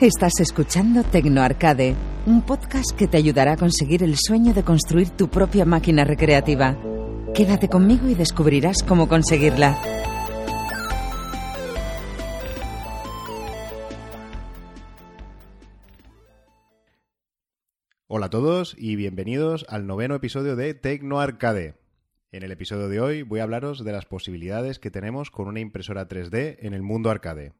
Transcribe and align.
Estás 0.00 0.40
escuchando 0.40 1.04
Tecno 1.04 1.40
Arcade, 1.40 1.94
un 2.26 2.42
podcast 2.44 2.90
que 2.94 3.08
te 3.08 3.16
ayudará 3.16 3.52
a 3.52 3.56
conseguir 3.56 4.02
el 4.02 4.14
sueño 4.18 4.52
de 4.52 4.62
construir 4.62 5.08
tu 5.08 5.30
propia 5.30 5.64
máquina 5.64 6.04
recreativa. 6.04 6.76
Quédate 7.34 7.70
conmigo 7.70 8.06
y 8.06 8.14
descubrirás 8.14 8.82
cómo 8.82 9.08
conseguirla. 9.08 9.80
Hola 18.06 18.26
a 18.26 18.30
todos 18.30 18.76
y 18.76 18.96
bienvenidos 18.96 19.64
al 19.70 19.86
noveno 19.86 20.14
episodio 20.16 20.56
de 20.56 20.74
Tecno 20.74 21.20
Arcade. 21.20 21.76
En 22.32 22.42
el 22.42 22.52
episodio 22.52 22.88
de 22.88 23.00
hoy 23.00 23.22
voy 23.22 23.40
a 23.40 23.44
hablaros 23.44 23.82
de 23.82 23.92
las 23.92 24.04
posibilidades 24.04 24.78
que 24.78 24.90
tenemos 24.90 25.30
con 25.30 25.48
una 25.48 25.60
impresora 25.60 26.06
3D 26.06 26.58
en 26.60 26.74
el 26.74 26.82
mundo 26.82 27.08
arcade. 27.08 27.54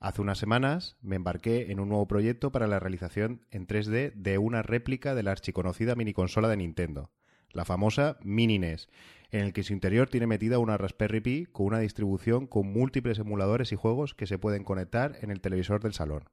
Hace 0.00 0.22
unas 0.22 0.38
semanas 0.38 0.96
me 1.02 1.16
embarqué 1.16 1.72
en 1.72 1.80
un 1.80 1.88
nuevo 1.88 2.06
proyecto 2.06 2.52
para 2.52 2.68
la 2.68 2.78
realización 2.78 3.44
en 3.50 3.66
3D 3.66 4.12
de 4.14 4.38
una 4.38 4.62
réplica 4.62 5.16
de 5.16 5.24
la 5.24 5.32
archiconocida 5.32 5.96
miniconsola 5.96 6.48
de 6.48 6.56
Nintendo, 6.56 7.10
la 7.50 7.64
famosa 7.64 8.16
Mini 8.22 8.60
NES, 8.60 8.88
en 9.32 9.40
el 9.40 9.52
que 9.52 9.64
su 9.64 9.72
interior 9.72 10.08
tiene 10.08 10.28
metida 10.28 10.60
una 10.60 10.76
Raspberry 10.76 11.20
Pi 11.20 11.46
con 11.46 11.66
una 11.66 11.80
distribución 11.80 12.46
con 12.46 12.72
múltiples 12.72 13.18
emuladores 13.18 13.72
y 13.72 13.76
juegos 13.76 14.14
que 14.14 14.28
se 14.28 14.38
pueden 14.38 14.62
conectar 14.62 15.16
en 15.20 15.32
el 15.32 15.40
televisor 15.40 15.82
del 15.82 15.94
salón. 15.94 16.30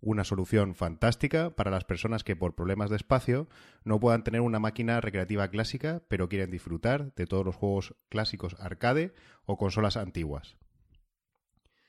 Una 0.00 0.24
solución 0.24 0.74
fantástica 0.74 1.50
para 1.56 1.70
las 1.70 1.84
personas 1.84 2.24
que 2.24 2.36
por 2.36 2.54
problemas 2.54 2.88
de 2.88 2.96
espacio 2.96 3.48
no 3.84 4.00
puedan 4.00 4.24
tener 4.24 4.40
una 4.40 4.60
máquina 4.60 5.02
recreativa 5.02 5.48
clásica, 5.48 6.02
pero 6.08 6.30
quieren 6.30 6.50
disfrutar 6.50 7.12
de 7.16 7.26
todos 7.26 7.44
los 7.44 7.56
juegos 7.56 7.96
clásicos 8.08 8.56
arcade 8.60 9.12
o 9.44 9.58
consolas 9.58 9.98
antiguas. 9.98 10.56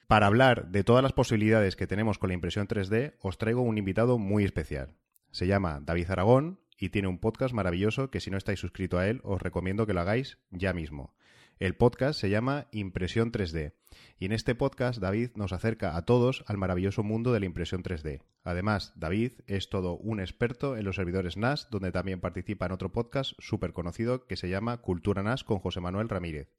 Para 0.09 0.25
hablar 0.25 0.71
de 0.71 0.83
todas 0.83 1.03
las 1.03 1.13
posibilidades 1.13 1.75
que 1.75 1.85
tenemos 1.85 2.17
con 2.17 2.29
la 2.29 2.33
impresión 2.33 2.67
3D, 2.67 3.13
os 3.21 3.37
traigo 3.37 3.61
un 3.61 3.77
invitado 3.77 4.17
muy 4.17 4.43
especial. 4.43 4.95
Se 5.29 5.45
llama 5.45 5.81
David 5.83 6.09
Aragón 6.09 6.59
y 6.79 6.89
tiene 6.89 7.07
un 7.07 7.19
podcast 7.19 7.53
maravilloso 7.53 8.09
que 8.09 8.19
si 8.19 8.31
no 8.31 8.37
estáis 8.37 8.59
suscrito 8.59 8.97
a 8.97 9.07
él 9.07 9.21
os 9.23 9.39
recomiendo 9.39 9.85
que 9.85 9.93
lo 9.93 10.01
hagáis 10.01 10.39
ya 10.49 10.73
mismo. 10.73 11.13
El 11.59 11.75
podcast 11.75 12.19
se 12.19 12.31
llama 12.31 12.65
Impresión 12.71 13.31
3D 13.31 13.73
y 14.17 14.25
en 14.25 14.31
este 14.31 14.55
podcast 14.55 14.99
David 14.99 15.29
nos 15.35 15.53
acerca 15.53 15.95
a 15.95 16.05
todos 16.05 16.43
al 16.47 16.57
maravilloso 16.57 17.03
mundo 17.03 17.31
de 17.31 17.41
la 17.41 17.45
impresión 17.45 17.83
3D. 17.83 18.23
Además, 18.43 18.93
David 18.95 19.33
es 19.45 19.69
todo 19.69 19.95
un 19.95 20.21
experto 20.21 20.75
en 20.75 20.85
los 20.85 20.95
servidores 20.95 21.37
NAS, 21.37 21.67
donde 21.69 21.91
también 21.91 22.19
participa 22.19 22.65
en 22.65 22.71
otro 22.71 22.91
podcast 22.91 23.33
súper 23.37 23.73
conocido 23.73 24.25
que 24.25 24.37
se 24.37 24.49
llama 24.49 24.77
Cultura 24.77 25.21
NAS 25.21 25.43
con 25.43 25.59
José 25.59 25.81
Manuel 25.81 26.09
Ramírez 26.09 26.49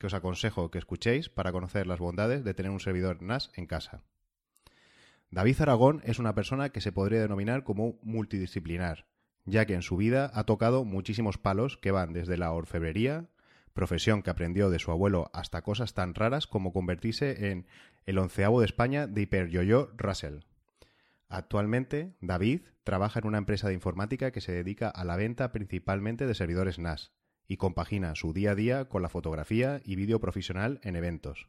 que 0.00 0.06
os 0.06 0.14
aconsejo 0.14 0.70
que 0.70 0.78
escuchéis 0.78 1.28
para 1.28 1.52
conocer 1.52 1.86
las 1.86 2.00
bondades 2.00 2.42
de 2.42 2.54
tener 2.54 2.72
un 2.72 2.80
servidor 2.80 3.20
NAS 3.20 3.52
en 3.54 3.66
casa. 3.66 4.02
David 5.30 5.60
Aragón 5.60 6.00
es 6.04 6.18
una 6.18 6.34
persona 6.34 6.70
que 6.70 6.80
se 6.80 6.90
podría 6.90 7.20
denominar 7.20 7.64
como 7.64 7.98
multidisciplinar, 8.02 9.04
ya 9.44 9.66
que 9.66 9.74
en 9.74 9.82
su 9.82 9.98
vida 9.98 10.30
ha 10.32 10.44
tocado 10.44 10.84
muchísimos 10.84 11.36
palos 11.36 11.76
que 11.76 11.90
van 11.90 12.14
desde 12.14 12.38
la 12.38 12.50
orfebrería, 12.50 13.28
profesión 13.74 14.22
que 14.22 14.30
aprendió 14.30 14.70
de 14.70 14.78
su 14.78 14.90
abuelo, 14.90 15.30
hasta 15.34 15.60
cosas 15.60 15.92
tan 15.92 16.14
raras 16.14 16.46
como 16.46 16.72
convertirse 16.72 17.50
en 17.50 17.66
el 18.06 18.18
onceavo 18.18 18.60
de 18.60 18.66
España 18.66 19.06
de 19.06 19.20
hiperyoyo 19.20 19.92
Russell. 19.98 20.40
Actualmente, 21.28 22.16
David 22.22 22.62
trabaja 22.84 23.20
en 23.20 23.26
una 23.26 23.38
empresa 23.38 23.68
de 23.68 23.74
informática 23.74 24.30
que 24.30 24.40
se 24.40 24.52
dedica 24.52 24.88
a 24.88 25.04
la 25.04 25.16
venta 25.16 25.52
principalmente 25.52 26.26
de 26.26 26.34
servidores 26.34 26.78
NAS, 26.78 27.12
y 27.50 27.56
compagina 27.56 28.14
su 28.14 28.32
día 28.32 28.52
a 28.52 28.54
día 28.54 28.84
con 28.84 29.02
la 29.02 29.08
fotografía 29.08 29.80
y 29.84 29.96
vídeo 29.96 30.20
profesional 30.20 30.78
en 30.84 30.94
eventos, 30.94 31.48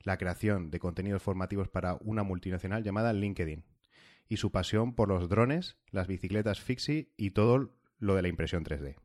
la 0.00 0.16
creación 0.16 0.70
de 0.70 0.78
contenidos 0.78 1.22
formativos 1.22 1.68
para 1.68 1.98
una 2.00 2.22
multinacional 2.22 2.82
llamada 2.82 3.12
LinkedIn 3.12 3.62
y 4.30 4.38
su 4.38 4.50
pasión 4.50 4.94
por 4.94 5.10
los 5.10 5.28
drones, 5.28 5.76
las 5.90 6.06
bicicletas 6.06 6.62
fixie 6.62 7.10
y 7.18 7.32
todo 7.32 7.70
lo 7.98 8.14
de 8.14 8.22
la 8.22 8.28
impresión 8.28 8.64
3D. 8.64 8.96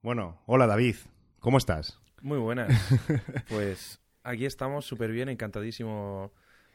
Bueno, 0.00 0.40
hola 0.46 0.68
David, 0.68 0.94
¿cómo 1.40 1.58
estás? 1.58 2.00
Muy 2.22 2.38
buenas. 2.38 2.72
pues 3.48 4.00
aquí 4.22 4.46
estamos 4.46 4.86
súper 4.86 5.10
bien, 5.10 5.28
encantadísimo 5.28 6.30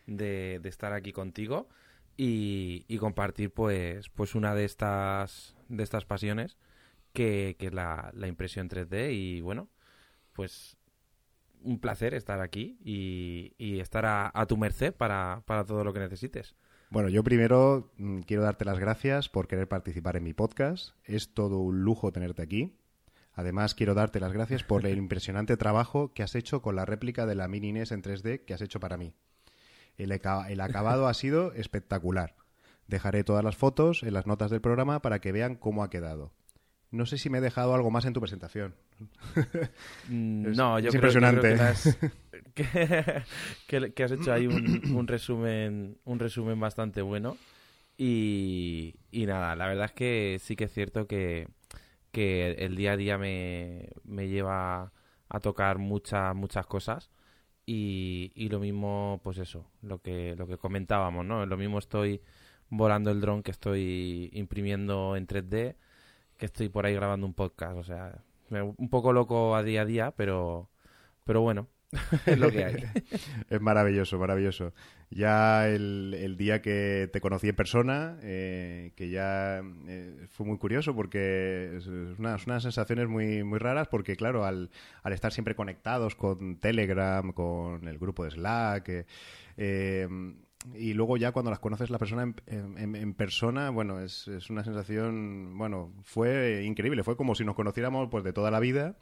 de, 0.07 0.59
estar 0.65 0.91
aquí 0.91 1.13
contigo 1.13 1.69
y, 2.17 2.83
y, 2.89 2.97
compartir 2.97 3.53
pues, 3.53 4.09
pues 4.09 4.35
una 4.35 4.55
de 4.55 4.65
estas, 4.65 5.55
de 5.69 5.83
estas 5.83 6.03
pasiones 6.03 6.57
que, 7.13 7.55
es 7.59 7.73
la, 7.73 8.11
impresión 8.27 8.69
3D 8.69 9.13
y 9.13 9.41
bueno, 9.41 9.69
pues 10.33 10.77
un 11.61 11.79
placer 11.79 12.13
estar 12.13 12.39
aquí 12.39 12.77
y, 12.83 13.79
estar 13.79 14.05
a, 14.05 14.45
tu 14.47 14.57
merced 14.57 14.93
para, 14.93 15.43
todo 15.45 15.83
lo 15.83 15.93
que 15.93 15.99
necesites. 15.99 16.55
Bueno, 16.89 17.09
yo 17.09 17.23
primero 17.23 17.91
mm, 17.97 18.21
quiero 18.21 18.43
darte 18.43 18.65
las 18.65 18.79
gracias 18.79 19.29
por 19.29 19.47
querer 19.47 19.67
participar 19.67 20.15
en 20.15 20.23
mi 20.23 20.33
podcast. 20.33 20.95
Es 21.03 21.33
todo 21.33 21.59
un 21.59 21.83
lujo 21.83 22.11
tenerte 22.11 22.41
aquí. 22.41 22.75
Además, 23.33 23.75
quiero 23.75 23.93
darte 23.93 24.19
las 24.19 24.33
gracias 24.33 24.63
por 24.63 24.85
el 24.85 24.97
impresionante 24.97 25.55
trabajo 25.55 26.13
que 26.13 26.23
has 26.23 26.35
hecho 26.35 26.61
con 26.61 26.75
la 26.75 26.85
réplica 26.85 27.25
de 27.25 27.35
la 27.35 27.47
Mini 27.47 27.73
NES 27.73 27.91
en 27.91 28.01
3D 28.01 28.43
que 28.45 28.53
has 28.53 28.61
hecho 28.61 28.79
para 28.79 28.97
mí. 28.97 29.13
El, 29.97 30.11
el 30.11 30.61
acabado 30.61 31.07
ha 31.07 31.13
sido 31.13 31.53
espectacular. 31.53 32.35
Dejaré 32.87 33.23
todas 33.23 33.43
las 33.43 33.55
fotos 33.55 34.01
en 34.01 34.13
las 34.13 34.25
notas 34.25 34.49
del 34.49 34.61
programa 34.61 35.01
para 35.01 35.19
que 35.19 35.31
vean 35.31 35.55
cómo 35.55 35.83
ha 35.83 35.91
quedado. 35.91 36.33
No 36.91 37.05
sé 37.05 37.17
si 37.19 37.29
me 37.29 37.37
he 37.37 37.41
dejado 37.41 37.75
algo 37.75 37.91
más 37.91 38.05
en 38.05 38.13
tu 38.13 38.19
presentación. 38.19 38.73
Mm, 40.07 40.55
no, 40.55 40.79
yo 40.79 40.89
creo, 40.89 41.11
que, 41.11 41.47
has, 41.53 41.97
que, 43.95 44.03
has, 44.03 44.11
hecho 44.11 44.33
ahí 44.33 44.47
un, 44.47 45.07
resumen, 45.07 45.99
un 46.03 46.19
resumen 46.19 46.59
bastante 46.59 47.03
bueno. 47.03 47.37
Y, 47.97 48.95
nada, 49.11 49.55
la 49.55 49.67
verdad 49.67 49.85
es 49.85 49.91
que 49.91 50.37
sí 50.41 50.55
que 50.55 50.63
es 50.63 50.73
cierto 50.73 51.05
que, 51.05 51.47
el 52.13 52.75
día 52.75 52.93
a 52.93 52.97
día 52.97 53.17
me, 53.17 53.91
lleva 54.27 54.91
a 55.29 55.39
tocar 55.41 55.77
muchas, 55.77 56.35
muchas 56.35 56.65
cosas. 56.65 57.11
Y, 57.67 58.31
y, 58.33 58.49
lo 58.49 58.59
mismo, 58.59 59.21
pues 59.23 59.37
eso, 59.37 59.69
lo 59.83 60.01
que, 60.01 60.35
lo 60.35 60.47
que 60.47 60.57
comentábamos, 60.57 61.23
¿no? 61.23 61.45
Lo 61.45 61.55
mismo 61.55 61.77
estoy 61.77 62.21
volando 62.69 63.11
el 63.11 63.21
dron 63.21 63.43
que 63.43 63.51
estoy 63.51 64.31
imprimiendo 64.33 65.15
en 65.15 65.27
3D 65.27 65.75
que 66.39 66.47
estoy 66.47 66.69
por 66.69 66.85
ahí 66.85 66.95
grabando 66.95 67.27
un 67.27 67.33
podcast. 67.35 67.77
O 67.77 67.83
sea, 67.83 68.23
un 68.49 68.89
poco 68.89 69.13
loco 69.13 69.55
a 69.55 69.61
día 69.61 69.81
a 69.81 69.85
día, 69.85 70.11
pero, 70.15 70.69
pero 71.25 71.41
bueno, 71.41 71.67
es 72.25 72.39
lo 72.39 72.49
que 72.49 72.63
hay. 72.63 72.75
es 73.49 73.61
maravilloso, 73.61 74.17
maravilloso. 74.17 74.73
Ya 75.11 75.67
el, 75.67 76.35
día 76.37 76.61
que 76.61 77.09
te 77.11 77.19
conocí 77.19 77.49
en 77.49 77.55
persona, 77.55 78.17
eh, 78.21 78.93
que 78.95 79.09
ya 79.09 79.61
eh, 79.87 80.27
fue 80.29 80.45
muy 80.45 80.57
curioso 80.57 80.95
porque 80.95 81.77
es 81.77 81.87
unas, 81.87 82.47
unas, 82.47 82.63
sensaciones 82.63 83.07
muy, 83.07 83.43
muy 83.43 83.59
raras 83.59 83.87
porque, 83.87 84.15
claro, 84.15 84.45
al, 84.45 84.69
al, 85.03 85.13
estar 85.13 85.33
siempre 85.33 85.55
conectados 85.55 86.15
con 86.15 86.57
Telegram, 86.57 87.33
con 87.33 87.87
el 87.87 87.97
grupo 87.97 88.23
de 88.23 88.31
Slack, 88.31 89.05
eh, 89.57 90.07
y 90.75 90.93
luego 90.93 91.15
ya 91.17 91.31
cuando 91.31 91.51
las 91.51 91.59
conoces 91.59 91.89
la 91.89 91.97
persona 91.97 92.33
en, 92.45 93.13
persona, 93.13 93.69
bueno, 93.69 94.01
es, 94.01 94.27
es, 94.27 94.49
una 94.49 94.63
sensación, 94.63 95.57
bueno, 95.57 95.93
fue 96.03 96.63
increíble, 96.65 97.03
fue 97.03 97.15
como 97.15 97.33
si 97.33 97.45
nos 97.45 97.55
conociéramos 97.55 98.09
pues 98.09 98.23
de 98.23 98.33
toda 98.33 98.51
la 98.51 98.59
vida. 98.59 98.97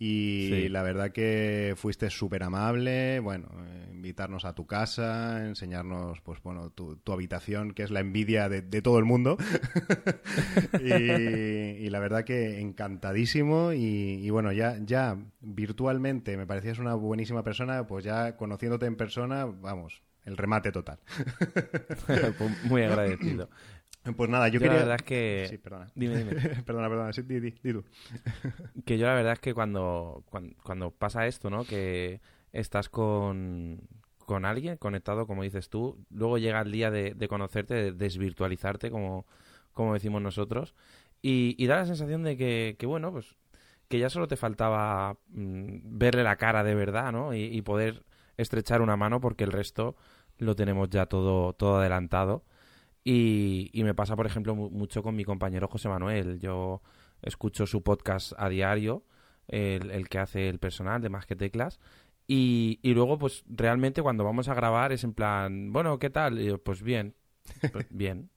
Y 0.00 0.68
la 0.68 0.82
verdad 0.84 1.10
que 1.10 1.74
fuiste 1.76 2.08
súper 2.08 2.44
amable, 2.44 3.18
bueno, 3.18 3.48
eh, 3.66 3.88
invitarnos 3.90 4.44
a 4.44 4.54
tu 4.54 4.64
casa, 4.64 5.44
enseñarnos, 5.44 6.20
pues 6.20 6.40
bueno, 6.40 6.70
tu, 6.70 7.00
habitación, 7.12 7.72
que 7.72 7.82
es 7.82 7.90
la 7.90 7.98
envidia 7.98 8.48
de, 8.48 8.62
todo 8.80 9.00
el 9.00 9.04
mundo. 9.04 9.36
y, 10.80 11.90
la 11.90 11.98
verdad 11.98 12.22
que 12.22 12.60
encantadísimo. 12.60 13.72
Y, 13.72 14.20
y, 14.24 14.30
bueno, 14.30 14.52
ya, 14.52 14.78
ya 14.84 15.18
virtualmente 15.40 16.36
me 16.36 16.46
parecías 16.46 16.78
una 16.78 16.94
buenísima 16.94 17.42
persona, 17.42 17.88
pues 17.88 18.04
ya 18.04 18.36
conociéndote 18.36 18.86
en 18.86 18.94
persona, 18.94 19.46
vamos, 19.46 20.00
el 20.28 20.36
remate 20.36 20.70
total. 20.70 20.98
Pues 22.38 22.64
muy 22.64 22.82
agradecido. 22.82 23.48
Pues 24.16 24.30
nada, 24.30 24.48
yo, 24.48 24.58
quería... 24.58 24.74
La 24.74 24.78
verdad 24.78 24.96
es 25.00 25.02
que... 25.02 25.46
Sí, 25.50 25.58
perdona. 25.58 25.90
Dime, 25.94 26.16
dime. 26.16 26.32
perdona, 26.64 26.88
perdona. 26.88 27.12
Sí, 27.12 27.20
di, 27.22 27.40
di, 27.40 27.52
tú. 27.52 27.84
que 28.86 28.96
yo 28.96 29.06
la 29.06 29.12
verdad 29.12 29.34
es 29.34 29.40
que 29.40 29.52
cuando, 29.52 30.24
cuando, 30.62 30.92
pasa 30.92 31.26
esto, 31.26 31.50
¿no? 31.50 31.64
Que 31.64 32.22
estás 32.52 32.88
con, 32.88 33.80
con 34.24 34.46
alguien 34.46 34.78
conectado, 34.78 35.26
como 35.26 35.42
dices 35.42 35.68
tú, 35.68 35.98
luego 36.08 36.38
llega 36.38 36.62
el 36.62 36.72
día 36.72 36.90
de, 36.90 37.28
conocerte, 37.28 37.74
de 37.74 37.92
desvirtualizarte, 37.92 38.90
como, 38.90 39.26
como 39.74 39.92
decimos 39.92 40.22
nosotros, 40.22 40.74
y, 41.20 41.66
da 41.66 41.76
la 41.76 41.86
sensación 41.86 42.22
de 42.22 42.38
que, 42.38 42.76
que, 42.78 42.86
bueno, 42.86 43.12
pues 43.12 43.36
que 43.88 43.98
ya 43.98 44.08
solo 44.08 44.26
te 44.26 44.36
faltaba 44.36 45.18
mm, 45.28 45.98
verle 45.98 46.22
la 46.22 46.36
cara 46.36 46.64
de 46.64 46.74
verdad, 46.74 47.12
¿no? 47.12 47.34
y 47.34 47.60
poder 47.60 48.04
estrechar 48.38 48.80
una 48.80 48.96
mano 48.96 49.20
porque 49.20 49.44
el 49.44 49.52
resto 49.52 49.96
lo 50.38 50.56
tenemos 50.56 50.88
ya 50.90 51.06
todo, 51.06 51.52
todo 51.52 51.78
adelantado. 51.78 52.44
Y, 53.04 53.70
me 53.74 53.94
pasa, 53.94 54.16
por 54.16 54.26
ejemplo, 54.26 54.54
mucho 54.54 55.02
con 55.02 55.16
mi 55.16 55.24
compañero 55.24 55.68
José 55.68 55.88
Manuel. 55.88 56.40
Yo 56.40 56.82
escucho 57.22 57.66
su 57.66 57.82
podcast 57.82 58.32
a 58.36 58.48
diario, 58.48 59.04
el, 59.46 60.08
que 60.08 60.18
hace 60.18 60.48
el 60.48 60.58
personal 60.58 61.00
de 61.00 61.08
Más 61.08 61.24
que 61.24 61.34
Teclas, 61.36 61.80
Y, 62.26 62.80
y 62.82 62.92
luego, 62.92 63.18
pues 63.18 63.44
realmente 63.48 64.02
cuando 64.02 64.24
vamos 64.24 64.48
a 64.48 64.54
grabar 64.54 64.92
es 64.92 65.04
en 65.04 65.14
plan, 65.14 65.72
bueno, 65.72 65.98
¿qué 65.98 66.10
tal? 66.10 66.38
Y 66.38 66.46
yo, 66.46 66.62
pues 66.62 66.82
bien, 66.82 67.14
pues 67.72 67.86
bien. 67.90 68.30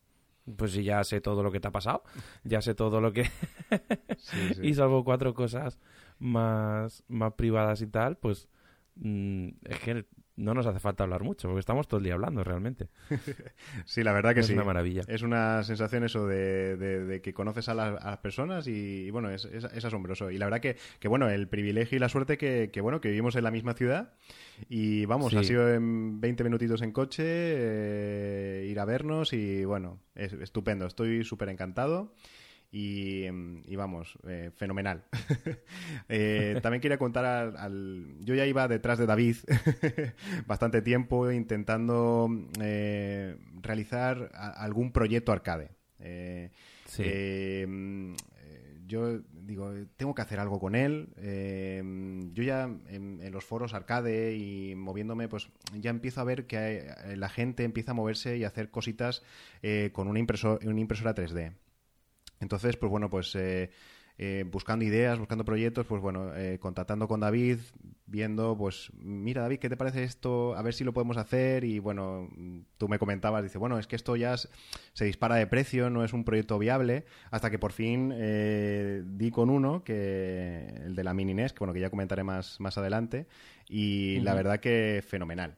Pues 0.56 0.71
si 0.71 0.83
ya 0.83 1.04
sé 1.04 1.21
todo 1.21 1.44
lo 1.44 1.51
que 1.51 1.59
te 1.59 1.68
ha 1.68 1.71
pasado, 1.71 2.04
ya 2.44 2.62
sé 2.62 2.74
todo 2.74 3.01
lo 3.01 3.12
que... 3.13 3.25
Sí, 4.18 4.54
sí. 4.54 4.62
y 4.68 4.74
salvo 4.74 5.04
cuatro 5.04 5.33
cosas 5.33 5.80
más, 6.19 7.04
más 7.07 7.33
privadas 7.33 7.81
y 7.81 7.88
tal, 7.88 8.18
pues 8.18 8.47
mm, 8.95 9.50
es 9.65 9.80
que 9.80 10.06
no 10.38 10.54
nos 10.54 10.66
hace 10.66 10.80
falta 10.80 11.04
hablar 11.04 11.24
mucho, 11.24 11.48
porque 11.48 11.60
estamos 11.60 11.88
todo 11.88 11.98
el 12.00 12.04
día 12.06 12.13
hablando 12.13 12.44
realmente. 12.44 12.88
Sí, 13.86 14.04
la 14.04 14.13
verdad 14.13 14.33
que 14.33 14.42
es 14.42 14.48
sí. 14.48 14.54
una 14.54 14.63
maravilla. 14.63 15.04
Es 15.07 15.22
una 15.22 15.63
sensación 15.63 16.04
eso 16.04 16.25
de, 16.28 16.78
de- 16.78 17.04
de 17.06 17.22
que 17.22 17.33
conoces 17.33 17.68
a, 17.69 17.74
las- 17.74 18.01
a 18.04 18.12
las 18.12 18.18
personas 18.19 18.68
y, 18.68 19.06
y, 19.06 19.10
bueno, 19.12 19.30
es, 19.30 19.45
es- 19.45 19.66
es 19.66 19.86
asombroso. 19.86 20.31
Y 20.31 20.38
la 20.38 20.45
verdad 20.45 20.62
que, 20.62 20.78
que, 21.00 21.07
bueno, 21.07 21.30
el 21.30 21.48
privilegio 21.48 21.95
y 21.95 22.00
la 22.00 22.10
suerte 22.10 22.38
que, 22.38 22.69
que, 22.72 22.81
bueno, 22.81 23.01
que 23.01 23.10
vivimos 23.10 23.36
en 23.36 23.44
la 23.44 23.51
misma 23.51 23.74
ciudad 23.74 24.13
y 24.69 25.06
vamos, 25.06 25.31
Sí. 25.31 25.38
ha 25.38 25.44
sido 25.44 25.74
en 25.74 26.19
20 26.22 26.44
minutitos 26.44 26.81
en 26.81 26.92
coche, 26.92 27.24
eh, 27.25 28.68
ir 28.69 28.80
a 28.80 28.86
vernos 28.86 29.33
y 29.33 29.66
bueno, 29.66 30.00
es 30.16 30.33
estupendo. 30.33 30.86
Estoy 30.86 31.24
súper 31.24 31.50
encantado. 31.50 32.13
Y, 32.71 33.25
mm, 33.29 33.63
y 33.65 33.75
vamos, 33.75 34.18
eh, 34.27 34.51
fenomenal. 34.56 35.03
Eh, 36.09 36.59
también 36.62 36.81
quería 36.81 36.97
contar 36.97 37.23
al, 37.25 37.57
al- 37.57 38.15
Yo 38.21 38.33
ya 38.35 38.45
iba 38.45 38.68
detrás 38.68 38.97
de 38.97 39.06
David 39.06 39.35
bastante 40.47 40.81
tiempo 40.81 41.31
intentando 41.31 42.29
eh, 42.62 43.38
realizar 43.62 44.29
a- 44.33 44.50
algún 44.63 44.91
proyecto 44.91 45.31
arcade. 45.31 45.69
Sí. 46.85 47.03
mm, 47.68 48.15
yo 48.88 49.19
digo, 49.31 49.71
tengo 49.95 50.13
que 50.13 50.21
hacer 50.21 50.39
algo 50.39 50.59
con 50.59 50.75
él. 50.75 51.09
Eh, 51.18 51.81
yo 52.33 52.44
ya 52.44 52.63
en, 52.89 53.19
en 53.21 53.31
los 53.31 53.45
foros 53.45 53.73
arcade 53.73 54.35
y 54.35 54.75
moviéndome, 54.75 55.29
pues 55.29 55.47
ya 55.79 55.89
empiezo 55.91 56.19
a 56.19 56.25
ver 56.25 56.45
que 56.45 56.57
hay- 56.57 57.15
la 57.15 57.29
gente 57.29 57.63
empieza 57.63 57.91
a 57.91 57.94
moverse 57.95 58.38
y 58.38 58.44
a 58.44 58.47
hacer 58.47 58.69
cositas 58.69 59.23
eh, 59.62 59.91
con 59.94 60.07
una, 60.09 60.19
impreso- 60.19 60.59
una 60.65 60.79
impresora 60.79 61.15
3D. 61.15 61.53
Entonces, 62.41 62.75
pues 62.75 62.89
bueno, 62.89 63.09
pues 63.09 63.33
eh, 63.35 63.71
eh, 64.17 64.45
buscando 64.45 64.85
ideas, 64.85 65.17
buscando 65.17 65.43
proyectos, 65.43 65.88
pues 65.88 65.99
bueno, 65.99 66.35
eh, 66.35 66.59
contactando 66.59 67.07
con 67.07 67.21
David, 67.21 67.57
viendo, 68.05 68.55
pues, 68.55 68.91
mira 68.99 69.41
David, 69.41 69.57
¿qué 69.57 69.69
te 69.69 69.77
parece 69.77 70.03
esto? 70.03 70.55
A 70.55 70.61
ver 70.61 70.73
si 70.75 70.83
lo 70.83 70.93
podemos 70.93 71.17
hacer. 71.17 71.63
Y 71.63 71.79
bueno, 71.79 72.29
tú 72.77 72.88
me 72.88 72.99
comentabas, 72.99 73.41
dice, 73.41 73.57
bueno, 73.57 73.79
es 73.79 73.88
que 73.88 73.95
esto 73.95 74.15
ya 74.15 74.35
se 74.38 75.05
dispara 75.05 75.35
de 75.35 75.47
precio, 75.47 75.89
no 75.89 76.03
es 76.03 76.13
un 76.13 76.23
proyecto 76.23 76.59
viable, 76.59 77.05
hasta 77.31 77.49
que 77.49 77.57
por 77.57 77.71
fin 77.71 78.13
eh, 78.13 79.01
di 79.05 79.31
con 79.31 79.49
uno, 79.49 79.83
que 79.83 80.67
el 80.85 80.95
de 80.95 81.03
la 81.03 81.15
Mini 81.15 81.33
NES, 81.33 81.53
que 81.53 81.59
bueno, 81.59 81.73
que 81.73 81.79
ya 81.79 81.89
comentaré 81.89 82.23
más, 82.23 82.59
más 82.59 82.77
adelante, 82.77 83.25
y 83.67 84.19
la 84.19 84.35
verdad 84.35 84.59
que 84.59 85.03
fenomenal. 85.07 85.57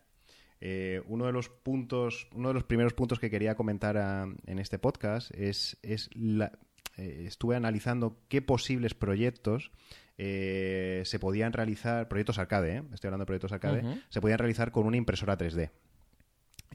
Eh, 0.61 1.01
uno 1.07 1.25
de 1.25 1.33
los 1.33 1.49
puntos, 1.49 2.29
uno 2.33 2.47
de 2.47 2.53
los 2.53 2.63
primeros 2.63 2.93
puntos 2.93 3.19
que 3.19 3.29
quería 3.29 3.55
comentar 3.55 3.97
ah, 3.97 4.25
en 4.45 4.59
este 4.59 4.79
podcast 4.79 5.29
es, 5.35 5.77
es 5.81 6.09
la, 6.15 6.53
eh, 6.97 7.25
estuve 7.27 7.55
analizando 7.55 8.17
qué 8.29 8.41
posibles 8.41 8.93
proyectos 8.93 9.71
eh, 10.17 11.01
se 11.05 11.17
podían 11.19 11.53
realizar, 11.53 12.07
proyectos 12.07 12.37
arcade, 12.37 12.77
¿eh? 12.77 12.83
estoy 12.93 13.07
hablando 13.07 13.23
de 13.23 13.27
proyectos 13.27 13.51
arcade, 13.51 13.83
se 14.09 14.21
podían 14.21 14.37
realizar 14.39 14.71
con 14.71 14.85
una 14.85 14.97
impresora 14.97 15.37
3D. 15.37 15.71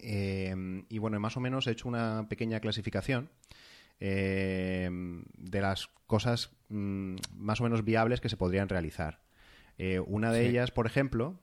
Eh, 0.00 0.85
y 0.88 0.99
bueno, 0.99 1.19
más 1.20 1.37
o 1.37 1.41
menos 1.41 1.67
he 1.67 1.73
hecho 1.73 1.88
una 1.88 2.26
pequeña 2.29 2.61
clasificación 2.61 3.31
de 4.00 5.61
las 5.61 5.88
cosas 6.06 6.50
mm, 6.69 7.17
más 7.37 7.61
o 7.61 7.64
menos 7.64 7.85
viables 7.85 8.21
que 8.21 8.29
se 8.29 8.37
podrían 8.37 8.69
realizar. 8.69 9.21
Una 10.06 10.32
de 10.32 10.43
Sí. 10.43 10.49
ellas, 10.50 10.71
por 10.73 10.87
ejemplo, 10.87 11.38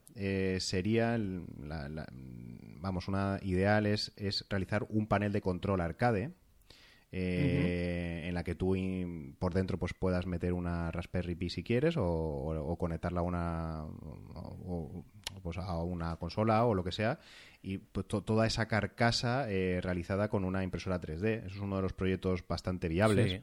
sería, 0.60 1.16
el- 1.16 1.46
la- 1.62 1.88
la- 1.90 2.08
vamos, 2.12 3.08
una 3.08 3.40
ideal 3.42 3.86
es, 3.86 4.12
es 4.18 4.46
realizar 4.50 4.86
un 4.90 5.08
panel 5.08 5.32
de 5.32 5.42
control 5.42 5.80
arcade 5.82 6.32
eh, 7.18 8.24
en 8.28 8.34
la 8.34 8.44
que 8.44 8.56
tú 8.56 8.76
in- 8.76 9.36
por 9.40 9.54
dentro 9.54 9.78
pues 9.80 9.94
puedas 9.94 10.26
meter 10.26 10.52
una 10.52 10.92
Raspberry 10.92 11.34
Pi 11.36 11.50
si 11.50 11.64
quieres 11.64 11.96
o, 11.96 12.04
o- 12.06 12.72
o 12.72 12.78
conectarla 12.78 13.22
a 13.22 13.24
una 13.24 13.86
o- 13.86 15.06
pues 15.42 15.58
a 15.58 15.82
una 15.82 16.18
consola 16.18 16.66
o 16.66 16.74
lo 16.74 16.84
que 16.84 16.92
sea 16.92 17.20
y 17.62 17.78
pues, 17.78 18.06
to- 18.08 18.22
toda 18.22 18.46
esa 18.48 18.68
carcasa 18.68 19.50
eh, 19.50 19.80
realizada 19.82 20.28
con 20.30 20.44
una 20.44 20.64
impresora 20.64 21.00
3D. 21.00 21.46
Eso 21.46 21.56
es 21.56 21.62
uno 21.62 21.78
de 21.78 21.82
los 21.84 21.94
proyectos 21.94 22.46
bastante 22.48 22.90
viables 22.90 23.32
Sí. 23.32 23.42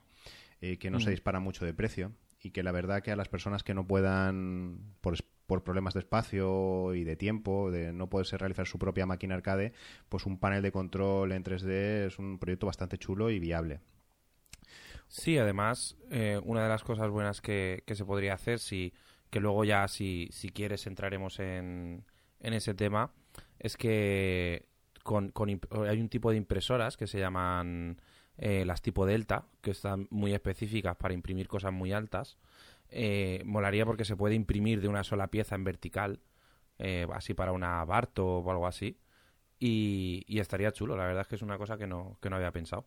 eh, 0.60 0.76
que 0.78 0.90
no 0.90 1.00
se 1.00 1.08
Mm. 1.08 1.12
dispara 1.12 1.40
mucho 1.40 1.64
de 1.64 1.72
precio 1.75 2.12
y 2.42 2.50
que 2.50 2.62
la 2.62 2.72
verdad 2.72 3.02
que 3.02 3.10
a 3.12 3.16
las 3.16 3.28
personas 3.28 3.62
que 3.62 3.72
no 3.75 3.86
puedan 3.86 4.78
por, 5.00 5.14
es- 5.14 5.25
por 5.52 5.64
problemas 5.64 5.93
de 5.93 6.00
espacio 6.00 6.94
y 6.94 7.04
de 7.04 7.14
tiempo, 7.14 7.70
de 7.70 7.93
no 7.93 8.08
poderse 8.08 8.38
realizar 8.38 8.66
su 8.66 8.78
propia 8.78 9.04
máquina 9.04 9.34
arcade, 9.34 9.75
pues 10.08 10.25
un 10.25 10.38
panel 10.38 10.62
de 10.62 10.72
control 10.72 11.31
en 11.32 11.44
3D 11.44 12.06
es 12.06 12.19
un 12.19 12.38
proyecto 12.38 12.64
bastante 12.64 12.96
chulo 12.96 13.28
y 13.28 13.38
viable. 13.38 13.81
Sí, 15.08 15.37
además, 15.37 15.99
eh, 16.10 16.40
una 16.43 16.62
de 16.62 16.70
las 16.70 16.84
cosas 16.84 17.10
buenas 17.10 17.43
que, 17.43 17.82
que 17.84 17.94
se 17.94 18.06
podría 18.06 18.32
hacer, 18.32 18.60
si, 18.60 18.94
que 19.28 19.40
luego 19.40 19.62
ya, 19.64 19.87
si, 19.88 20.31
si 20.32 20.49
quieres, 20.49 20.87
entraremos 20.87 21.38
en, 21.38 22.02
en 22.40 22.54
ese 22.54 22.72
tema, 22.72 23.12
es 23.58 23.76
que 23.76 24.64
con, 25.02 25.34
hay 25.87 26.00
un 26.00 26.08
tipo 26.08 26.31
de 26.31 26.38
impresoras 26.38 26.96
que 26.96 27.06
se 27.06 27.19
llaman 27.19 28.00
eh, 28.38 28.64
las 28.64 28.81
tipo 28.81 29.04
Delta, 29.04 29.44
que 29.60 29.72
están 29.72 30.06
muy 30.08 30.32
específicas 30.32 30.96
para 30.96 31.12
imprimir 31.12 31.46
cosas 31.46 31.75
muy 31.75 31.93
altas. 31.93 32.38
Eh, 32.92 33.42
molaría 33.44 33.86
porque 33.86 34.04
se 34.04 34.16
puede 34.16 34.34
imprimir 34.34 34.80
de 34.80 34.88
una 34.88 35.02
sola 35.04 35.28
pieza 35.28 35.54
en 35.54 35.64
vertical, 35.64 36.20
eh, 36.78 37.06
así 37.12 37.34
para 37.34 37.52
una 37.52 37.84
Barto 37.84 38.26
o 38.38 38.50
algo 38.50 38.66
así. 38.66 38.98
Y, 39.58 40.24
y 40.26 40.40
estaría 40.40 40.72
chulo, 40.72 40.96
la 40.96 41.04
verdad 41.06 41.22
es 41.22 41.28
que 41.28 41.36
es 41.36 41.42
una 41.42 41.56
cosa 41.58 41.78
que 41.78 41.86
no, 41.86 42.18
que 42.20 42.28
no 42.30 42.36
había 42.36 42.50
pensado. 42.52 42.86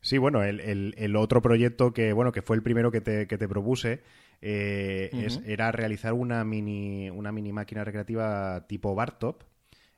Sí, 0.00 0.18
bueno, 0.18 0.42
el, 0.42 0.60
el- 0.60 0.94
el 0.98 1.16
otro 1.16 1.40
proyecto 1.40 1.92
que, 1.92 2.12
bueno, 2.12 2.32
que 2.32 2.42
fue 2.42 2.56
el 2.56 2.62
primero 2.62 2.90
que 2.90 3.00
te, 3.00 3.26
que 3.26 3.38
te 3.38 3.48
propuse, 3.48 4.02
eh, 4.40 5.10
es- 5.24 5.40
era 5.46 5.72
realizar 5.72 6.12
una 6.12 6.44
mini, 6.44 7.10
una 7.10 7.32
mini 7.32 7.52
máquina 7.52 7.84
recreativa 7.84 8.66
tipo 8.68 8.94
Bartop. 8.94 9.42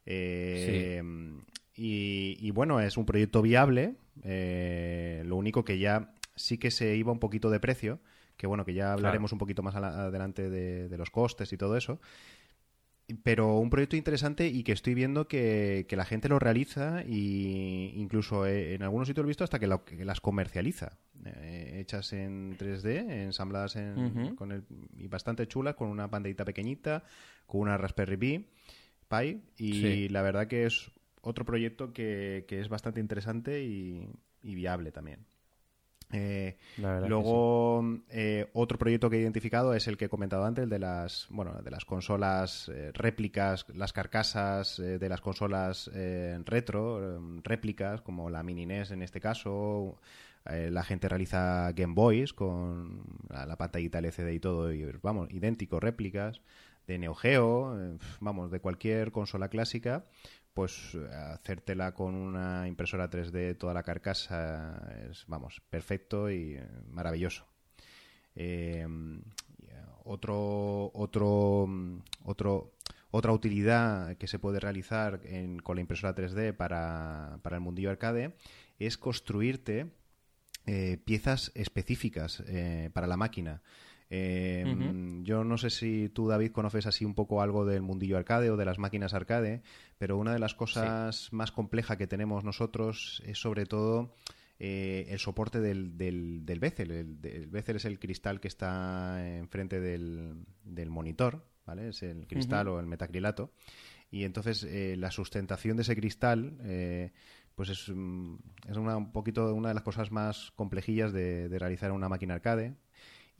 Eh, 0.07 1.03
y, 1.75 2.37
y, 2.41 2.51
bueno, 2.51 2.81
es 2.81 2.97
un 2.97 3.07
proyecto 3.07 3.43
viable. 3.43 3.97
eh, 4.23 5.23
lo 5.25 5.37
único 5.37 5.65
que 5.65 5.79
ya 5.79 6.13
sí 6.37 6.59
que 6.59 6.71
se 6.71 6.95
iba 6.97 7.11
un 7.13 7.19
poquito 7.21 7.49
de 7.51 7.59
precio, 7.61 8.01
que 8.41 8.47
bueno, 8.47 8.65
que 8.65 8.73
ya 8.73 8.95
hablaremos 8.95 9.33
un 9.33 9.39
poquito 9.39 9.63
más 9.63 9.77
adelante 9.77 10.49
de, 10.49 10.89
de 10.89 10.97
los 10.97 11.11
costes 11.11 11.53
y 11.53 11.59
todo 11.59 11.77
eso. 11.77 12.01
Pero 13.25 13.59
un 13.59 13.71
proyecto 13.71 13.97
interesante 13.97 14.47
y 14.47 14.63
que 14.63 14.71
estoy 14.71 14.95
viendo 14.95 15.27
que, 15.27 15.85
que 15.89 15.97
la 15.97 16.05
gente 16.05 16.29
lo 16.29 16.39
realiza 16.39 17.03
y 17.05 17.93
incluso 17.97 18.47
eh, 18.47 18.75
en 18.75 18.83
algunos 18.85 19.09
sitios 19.09 19.25
lo 19.25 19.29
he 19.29 19.33
visto 19.33 19.43
hasta 19.43 19.59
que, 19.59 19.67
lo- 19.67 19.85
que 19.85 20.05
las 20.05 20.21
comercializa. 20.21 20.97
eh, 21.27 21.81
hechas 21.81 22.13
en 22.13 22.57
3D, 22.57 23.11
ensambladas 23.25 23.75
en, 23.77 24.37
con 24.37 24.53
el, 24.53 24.63
y 24.97 25.09
bastante 25.09 25.47
chulas, 25.49 25.75
con 25.75 25.89
una 25.89 26.09
pantallita 26.09 26.45
pequeñita, 26.45 27.03
con 27.47 27.61
una 27.63 27.77
Raspberry 27.77 28.17
Pi, 28.17 28.47
Pi 29.09 29.43
y 29.59 29.73
Sí. 29.83 30.09
la 30.09 30.23
verdad 30.23 30.47
que 30.47 30.65
es 30.67 30.91
otro 31.21 31.45
proyecto 31.45 31.93
que, 31.93 32.45
que 32.49 32.61
es 32.61 32.69
bastante 32.69 33.01
interesante 33.01 33.65
y, 33.65 34.09
y 34.43 34.55
viable 34.55 34.93
también. 34.93 35.27
Eh, 36.13 36.57
Luego, 36.79 37.85
eh, 38.11 38.49
otro 38.53 38.79
proyecto 38.79 39.11
que 39.11 39.17
he 39.17 39.21
identificado 39.21 39.75
es 39.75 39.87
el 39.87 39.97
que 39.97 40.07
he 40.07 40.09
comentado 40.09 40.45
antes, 40.45 40.65
el 40.65 40.71
de 40.71 40.79
las, 40.79 41.27
bueno, 41.31 41.61
de 41.63 41.71
las 41.71 41.85
consolas 41.85 42.69
eh, 42.69 42.91
réplicas, 42.93 43.67
las 43.75 43.93
carcasas 43.93 44.79
eh, 44.79 44.99
de 44.99 45.09
las 45.09 45.21
consolas 45.21 45.91
eh, 45.95 46.39
retro, 46.45 47.21
réplicas, 47.43 48.01
como 48.01 48.29
la 48.31 48.43
Mini 48.43 48.67
NES 48.67 48.91
en 48.91 49.03
este 49.03 49.21
caso. 49.21 50.01
La 50.43 50.83
gente 50.85 51.07
realiza 51.07 51.71
Game 51.73 51.93
Boys 51.93 52.33
con 52.33 53.05
la, 53.29 53.45
la 53.45 53.57
pantallita 53.59 53.99
LCD 53.99 54.31
y 54.31 54.41
todo, 54.41 54.73
y 54.73 54.83
vamos, 55.03 55.31
idéntico, 55.31 55.81
réplicas 55.81 56.41
de 56.87 56.99
Neo 56.99 57.15
Geo, 57.15 57.99
vamos, 58.21 58.51
de 58.51 58.59
cualquier 58.59 59.13
consola 59.13 59.49
clásica, 59.49 60.07
pues 60.55 60.97
hacértela 61.13 61.93
con 61.95 62.15
una 62.15 62.67
impresora 62.69 63.09
3D 63.11 63.57
toda 63.57 63.75
la 63.75 63.83
carcasa 63.83 64.83
es, 65.11 65.25
vamos, 65.27 65.61
perfecto 65.71 66.31
y 66.31 66.59
maravilloso. 66.91 67.47
Eh, 68.35 68.87
otro, 70.05 70.91
otro, 70.95 71.69
otro, 72.25 72.73
otra 73.11 73.33
utilidad 73.33 74.17
que 74.17 74.27
se 74.27 74.39
puede 74.39 74.61
realizar 74.61 75.21
en- 75.25 75.59
con 75.61 75.77
la 75.77 75.83
impresora 75.83 76.15
3D 76.15 76.53
para, 76.57 77.39
para 77.43 77.57
el 77.57 77.63
mundillo 77.63 77.91
arcade 77.91 78.35
es 78.79 78.97
construirte 78.99 79.91
eh, 80.67 80.99
piezas 81.05 81.53
específicas 81.55 82.43
eh, 82.47 82.91
para 82.93 83.07
la 83.07 83.17
máquina. 83.17 83.63
Eh. 84.11 85.21
Yo 85.23 85.45
no 85.45 85.57
sé 85.57 85.71
si 85.71 86.09
tú, 86.09 86.27
David, 86.27 86.51
conoces 86.51 86.87
así 86.87 87.05
un 87.05 87.15
poco 87.15 87.43
algo 87.43 87.65
del 87.65 87.83
mundillo 87.83 88.19
arcade 88.19 88.51
o 88.51 88.57
de 88.57 88.65
las 88.65 88.79
máquinas 88.79 89.15
arcade, 89.15 89.63
pero 89.99 90.19
una 90.19 90.33
de 90.33 90.41
las 90.41 90.55
cosas 90.55 91.33
más 91.33 91.53
complejas 91.53 91.97
que 91.97 92.09
tenemos 92.09 92.43
nosotros 92.43 93.23
es 93.25 93.39
sobre 93.39 93.67
todo 93.67 94.15
eh, 94.59 95.07
el 95.09 95.19
soporte 95.19 95.61
del, 95.61 95.97
del, 95.97 96.45
del 96.45 96.59
bezel. 96.59 96.91
El, 96.91 97.19
el 97.23 97.47
bezel 97.47 97.77
es 97.77 97.85
el 97.85 97.99
cristal 97.99 98.41
que 98.41 98.49
está 98.49 99.25
enfrente 99.39 99.81
del, 99.81 100.45
del 100.65 100.91
monitor, 100.91 101.47
¿vale? 101.65 101.89
Es 101.91 102.03
el 102.03 102.27
cristal 102.27 102.69
o 102.69 102.81
el 102.81 102.87
metacrilato. 102.87 103.53
Y 104.11 104.25
entonces 104.25 104.65
eh, 104.65 104.97
la 104.99 105.13
sustentación 105.13 105.77
de 105.77 105.83
ese 105.83 105.95
cristal, 105.95 106.59
eh, 106.65 107.13
pues 107.55 107.69
es, 107.69 107.89
mm, 107.89 108.35
es 108.69 108.77
una, 108.77 108.97
un 108.97 109.13
poquito 109.13 109.55
una 109.55 109.69
de 109.69 109.75
las 109.75 109.85
cosas 109.85 110.11
más 110.11 110.51
complejillas 110.57 111.13
de, 111.13 111.49
de 111.49 111.59
realizar 111.59 111.91
en 111.91 111.97
una 111.97 112.09
máquina 112.09 112.35
arcade. 112.35 112.75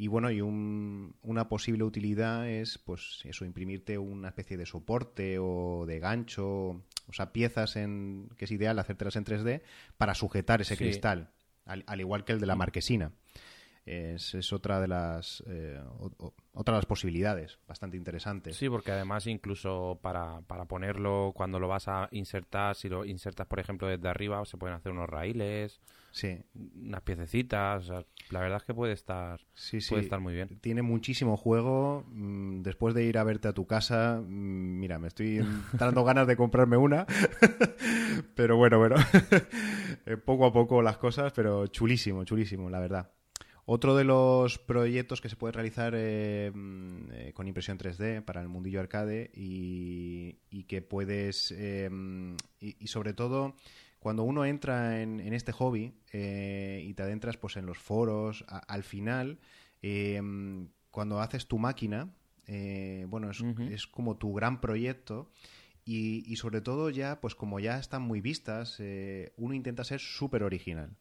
Y 0.01 0.09
bueno, 0.09 0.31
y 0.31 0.41
un- 0.41 1.15
una 1.23 1.51
posible 1.51 1.85
utilidad 1.85 2.49
es, 2.49 2.79
pues, 2.79 3.21
eso, 3.25 3.45
imprimirte 3.45 3.99
una 3.99 4.29
especie 4.29 4.57
de 4.57 4.65
soporte 4.65 5.37
o 5.39 5.85
de 5.87 5.99
gancho, 5.99 6.47
o 7.07 7.13
sea, 7.13 7.33
piezas 7.35 7.77
en, 7.77 8.31
que 8.39 8.47
es 8.47 8.51
ideal 8.51 8.79
hacértelas 8.79 9.17
en 9.17 9.25
3D 9.25 9.63
para 9.99 10.15
sujetar 10.15 10.63
ese 10.63 10.75
Sí. 10.77 10.85
cristal, 10.85 11.29
al, 11.67 11.85
al 11.87 12.01
igual 12.01 12.25
que 12.25 12.33
el 12.33 12.41
de 12.41 12.47
la 12.47 12.57
marquesina. 12.57 13.13
Es, 13.85 14.35
es 14.35 14.55
otra 14.55 14.81
de 14.81 14.89
las 14.89 15.43
eh, 15.47 15.79
o- 15.99 16.11
o- 16.17 16.35
otra 16.55 16.73
de 16.75 16.79
las 16.79 16.87
posibilidades, 16.87 17.59
bastante 17.69 17.99
interesantes. 17.99 18.57
Sí, 18.57 18.71
porque 18.71 18.93
además 18.93 19.27
incluso 19.27 19.99
para, 20.01 20.41
para 20.47 20.65
ponerlo 20.65 21.33
cuando 21.35 21.59
lo 21.61 21.69
vas 21.69 21.89
a 21.89 22.09
insertar, 22.13 22.75
si 22.75 22.89
lo 22.89 23.05
insertas 23.05 23.47
por 23.49 23.61
ejemplo 23.61 23.87
desde 23.87 24.09
arriba, 24.09 24.43
se 24.47 24.57
pueden 24.57 24.77
hacer 24.77 24.93
unos 24.93 25.11
raíles, 25.11 25.79
Sí, 26.13 26.39
unas 26.55 27.03
piececitas. 27.03 27.85
o 27.85 27.87
sea, 27.87 28.07
la 28.31 28.41
verdad 28.41 28.59
es 28.59 28.65
que 28.65 28.75
puede 28.75 28.93
estar, 28.93 29.41
sí, 29.55 29.81
sí. 29.81 29.91
puede 29.91 30.03
estar 30.03 30.21
muy 30.21 30.35
bien. 30.35 30.59
Tiene 30.61 30.83
muchísimo 30.83 31.37
juego. 31.37 32.05
Mm, 32.09 32.63
Después 32.63 32.95
de 32.95 33.05
ir 33.05 33.19
a 33.19 33.25
verte 33.25 33.49
a 33.49 33.53
tu 33.53 33.67
casa, 33.67 34.21
mm, 34.21 34.79
mira, 34.79 34.99
me 34.99 35.09
estoy 35.09 35.41
dando 35.73 36.05
ganas 36.05 36.27
de 36.27 36.37
comprarme 36.37 36.77
una. 36.77 37.07
pero 38.35 38.57
bueno, 38.57 38.79
bueno. 38.79 38.97
Eh, 40.07 40.17
poco 40.17 40.47
a 40.47 40.53
poco 40.53 40.81
las 40.81 40.97
cosas, 40.97 41.33
pero 41.33 41.67
chulísimo, 41.67 42.25
chulísimo, 42.25 42.71
la 42.71 42.81
verdad. 42.81 43.11
Otro 43.67 43.95
de 43.95 44.05
los 44.05 44.59
proyectos 44.59 45.21
que 45.21 45.29
se 45.29 45.37
puede 45.37 45.53
realizar 45.53 45.93
eh, 45.95 46.51
mm, 46.55 47.13
eh, 47.13 47.33
con 47.35 47.47
impresión 47.47 47.77
3D 47.77 48.25
para 48.25 48.41
el 48.41 48.49
mundillo 48.49 48.81
arcade 48.81 49.31
y, 49.35 50.39
y 50.49 50.65
que 50.65 50.81
puedes, 50.81 51.53
eh, 51.57 51.91
y, 52.61 52.77
y 52.79 52.87
sobre 52.87 53.13
todo 53.13 53.55
cuando 54.01 54.25
uno 54.25 54.45
entra 54.45 55.01
en, 55.03 55.21
en 55.21 55.33
este 55.33 55.53
hobby 55.53 55.95
eh, 56.13 56.83
y 56.85 56.95
te 56.95 57.03
adentras 57.05 57.37
pues 57.37 57.57
en 57.57 57.67
los 57.67 57.79
foros, 57.79 58.45
a- 58.49 58.59
al 58.59 58.83
final, 58.83 59.39
eh, 59.83 60.21
mm, 60.21 60.65
cuando 60.91 61.21
haces 61.21 61.47
tu 61.47 61.59
máquina, 61.59 62.11
eh, 62.47 63.05
bueno, 63.09 63.31
es, 63.31 63.87
como 63.87 64.17
tu 64.17 64.33
gran 64.35 64.61
proyecto 64.61 65.31
y, 65.85 66.25
y 66.31 66.37
sobre 66.37 66.61
todo 66.61 66.91
ya, 66.91 67.21
pues 67.21 67.35
como 67.37 67.61
ya 67.61 67.79
están 67.79 68.03
muy 68.03 68.21
vistas, 68.21 68.77
eh, 68.81 69.33
uno 69.37 69.55
intenta 69.55 69.85
ser 69.85 70.01
súper 70.01 70.43
original. 70.43 70.97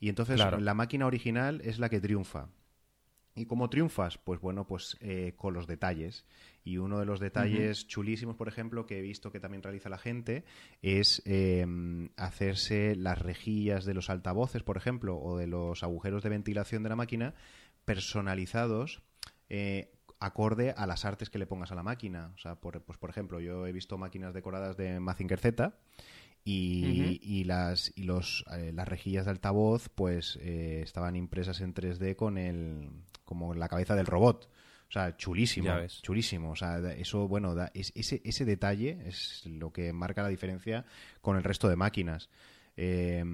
Y 0.00 0.08
entonces 0.08 0.36
Claro. 0.36 0.58
la 0.58 0.74
máquina 0.74 1.06
original 1.06 1.60
es 1.62 1.78
la 1.78 1.88
que 1.88 2.00
triunfa. 2.00 2.48
¿Y 3.34 3.46
cómo 3.46 3.70
triunfas? 3.70 4.18
Pues 4.18 4.40
bueno, 4.40 4.66
pues 4.66 4.98
eh, 5.00 5.32
con 5.36 5.54
los 5.54 5.66
detalles. 5.66 6.26
Y 6.64 6.76
uno 6.76 6.98
de 6.98 7.06
los 7.06 7.18
detalles 7.18 7.86
chulísimos, 7.86 8.36
por 8.36 8.46
ejemplo, 8.46 8.86
que 8.86 8.98
he 8.98 9.02
visto 9.02 9.32
que 9.32 9.40
también 9.40 9.62
realiza 9.62 9.88
la 9.88 9.98
gente, 9.98 10.44
es 10.82 11.22
eh, 11.24 11.66
hacerse 12.16 12.94
las 12.94 13.18
rejillas 13.18 13.84
de 13.84 13.94
los 13.94 14.10
altavoces, 14.10 14.62
por 14.62 14.76
ejemplo, 14.76 15.18
o 15.18 15.38
de 15.38 15.46
los 15.46 15.82
agujeros 15.82 16.22
de 16.22 16.28
ventilación 16.28 16.82
de 16.82 16.90
la 16.90 16.96
máquina, 16.96 17.34
personalizados 17.84 19.02
eh, 19.48 19.92
acorde 20.20 20.72
a 20.76 20.86
las 20.86 21.04
artes 21.04 21.30
que 21.30 21.38
le 21.38 21.46
pongas 21.46 21.72
a 21.72 21.74
la 21.74 21.82
máquina. 21.82 22.32
O 22.34 22.38
sea, 22.38 22.56
por, 22.56 22.80
pues 22.82 22.98
por 22.98 23.10
ejemplo, 23.10 23.40
yo 23.40 23.66
he 23.66 23.72
visto 23.72 23.98
máquinas 23.98 24.34
decoradas 24.34 24.76
de 24.76 25.00
Mazinger 25.00 25.40
Z 25.40 25.74
y, 26.44 27.20
y 27.22 27.44
las 27.44 27.92
y 27.96 28.04
los 28.04 28.44
eh, 28.56 28.72
las 28.72 28.88
rejillas 28.88 29.26
de 29.26 29.30
altavoz 29.30 29.88
pues 29.88 30.38
eh, 30.42 30.80
estaban 30.82 31.14
impresas 31.16 31.60
en 31.60 31.72
3D 31.74 32.16
con 32.16 32.36
el 32.36 32.90
como 33.32 33.54
la 33.54 33.68
cabeza 33.68 33.94
del 33.96 34.06
robot. 34.06 34.48
O 34.88 34.92
sea, 34.92 35.16
chulísimo, 35.16 35.70
chulísimo. 36.02 36.50
O 36.50 36.56
sea, 36.56 36.78
eso, 36.92 37.26
bueno, 37.26 37.54
da- 37.54 37.70
es- 37.72 37.92
ese, 37.94 38.20
ese 38.24 38.44
detalle 38.44 38.98
es 39.06 39.46
lo 39.46 39.72
que 39.72 39.92
marca 39.94 40.22
la 40.22 40.28
diferencia 40.28 40.84
con 41.22 41.36
el 41.36 41.44
resto 41.44 41.68
de 41.68 41.76
máquinas. 41.76 42.28
Eh, 42.76 43.24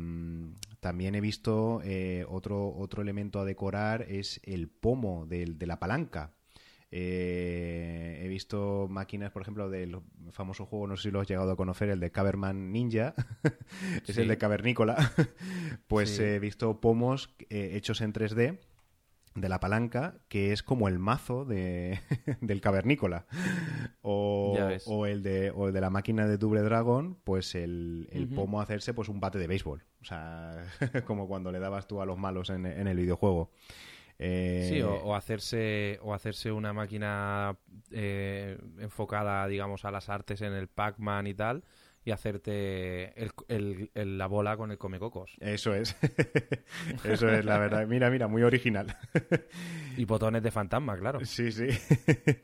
también 0.80 1.14
he 1.16 1.20
visto 1.20 1.80
eh, 1.84 2.24
otro, 2.28 2.68
otro 2.76 3.02
elemento 3.02 3.40
a 3.40 3.44
decorar 3.44 4.02
es 4.02 4.40
el 4.44 4.68
pomo 4.68 5.26
del- 5.26 5.58
de 5.58 5.66
la 5.66 5.78
palanca. 5.80 6.32
Eh, 6.90 8.20
he 8.24 8.28
visto 8.28 8.86
máquinas, 8.88 9.30
por 9.30 9.42
ejemplo, 9.42 9.68
del 9.68 9.98
famoso 10.30 10.64
juego, 10.66 10.86
no 10.86 10.96
sé 10.96 11.04
si 11.04 11.10
lo 11.10 11.20
has 11.20 11.28
llegado 11.28 11.50
a 11.52 11.56
conocer, 11.56 11.88
el 11.90 12.00
de 12.00 12.10
Caverman 12.10 12.72
Ninja, 12.72 13.14
es 14.06 14.14
Sí. 14.14 14.20
el 14.22 14.28
de 14.28 14.38
Cavernícola. 14.38 14.96
pues 15.88 16.16
Sí. 16.16 16.22
he 16.22 16.38
visto 16.38 16.80
pomos 16.80 17.30
eh, 17.50 17.72
hechos 17.74 18.00
en 18.00 18.12
3D 18.12 18.58
de 19.40 19.48
la 19.48 19.60
palanca, 19.60 20.18
que 20.28 20.52
es 20.52 20.62
como 20.62 20.88
el 20.88 20.98
mazo 20.98 21.44
de, 21.44 22.00
del 22.40 22.60
cavernícola. 22.60 23.26
O, 24.02 24.56
o 24.86 25.06
el 25.06 25.22
de, 25.22 25.50
o 25.50 25.68
el 25.68 25.74
de 25.74 25.80
la 25.80 25.90
máquina 25.90 26.26
de 26.26 26.38
Double 26.38 26.62
Dragon, 26.62 27.18
pues 27.24 27.54
el, 27.54 28.08
el 28.12 28.28
pomo 28.28 28.60
hacerse 28.60 28.94
pues 28.94 29.08
un 29.08 29.20
bate 29.20 29.38
de 29.38 29.46
béisbol. 29.46 29.84
O 30.00 30.04
sea, 30.04 30.64
como 31.06 31.28
cuando 31.28 31.52
le 31.52 31.58
dabas 31.58 31.86
tú 31.86 32.00
a 32.00 32.06
los 32.06 32.18
malos 32.18 32.50
en, 32.50 32.66
en 32.66 32.86
el 32.86 32.96
videojuego. 32.96 33.50
Eh, 34.20 34.66
Sí, 34.68 34.82
o, 34.82 34.94
o 34.94 35.14
hacerse 35.14 36.00
o 36.02 36.12
hacerse 36.12 36.50
una 36.50 36.72
máquina 36.72 37.56
eh, 37.92 38.58
enfocada, 38.78 39.46
digamos, 39.46 39.84
a 39.84 39.92
las 39.92 40.08
artes 40.08 40.42
en 40.42 40.52
el 40.54 40.66
Pac-Man 40.68 41.28
y 41.28 41.34
tal, 41.34 41.62
y 42.04 42.10
hacerte 42.10 43.20
el- 43.20 43.32
el- 43.48 43.90
el- 43.94 44.18
la 44.18 44.26
bola 44.26 44.56
con 44.56 44.70
el 44.70 44.78
comecocos. 44.78 45.32
Eso 45.40 45.74
es. 45.74 45.96
Eso 47.04 47.28
es, 47.28 47.44
la 47.44 47.58
verdad. 47.58 47.86
Mira, 47.86 48.08
mira, 48.10 48.28
muy 48.28 48.42
original. 48.42 48.96
Y 49.96 50.04
botones 50.04 50.42
de 50.42 50.50
fantasma, 50.50 50.96
claro. 50.96 51.24
Sí, 51.24 51.50
sí. 51.52 51.66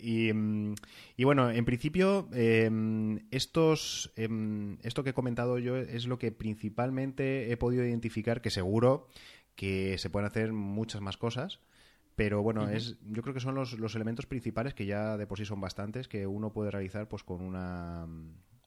y, 0.00 0.28
y, 0.28 0.32
mm, 0.32 0.74
y 1.16 1.24
bueno, 1.24 1.50
en 1.50 1.64
principio, 1.64 2.28
em, 2.32 3.20
estos, 3.30 4.12
em, 4.16 4.78
esto 4.82 5.02
que 5.04 5.10
he 5.10 5.14
comentado 5.14 5.58
yo 5.58 5.76
es 5.76 6.06
lo 6.06 6.18
que 6.18 6.32
principalmente 6.32 7.50
he 7.50 7.56
podido 7.56 7.84
identificar, 7.84 8.40
que 8.40 8.50
seguro 8.50 9.08
que 9.54 9.98
se 9.98 10.08
pueden 10.10 10.26
hacer 10.26 10.52
muchas 10.52 11.00
más 11.00 11.16
cosas. 11.16 11.60
Pero 12.14 12.42
bueno, 12.42 12.68
es, 12.68 12.98
yo 13.06 13.22
creo 13.22 13.34
que 13.34 13.40
son 13.40 13.54
los, 13.54 13.78
los 13.78 13.94
elementos 13.94 14.26
principales 14.26 14.74
que 14.74 14.86
ya 14.86 15.16
de 15.16 15.26
por 15.26 15.38
sí 15.38 15.44
son 15.44 15.60
bastantes 15.60 16.08
que 16.08 16.26
uno 16.26 16.52
puede 16.52 16.70
realizar 16.70 17.08
pues 17.08 17.22
con 17.22 17.40
una, 17.40 18.06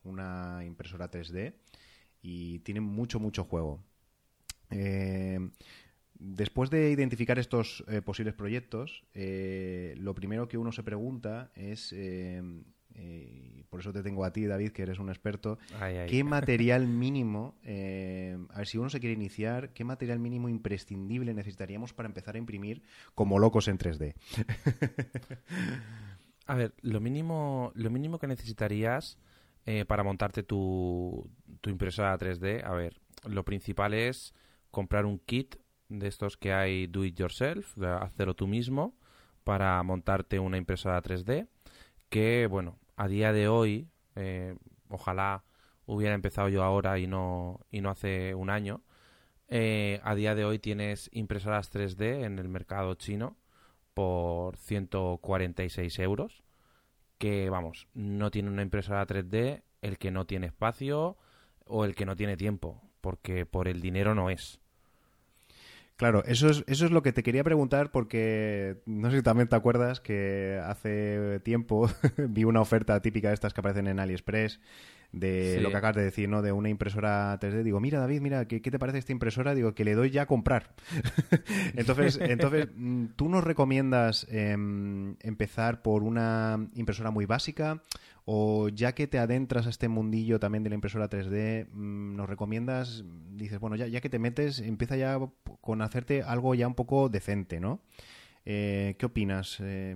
una 0.03 0.63
impresora 0.65 1.11
3D 1.11 1.53
y 2.21 2.59
tienen 2.59 2.83
mucho, 2.83 3.19
mucho 3.19 3.43
juego. 3.43 3.83
Eh, 4.71 5.39
después 6.15 6.69
de 6.69 6.89
identificar 6.89 7.37
estos 7.37 7.83
eh, 7.87 8.01
posibles 8.01 8.33
proyectos, 8.33 9.03
eh, 9.13 9.93
lo 9.97 10.15
primero 10.15 10.47
que 10.47 10.57
uno 10.57 10.71
se 10.71 10.83
pregunta 10.83 11.51
es, 11.55 11.93
eh, 12.95 13.55
eh, 13.55 13.63
por 13.69 13.79
eso 13.79 13.91
te 13.93 14.03
tengo 14.03 14.23
a 14.25 14.31
ti, 14.31 14.45
David, 14.45 14.71
que 14.71 14.83
eres 14.83 14.99
un 14.99 15.09
experto, 15.09 15.57
Ay, 15.79 15.97
ay. 15.97 16.09
¿qué 16.09 16.23
material 16.23 16.87
mínimo, 16.87 17.55
eh, 17.63 18.37
a 18.49 18.59
ver 18.59 18.67
si 18.67 18.77
uno 18.77 18.89
se 18.89 18.99
quiere 18.99 19.13
iniciar, 19.13 19.73
qué 19.73 19.83
material 19.83 20.19
mínimo 20.19 20.49
imprescindible 20.49 21.33
necesitaríamos 21.33 21.93
para 21.93 22.07
empezar 22.07 22.35
a 22.35 22.37
imprimir 22.37 22.83
como 23.13 23.39
locos 23.39 23.67
en 23.67 23.77
3D? 23.77 24.15
A 26.47 26.53
ver, 26.53 26.75
lo 26.81 26.99
mínimo, 26.99 27.71
lo 27.73 27.89
mínimo 27.89 28.19
que 28.19 28.27
necesitarías 28.27 29.17
eh, 29.65 29.83
para 29.85 30.03
montarte 30.03 30.43
tu, 30.43 31.27
tu 31.61 31.71
impresora 31.71 32.15
3D, 32.19 32.63
a 32.63 32.71
ver, 32.73 33.01
lo 33.27 33.43
principal 33.43 33.95
es 33.95 34.35
comprar 34.69 35.07
un 35.07 35.17
kit 35.17 35.55
de 35.89 36.07
estos 36.07 36.37
que 36.37 36.53
hay 36.53 36.85
do 36.85 37.03
it 37.03 37.17
yourself, 37.17 37.75
hacerlo 37.83 38.35
tú 38.35 38.45
mismo, 38.45 38.95
para 39.43 39.81
montarte 39.81 40.37
una 40.37 40.57
impresora 40.57 41.01
3D, 41.01 41.47
que 42.09 42.45
bueno, 42.45 42.77
a 42.95 43.07
día 43.07 43.33
de 43.33 43.47
hoy, 43.47 43.89
eh, 44.15 44.55
ojalá 44.89 45.43
hubiera 45.85 46.15
empezado 46.15 46.49
yo 46.49 46.63
ahora 46.63 46.99
y 46.99 47.07
no, 47.07 47.59
y 47.69 47.81
no 47.81 47.89
hace 47.89 48.35
un 48.35 48.49
año, 48.49 48.81
eh, 49.47 49.99
a 50.03 50.15
día 50.15 50.35
de 50.35 50.45
hoy 50.45 50.59
tienes 50.59 51.09
impresoras 51.13 51.71
3D 51.71 52.23
en 52.25 52.39
el 52.39 52.49
mercado 52.49 52.95
chino 52.95 53.37
por 53.93 54.57
146 54.57 55.99
euros. 55.99 56.43
Que 57.17 57.49
vamos, 57.49 57.87
no 57.93 58.31
tiene 58.31 58.49
una 58.49 58.61
impresora 58.61 59.05
3D 59.07 59.63
el 59.81 59.97
que 59.97 60.11
no 60.11 60.25
tiene 60.25 60.47
espacio 60.47 61.17
o 61.65 61.85
el 61.85 61.95
que 61.95 62.05
no 62.05 62.15
tiene 62.15 62.37
tiempo, 62.37 62.81
porque 63.01 63.45
por 63.45 63.67
el 63.67 63.81
dinero 63.81 64.15
no 64.15 64.29
es. 64.29 64.59
Claro, 65.97 66.23
eso 66.25 66.49
es, 66.49 66.63
eso 66.67 66.85
es 66.85 66.91
lo 66.91 67.01
que 67.01 67.13
te 67.13 67.23
quería 67.23 67.43
preguntar 67.45 67.89
porque 67.89 68.81
no 68.85 69.09
sé 69.09 69.17
si 69.17 69.23
también 69.23 69.47
te 69.47 69.55
acuerdas 69.55 70.01
que 70.01 70.59
hace 70.65 71.39
tiempo 71.41 71.89
vi 72.17 72.43
una 72.43 72.59
oferta 72.59 72.99
típica 73.01 73.29
de 73.29 73.33
estas 73.33 73.53
que 73.53 73.61
aparecen 73.61 73.87
en 73.87 73.99
AliExpress 74.01 74.59
de 75.13 75.53
Sí. 75.55 75.61
lo 75.61 75.71
que 75.71 75.77
acabas 75.77 75.95
de 75.95 76.03
decir, 76.03 76.27
¿no? 76.27 76.41
De 76.41 76.51
una 76.51 76.67
impresora 76.67 77.39
3D. 77.39 77.63
Digo, 77.63 77.79
mira 77.79 77.99
David, 78.01 78.19
mira, 78.19 78.45
¿qué, 78.49 78.61
qué 78.61 78.69
te 78.71 78.79
parece 78.79 78.97
esta 78.97 79.13
impresora? 79.13 79.55
Digo, 79.55 79.73
que 79.73 79.85
le 79.85 79.93
doy 79.95 80.09
ya 80.09 80.23
a 80.23 80.25
comprar. 80.25 80.73
entonces, 81.75 82.19
entonces, 82.21 82.67
mm, 82.75 83.05
¿tú 83.15 83.29
nos 83.29 83.43
recomiendas 83.45 84.27
em, 84.29 85.15
empezar 85.21 85.81
por 85.81 86.03
una 86.03 86.67
impresora 86.75 87.11
muy 87.11 87.25
básica? 87.25 87.81
O 88.25 88.69
ya 88.69 88.95
que 88.95 89.05
te 89.07 89.19
adentras 89.19 89.67
a 89.67 89.69
este 89.69 89.87
mundillo 89.87 90.39
también 90.39 90.63
de 90.63 90.69
la 90.69 90.75
impresora 90.75 91.09
3D, 91.09 91.67
mm, 91.71 92.15
nos 92.15 92.27
recomiendas, 92.27 93.03
dices, 93.31 93.59
bueno, 93.59 93.75
ya, 93.75 93.87
ya 93.87 94.01
que 94.01 94.09
te 94.09 94.19
metes, 94.19 94.59
empieza 94.59 94.97
ya 94.97 95.19
con 95.61 95.81
hacerte 95.81 96.23
algo 96.23 96.55
ya 96.55 96.67
un 96.67 96.73
poco 96.75 97.09
decente, 97.09 97.59
¿no? 97.59 97.81
Eh, 98.45 98.95
¿Qué 98.97 99.05
opinas? 99.05 99.59
Eh, 99.59 99.95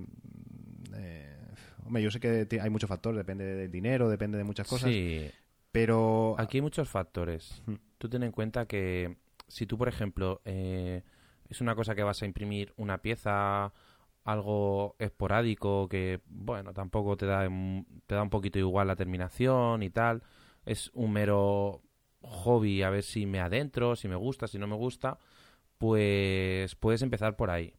eh, 0.94 1.36
hombre, 1.84 2.02
yo 2.02 2.10
sé 2.10 2.20
que 2.20 2.46
hay 2.60 2.70
muchos 2.70 2.88
factores, 2.88 3.18
depende 3.18 3.44
del 3.44 3.70
dinero, 3.70 4.08
depende 4.08 4.38
de 4.38 4.44
muchas 4.44 4.68
cosas, 4.68 4.90
Sí, 4.90 5.28
pero 5.72 6.34
aquí 6.38 6.58
hay 6.58 6.62
muchos 6.62 6.88
factores. 6.88 7.62
Tú 7.98 8.08
ten 8.08 8.22
en 8.22 8.32
cuenta 8.32 8.66
que 8.66 9.16
si 9.48 9.66
tú, 9.66 9.78
por 9.78 9.88
ejemplo, 9.88 10.40
eh, 10.44 11.02
es 11.48 11.60
una 11.60 11.74
cosa 11.74 11.94
que 11.94 12.02
vas 12.02 12.22
a 12.22 12.26
imprimir 12.26 12.72
una 12.76 12.98
pieza, 12.98 13.72
algo 14.24 14.96
esporádico, 14.98 15.88
que, 15.88 16.20
bueno, 16.26 16.72
tampoco 16.74 17.16
te 17.16 17.26
da, 17.26 17.48
te 18.06 18.14
da 18.14 18.22
un 18.22 18.30
poquito 18.30 18.58
igual 18.58 18.88
la 18.88 18.96
terminación 18.96 19.82
y 19.82 19.90
tal, 19.90 20.22
es 20.64 20.90
un 20.94 21.12
mero 21.12 21.82
hobby, 22.22 22.82
a 22.82 22.90
ver 22.90 23.02
si 23.02 23.26
me 23.26 23.40
adentro, 23.40 23.96
si 23.96 24.08
me 24.08 24.16
gusta, 24.16 24.46
si 24.46 24.58
no 24.58 24.66
me 24.66 24.76
gusta, 24.76 25.18
pues 25.78 26.74
puedes 26.76 27.02
empezar 27.02 27.36
por 27.36 27.50
ahí. 27.50 27.74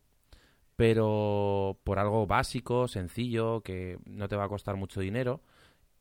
Pero 0.75 1.79
por 1.83 1.99
algo 1.99 2.25
básico, 2.27 2.87
sencillo, 2.87 3.61
que 3.61 3.99
no 4.05 4.27
te 4.27 4.35
va 4.35 4.45
a 4.45 4.49
costar 4.49 4.75
mucho 4.77 4.99
dinero 5.01 5.41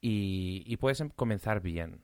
y, 0.01 0.65
y 0.67 0.77
puedes 0.79 1.01
em- 1.01 1.11
comenzar 1.11 1.61
bien. 1.63 2.03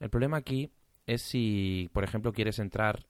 El 0.00 0.10
problema 0.10 0.38
aquí 0.38 0.72
es 1.06 1.22
si, 1.22 1.90
por 1.92 2.04
ejemplo, 2.04 2.32
quieres 2.32 2.58
entrar 2.60 3.06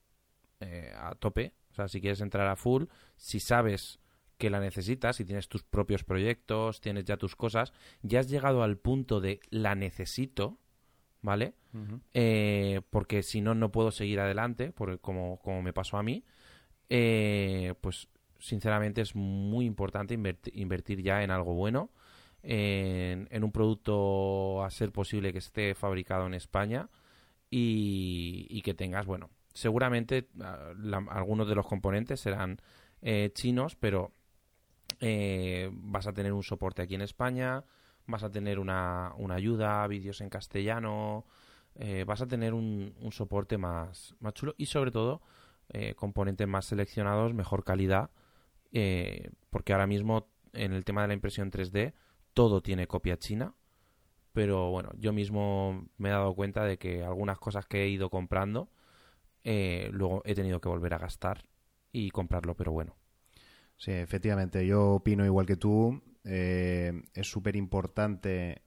eh, 0.61 0.93
a 0.97 1.15
tope, 1.17 1.55
o 1.73 1.75
sea, 1.75 1.89
si 1.89 2.01
quieres 2.01 2.21
entrar 2.21 2.49
a 2.49 2.57
full, 2.57 2.85
si 3.17 3.41
sabes 3.41 4.01
que 4.39 4.51
la 4.51 4.61
necesitas, 4.61 5.17
si 5.17 5.25
tienes 5.25 5.49
tus 5.49 5.63
propios 5.65 6.05
proyectos, 6.05 6.81
tienes 6.81 7.05
ya 7.05 7.17
tus 7.17 7.37
cosas, 7.37 7.73
ya 8.03 8.21
has 8.21 8.29
llegado 8.31 8.63
al 8.63 8.77
punto 8.79 9.21
de 9.21 9.41
la 9.51 9.75
necesito, 9.75 10.59
¿vale? 11.23 11.55
Eh, 12.15 12.81
porque 12.91 13.23
si 13.23 13.41
no, 13.41 13.55
no 13.55 13.71
puedo 13.71 13.91
seguir 13.91 14.21
adelante, 14.21 14.73
por, 14.73 15.01
como, 15.01 15.39
como 15.41 15.61
me 15.63 15.73
pasó 15.73 15.97
a 15.99 16.03
mí, 16.03 16.25
eh, 16.89 17.75
pues 17.81 18.09
sinceramente 18.39 19.01
es 19.01 19.15
muy 19.15 19.67
importante 19.67 20.17
inverti- 20.17 20.53
invertir 20.55 21.03
ya 21.03 21.23
en 21.23 21.31
algo 21.31 21.55
bueno, 21.55 21.91
en, 22.43 23.27
en 23.31 23.45
un 23.45 23.51
producto 23.51 24.63
a 24.65 24.71
ser 24.71 24.93
posible 24.93 25.33
que 25.33 25.39
esté 25.39 25.75
fabricado 25.75 26.27
en 26.27 26.35
España 26.35 26.89
y, 27.51 28.47
y 28.49 28.63
que 28.63 28.75
tengas, 28.75 29.07
bueno, 29.07 29.31
seguramente 29.53 30.29
ah, 30.41 30.73
la- 30.79 31.05
algunos 31.11 31.49
de 31.49 31.55
los 31.57 31.67
componentes 31.67 32.21
serán 32.21 32.61
eh, 33.03 33.31
chinos, 33.35 33.77
pero 33.77 34.13
eh, 35.01 35.71
vas 35.73 36.07
a 36.07 36.13
tener 36.13 36.33
un 36.33 36.43
soporte 36.43 36.83
aquí 36.83 36.95
en 36.95 37.03
España, 37.03 37.65
vas 38.07 38.23
a 38.23 38.31
tener 38.31 38.59
una, 38.59 39.13
una 39.17 39.35
ayuda, 39.35 39.87
vídeos 39.87 40.21
en 40.21 40.31
castellano, 40.31 41.27
eh, 41.75 42.05
vas 42.05 42.21
a 42.23 42.27
tener 42.27 42.55
un, 42.55 42.95
un 43.01 43.13
soporte 43.13 43.59
más, 43.59 44.15
más 44.21 44.35
chulo 44.35 44.55
y 44.59 44.67
sobre 44.67 44.91
todo 44.91 45.23
eh, 45.69 45.95
componentes 45.95 46.49
más 46.49 46.67
seleccionados, 46.67 47.35
mejor 47.35 47.65
calidad, 47.65 48.11
porque 49.51 49.73
ahora 49.73 49.87
mismo 49.87 50.29
en 50.53 50.73
el 50.73 50.85
tema 50.85 51.03
de 51.03 51.09
la 51.09 51.15
impresión 51.15 51.51
3D 51.51 51.95
todo 52.35 52.61
tiene 52.63 52.87
copia 52.87 53.19
china, 53.19 53.55
pero 54.33 54.71
bueno, 54.71 54.91
yo 54.99 55.13
mismo 55.13 55.87
me 55.97 56.11
he 56.11 56.13
dado 56.13 56.35
cuenta 56.35 56.65
de 56.65 56.79
que 56.79 57.03
algunas 57.03 57.39
cosas 57.39 57.67
que 57.67 57.85
he 57.85 57.89
ido 57.89 58.11
comprando 58.11 58.69
luego 59.45 60.23
he 60.27 60.35
tenido 60.35 60.61
que 60.61 60.69
volver 60.69 60.93
a 60.95 60.99
gastar 60.99 61.47
y 61.93 62.11
comprarlo, 62.11 62.55
pero 62.55 62.73
bueno. 62.73 62.97
Sí, 63.79 63.93
efectivamente, 63.93 64.67
yo 64.67 64.95
opino 64.97 65.25
igual 65.25 65.47
que 65.47 65.57
tú. 65.57 66.03
eh, 66.25 66.93
es 67.15 67.29
súper 67.31 67.57
importante. 67.57 68.63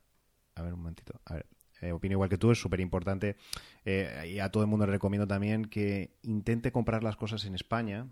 A 0.56 0.64
ver, 0.64 0.74
un 0.74 0.80
momentito. 0.82 1.22
A 1.26 1.36
ver, 1.36 1.48
eh, 1.82 1.94
opino 1.94 2.14
igual 2.14 2.30
que 2.30 2.38
tú, 2.40 2.52
es 2.52 2.60
súper 2.62 2.80
importante. 2.82 3.38
y 3.86 4.40
a 4.40 4.50
todo 4.52 4.64
el 4.64 4.70
mundo 4.70 4.86
le 4.88 4.94
recomiendo 4.94 5.28
también 5.28 5.66
que 5.66 6.18
intente 6.24 6.72
comprar 6.72 7.04
las 7.04 7.18
cosas 7.18 7.46
en 7.46 7.56
España. 7.56 8.08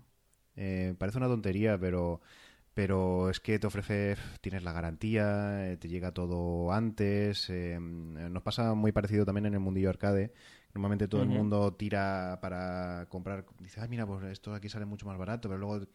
Eh, 0.56 0.94
parece 0.98 1.18
una 1.18 1.28
tontería, 1.28 1.78
pero, 1.78 2.20
pero 2.74 3.30
es 3.30 3.40
que 3.40 3.58
te 3.58 3.66
ofrece, 3.66 4.16
tienes 4.40 4.62
la 4.64 4.72
garantía, 4.72 5.72
eh, 5.72 5.76
te 5.78 5.88
llega 5.88 6.12
todo 6.12 6.72
antes. 6.72 7.48
eh, 7.50 7.78
nos 7.80 8.42
pasa 8.42 8.74
muy 8.74 8.92
parecido 8.92 9.24
también 9.26 9.46
en 9.46 9.54
el 9.54 9.60
mundillo 9.60 9.90
arcade. 9.90 10.32
Normalmente 10.74 11.08
todo 11.08 11.22
el 11.22 11.28
mundo 11.30 11.74
tira 11.74 12.38
para 12.42 13.06
comprar, 13.10 13.46
dice, 13.60 13.80
ay, 13.80 13.88
mira, 13.88 14.06
pues 14.06 14.24
esto 14.26 14.54
aquí 14.54 14.68
sale 14.68 14.86
mucho 14.86 15.06
más 15.06 15.18
barato, 15.18 15.48
pero 15.48 15.58
luego 15.58 15.86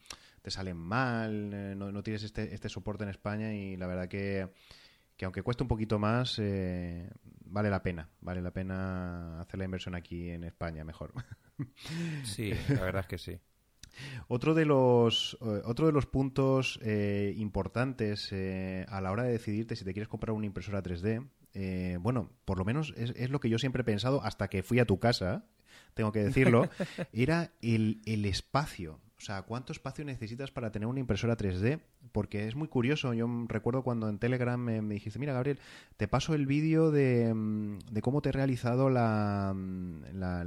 te 0.42 0.50
salen 0.50 0.76
mal, 0.76 1.50
eh, 1.52 1.74
no, 1.76 1.92
no 1.92 2.02
tienes 2.02 2.22
este, 2.22 2.54
este 2.54 2.68
soporte 2.68 3.04
en 3.04 3.10
España 3.10 3.54
y 3.54 3.76
la 3.76 3.86
verdad 3.86 4.08
que, 4.08 4.48
que 5.16 5.24
aunque 5.24 5.42
cueste 5.42 5.62
un 5.62 5.68
poquito 5.68 5.98
más, 5.98 6.38
eh, 6.38 7.10
vale 7.44 7.70
la 7.70 7.82
pena, 7.82 8.08
vale 8.20 8.42
la 8.42 8.52
pena 8.52 9.40
hacer 9.40 9.58
la 9.58 9.64
inversión 9.64 9.94
aquí 9.94 10.30
en 10.30 10.44
España 10.44 10.84
mejor. 10.84 11.12
Sí, 12.24 12.52
la 12.68 12.82
verdad 12.82 13.00
es 13.00 13.06
que 13.06 13.16
sí. 13.16 13.40
Otro 14.28 14.54
de 14.54 14.66
los, 14.66 15.38
eh, 15.40 15.62
otro 15.64 15.86
de 15.86 15.92
los 15.92 16.04
puntos 16.04 16.78
eh, 16.82 17.32
importantes 17.38 18.28
eh, 18.32 18.84
a 18.88 19.00
la 19.00 19.10
hora 19.10 19.22
de 19.22 19.32
decidirte 19.32 19.74
si 19.74 19.84
te 19.84 19.94
quieres 19.94 20.08
comprar 20.08 20.34
una 20.34 20.44
impresora 20.44 20.82
3D, 20.82 21.26
eh, 21.54 21.96
bueno, 22.00 22.30
por 22.44 22.58
lo 22.58 22.64
menos 22.66 22.92
es, 22.96 23.14
es 23.16 23.30
lo 23.30 23.40
que 23.40 23.48
yo 23.48 23.58
siempre 23.58 23.80
he 23.80 23.84
pensado 23.84 24.22
hasta 24.22 24.48
que 24.48 24.62
fui 24.62 24.78
a 24.78 24.84
tu 24.84 24.98
casa, 24.98 25.46
tengo 25.94 26.12
que 26.12 26.22
decirlo, 26.22 26.68
era 27.12 27.52
el, 27.62 28.02
el 28.04 28.26
espacio. 28.26 29.00
O 29.18 29.20
sea, 29.22 29.42
¿cuánto 29.42 29.72
espacio 29.72 30.04
necesitas 30.04 30.50
para 30.50 30.70
tener 30.70 30.86
una 30.86 31.00
impresora 31.00 31.36
3D? 31.38 31.80
Porque 32.12 32.46
es 32.46 32.54
muy 32.54 32.68
curioso. 32.68 33.14
Yo 33.14 33.26
recuerdo 33.48 33.82
cuando 33.82 34.10
en 34.10 34.18
Telegram 34.18 34.60
me, 34.60 34.82
dijiste, 34.82 35.18
mira, 35.18 35.32
Gabriel, 35.32 35.58
te 35.96 36.06
paso 36.06 36.34
el 36.34 36.46
vídeo 36.46 36.90
de, 36.90 37.34
cómo 38.02 38.20
te 38.20 38.28
he 38.28 38.32
realizado 38.32 38.90
la, 38.90 39.54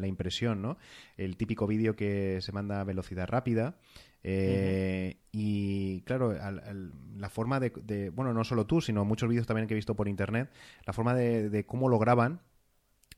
impresión, 0.05 0.61
¿no? 0.61 0.77
El 1.17 1.35
típico 1.35 1.65
vídeo 1.65 1.95
que 1.95 2.39
se 2.41 2.51
manda 2.51 2.81
a 2.81 2.83
velocidad 2.83 3.27
rápida. 3.27 3.75
Eh, 4.23 5.17
Y 5.31 6.01
claro, 6.01 6.35
al- 6.39 6.93
la 7.17 7.29
forma 7.29 7.59
de, 7.59 8.11
Bueno, 8.11 8.33
no 8.33 8.43
solo 8.43 8.67
tú, 8.67 8.81
sino 8.81 9.03
muchos 9.03 9.29
vídeos 9.29 9.47
también 9.47 9.67
que 9.67 9.73
he 9.73 9.75
visto 9.75 9.95
por 9.95 10.07
internet, 10.07 10.49
la 10.85 10.93
forma 10.93 11.15
de 11.15 11.65
cómo 11.65 11.89
lo 11.89 11.97
graban. 11.97 12.39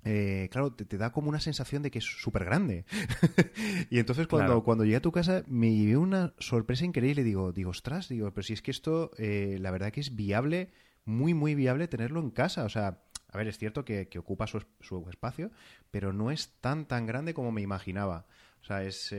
Eh, 0.03 0.49
claro, 0.51 0.73
te, 0.73 0.85
te 0.85 0.97
da 0.97 1.11
como 1.11 1.29
una 1.29 1.39
sensación 1.39 1.83
de 1.83 1.91
que 1.91 1.99
es 1.99 2.05
súper 2.05 2.45
grande. 2.45 2.85
y 3.89 3.99
entonces 3.99 4.27
cuando, 4.27 4.47
Claro. 4.47 4.63
cuando 4.63 4.83
llegué 4.83 4.97
a 4.97 5.01
tu 5.01 5.11
casa 5.11 5.43
me 5.47 5.73
llevé 5.75 5.97
una 5.97 6.33
sorpresa 6.39 6.85
increíble. 6.85 7.23
Digo, 7.23 7.51
digo, 7.51 7.69
ostras, 7.71 8.09
digo, 8.09 8.31
pero 8.33 8.43
si 8.43 8.53
es 8.53 8.61
que 8.61 8.71
esto, 8.71 9.11
eh, 9.17 9.57
la 9.59 9.71
verdad 9.71 9.91
que 9.91 9.99
es 10.01 10.15
viable, 10.15 10.71
muy, 11.05 11.33
muy 11.33 11.55
viable 11.55 11.87
tenerlo 11.87 12.19
en 12.19 12.31
casa. 12.31 12.63
O 12.65 12.69
sea, 12.69 13.01
a 13.29 13.37
ver, 13.37 13.47
es 13.47 13.57
cierto 13.57 13.85
que, 13.85 14.07
que 14.07 14.19
ocupa 14.19 14.47
su, 14.47 14.63
su 14.81 15.05
espacio, 15.09 15.51
pero 15.91 16.13
no 16.13 16.31
es 16.31 16.53
tan, 16.61 16.85
tan 16.85 17.05
grande 17.05 17.33
como 17.33 17.51
me 17.51 17.61
imaginaba. 17.61 18.25
O 18.61 18.63
sea, 18.63 18.83
es. 18.83 19.11
eh, 19.11 19.17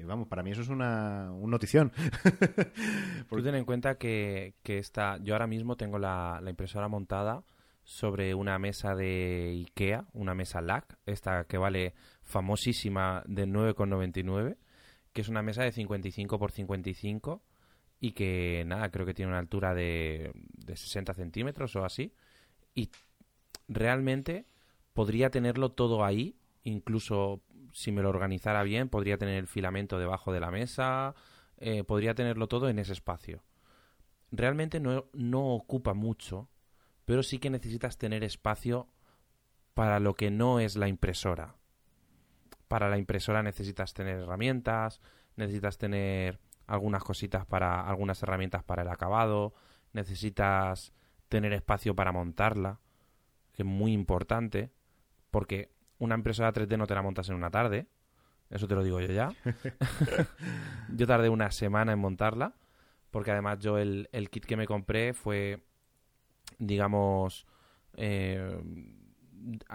eh, 0.00 0.04
vamos, 0.06 0.28
para 0.28 0.42
mí 0.42 0.50
eso 0.52 0.62
es 0.62 0.68
una, 0.68 1.30
un 1.32 1.50
notición. 1.50 1.92
Tú 3.28 3.42
ten 3.42 3.54
en 3.54 3.64
cuenta 3.64 3.96
que, 3.98 4.54
que 4.62 4.78
esta, 4.78 5.18
yo 5.18 5.34
ahora 5.34 5.46
mismo 5.46 5.76
tengo 5.76 5.98
la, 5.98 6.40
la 6.42 6.50
impresora 6.50 6.88
montada 6.88 7.42
sobre 7.84 8.34
una 8.34 8.58
mesa 8.58 8.94
de 8.94 9.50
Ikea, 9.66 10.06
una 10.12 10.34
mesa 10.34 10.60
LAC, 10.60 10.98
esta 11.06 11.44
que 11.44 11.58
vale 11.58 11.94
famosísima 12.22 13.22
de 13.26 13.46
9,99, 13.46 14.56
que 15.12 15.20
es 15.20 15.28
una 15.28 15.42
mesa 15.42 15.62
de 15.62 15.72
55 15.72 16.38
por 16.38 16.50
55 16.50 17.42
y 18.00 18.12
que 18.12 18.64
nada, 18.66 18.90
creo 18.90 19.06
que 19.06 19.14
tiene 19.14 19.30
una 19.30 19.38
altura 19.38 19.74
de, 19.74 20.32
de 20.34 20.76
60 20.76 21.14
centímetros 21.14 21.76
o 21.76 21.84
así. 21.84 22.12
Y 22.74 22.90
realmente 23.68 24.46
podría 24.92 25.30
tenerlo 25.30 25.72
todo 25.72 26.04
ahí, 26.04 26.36
incluso 26.64 27.42
si 27.72 27.92
me 27.92 28.02
lo 28.02 28.08
organizara 28.08 28.62
bien, 28.62 28.88
podría 28.88 29.18
tener 29.18 29.36
el 29.36 29.46
filamento 29.46 29.98
debajo 29.98 30.32
de 30.32 30.40
la 30.40 30.50
mesa, 30.50 31.14
eh, 31.58 31.84
podría 31.84 32.14
tenerlo 32.14 32.46
todo 32.46 32.68
en 32.68 32.78
ese 32.78 32.92
espacio. 32.92 33.42
Realmente 34.30 34.80
no, 34.80 35.06
no 35.12 35.54
ocupa 35.54 35.92
mucho, 35.92 36.48
pero 37.04 37.22
sí 37.22 37.38
que 37.38 37.50
necesitas 37.50 37.98
tener 37.98 38.24
espacio 38.24 38.88
para 39.74 40.00
lo 40.00 40.14
que 40.14 40.30
no 40.30 40.60
es 40.60 40.76
la 40.76 40.88
impresora. 40.88 41.56
Para 42.68 42.88
la 42.88 42.98
impresora 42.98 43.42
necesitas 43.42 43.94
tener 43.94 44.18
herramientas, 44.18 45.00
necesitas 45.36 45.78
tener 45.78 46.40
algunas 46.66 47.04
cositas 47.04 47.44
para 47.44 47.86
algunas 47.86 48.22
herramientas 48.22 48.62
para 48.62 48.82
el 48.82 48.88
acabado, 48.88 49.54
necesitas 49.92 50.92
tener 51.28 51.52
espacio 51.52 51.94
para 51.94 52.12
montarla, 52.12 52.80
que 53.52 53.62
es 53.62 53.66
muy 53.66 53.92
importante, 53.92 54.72
porque 55.30 55.72
una 55.98 56.14
impresora 56.14 56.52
3D 56.52 56.78
no 56.78 56.86
te 56.86 56.94
la 56.94 57.02
montas 57.02 57.28
en 57.28 57.34
una 57.34 57.50
tarde, 57.50 57.86
eso 58.50 58.68
te 58.68 58.74
lo 58.74 58.82
digo 58.82 59.00
yo 59.00 59.12
ya. 59.12 59.32
yo 60.88 61.06
tardé 61.06 61.28
una 61.28 61.50
semana 61.50 61.92
en 61.92 61.98
montarla, 61.98 62.54
porque 63.10 63.30
además 63.30 63.58
yo 63.58 63.78
el, 63.78 64.08
el 64.12 64.30
kit 64.30 64.44
que 64.44 64.56
me 64.56 64.66
compré 64.66 65.12
fue, 65.12 65.64
digamos, 66.58 67.46
eh, 67.96 68.60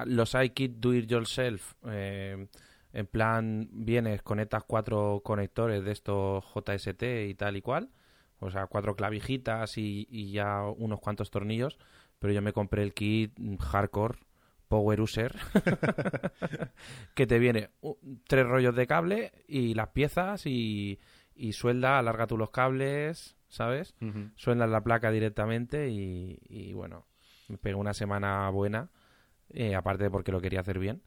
los 0.06 0.36
iKit 0.36 0.78
Do 0.78 0.94
It 0.94 1.10
Yourself. 1.10 1.76
eh, 1.88 2.48
en 2.92 3.06
plan, 3.06 3.70
vienes, 3.72 4.24
conectas 4.24 4.64
cuatro 4.66 5.22
conectores 5.24 5.84
de 5.84 5.92
estos 5.92 6.44
JST 6.46 7.04
y 7.30 7.36
tal 7.36 7.58
y 7.58 7.62
cual. 7.62 7.92
O 8.40 8.50
sea, 8.50 8.68
cuatro 8.68 8.96
clavijitas 8.96 9.78
y, 9.78 10.32
ya 10.32 10.64
unos 10.64 11.00
cuantos 11.00 11.30
tornillos. 11.30 11.78
Pero 12.20 12.34
yo 12.34 12.42
me 12.42 12.54
compré 12.54 12.84
el 12.84 12.94
kit 12.94 13.38
hardcore 13.60 14.20
Power 14.68 15.02
User. 15.02 15.36
que 17.14 17.28
te 17.28 17.40
viene 17.40 17.70
tres 18.28 18.46
rollos 18.46 18.76
de 18.76 18.88
cable 18.88 19.32
y 19.48 19.74
las 19.74 19.90
piezas 19.90 20.46
y, 20.46 21.00
y 21.36 21.54
suelda, 21.54 22.00
alarga 22.00 22.28
tú 22.28 22.38
los 22.38 22.50
cables, 22.50 23.36
¿sabes? 23.50 23.96
Suelda 24.36 24.68
la 24.68 24.82
placa 24.82 25.12
directamente 25.12 25.90
y, 25.90 26.74
bueno, 26.74 27.06
me 27.48 27.58
pegó 27.58 27.80
una 27.80 27.94
semana 27.94 28.50
buena, 28.50 28.90
eh, 29.50 29.76
aparte 29.76 30.06
de 30.06 30.12
porque 30.12 30.32
lo 30.32 30.40
quería 30.40 30.62
hacer 30.62 30.80
bien. 30.80 31.02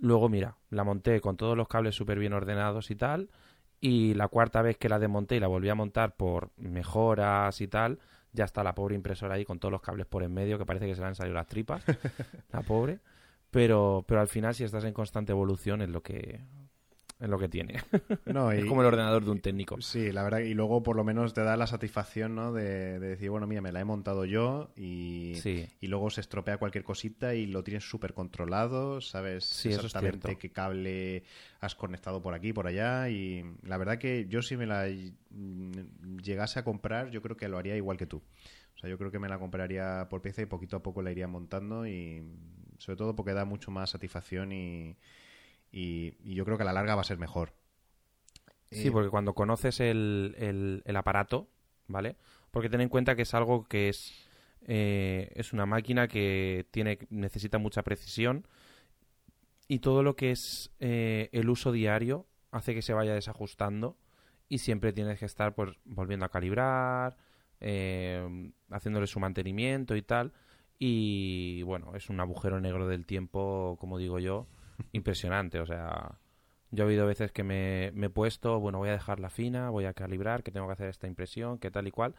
Luego, 0.00 0.28
mira, 0.28 0.56
la 0.70 0.82
monté 0.82 1.20
con 1.20 1.36
todos 1.36 1.56
los 1.56 1.68
cables 1.68 1.94
súper 1.94 2.18
bien 2.18 2.32
ordenados 2.32 2.90
y 2.90 2.96
tal. 2.96 3.30
Y 3.80 4.14
la 4.14 4.28
cuarta 4.28 4.62
vez 4.62 4.76
que 4.76 4.88
la 4.88 4.98
desmonté 4.98 5.36
y 5.36 5.40
la 5.40 5.48
volví 5.48 5.68
a 5.68 5.74
montar 5.74 6.16
por 6.16 6.50
mejoras 6.56 7.60
y 7.60 7.68
tal, 7.68 7.98
ya 8.32 8.44
está 8.44 8.62
la 8.62 8.74
pobre 8.74 8.94
impresora 8.94 9.34
ahí 9.34 9.44
con 9.44 9.58
todos 9.58 9.72
los 9.72 9.82
cables 9.82 10.06
por 10.06 10.22
en 10.22 10.32
medio, 10.32 10.58
que 10.58 10.66
parece 10.66 10.86
que 10.86 10.94
se 10.94 11.00
le 11.00 11.08
han 11.08 11.14
salido 11.14 11.34
las 11.34 11.46
tripas, 11.46 11.84
la 12.52 12.62
pobre. 12.62 13.00
Pero, 13.50 14.04
pero 14.06 14.20
al 14.20 14.28
final, 14.28 14.54
si 14.54 14.64
estás 14.64 14.84
en 14.84 14.94
constante 14.94 15.32
evolución, 15.32 15.82
es 15.82 15.90
lo 15.90 16.02
que, 16.02 16.40
es 17.22 17.28
lo 17.28 17.38
que 17.38 17.48
tiene. 17.48 17.74
es 18.26 18.64
como 18.64 18.80
el 18.80 18.88
ordenador 18.88 19.24
de 19.24 19.30
un 19.30 19.40
técnico. 19.40 19.80
Sí, 19.80 20.10
la 20.10 20.24
verdad, 20.24 20.40
y 20.40 20.54
luego 20.54 20.82
por 20.82 20.96
lo 20.96 21.04
menos 21.04 21.32
te 21.32 21.42
da 21.42 21.56
la 21.56 21.68
satisfacción 21.68 22.34
¿no? 22.34 22.52
de, 22.52 22.98
decir, 22.98 23.30
bueno, 23.30 23.46
mira, 23.46 23.60
me 23.60 23.70
la 23.70 23.80
he 23.80 23.84
montado 23.84 24.24
yo 24.24 24.70
y, 24.76 25.38
y 25.80 25.86
luego 25.86 26.10
se 26.10 26.20
estropea 26.20 26.58
cualquier 26.58 26.82
cosita 26.82 27.36
y 27.36 27.46
lo 27.46 27.62
tienes 27.62 27.88
súper 27.88 28.12
controlado, 28.12 29.00
sabes 29.00 29.64
exactamente 29.64 30.36
qué 30.36 30.50
cable 30.50 31.22
has 31.60 31.76
conectado 31.76 32.20
por 32.20 32.34
aquí, 32.34 32.52
por 32.52 32.66
allá 32.66 33.08
y 33.08 33.44
la 33.62 33.76
verdad 33.76 33.98
que 33.98 34.26
yo 34.28 34.42
si 34.42 34.56
me 34.56 34.66
la 34.66 34.88
llegase 36.22 36.58
a 36.58 36.64
comprar, 36.64 37.10
yo 37.10 37.22
creo 37.22 37.36
que 37.36 37.48
lo 37.48 37.56
haría 37.56 37.76
igual 37.76 37.96
que 37.98 38.06
tú. 38.06 38.20
O 38.74 38.78
sea, 38.78 38.90
yo 38.90 38.98
creo 38.98 39.12
que 39.12 39.20
me 39.20 39.28
la 39.28 39.38
compraría 39.38 40.08
por 40.10 40.22
pieza 40.22 40.42
y 40.42 40.46
poquito 40.46 40.76
a 40.76 40.82
poco 40.82 41.02
la 41.02 41.12
iría 41.12 41.28
montando 41.28 41.86
y 41.86 42.24
sobre 42.78 42.96
todo 42.96 43.14
porque 43.14 43.32
da 43.32 43.44
mucho 43.44 43.70
más 43.70 43.90
satisfacción 43.90 44.50
y 44.50 44.96
y, 45.72 46.34
yo 46.34 46.44
creo 46.44 46.56
que 46.56 46.62
a 46.62 46.66
la 46.66 46.74
larga 46.74 46.94
va 46.94 47.00
a 47.00 47.04
ser 47.04 47.18
mejor. 47.18 47.54
Sí, 48.70 48.90
porque 48.90 49.10
cuando 49.10 49.34
conoces 49.34 49.80
el, 49.80 50.82
el, 50.84 50.96
aparato, 50.96 51.48
¿vale? 51.88 52.16
Porque 52.50 52.70
ten 52.70 52.80
en 52.80 52.88
cuenta 52.88 53.16
que 53.16 53.22
es 53.22 53.34
algo 53.34 53.64
que 53.64 53.88
es, 53.88 54.28
eh, 54.62 55.30
es 55.34 55.52
una 55.52 55.66
máquina 55.66 56.08
que 56.08 56.66
tiene 56.70 56.98
necesita 57.10 57.58
mucha 57.58 57.82
precisión 57.82 58.46
y 59.68 59.80
todo 59.80 60.02
lo 60.02 60.16
que 60.16 60.30
es 60.30 60.70
eh, 60.80 61.28
el 61.32 61.50
uso 61.50 61.70
diario 61.70 62.26
hace 62.50 62.74
que 62.74 62.82
se 62.82 62.94
vaya 62.94 63.14
desajustando 63.14 63.98
y 64.48 64.58
siempre 64.58 64.92
tienes 64.92 65.18
que 65.18 65.26
estar 65.26 65.54
pues 65.54 65.70
volviendo 65.84 66.26
a 66.26 66.30
calibrar, 66.30 67.16
eh, 67.60 68.52
haciéndole 68.70 69.06
su 69.06 69.20
mantenimiento 69.20 69.96
y 69.96 70.02
tal. 70.02 70.32
Y 70.78 71.62
bueno, 71.62 71.94
es 71.94 72.10
un 72.10 72.20
agujero 72.20 72.60
negro 72.60 72.86
del 72.88 73.06
tiempo, 73.06 73.76
como 73.80 73.98
digo 73.98 74.18
yo, 74.18 74.46
impresionante. 74.92 75.60
O 75.60 75.66
sea, 75.66 76.18
yo 76.70 76.84
he 76.84 76.86
habido 76.86 77.06
veces 77.06 77.32
que 77.32 77.44
me, 77.44 77.88
he 77.88 78.10
puesto, 78.10 78.58
bueno, 78.58 78.78
voy 78.78 78.88
a 78.88 78.92
dejarla 78.92 79.30
fina, 79.30 79.70
voy 79.70 79.84
a 79.84 79.94
calibrar, 79.94 80.42
que 80.42 80.50
tengo 80.50 80.66
que 80.66 80.72
hacer 80.72 80.88
esta 80.88 81.06
impresión, 81.06 81.58
que 81.58 81.70
tal 81.70 81.86
y 81.86 81.90
cual. 81.90 82.14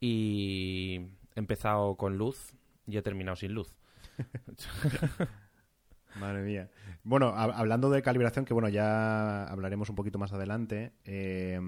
Y 0.00 1.00
he 1.34 1.40
empezado 1.40 1.96
con 1.96 2.16
luz 2.16 2.54
y 2.86 2.96
he 2.96 3.02
terminado 3.02 3.36
sin 3.36 3.54
luz. 3.54 3.74
Madre 6.20 6.42
mía. 6.42 6.70
Bueno, 7.02 7.34
hablando 7.36 7.90
de 7.90 8.02
calibración, 8.02 8.44
que 8.44 8.54
bueno, 8.54 8.68
ya 8.68 9.44
hablaremos 9.44 9.90
un 9.90 9.96
poquito 9.96 10.18
más 10.18 10.32
adelante. 10.32 10.92
Eh, 11.04 11.60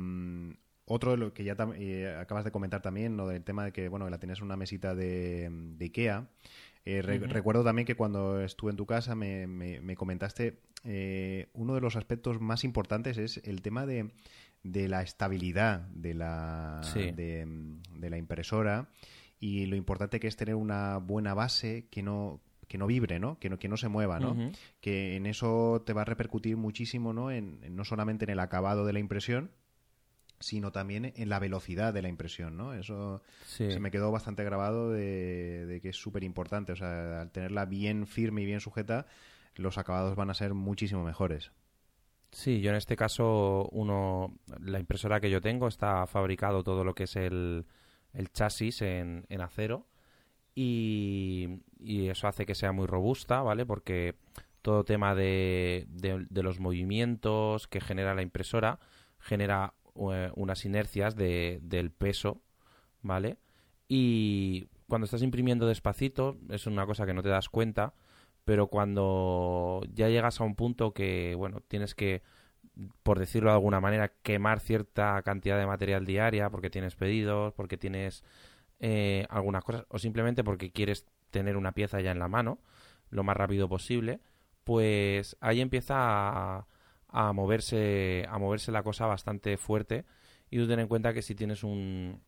otro 0.87 1.13
de 1.13 1.17
lo 1.19 1.33
que 1.33 1.45
ya 1.45 1.57
eh, 1.77 2.17
acabas 2.21 2.45
de 2.45 2.51
comentar 2.51 2.83
también, 2.83 3.17
lo 3.17 3.29
del 3.29 3.45
tema 3.45 3.65
de 3.65 3.73
que, 3.73 3.89
bueno, 3.89 4.09
la 4.09 4.19
tienes 4.19 4.39
en 4.39 4.45
una 4.45 4.57
mesita 4.57 4.95
de 4.95 5.51
Ikea. 5.81 6.27
Eh, 6.85 7.03
recuerdo 7.03 7.63
también 7.63 7.87
que 7.87 7.95
cuando 7.95 8.41
estuve 8.41 8.71
en 8.71 8.77
tu 8.77 8.87
casa 8.87 9.15
me, 9.15 9.47
me, 9.47 9.97
comentaste 9.97 10.61
eh, 10.85 11.49
uno 11.53 11.75
de 11.75 11.81
los 11.83 11.97
aspectos 11.97 12.41
más 12.41 12.65
importantes 12.65 13.19
es 13.19 13.39
el 13.45 13.61
tema 13.61 13.85
de, 13.85 14.11
de 14.63 14.89
la 14.89 15.03
estabilidad 15.03 15.81
de 15.89 16.15
la, 16.15 16.81
de, 16.95 18.11
la 18.11 18.17
impresora 18.17 18.89
y 19.39 19.67
lo 19.67 19.77
importante 19.77 20.21
que 20.21 20.27
es 20.27 20.37
tener 20.37 20.55
una 20.55 20.97
buena 20.99 21.35
base 21.35 21.87
que 21.91 22.03
no 22.03 22.41
que 22.67 22.79
no 22.79 22.87
vibre, 22.87 23.19
¿no? 23.19 23.37
Que 23.41 23.51
no, 23.51 23.59
que 23.59 23.69
no 23.69 23.77
se 23.77 23.89
mueva, 23.89 24.21
¿no? 24.21 24.53
Que 24.81 25.17
en 25.17 25.27
eso 25.27 25.83
te 25.85 25.93
va 25.93 26.03
a 26.03 26.05
repercutir 26.05 26.57
muchísimo, 26.57 27.13
¿no? 27.13 27.33
En, 27.33 27.59
no 27.75 27.85
solamente 27.85 28.25
en 28.27 28.31
el 28.31 28.39
acabado 28.39 28.87
de 28.87 28.93
la 28.93 29.01
impresión, 29.01 29.51
sino 30.41 30.73
también 30.73 31.13
en 31.17 31.29
la 31.29 31.39
velocidad 31.39 31.93
de 31.93 32.01
la 32.01 32.09
impresión, 32.09 32.57
¿no? 32.57 32.73
Eso 32.73 33.23
se 33.45 33.79
me 33.79 33.91
quedó 33.91 34.11
bastante 34.11 34.43
grabado 34.43 34.91
de, 34.91 35.79
que 35.83 35.91
es 35.91 35.97
súper 35.97 36.25
importante. 36.25 36.73
O 36.73 36.77
sea, 36.77 37.21
al 37.21 37.31
tenerla 37.31 37.67
bien 37.67 38.07
firme 38.07 38.43
y 38.43 38.47
bien 38.47 38.61
sujeta, 38.61 39.07
los 39.55 39.77
acabados 39.77 40.17
van 40.17 40.31
a 40.31 40.35
ser 40.35 40.55
muchísimo 40.55 41.05
mejores. 41.05 41.53
Sí, 42.33 42.61
yo 42.63 42.71
en 42.71 42.77
este 42.77 42.97
caso, 42.97 43.69
uno, 43.73 44.35
la 44.61 44.79
impresora 44.79 45.21
que 45.21 45.31
yo 45.31 45.43
tengo 45.43 45.69
está 45.69 46.07
fabricado 46.07 46.65
todo 46.65 46.85
lo 46.85 46.95
que 46.95 47.05
es 47.05 47.17
el, 47.17 47.67
el 48.15 48.33
chasis 48.33 48.81
en, 48.83 49.27
en 49.29 49.41
acero 49.43 49.89
y, 50.55 51.61
y, 51.79 52.09
eso 52.09 52.29
hace 52.29 52.47
que 52.47 52.55
sea 52.55 52.73
muy 52.73 52.87
robusta, 52.87 53.43
¿vale? 53.43 53.67
Porque 53.67 54.15
todo 54.63 54.85
tema 54.85 55.15
de, 55.15 55.87
de 55.89 56.43
los 56.43 56.61
movimientos 56.61 57.67
que 57.67 57.81
genera 57.81 58.15
la 58.15 58.23
impresora 58.23 58.79
genera 59.19 59.75
unas 59.95 60.65
inercias 60.65 61.17
de, 61.17 61.61
del 61.63 61.91
peso, 61.91 62.43
¿vale? 63.03 63.39
Y 63.89 64.69
cuando 64.89 65.05
estás 65.05 65.23
imprimiendo 65.23 65.67
despacito, 65.67 66.39
es 66.49 66.67
una 66.67 66.87
cosa 66.87 67.07
que 67.07 67.15
no 67.15 67.23
te 67.23 67.29
das 67.29 67.49
cuenta, 67.49 67.95
pero 68.45 68.69
cuando 68.69 69.83
ya 69.93 70.09
llegas 70.09 70.41
a 70.41 70.45
un 70.45 70.55
punto 70.55 70.93
que, 70.93 71.35
bueno, 71.37 71.61
tienes 71.67 71.95
que, 71.95 72.23
por 73.03 73.19
decirlo 73.19 73.51
de 73.51 73.55
alguna 73.55 73.81
manera, 73.81 74.13
quemar 74.23 74.61
cierta 74.61 75.23
cantidad 75.23 75.59
de 75.59 75.67
material 75.67 76.07
diaria 76.07 76.51
porque 76.51 76.71
tienes 76.71 76.97
pedidos, 76.97 77.53
porque 77.55 77.77
tienes 77.77 78.25
eh, 78.81 79.27
algunas 79.29 79.65
cosas, 79.65 79.87
o 79.89 79.99
simplemente 79.99 80.43
porque 80.45 80.73
quieres 80.73 81.07
tener 81.31 81.57
una 81.57 81.73
pieza 81.73 82.01
ya 82.01 82.11
en 82.11 82.19
la 82.19 82.29
mano 82.29 82.59
lo 83.11 83.23
más 83.25 83.37
rápido 83.37 83.69
posible, 83.69 84.21
pues 84.65 85.37
ahí 85.41 85.61
empieza 85.61 85.95
a, 85.97 86.67
a 87.13 87.33
moverse, 87.33 88.27
a 88.29 88.39
moverse 88.39 88.73
la 88.73 88.83
cosa 88.83 89.07
bastante 89.07 89.57
fuerte. 89.57 90.05
Y 90.51 90.59
tú 90.59 90.67
ten 90.67 90.81
en 90.81 90.89
cuenta 90.89 91.13
que 91.13 91.23
si 91.23 91.35
tienes 91.35 91.63
un, 91.63 92.21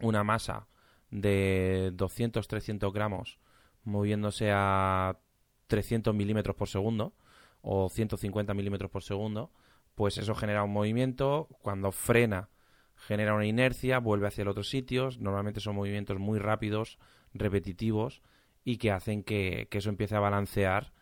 una 0.00 0.24
masa 0.24 0.66
de 1.10 1.92
200-300 1.94 2.92
gramos 2.92 3.38
moviéndose 3.84 4.50
a 4.52 5.18
300 5.66 6.14
milímetros 6.14 6.56
por 6.56 6.68
segundo 6.68 7.14
o 7.60 7.88
150 7.88 8.54
milímetros 8.54 8.90
por 8.90 9.02
segundo, 9.02 9.52
pues 9.94 10.18
eso 10.18 10.34
genera 10.34 10.64
un 10.64 10.72
movimiento. 10.72 11.48
Cuando 11.62 11.92
frena, 11.92 12.48
genera 12.96 13.34
una 13.34 13.46
inercia, 13.46 13.98
vuelve 13.98 14.28
hacia 14.28 14.42
el 14.42 14.48
otro 14.48 14.64
sitio. 14.64 15.10
Normalmente 15.18 15.60
son 15.60 15.76
movimientos 15.76 16.18
muy 16.18 16.38
rápidos, 16.38 16.98
repetitivos 17.34 18.22
y 18.64 18.78
que 18.78 18.90
hacen 18.90 19.22
que, 19.22 19.68
que 19.70 19.78
eso 19.78 19.90
empiece 19.90 20.16
a 20.16 20.20
balancear 20.20 20.92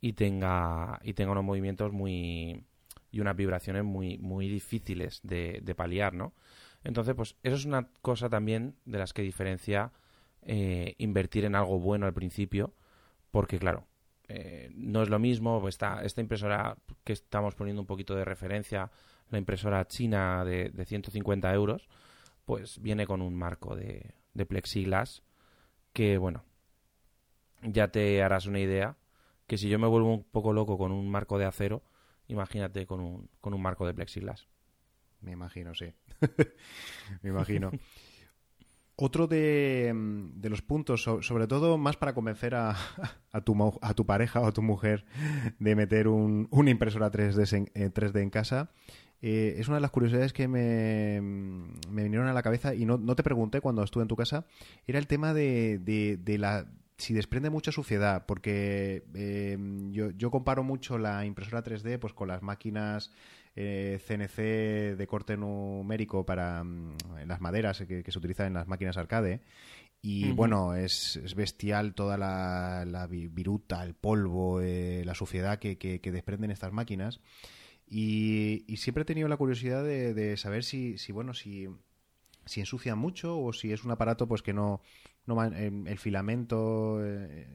y 0.00 0.12
tenga, 0.12 1.00
y 1.02 1.14
tenga 1.14 1.32
unos 1.32 1.44
movimientos 1.44 1.92
muy 1.92 2.64
y 3.10 3.20
unas 3.20 3.36
vibraciones 3.36 3.84
muy, 3.84 4.18
muy 4.18 4.48
difíciles 4.48 5.20
de, 5.22 5.74
paliar, 5.76 6.14
¿no? 6.14 6.34
Entonces, 6.84 7.14
pues 7.14 7.36
eso 7.42 7.56
es 7.56 7.64
una 7.64 7.88
cosa 8.02 8.28
también 8.28 8.76
de 8.84 8.98
las 8.98 9.12
que 9.12 9.22
diferencia 9.22 9.92
eh, 10.42 10.94
invertir 10.98 11.44
en 11.44 11.54
algo 11.54 11.78
bueno 11.78 12.06
al 12.06 12.14
principio, 12.14 12.74
porque 13.30 13.58
claro, 13.58 13.86
eh, 14.28 14.70
no 14.74 15.02
es 15.02 15.08
lo 15.08 15.18
mismo, 15.18 15.66
esta, 15.68 16.02
esta 16.04 16.20
impresora 16.20 16.76
que 17.04 17.14
estamos 17.14 17.54
poniendo 17.54 17.80
un 17.80 17.86
poquito 17.86 18.14
de 18.14 18.24
referencia, 18.24 18.90
la 19.30 19.38
impresora 19.38 19.86
china 19.88 20.44
de, 20.44 20.70
de 20.70 20.84
150 20.84 21.52
euros, 21.54 21.88
pues 22.44 22.80
viene 22.80 23.06
con 23.06 23.22
un 23.22 23.34
marco 23.34 23.74
de, 23.74 24.14
de 24.34 24.46
plexiglas 24.46 25.22
que, 25.92 26.18
bueno, 26.18 26.44
ya 27.62 27.88
te 27.88 28.22
harás 28.22 28.46
una 28.46 28.60
idea 28.60 28.97
que 29.48 29.58
si 29.58 29.68
yo 29.68 29.78
me 29.78 29.88
vuelvo 29.88 30.14
un 30.14 30.24
poco 30.24 30.52
loco 30.52 30.78
con 30.78 30.92
un 30.92 31.10
marco 31.10 31.38
de 31.38 31.46
acero, 31.46 31.82
imagínate 32.28 32.86
con 32.86 33.00
un, 33.00 33.30
con 33.40 33.54
un 33.54 33.62
marco 33.62 33.86
de 33.86 33.94
plexiglas. 33.94 34.46
Me 35.20 35.32
imagino, 35.32 35.74
sí. 35.74 35.86
me 37.22 37.30
imagino. 37.30 37.72
Otro 39.00 39.26
de, 39.26 39.94
los 40.42 40.60
puntos, 40.60 41.02
sobre 41.02 41.46
todo 41.46 41.78
más 41.78 41.96
para 41.96 42.14
convencer 42.14 42.54
a, 42.54 42.76
a, 43.32 43.40
tu, 43.40 43.78
a 43.80 43.94
tu 43.94 44.04
pareja 44.04 44.40
o 44.40 44.46
a 44.46 44.52
tu 44.52 44.60
mujer 44.60 45.06
de 45.58 45.74
meter 45.74 46.08
un, 46.08 46.48
una 46.50 46.70
impresora 46.70 47.10
3D 47.10 47.70
en, 47.74 47.92
3D 47.94 48.20
en 48.20 48.30
casa, 48.30 48.70
eh, 49.22 49.54
es 49.58 49.68
una 49.68 49.76
de 49.76 49.82
las 49.82 49.92
curiosidades 49.92 50.32
que 50.32 50.46
me, 50.46 51.20
me, 51.22 52.02
vinieron 52.02 52.26
a 52.26 52.32
la 52.32 52.42
cabeza 52.42 52.74
y 52.74 52.84
no, 52.84 52.98
no, 52.98 53.14
te 53.14 53.22
pregunté 53.22 53.60
cuando 53.60 53.82
estuve 53.82 54.02
en 54.02 54.08
tu 54.08 54.16
casa, 54.16 54.46
era 54.86 54.98
el 54.98 55.06
tema 55.06 55.32
de, 55.32 55.78
de 55.78 56.38
la 56.38 56.66
si 56.98 57.14
desprende 57.14 57.48
mucha 57.48 57.70
suciedad, 57.72 58.26
porque 58.26 59.04
em, 59.14 59.92
yo, 59.92 60.10
yo, 60.10 60.30
comparo 60.30 60.64
mucho 60.64 60.98
la 60.98 61.24
impresora 61.24 61.62
3D 61.62 61.98
pues 61.98 62.12
con 62.12 62.28
las 62.28 62.42
máquinas 62.42 63.12
CNC 63.54 64.38
eh, 64.38 64.94
de 64.96 65.06
corte 65.06 65.36
numérico 65.36 66.26
para 66.26 66.62
mm, 66.62 66.96
las 67.26 67.40
maderas 67.40 67.82
que, 67.86 68.04
se 68.06 68.18
utilizan 68.18 68.48
en 68.48 68.54
las 68.54 68.68
máquinas 68.68 68.96
arcade. 68.96 69.40
Y 70.00 70.30
bueno, 70.30 70.76
es, 70.76 71.20
bestial 71.34 71.92
toda 71.94 72.16
la, 72.16 73.06
viruta, 73.08 73.82
el 73.82 73.94
polvo, 73.94 74.60
eh, 74.60 75.02
la 75.04 75.14
suciedad 75.14 75.58
que, 75.58 75.76
que, 75.76 76.12
desprenden 76.12 76.52
estas 76.52 76.72
máquinas. 76.72 77.20
Y, 77.88 78.64
siempre 78.76 79.02
he 79.02 79.06
tenido 79.06 79.26
la 79.26 79.36
curiosidad 79.36 79.82
de, 79.82 80.36
saber 80.36 80.62
si, 80.62 80.98
si, 80.98 81.10
bueno, 81.10 81.34
si, 81.34 81.66
si 82.44 82.60
ensucia 82.60 82.94
mucho 82.94 83.40
o 83.40 83.52
si 83.52 83.72
es 83.72 83.84
un 83.84 83.90
aparato 83.90 84.28
pues 84.28 84.42
que 84.42 84.52
no, 84.52 84.82
no 85.28 85.44
em, 85.44 85.86
el 85.86 85.98
filamento, 85.98 87.04
eh, 87.04 87.46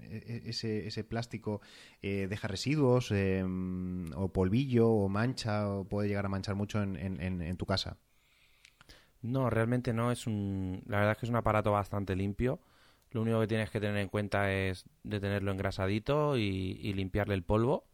e, 0.45 0.49
ese, 0.49 0.87
ese 0.87 1.03
plástico 1.03 1.59
eh, 2.01 2.27
deja 2.29 2.47
residuos 2.47 3.11
o 3.11 4.27
polvillo 4.29 4.87
o 4.89 5.09
mancha 5.09 5.67
o 5.67 5.83
puede 5.83 6.07
llegar 6.07 6.25
a 6.25 6.29
manchar 6.29 6.55
mucho 6.55 6.81
en, 6.81 6.95
en, 6.95 7.41
en, 7.41 7.57
tu 7.57 7.65
casa. 7.65 7.97
No, 9.21 9.49
realmente 9.49 9.93
no. 9.93 10.11
Es 10.11 10.27
un, 10.27 10.83
la 10.85 10.97
verdad 10.97 11.13
es 11.13 11.17
que 11.17 11.25
es 11.25 11.29
un 11.29 11.35
aparato 11.35 11.71
bastante 11.71 12.15
limpio. 12.15 12.59
Lo 13.11 13.21
único 13.21 13.39
que 13.41 13.47
tienes 13.47 13.69
que 13.69 13.79
tener 13.79 13.97
en 13.97 14.09
cuenta 14.09 14.51
es 14.51 14.85
de 15.03 15.19
tenerlo 15.19 15.51
engrasadito 15.51 16.37
y 16.37 16.93
limpiarle 16.93 17.35
el 17.35 17.43
polvo 17.43 17.85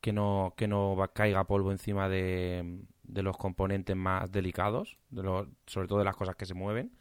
que 0.00 0.12
no, 0.12 0.54
que 0.56 0.68
no 0.68 0.96
caiga 1.12 1.44
polvo 1.44 1.72
encima 1.72 2.08
de, 2.08 2.80
de 3.02 3.22
los 3.22 3.36
componentes 3.36 3.96
más 3.96 4.30
delicados, 4.30 4.98
de 5.10 5.46
sobre 5.66 5.88
todo 5.88 5.98
de 5.98 6.04
las 6.04 6.16
cosas 6.16 6.36
que 6.36 6.46
se 6.46 6.54
mueven. 6.54 6.92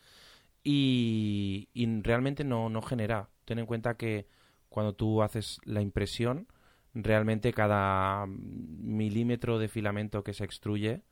Y, 0.64 1.70
realmente 2.04 2.44
no, 2.44 2.70
no 2.70 2.82
genera. 2.82 3.30
Ten 3.46 3.60
en 3.60 3.66
cuenta 3.66 3.96
que 3.96 4.28
cuando 4.70 4.94
tú 4.94 5.24
haces 5.24 5.60
la 5.64 5.82
impresión, 5.82 6.48
realmente 6.94 7.54
cada 7.54 8.26
milímetro 8.28 9.60
de 9.60 9.68
filamento 9.68 10.24
que 10.24 10.34
se 10.34 10.44
extruye 10.44 11.04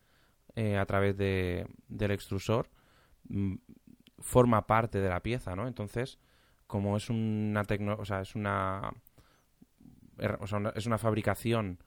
eh, 0.55 0.77
a 0.77 0.85
través 0.85 1.17
de, 1.17 1.67
del 1.87 2.11
extrusor 2.11 2.69
mm, 3.29 3.55
forma 4.19 4.67
parte 4.67 4.99
de 4.99 5.09
la 5.09 5.21
pieza, 5.21 5.55
¿no? 5.55 5.67
Entonces, 5.67 6.19
como 6.67 6.97
es 6.97 7.09
una 7.09 7.63
tecno 7.63 7.95
o 7.97 8.05
sea, 8.05 8.21
es 8.21 8.35
una 8.35 8.91
es 10.75 10.85
una 10.87 10.97
fabricación 10.97 11.79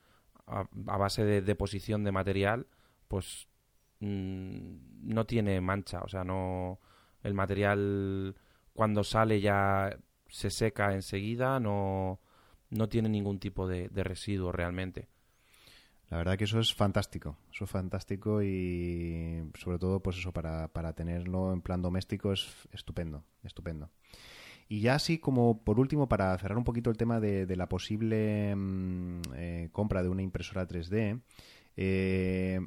a, 0.47 0.69
base 0.73 1.25
de 1.25 1.43
deposición 1.43 2.05
de 2.05 2.13
material, 2.13 2.67
pues 3.09 3.49
mm, 4.01 4.77
no 5.03 5.27
tiene 5.27 5.61
mancha, 5.61 6.03
o 6.03 6.09
sea, 6.09 6.25
no 6.25 6.81
el 7.23 7.35
material 7.35 8.37
cuando 8.73 9.05
sale 9.05 9.41
ya 9.41 9.97
se 10.29 10.51
seca 10.51 10.95
enseguida, 10.95 11.61
no, 11.61 12.21
no 12.71 12.89
tiene 12.89 13.09
ningún 13.09 13.39
tipo 13.39 13.67
de, 13.67 13.89
residuo 13.89 14.53
realmente. 14.53 15.09
La 16.09 16.17
verdad 16.17 16.37
que 16.37 16.45
eso 16.45 16.59
es 16.59 16.75
fantástico, 16.75 17.37
eso 17.53 17.65
es 17.65 17.71
fantástico 17.71 18.43
y 18.43 19.45
sobre 19.59 19.79
todo 19.79 20.01
pues 20.01 20.17
eso 20.17 20.33
para, 20.33 20.67
para 20.69 20.93
tenerlo 20.93 21.53
en 21.53 21.63
plan 21.63 21.83
doméstico 21.83 22.33
es 22.33 22.49
estupendo, 22.73 23.23
estupendo. 23.45 23.91
Y 24.69 24.81
ya 24.81 24.95
así 24.95 25.19
como 25.19 25.65
por 25.65 25.81
último, 25.81 26.09
para 26.09 26.39
cerrar 26.39 26.57
un 26.57 26.63
poquito 26.63 26.91
el 26.91 26.97
tema 26.97 27.19
de, 27.19 27.57
la 27.57 27.69
posible 27.69 28.55
mm, 28.55 29.21
eh, 29.35 29.69
compra 29.73 30.03
de 30.03 30.09
una 30.09 30.23
impresora 30.23 30.67
3D, 30.67 31.21
eh, 31.81 32.61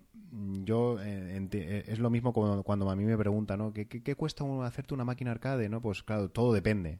yo 0.63 0.97
eh, 0.99 1.83
es 1.87 1.99
lo 1.99 2.09
mismo 2.09 2.33
cuando, 2.33 2.63
cuando, 2.63 2.89
a 2.89 2.95
mí 2.95 3.05
me 3.05 3.17
preguntan, 3.17 3.59
¿no? 3.59 3.73
¿Qué, 3.73 3.87
qué, 3.87 4.01
qué 4.01 4.15
cuesta 4.15 4.43
hacerte 4.65 4.93
una 4.93 5.05
máquina 5.05 5.31
arcade? 5.31 5.69
¿no? 5.69 5.81
Pues 5.81 6.03
claro, 6.03 6.29
todo 6.29 6.53
depende. 6.53 6.99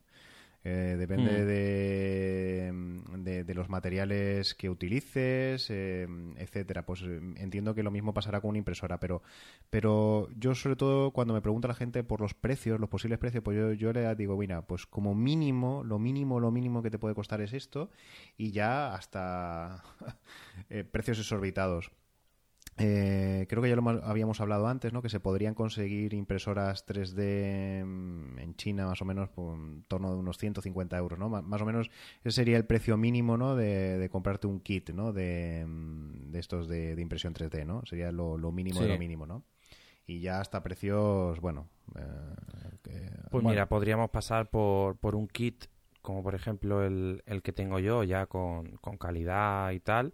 Eh, 0.66 0.96
depende 0.98 2.72
mm. 2.72 3.22
de, 3.24 3.44
de, 3.44 3.54
los 3.54 3.68
materiales 3.68 4.56
que 4.56 4.70
utilices, 4.70 5.70
eh, 5.70 6.08
etcétera. 6.38 6.86
Pues 6.86 7.02
eh, 7.02 7.20
entiendo 7.36 7.76
que 7.76 7.84
lo 7.84 7.92
mismo 7.92 8.14
pasará 8.14 8.40
con 8.40 8.52
una 8.52 8.60
impresora, 8.60 8.98
pero, 9.00 9.22
pero 9.70 10.30
yo 10.38 10.56
sobre 10.56 10.78
todo 10.78 11.12
cuando 11.12 11.34
me 11.34 11.42
pregunta 11.42 11.68
la 11.68 11.74
gente 11.74 12.04
por 12.04 12.22
los 12.22 12.34
precios, 12.34 12.80
los 12.80 12.90
posibles 12.90 13.20
precios, 13.20 13.44
pues 13.44 13.58
yo, 13.58 13.74
yo 13.74 13.92
le 13.92 14.16
digo, 14.16 14.38
mira, 14.38 14.62
pues 14.66 14.86
como 14.86 15.14
mínimo, 15.14 15.84
lo 15.84 16.00
mínimo, 16.00 16.40
lo 16.40 16.50
mínimo 16.50 16.82
que 16.82 16.90
te 16.92 17.00
puede 17.00 17.16
costar 17.16 17.42
es 17.42 17.52
esto 17.52 17.90
y 18.38 18.52
ya 18.52 18.96
hasta 18.96 19.84
precios 20.92 21.20
exorbitados. 21.20 21.92
Eh, 22.78 23.46
creo 23.50 23.62
que 23.62 23.70
ya 23.70 23.76
lo 23.76 23.88
habíamos 24.04 24.42
hablado 24.42 24.68
antes, 24.68 24.94
¿no? 24.94 25.02
Que 25.02 25.10
se 25.10 25.20
podrían 25.20 25.54
conseguir 25.54 26.14
impresoras 26.14 26.86
3D 26.88 27.86
mm, 27.86 28.40
en 28.40 28.56
China 28.56 28.88
más 28.88 29.02
o 29.02 29.06
menos 29.06 29.30
por 29.30 29.56
en 29.56 29.84
torno 29.84 30.12
de 30.12 30.18
unos 30.18 30.38
150 30.38 30.98
euros, 30.98 31.20
¿no? 31.20 31.30
Más 31.30 31.62
o 31.62 31.66
menos 31.66 31.92
ese 32.24 32.32
sería 32.32 32.58
el 32.58 32.66
precio 32.66 32.98
mínimo, 32.98 33.38
¿no? 33.38 33.56
De, 33.56 34.10
comprarte 34.12 34.48
un 34.48 34.60
kit, 34.60 34.90
¿no? 34.90 35.14
De, 35.14 35.66
mm, 35.68 36.36
estos 36.36 36.68
de, 36.68 37.00
impresión 37.00 37.34
3D, 37.34 37.66
¿no? 37.66 37.86
Sería 37.86 38.12
lo, 38.12 38.38
mínimo 38.52 38.82
de 38.82 38.88
lo 38.88 38.98
mínimo, 38.98 39.26
¿no? 39.26 39.44
Y 40.06 40.20
ya 40.20 40.40
hasta 40.40 40.62
precios, 40.64 41.40
bueno... 41.40 41.70
Eh, 41.96 43.10
pues 43.30 43.44
mira, 43.44 43.68
podríamos 43.68 44.10
pasar 44.10 44.50
por, 44.50 44.98
por 44.98 45.16
un 45.16 45.28
kit 45.28 45.66
como 46.04 46.22
por 46.22 46.36
ejemplo 46.36 46.84
el, 46.84 47.24
el 47.26 47.42
que 47.42 47.54
tengo 47.54 47.80
yo, 47.80 48.04
ya 48.04 48.28
con, 48.28 48.76
con 48.78 48.98
calidad 48.98 49.72
y 49.72 49.80
tal, 49.80 50.14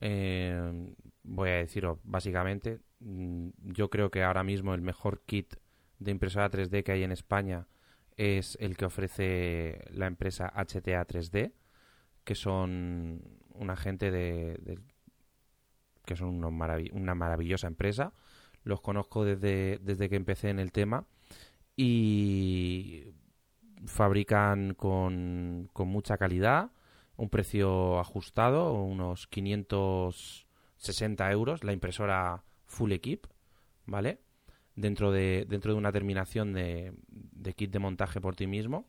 eh, 0.00 0.94
voy 1.28 1.50
a 1.50 1.56
deciros 1.56 1.98
básicamente, 2.04 2.80
mm, 3.00 3.50
yo 3.64 3.90
creo 3.90 4.10
que 4.10 4.24
ahora 4.24 4.42
mismo 4.42 4.74
el 4.74 4.80
mejor 4.80 5.22
kit 5.26 5.54
de 5.98 6.10
impresora 6.10 6.50
3D 6.50 6.82
que 6.82 6.92
hay 6.92 7.04
en 7.04 7.12
España 7.12 7.66
es 8.16 8.56
el 8.60 8.76
que 8.76 8.86
ofrece 8.86 9.84
la 9.90 10.06
empresa 10.06 10.52
HTA 10.54 11.06
3D, 11.06 11.52
que 12.24 12.34
son 12.34 13.22
una 13.54 13.76
gente 13.76 14.10
de, 14.10 14.78
que 16.04 16.16
son 16.16 16.44
una 16.44 17.14
maravillosa 17.14 17.66
empresa. 17.68 18.12
Los 18.64 18.80
conozco 18.80 19.24
desde, 19.24 19.78
desde 19.78 20.08
que 20.08 20.16
empecé 20.16 20.50
en 20.50 20.58
el 20.58 20.72
tema 20.72 21.06
y 21.76 23.04
fabrican 23.86 24.74
con, 24.74 25.70
con 25.72 25.88
mucha 25.88 26.18
calidad, 26.18 26.70
un 27.16 27.30
precio 27.30 28.00
ajustado, 28.00 28.72
unos 28.72 29.26
560 30.78 31.30
euros, 31.32 31.64
la 31.64 31.72
impresora 31.72 32.42
full 32.66 32.92
equip, 32.92 33.26
¿vale? 33.86 34.20
Dentro 34.76 35.10
de, 35.10 35.44
dentro 35.48 35.72
de 35.72 35.78
una 35.78 35.92
terminación 35.92 36.52
de, 36.52 36.94
kit 37.56 37.70
de 37.70 37.78
montaje 37.78 38.20
por 38.20 38.36
ti 38.36 38.46
mismo. 38.46 38.88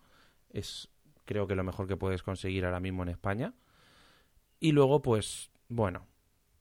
Es 0.51 0.89
creo 1.25 1.45
que 1.45 1.55
lo 1.55 1.63
mejor 1.63 1.87
que 1.87 1.97
puedes 1.97 2.23
conseguir 2.23 2.65
ahora 2.65 2.79
mismo 2.79 3.03
en 3.03 3.09
España. 3.09 3.53
Y 4.59 4.71
luego, 4.71 5.01
pues, 5.01 5.51
bueno, 5.67 6.07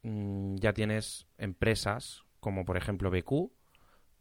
mm, 0.03 0.57
ya 0.57 0.73
tienes 0.73 1.27
empresas 1.39 2.25
como 2.41 2.65
por 2.65 2.77
ejemplo 2.77 3.11
BQ, 3.11 3.51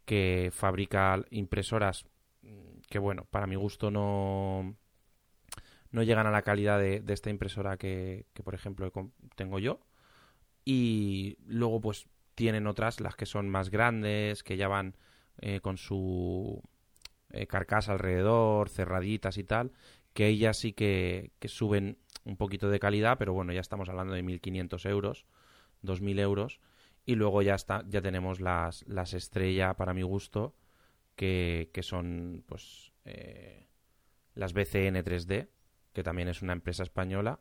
que 0.04 0.50
fabrica 0.52 1.22
impresoras 1.30 2.04
mm, 2.42 2.80
que, 2.88 2.98
bueno, 2.98 3.26
para 3.30 3.46
mi 3.46 3.56
gusto 3.56 3.90
no, 3.90 4.74
no 5.90 6.02
llegan 6.02 6.26
a 6.26 6.30
la 6.30 6.42
calidad 6.42 6.78
de, 6.78 7.02
esta 7.08 7.30
impresora 7.30 7.76
que, 7.76 8.26
por 8.44 8.54
ejemplo, 8.54 8.90
tengo 9.36 9.58
yo. 9.58 9.80
Y 10.70 11.38
luego, 11.46 11.80
pues, 11.80 12.10
tienen 12.34 12.66
otras, 12.66 13.00
las 13.00 13.16
que 13.16 13.24
son 13.24 13.48
más 13.48 13.70
grandes, 13.70 14.42
que 14.42 14.58
ya 14.58 14.68
van 14.68 14.96
eh, 15.38 15.60
con 15.60 15.78
su 15.78 16.62
eh, 17.30 17.46
carcasa 17.46 17.92
alrededor, 17.92 18.68
cerraditas 18.68 19.38
y 19.38 19.44
tal, 19.44 19.72
que 20.12 20.26
ellas 20.26 20.58
sí 20.58 20.74
que, 20.74 21.32
suben 21.46 21.96
un 22.26 22.36
poquito 22.36 22.68
de 22.68 22.80
calidad, 22.80 23.16
pero 23.16 23.32
bueno, 23.32 23.54
ya 23.54 23.62
estamos 23.62 23.88
hablando 23.88 24.12
de 24.12 24.22
1.500 24.22 24.90
euros, 24.90 25.24
2.000 25.82 26.20
euros. 26.20 26.60
Y 27.06 27.14
luego 27.14 27.40
ya, 27.40 27.54
está, 27.54 27.82
ya 27.88 28.02
tenemos 28.02 28.38
las, 28.38 28.86
las 28.86 29.14
estrella, 29.14 29.72
para 29.72 29.94
mi 29.94 30.02
gusto, 30.02 30.54
que, 31.16 31.70
que 31.72 31.82
son, 31.82 32.44
pues, 32.46 32.92
eh, 33.06 33.68
las 34.34 34.52
BCN 34.52 35.02
3D, 35.02 35.48
que 35.94 36.02
también 36.02 36.28
es 36.28 36.42
una 36.42 36.52
empresa 36.52 36.82
española 36.82 37.40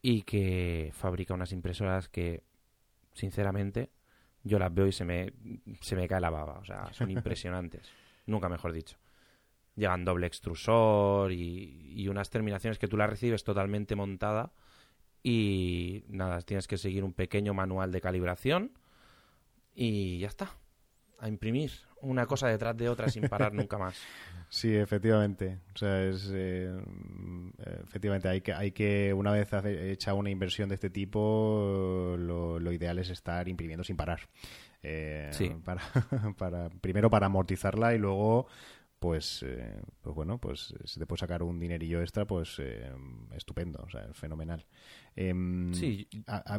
y 0.00 0.22
que 0.22 0.92
fabrica 0.94 1.34
unas 1.34 1.52
impresoras 1.52 2.08
que, 2.08 2.42
sinceramente, 3.14 3.90
yo 4.42 4.58
las 4.58 4.72
veo 4.72 4.86
y 4.86 4.92
se 4.92 5.04
me, 5.04 5.32
se 5.80 5.96
me 5.96 6.06
cae 6.06 6.20
la 6.20 6.30
baba. 6.30 6.58
O 6.58 6.64
sea, 6.64 6.92
son 6.92 7.10
impresionantes. 7.10 7.88
Nunca 8.26 8.48
mejor 8.48 8.72
dicho. 8.72 8.98
Llevan 9.76 10.04
doble 10.04 10.26
extrusor 10.26 11.32
y, 11.32 11.94
y, 11.96 12.08
unas 12.08 12.30
terminaciones 12.30 12.78
que 12.78 12.86
tú 12.86 12.96
las 12.96 13.10
recibes 13.10 13.42
totalmente 13.42 13.96
montada 13.96 14.52
y 15.22 16.04
nada, 16.08 16.42
tienes 16.42 16.68
que 16.68 16.76
seguir 16.76 17.02
un 17.02 17.12
pequeño 17.12 17.54
manual 17.54 17.90
de 17.90 18.00
calibración 18.00 18.72
y 19.74 20.18
ya 20.18 20.28
está. 20.28 20.54
A 21.18 21.28
imprimir 21.28 21.70
una 22.00 22.26
cosa 22.26 22.48
detrás 22.48 22.76
de 22.76 22.88
otra 22.88 23.08
sin 23.08 23.28
parar 23.28 23.52
nunca 23.52 23.78
más. 23.78 23.96
Sí, 24.50 24.72
efectivamente. 24.72 25.58
O 25.74 25.78
sea, 25.78 26.04
es 26.04 26.30
eh, 26.32 26.72
efectivamente 27.82 28.28
hay 28.28 28.40
que 28.40 28.52
hay 28.52 28.70
que 28.70 29.12
una 29.12 29.32
vez 29.32 29.48
hecha 29.64 30.14
una 30.14 30.30
inversión 30.30 30.68
de 30.68 30.76
este 30.76 30.90
tipo, 30.90 32.14
lo, 32.16 32.70
ideal 32.70 33.00
es 33.00 33.10
estar 33.10 33.48
imprimiendo 33.48 33.82
sin 33.82 33.96
parar. 33.96 34.20
Eh, 34.80 35.28
sí. 35.32 35.50
Para, 35.64 35.82
para 36.38 36.68
primero 36.68 37.10
para 37.10 37.26
amortizarla 37.26 37.94
y 37.94 37.98
luego 37.98 38.46
pues, 39.00 39.42
eh, 39.42 39.82
pues 40.00 40.14
bueno, 40.14 40.38
pues 40.38 40.72
si 40.84 41.00
te 41.00 41.06
puedes 41.06 41.20
sacar 41.20 41.42
un 41.42 41.58
dinerillo 41.58 42.00
extra, 42.00 42.24
pues 42.24 42.62
estupendo, 43.34 43.82
o 43.84 43.90
sea, 43.90 44.06
fenomenal. 44.12 44.64
Em, 45.16 45.74
sí, 45.74 46.08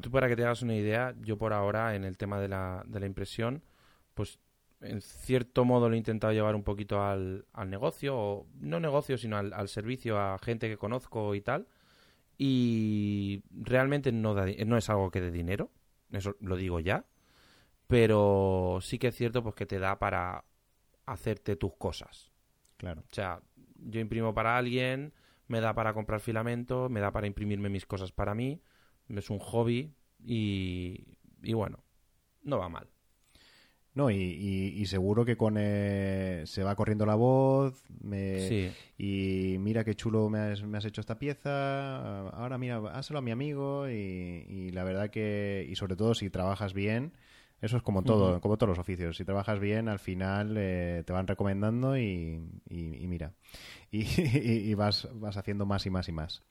tú 0.01 0.11
para 0.11 0.27
que 0.27 0.35
te 0.35 0.43
hagas 0.43 0.63
una 0.63 0.75
idea, 0.75 1.15
yo 1.21 1.37
por 1.37 1.53
ahora 1.53 1.95
en 1.95 2.03
el 2.03 2.17
tema 2.17 2.41
de 2.41 2.49
la, 2.49 2.83
de 2.85 2.99
la 2.99 3.05
impresión, 3.05 3.63
pues 4.13 4.39
en 4.85 5.01
cierto 5.01 5.65
modo 5.65 5.89
lo 5.89 5.95
he 5.95 5.97
intentado 5.97 6.33
llevar 6.33 6.55
un 6.55 6.63
poquito 6.63 7.01
al, 7.01 7.45
al 7.53 7.69
negocio, 7.69 8.17
o 8.17 8.47
no 8.59 8.79
negocio, 8.79 9.17
sino 9.17 9.37
al, 9.37 9.69
servicio 9.69 10.19
a 10.19 10.37
gente 10.39 10.69
que 10.69 10.77
conozco 10.77 11.35
y 11.35 11.41
tal. 11.41 11.67
Y 12.37 13.43
realmente 13.51 14.11
no, 14.11 14.35
no 14.35 14.77
es 14.77 14.89
algo 14.89 15.11
que 15.11 15.21
dé 15.21 15.31
dinero. 15.31 15.71
eso 16.11 16.35
lo 16.39 16.55
digo 16.55 16.79
ya, 16.79 17.05
pero 17.87 18.79
sí 18.81 18.99
que 18.99 19.07
es 19.07 19.15
cierto 19.15 19.43
pues 19.43 19.55
que 19.55 19.65
te 19.65 19.79
da 19.79 19.99
para 19.99 20.43
hacerte 21.05 21.55
tus 21.55 21.75
cosas. 21.75 22.31
Claro. 22.77 23.01
O 23.01 23.13
sea, 23.13 23.41
yo 23.77 23.99
imprimo 23.99 24.33
para 24.33 24.57
alguien, 24.57 25.13
me 25.47 25.61
da 25.61 25.73
para 25.73 25.93
comprar 25.93 26.19
filamento, 26.19 26.89
me 26.89 26.99
da 26.99 27.11
para 27.11 27.27
imprimirme 27.27 27.69
mis 27.69 27.85
cosas 27.85 28.11
para 28.11 28.35
mí, 28.35 28.61
es 29.07 29.29
un 29.29 29.39
hobby 29.39 29.93
y, 30.23 31.17
y 31.43 31.53
bueno, 31.53 31.83
no 32.41 32.57
va 32.57 32.69
mal. 32.69 32.89
No, 33.95 34.11
y, 34.11 34.15
y, 34.15 34.85
seguro 34.87 35.23
que 35.23 35.37
con 35.37 35.55
eh, 35.57 36.43
se 36.45 36.63
va 36.63 36.75
corriendo 36.75 37.05
la 37.05 37.15
voz 37.15 37.81
me, 38.01 38.73
y 38.97 39.55
mira 39.57 39.85
qué 39.85 39.95
chulo 39.95 40.29
me 40.29 40.39
has, 40.39 40.63
me 40.63 40.77
has, 40.77 40.83
hecho 40.83 40.99
esta 40.99 41.17
pieza, 41.17 42.27
ahora 42.29 42.57
mira, 42.57 42.81
házelo 42.91 43.19
a 43.19 43.21
mi 43.21 43.31
amigo 43.31 43.89
y, 43.89 43.93
y, 44.49 44.71
la 44.71 44.83
verdad 44.83 45.09
que, 45.09 45.65
y 45.69 45.75
sobre 45.75 45.95
todo 45.95 46.13
si 46.13 46.29
trabajas 46.29 46.73
bien, 46.73 47.13
eso 47.61 47.77
es 47.77 47.83
como 47.83 48.03
todo, 48.03 48.41
como 48.41 48.57
todos 48.57 48.69
los 48.69 48.79
oficios. 48.79 49.17
Si 49.17 49.23
trabajas 49.23 49.59
bien, 49.59 49.87
al 49.87 49.99
final 49.99 50.55
eh, 50.57 51.03
te 51.05 51.13
van 51.13 51.25
recomendando 51.25 51.97
y, 51.97 52.39
mira, 52.69 53.33
y, 53.91 54.73
vas, 54.73 55.07
vas 55.13 55.37
haciendo 55.37 55.65
más 55.65 55.85
y 55.85 55.89
más 55.89 56.09
y 56.09 56.11
más. 56.11 56.43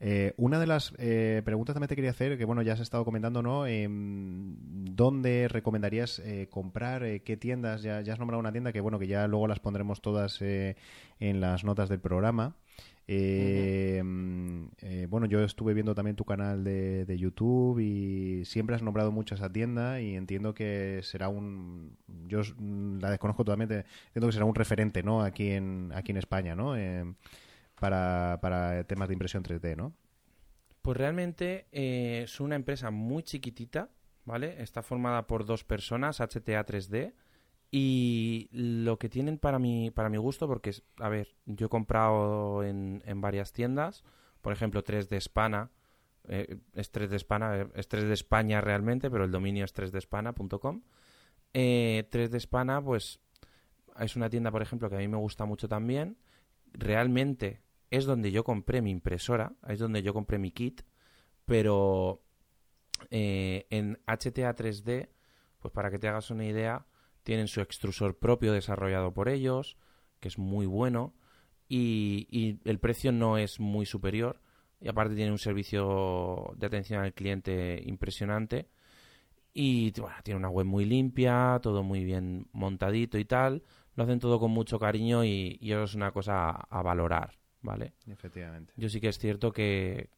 Eh, 0.00 0.32
una 0.36 0.60
de 0.60 0.66
las 0.66 0.94
eh, 0.98 1.42
preguntas 1.44 1.74
también 1.74 1.88
te 1.88 1.96
quería 1.96 2.10
hacer, 2.10 2.38
que 2.38 2.44
bueno, 2.44 2.62
ya 2.62 2.74
has 2.74 2.80
estado 2.80 3.04
comentando, 3.04 3.42
¿no? 3.42 3.66
Em, 3.66 4.56
¿Dónde 4.94 5.48
recomendarías 5.48 6.22
comprar? 6.50 7.20
¿Qué 7.22 7.36
tiendas? 7.36 7.82
Ya, 7.82 8.00
ya 8.00 8.12
has 8.12 8.18
nombrado 8.18 8.40
una 8.40 8.52
tienda 8.52 8.72
que 8.72 8.80
bueno, 8.80 8.98
que 8.98 9.06
ya 9.06 9.26
luego 9.26 9.46
las 9.46 9.60
pondremos 9.60 10.00
todas 10.00 10.40
en 10.40 11.40
las 11.40 11.64
notas 11.64 11.88
del 11.88 12.00
programa. 12.00 12.56
Eh, 13.10 14.02
eh, 14.82 15.06
bueno, 15.08 15.26
yo 15.26 15.42
estuve 15.42 15.72
viendo 15.72 15.94
también 15.94 16.14
tu 16.14 16.26
canal 16.26 16.62
de, 16.62 17.16
YouTube 17.18 17.80
y 17.80 18.44
siempre 18.44 18.76
has 18.76 18.82
nombrado 18.82 19.10
mucho 19.10 19.34
esa 19.34 19.50
tienda 19.50 20.00
y 20.02 20.14
entiendo 20.14 20.52
que 20.52 21.00
será 21.02 21.30
un... 21.30 21.96
Yo 22.26 22.42
la 23.00 23.10
desconozco 23.10 23.44
totalmente, 23.44 23.86
entiendo 24.08 24.28
que 24.28 24.32
será 24.32 24.44
un 24.44 24.54
referente, 24.54 25.02
¿no? 25.02 25.22
Aquí 25.22 25.50
en, 25.50 25.90
aquí 25.94 26.12
en 26.12 26.18
España, 26.18 26.54
¿no? 26.54 26.76
Eh, 26.76 27.14
para, 27.80 28.38
para 28.40 28.84
temas 28.84 29.08
de 29.08 29.14
impresión 29.14 29.42
3D, 29.42 29.76
¿no? 29.76 29.94
Pues 30.82 30.96
realmente 30.96 31.66
es 31.72 32.40
una 32.40 32.56
empresa 32.56 32.90
muy 32.90 33.22
chiquitita, 33.22 33.90
¿vale? 34.24 34.62
Está 34.62 34.82
formada 34.82 35.26
por 35.26 35.44
dos 35.44 35.64
personas, 35.64 36.20
HTA 36.20 36.64
3D, 36.64 37.14
y 37.70 38.48
lo 38.52 38.98
que 38.98 39.08
tienen 39.08 39.38
para 39.38 39.58
mi, 39.58 39.90
para 39.90 40.08
mi 40.08 40.16
gusto, 40.16 40.46
porque, 40.46 40.72
a 40.98 41.08
ver, 41.08 41.36
yo 41.44 41.66
he 41.66 41.68
comprado 41.68 42.64
en, 42.64 43.02
en 43.04 43.20
varias 43.20 43.52
tiendas, 43.52 44.04
por 44.40 44.52
ejemplo, 44.52 44.82
3 44.82 45.08
de 45.08 45.16
Espana, 45.18 45.70
eh, 46.28 46.58
es 46.74 46.90
3 46.90 47.10
de 47.10 47.16
Espana, 47.16 47.68
es 47.74 47.88
3 47.88 48.04
de 48.04 48.14
España 48.14 48.60
realmente, 48.60 49.10
pero 49.10 49.24
el 49.24 49.30
dominio 49.30 49.64
es 49.64 49.74
3despana.com. 49.74 50.82
Eh, 51.54 52.06
3 52.10 52.30
de 52.30 52.38
Espana, 52.38 52.82
pues, 52.82 53.20
es 53.98 54.16
una 54.16 54.28
tienda, 54.28 54.50
por 54.50 54.62
ejemplo, 54.62 54.88
que 54.88 54.96
a 54.96 54.98
mí 54.98 55.08
me 55.08 55.16
gusta 55.16 55.46
mucho 55.46 55.68
también. 55.68 56.18
Realmente 56.72 57.62
es 57.90 58.04
donde 58.04 58.30
yo 58.30 58.44
compré 58.44 58.82
mi 58.82 58.90
impresora, 58.90 59.54
es 59.68 59.78
donde 59.78 60.02
yo 60.02 60.12
compré 60.12 60.38
mi 60.38 60.50
kit, 60.50 60.82
pero 61.44 62.22
eh, 63.10 63.66
en 63.70 63.98
HTA 64.06 64.54
3D, 64.54 65.08
pues 65.58 65.72
para 65.72 65.90
que 65.90 65.98
te 65.98 66.08
hagas 66.08 66.30
una 66.30 66.44
idea, 66.44 66.86
tienen 67.22 67.48
su 67.48 67.60
extrusor 67.60 68.18
propio 68.18 68.52
desarrollado 68.52 69.12
por 69.12 69.28
ellos, 69.28 69.76
que 70.20 70.28
es 70.28 70.38
muy 70.38 70.66
bueno, 70.66 71.14
y, 71.68 72.58
el 72.64 72.78
precio 72.78 73.12
no 73.12 73.38
es 73.38 73.60
muy 73.60 73.86
superior. 73.86 74.40
Y 74.80 74.88
aparte 74.88 75.14
tiene 75.14 75.32
un 75.32 75.38
servicio 75.38 76.54
de 76.56 76.66
atención 76.66 77.02
al 77.02 77.12
cliente 77.12 77.82
impresionante. 77.84 78.68
Y 79.52 79.90
bueno, 80.00 80.16
tiene 80.22 80.38
una 80.38 80.50
web 80.50 80.66
muy 80.66 80.84
limpia, 80.84 81.58
todo 81.62 81.82
muy 81.82 82.04
bien 82.04 82.48
montadito 82.52 83.18
y 83.18 83.24
tal. 83.24 83.64
Lo 83.94 84.04
hacen 84.04 84.20
todo 84.20 84.38
con 84.38 84.52
mucho 84.52 84.78
cariño 84.78 85.24
y, 85.24 85.58
eso 85.62 85.82
es 85.82 85.94
una 85.94 86.12
cosa 86.12 86.50
a, 86.50 86.82
valorar, 86.82 87.37
¿vale? 87.62 87.94
Efectivamente. 88.06 88.72
Yo 88.76 88.88
sí 88.88 89.00
que 89.00 89.08
es 89.08 89.18
cierto 89.18 89.52
que 89.52 90.10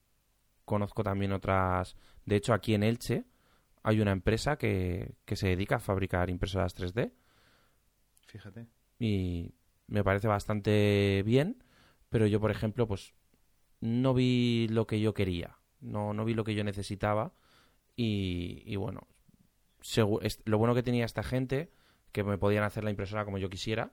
conozco 0.64 1.02
también 1.02 1.32
otras... 1.32 1.96
De 2.24 2.36
hecho, 2.36 2.52
aquí 2.52 2.74
en 2.74 2.82
Elche 2.82 3.24
hay 3.82 4.00
una 4.00 4.12
empresa 4.12 4.56
que, 4.56 5.14
que 5.24 5.36
se 5.36 5.48
dedica 5.48 5.76
a 5.76 5.80
fabricar 5.80 6.30
impresoras 6.30 6.76
3D. 6.76 7.12
Fíjate. 8.26 8.66
Y 8.98 9.54
me 9.86 10.04
parece 10.04 10.28
bastante 10.28 11.22
bien, 11.24 11.64
pero 12.08 12.26
yo, 12.26 12.40
por 12.40 12.50
ejemplo, 12.50 12.86
pues 12.86 13.14
no 13.80 14.14
vi 14.14 14.68
lo 14.68 14.86
que 14.86 15.00
yo 15.00 15.14
quería, 15.14 15.56
no, 15.80 16.12
no 16.12 16.24
vi 16.24 16.34
lo 16.34 16.44
que 16.44 16.54
yo 16.54 16.62
necesitaba 16.64 17.32
y, 17.96 18.62
y 18.66 18.76
bueno, 18.76 19.08
lo 20.44 20.58
bueno 20.58 20.74
que 20.74 20.82
tenía 20.82 21.04
esta 21.04 21.22
gente, 21.22 21.72
que 22.12 22.22
me 22.22 22.38
podían 22.38 22.64
hacer 22.64 22.84
la 22.84 22.90
impresora 22.90 23.24
como 23.24 23.38
yo 23.38 23.48
quisiera, 23.48 23.92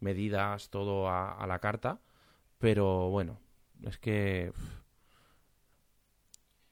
medidas, 0.00 0.70
todo 0.70 1.08
a, 1.08 1.32
a 1.32 1.46
la 1.46 1.58
carta, 1.58 2.00
pero 2.60 3.08
bueno, 3.08 3.40
es 3.82 3.98
que 3.98 4.52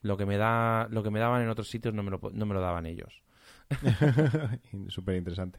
lo 0.03 0.16
que 0.16 0.27
me 0.27 0.37
da 0.37 0.87
lo 0.90 1.03
que 1.03 1.11
me 1.11 1.18
daban 1.18 1.42
en 1.42 1.48
otros 1.48 1.68
sitios 1.68 1.94
no 1.94 2.05
me 2.05 2.11
lo, 2.11 2.20
no 2.33 2.46
me 2.46 2.55
lo 2.55 2.61
daban 2.61 2.87
ellos. 2.87 3.22
Súper 4.88 5.16
interesante 5.16 5.59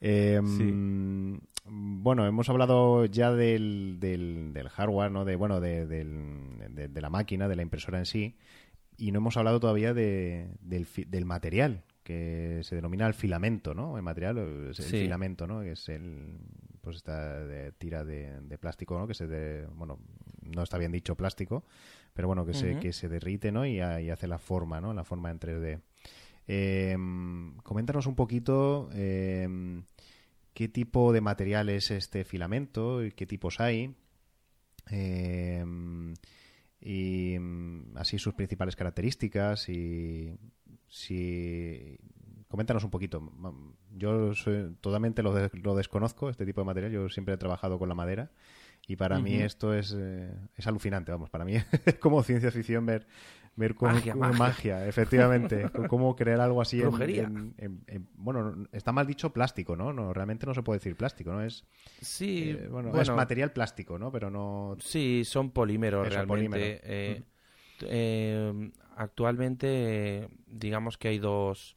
em, 0.00 1.38
bueno 1.66 2.24
hemos 2.26 2.48
hablado 2.48 3.04
ya 3.04 3.32
del, 3.32 3.98
del, 4.00 4.68
hardware 4.70 5.10
no 5.10 5.26
de 5.26 5.36
bueno 5.36 5.60
de, 5.60 5.84
de, 5.86 7.00
la 7.02 7.10
máquina 7.10 7.46
de 7.46 7.56
la 7.56 7.60
impresora 7.60 7.98
en 7.98 8.06
sí 8.06 8.38
y 8.96 9.12
no 9.12 9.18
hemos 9.18 9.36
hablado 9.36 9.60
todavía 9.60 9.92
del, 9.92 10.56
del 10.62 11.24
material 11.26 11.84
que 12.02 12.60
se 12.62 12.76
denomina 12.76 13.06
el 13.06 13.14
filamento, 13.14 13.74
¿no? 13.74 13.96
El 13.96 14.02
material, 14.02 14.38
el 14.38 14.74
filamento, 14.74 15.46
¿no? 15.46 15.62
Que 15.62 15.72
es 15.72 15.88
el, 15.88 16.38
pues 16.84 16.96
esta 16.96 17.44
tira 17.78 18.04
de, 18.04 18.58
plástico, 18.60 18.98
¿no? 18.98 19.06
Que 19.06 19.14
se, 19.14 19.26
de, 19.26 19.66
bueno, 19.74 19.98
no 20.42 20.62
está 20.62 20.78
bien 20.78 20.92
dicho 20.92 21.16
plástico, 21.16 21.64
pero 22.12 22.28
bueno, 22.28 22.44
que, 22.46 22.54
se, 22.54 22.78
que 22.78 22.92
se 22.92 23.08
derrite, 23.08 23.50
¿no? 23.50 23.66
Y, 23.66 23.80
hace 23.80 24.28
la 24.28 24.38
forma, 24.38 24.80
¿no? 24.80 24.92
La 24.94 25.04
forma 25.04 25.30
en 25.30 25.40
3D. 25.40 25.80
Em, 26.46 27.56
coméntanos 27.62 28.06
un 28.06 28.14
poquito 28.14 28.90
em, 28.92 29.82
qué 30.52 30.68
tipo 30.68 31.12
de 31.12 31.22
material 31.22 31.70
es 31.70 31.90
este 31.90 32.24
filamento 32.24 33.04
y 33.04 33.12
qué 33.12 33.26
tipos 33.26 33.60
hay. 33.60 33.94
Em, 34.90 36.14
y 36.80 37.36
así 37.94 38.18
sus 38.18 38.34
principales 38.34 38.76
características 38.76 39.70
y 39.70 40.36
si 40.86 41.98
coméntanos 42.54 42.84
un 42.84 42.90
poquito. 42.90 43.20
Yo 43.96 44.30
totalmente 44.80 45.24
lo, 45.24 45.34
lo, 45.54 45.74
desconozco, 45.74 46.30
este 46.30 46.46
tipo 46.46 46.60
de 46.60 46.66
material. 46.66 46.92
Yo 46.92 47.08
siempre 47.08 47.34
he 47.34 47.36
trabajado 47.36 47.80
con 47.80 47.88
la 47.88 47.96
madera 47.96 48.30
y 48.86 48.94
para 48.94 49.18
mí 49.18 49.34
esto 49.34 49.74
es, 49.74 49.92
eh, 49.98 50.32
es 50.54 50.64
alucinante, 50.68 51.10
vamos. 51.10 51.30
Para 51.30 51.44
mí 51.44 51.56
es 51.84 51.94
como 51.96 52.22
ciencia 52.22 52.52
ficción 52.52 52.86
ver, 52.86 53.08
ver 53.56 53.74
cómo, 53.74 53.90
magia, 53.90 54.14
magia. 54.14 54.86
efectivamente. 54.86 55.68
cómo 55.88 56.14
crear 56.14 56.40
algo 56.40 56.62
así 56.62 56.80
en, 56.80 58.06
Bueno, 58.14 58.68
está 58.70 58.92
mal 58.92 59.08
dicho 59.08 59.32
plástico, 59.32 59.74
¿no? 59.74 59.92
no 59.92 60.14
Realmente 60.14 60.46
no 60.46 60.54
se 60.54 60.62
puede 60.62 60.78
decir 60.78 60.94
plástico, 60.94 61.32
¿no? 61.32 61.42
Es, 61.42 61.64
sí, 62.00 62.50
eh, 62.50 62.68
bueno, 62.70 62.96
es 63.00 63.10
material 63.10 63.50
plástico, 63.50 63.98
¿no? 63.98 64.12
Pero 64.12 64.30
no... 64.30 64.76
Sí, 64.78 65.24
son 65.24 65.50
polímeros 65.50 66.08
realmente. 66.08 66.80
Eh, 67.80 68.70
actualmente, 68.94 70.28
digamos 70.46 70.96
que 70.98 71.08
hay 71.08 71.18
dos, 71.18 71.76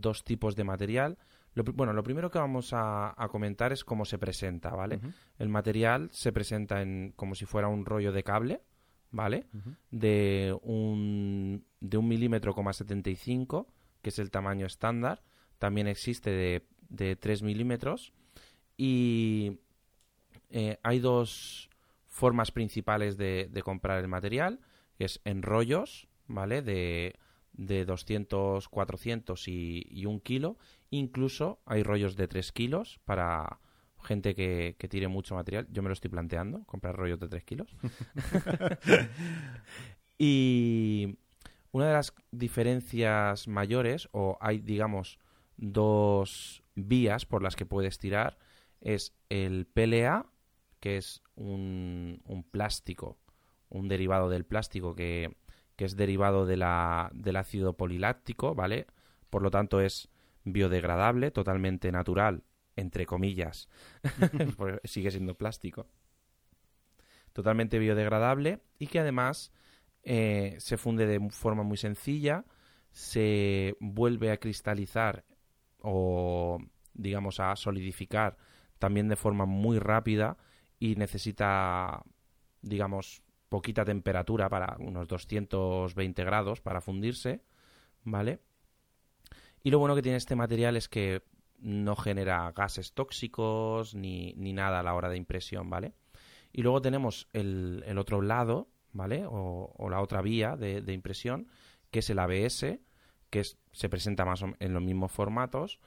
dos 0.00 0.24
tipos 0.24 0.56
de 0.56 0.64
material. 0.64 1.18
bueno, 1.54 1.92
lo 1.92 2.02
primero 2.02 2.30
que 2.30 2.38
vamos 2.38 2.70
a, 2.72 3.14
comentar 3.30 3.72
es 3.72 3.84
cómo 3.84 4.04
se 4.04 4.18
presenta, 4.18 4.70
¿vale? 4.70 5.00
El 5.38 5.48
material 5.48 6.08
se 6.12 6.32
presenta 6.32 6.82
en 6.82 7.12
como 7.16 7.34
si 7.34 7.46
fuera 7.46 7.68
un 7.68 7.84
rollo 7.84 8.12
de 8.12 8.22
cable, 8.22 8.60
¿vale? 9.10 9.46
De 9.90 10.56
un 10.62 11.64
de 11.80 11.96
un 11.96 12.08
milímetro, 12.08 12.54
coma 12.54 12.72
75, 12.72 13.68
que 14.02 14.10
es 14.10 14.18
el 14.18 14.30
tamaño 14.30 14.66
estándar. 14.66 15.22
También 15.58 15.86
existe 15.86 16.30
de, 16.30 16.66
de 16.88 17.16
3 17.16 17.42
milímetros. 17.42 18.12
Y 18.76 19.60
eh, 20.50 20.78
hay 20.82 20.98
dos 20.98 21.70
formas 22.06 22.50
principales 22.50 23.16
de, 23.16 23.48
de 23.50 23.62
comprar 23.62 24.00
el 24.00 24.08
material, 24.08 24.58
que 24.98 25.04
es 25.04 25.20
en 25.24 25.42
rollos, 25.42 26.08
¿vale? 26.26 26.62
De, 26.62 27.14
de 27.54 27.84
200, 27.84 28.68
400 28.68 29.48
y, 29.48 29.86
y 29.90 30.06
un 30.06 30.20
kilo. 30.20 30.58
Incluso 30.90 31.60
hay 31.66 31.82
rollos 31.82 32.16
de 32.16 32.28
3 32.28 32.52
kilos 32.52 33.00
para 33.04 33.60
gente 34.02 34.34
que, 34.34 34.76
que, 34.78 34.88
tire 34.88 35.08
mucho 35.08 35.34
material. 35.34 35.66
Yo 35.70 35.82
me 35.82 35.88
lo 35.88 35.94
estoy 35.94 36.10
planteando, 36.10 36.64
comprar 36.64 36.96
rollos 36.96 37.18
de 37.20 37.28
3 37.28 37.44
kilos. 37.44 37.76
y 40.18 41.18
una 41.72 41.88
de 41.88 41.92
las 41.94 42.14
diferencias 42.30 43.48
mayores, 43.48 44.08
o 44.12 44.38
hay, 44.40 44.60
digamos, 44.60 45.18
dos 45.56 46.62
vías 46.74 47.26
por 47.26 47.42
las 47.42 47.56
que 47.56 47.66
puedes 47.66 47.98
tirar, 47.98 48.38
es 48.80 49.14
el 49.28 49.66
PLA, 49.66 50.26
que 50.80 50.98
es 50.98 51.22
un, 51.34 52.20
un 52.26 52.44
plástico, 52.44 53.18
un 53.70 53.88
derivado 53.88 54.28
del 54.28 54.44
plástico 54.44 54.94
que 54.94 55.34
que 55.76 55.84
es 55.84 55.96
derivado 55.96 56.46
de 56.46 56.56
la, 56.56 57.10
del 57.14 57.36
ácido 57.36 57.76
poliláctico, 57.76 58.54
¿vale? 58.54 58.86
Por 59.30 59.42
lo 59.42 59.50
tanto 59.50 59.80
es 59.80 60.08
biodegradable, 60.44 61.30
totalmente 61.30 61.90
natural, 61.90 62.44
entre 62.76 63.06
comillas, 63.06 63.68
sigue 64.84 65.10
siendo 65.10 65.34
plástico. 65.36 65.86
Totalmente 67.32 67.78
biodegradable 67.78 68.60
y 68.78 68.86
que 68.86 69.00
además 69.00 69.52
eh, 70.02 70.56
se 70.58 70.76
funde 70.76 71.06
de 71.06 71.30
forma 71.30 71.62
muy 71.62 71.76
sencilla, 71.76 72.44
se 72.90 73.76
vuelve 73.80 74.30
a 74.30 74.36
cristalizar 74.36 75.24
o 75.80 76.58
digamos 76.92 77.40
a 77.40 77.56
solidificar 77.56 78.36
también 78.78 79.08
de 79.08 79.16
forma 79.16 79.46
muy 79.46 79.78
rápida 79.80 80.36
y 80.78 80.94
necesita 80.94 82.04
digamos 82.62 83.23
poquita 83.54 83.84
temperatura 83.84 84.48
para 84.48 84.74
unos 84.80 85.06
220 85.06 86.24
grados 86.24 86.60
para 86.60 86.80
fundirse, 86.80 87.40
¿vale? 88.02 88.40
Y 89.62 89.70
lo 89.70 89.78
bueno 89.78 89.94
que 89.94 90.02
tiene 90.02 90.18
este 90.18 90.34
material 90.34 90.76
es 90.76 90.88
que 90.88 91.22
no 91.60 91.94
genera 91.94 92.50
gases 92.50 92.94
tóxicos 92.94 93.94
ni, 93.94 94.34
nada 94.34 94.80
a 94.80 94.82
la 94.82 94.92
hora 94.94 95.08
de 95.08 95.18
impresión, 95.18 95.70
¿vale? 95.70 95.94
Y 96.52 96.62
luego 96.62 96.82
tenemos 96.82 97.28
el, 97.32 97.96
otro 97.96 98.22
lado, 98.22 98.70
¿vale? 98.90 99.24
O, 99.24 99.86
la 99.88 100.00
otra 100.00 100.20
vía 100.20 100.56
de, 100.56 100.92
impresión, 100.92 101.46
que 101.92 102.00
es 102.00 102.10
el 102.10 102.18
ABS, 102.18 102.80
que 103.30 103.44
se 103.70 103.88
presenta 103.88 104.24
más 104.24 104.42
en 104.42 104.74
los 104.74 104.82
mismos 104.82 105.12
formatos 105.12 105.78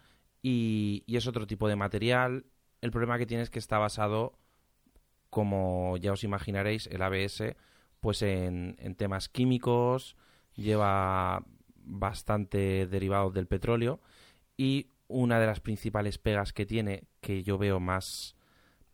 y, 0.41 1.03
es 1.05 1.27
otro 1.27 1.45
tipo 1.45 1.67
de 1.67 1.75
material. 1.75 2.45
El 2.79 2.91
problema 2.91 3.17
que 3.17 3.25
tiene 3.25 3.43
es 3.43 3.49
que 3.49 3.59
está 3.59 3.77
basado, 3.77 4.39
como 5.29 5.97
ya 5.97 6.13
os 6.13 6.23
imaginaréis, 6.23 6.87
el 6.87 7.01
ABS, 7.01 7.55
pues 7.99 8.21
en, 8.21 8.75
temas 8.97 9.29
químicos, 9.29 10.15
lleva 10.55 11.43
bastante 11.75 12.87
derivados 12.87 13.33
del 13.33 13.47
petróleo 13.47 14.01
y 14.55 14.91
una 15.07 15.39
de 15.39 15.47
las 15.47 15.59
principales 15.59 16.17
pegas 16.17 16.53
que 16.53 16.65
tiene, 16.65 17.03
que 17.21 17.43
yo 17.43 17.57
veo 17.57 17.79
más 17.79 18.35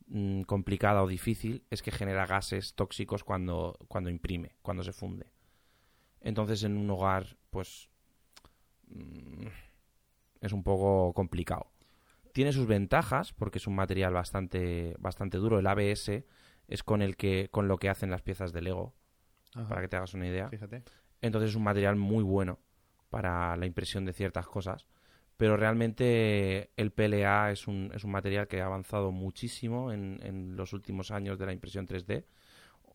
mm, 0.07 0.41
complicada 0.43 1.03
o 1.03 1.07
difícil, 1.07 1.63
es 1.69 1.81
que 1.81 1.91
genera 1.91 2.25
gases 2.25 2.75
tóxicos 2.75 3.23
cuando, 3.23 3.77
cuando 3.87 4.09
imprime, 4.09 4.55
cuando 4.61 4.83
se 4.83 4.93
funde. 4.93 5.31
Entonces 6.21 6.63
en 6.63 6.77
un 6.77 6.89
hogar, 6.89 7.37
pues 7.49 7.89
mm, 8.87 9.47
es 10.41 10.51
un 10.53 10.63
poco 10.63 11.13
complicado. 11.13 11.72
Tiene 12.33 12.51
sus 12.51 12.67
ventajas 12.67 13.31
porque 13.31 13.59
es 13.59 13.67
un 13.67 13.75
material 13.75 14.13
bastante, 14.13 14.95
bastante 14.99 15.37
duro. 15.37 15.59
El 15.59 15.67
ABS 15.67 16.25
es 16.67 16.83
con 16.83 17.01
el 17.01 17.15
que, 17.15 17.47
con 17.51 17.67
lo 17.67 17.77
que 17.77 17.89
hacen 17.89 18.11
las 18.11 18.21
piezas 18.21 18.51
de 18.51 18.61
Lego, 18.61 18.93
para 19.69 19.81
que 19.81 19.87
te 19.87 19.95
hagas 19.95 20.13
una 20.13 20.27
idea. 20.27 20.49
Entonces 21.21 21.51
es 21.51 21.55
un 21.55 21.63
material 21.63 21.95
muy 21.95 22.23
bueno 22.23 22.59
para 23.09 23.55
la 23.55 23.65
impresión 23.65 24.03
de 24.05 24.13
ciertas 24.13 24.47
cosas. 24.47 24.87
Pero 25.37 25.57
realmente 25.57 26.71
el 26.75 26.91
PLA 26.91 27.51
es 27.51 27.67
un, 27.67 27.91
es 27.93 28.03
un 28.03 28.11
material 28.11 28.47
que 28.47 28.61
ha 28.61 28.65
avanzado 28.65 29.11
muchísimo 29.11 29.91
en, 29.91 30.19
en 30.23 30.55
los 30.55 30.73
últimos 30.73 31.11
años 31.11 31.39
de 31.39 31.45
la 31.45 31.53
impresión 31.53 31.87
3D 31.87 32.25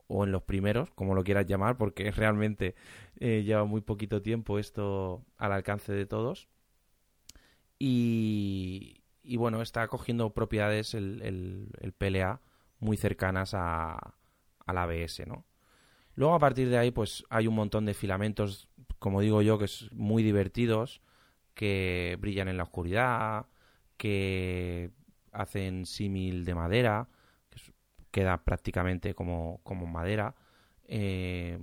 o 0.09 0.25
en 0.25 0.33
los 0.33 0.43
primeros, 0.43 0.91
como 0.91 1.15
lo 1.15 1.23
quieras 1.23 1.47
llamar, 1.47 1.77
porque 1.77 2.11
realmente 2.11 2.75
eh, 3.21 3.43
lleva 3.45 3.65
muy 3.65 3.83
poquito 3.83 4.21
tiempo 4.21 4.59
esto 4.59 5.25
al 5.37 5.53
alcance 5.53 5.93
de 5.93 6.07
todos. 6.07 6.49
Y, 7.79 9.03
y 9.29 9.37
bueno, 9.37 9.63
está 9.63 9.87
cogiendo 9.89 10.31
propiedades 10.33 10.95
el, 10.95 11.71
el, 11.81 11.93
PLA 11.93 12.41
muy 12.81 12.97
cercanas 12.97 13.53
a, 13.55 14.15
al 14.67 14.79
ABS, 14.79 15.27
¿no? 15.27 15.45
Luego 16.15 16.35
a 16.35 16.39
partir 16.39 16.69
de 16.69 16.79
ahí 16.79 16.91
pues 16.91 17.25
hay 17.31 17.47
un 17.47 17.55
montón 17.55 17.85
de 17.85 17.95
filamentos 17.95 18.69
como 18.99 19.21
digo 19.21 19.43
yo, 19.43 19.59
que 19.59 19.67
es 19.67 19.91
muy 19.93 20.23
divertidos, 20.23 21.01
que 21.55 22.17
brillan 22.21 22.49
en 22.49 22.57
la 22.57 22.65
oscuridad, 22.65 23.47
que 23.97 24.91
hacen 25.33 25.87
símil 25.87 26.45
de 26.45 26.55
madera, 26.55 27.09
que 27.51 27.61
queda 28.11 28.45
prácticamente 28.45 29.15
como, 29.15 29.61
como 29.63 29.87
madera, 29.87 30.35
eh, 30.85 31.59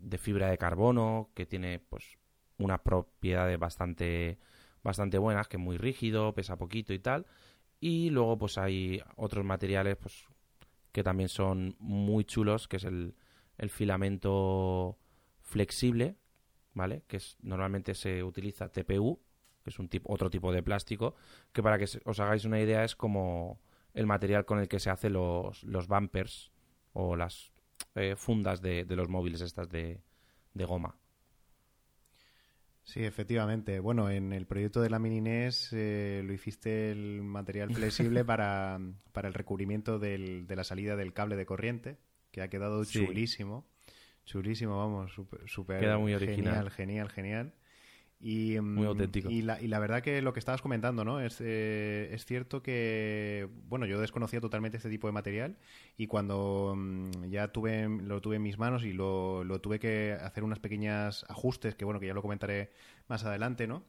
de 0.00 0.18
fibra 0.18 0.48
de 0.48 0.58
carbono, 0.58 1.30
que 1.34 1.46
tiene 1.46 1.78
pues 1.78 2.18
unas 2.58 2.80
propiedades 2.80 3.58
bastante, 3.58 4.38
bastante 4.82 5.18
buenas, 5.18 5.48
que 5.48 5.56
es 5.56 5.62
muy 5.62 5.76
rígido, 5.76 6.34
pesa 6.34 6.56
poquito 6.56 6.92
y 6.92 6.98
tal. 6.98 7.26
Y 7.80 8.10
luego 8.10 8.38
pues 8.38 8.58
hay 8.58 9.02
otros 9.16 9.44
materiales 9.44 9.96
pues 9.96 10.24
que 10.92 11.02
también 11.02 11.28
son 11.28 11.76
muy 11.78 12.24
chulos, 12.24 12.68
que 12.68 12.76
es 12.76 12.84
el, 12.84 13.14
filamento 13.68 14.98
flexible, 15.40 16.16
¿vale? 16.74 17.04
Que 17.06 17.18
es, 17.18 17.36
normalmente 17.42 17.94
se 17.94 18.22
utiliza 18.22 18.68
TPU, 18.68 19.20
que 19.62 19.70
es 19.70 19.78
un 19.78 19.88
tipo, 19.88 20.12
otro 20.12 20.28
tipo 20.30 20.52
de 20.52 20.62
plástico, 20.62 21.14
que 21.52 21.62
para 21.62 21.78
que 21.78 21.86
os 22.04 22.20
hagáis 22.20 22.44
una 22.44 22.60
idea 22.60 22.84
es 22.84 22.96
como 22.96 23.60
el 23.94 24.06
material 24.06 24.44
con 24.44 24.58
el 24.58 24.68
que 24.68 24.80
se 24.80 24.90
hacen 24.90 25.12
los, 25.12 25.62
los 25.62 25.86
bumpers 25.86 26.50
o 26.92 27.16
las 27.16 27.52
eh, 27.94 28.16
fundas 28.16 28.62
de, 28.62 28.84
los 28.88 29.08
móviles 29.08 29.40
estas 29.40 29.68
de, 29.68 30.00
goma. 30.54 30.96
Sí, 32.84 33.04
efectivamente. 33.04 33.78
Bueno, 33.80 34.10
en 34.10 34.32
el 34.32 34.46
proyecto 34.46 34.80
de 34.80 34.90
la 34.90 34.98
Mini 34.98 35.20
NES 35.20 35.70
eh, 35.72 36.22
lo 36.24 36.32
hiciste 36.32 36.90
el 36.90 37.22
material 37.22 37.70
flexible 37.74 38.24
para, 38.24 38.80
para 39.12 39.28
el 39.28 39.34
recubrimiento 39.34 39.98
del, 39.98 40.46
de 40.46 40.56
la 40.56 40.64
salida 40.64 40.96
del 40.96 41.12
cable 41.12 41.36
de 41.36 41.46
corriente, 41.46 41.98
que 42.30 42.42
ha 42.42 42.48
quedado 42.48 42.84
chulísimo. 42.84 43.66
Chulísimo, 44.24 44.78
vamos, 44.78 45.12
súper 45.46 45.80
Queda 45.80 45.98
muy 45.98 46.14
original. 46.14 46.70
Genial, 46.70 46.70
genial, 46.70 47.08
genial. 47.10 47.54
Y, 48.22 48.60
mm, 48.60 48.74
muy 48.74 48.86
auténtico. 48.86 49.28
Y 49.30 49.42
la, 49.42 49.60
y 49.60 49.66
la, 49.66 49.80
verdad 49.80 50.00
que 50.00 50.22
lo 50.22 50.32
que 50.32 50.38
estabas 50.38 50.62
comentando, 50.62 51.04
¿no? 51.04 51.20
Es, 51.20 51.40
eh, 51.40 52.08
es 52.12 52.24
cierto 52.24 52.62
que, 52.62 53.48
bueno, 53.68 53.84
yo 53.84 54.00
desconocía 54.00 54.40
totalmente 54.40 54.76
este 54.76 54.88
tipo 54.88 55.08
de 55.08 55.12
material 55.12 55.56
y 55.96 56.06
cuando 56.06 56.74
mm, 56.76 57.24
ya 57.30 57.48
tuve, 57.48 57.88
lo 57.88 58.20
tuve 58.20 58.36
en 58.36 58.42
mis 58.42 58.58
manos 58.58 58.84
y 58.84 58.92
lo, 58.92 59.42
lo 59.42 59.60
tuve 59.60 59.80
que 59.80 60.16
hacer 60.20 60.44
unas 60.44 60.60
pequeñas 60.60 61.26
ajustes, 61.28 61.74
que 61.74 61.84
bueno, 61.84 61.98
que 61.98 62.06
ya 62.06 62.14
lo 62.14 62.22
comentaré 62.22 62.70
más 63.08 63.24
adelante, 63.24 63.66
¿no? 63.66 63.82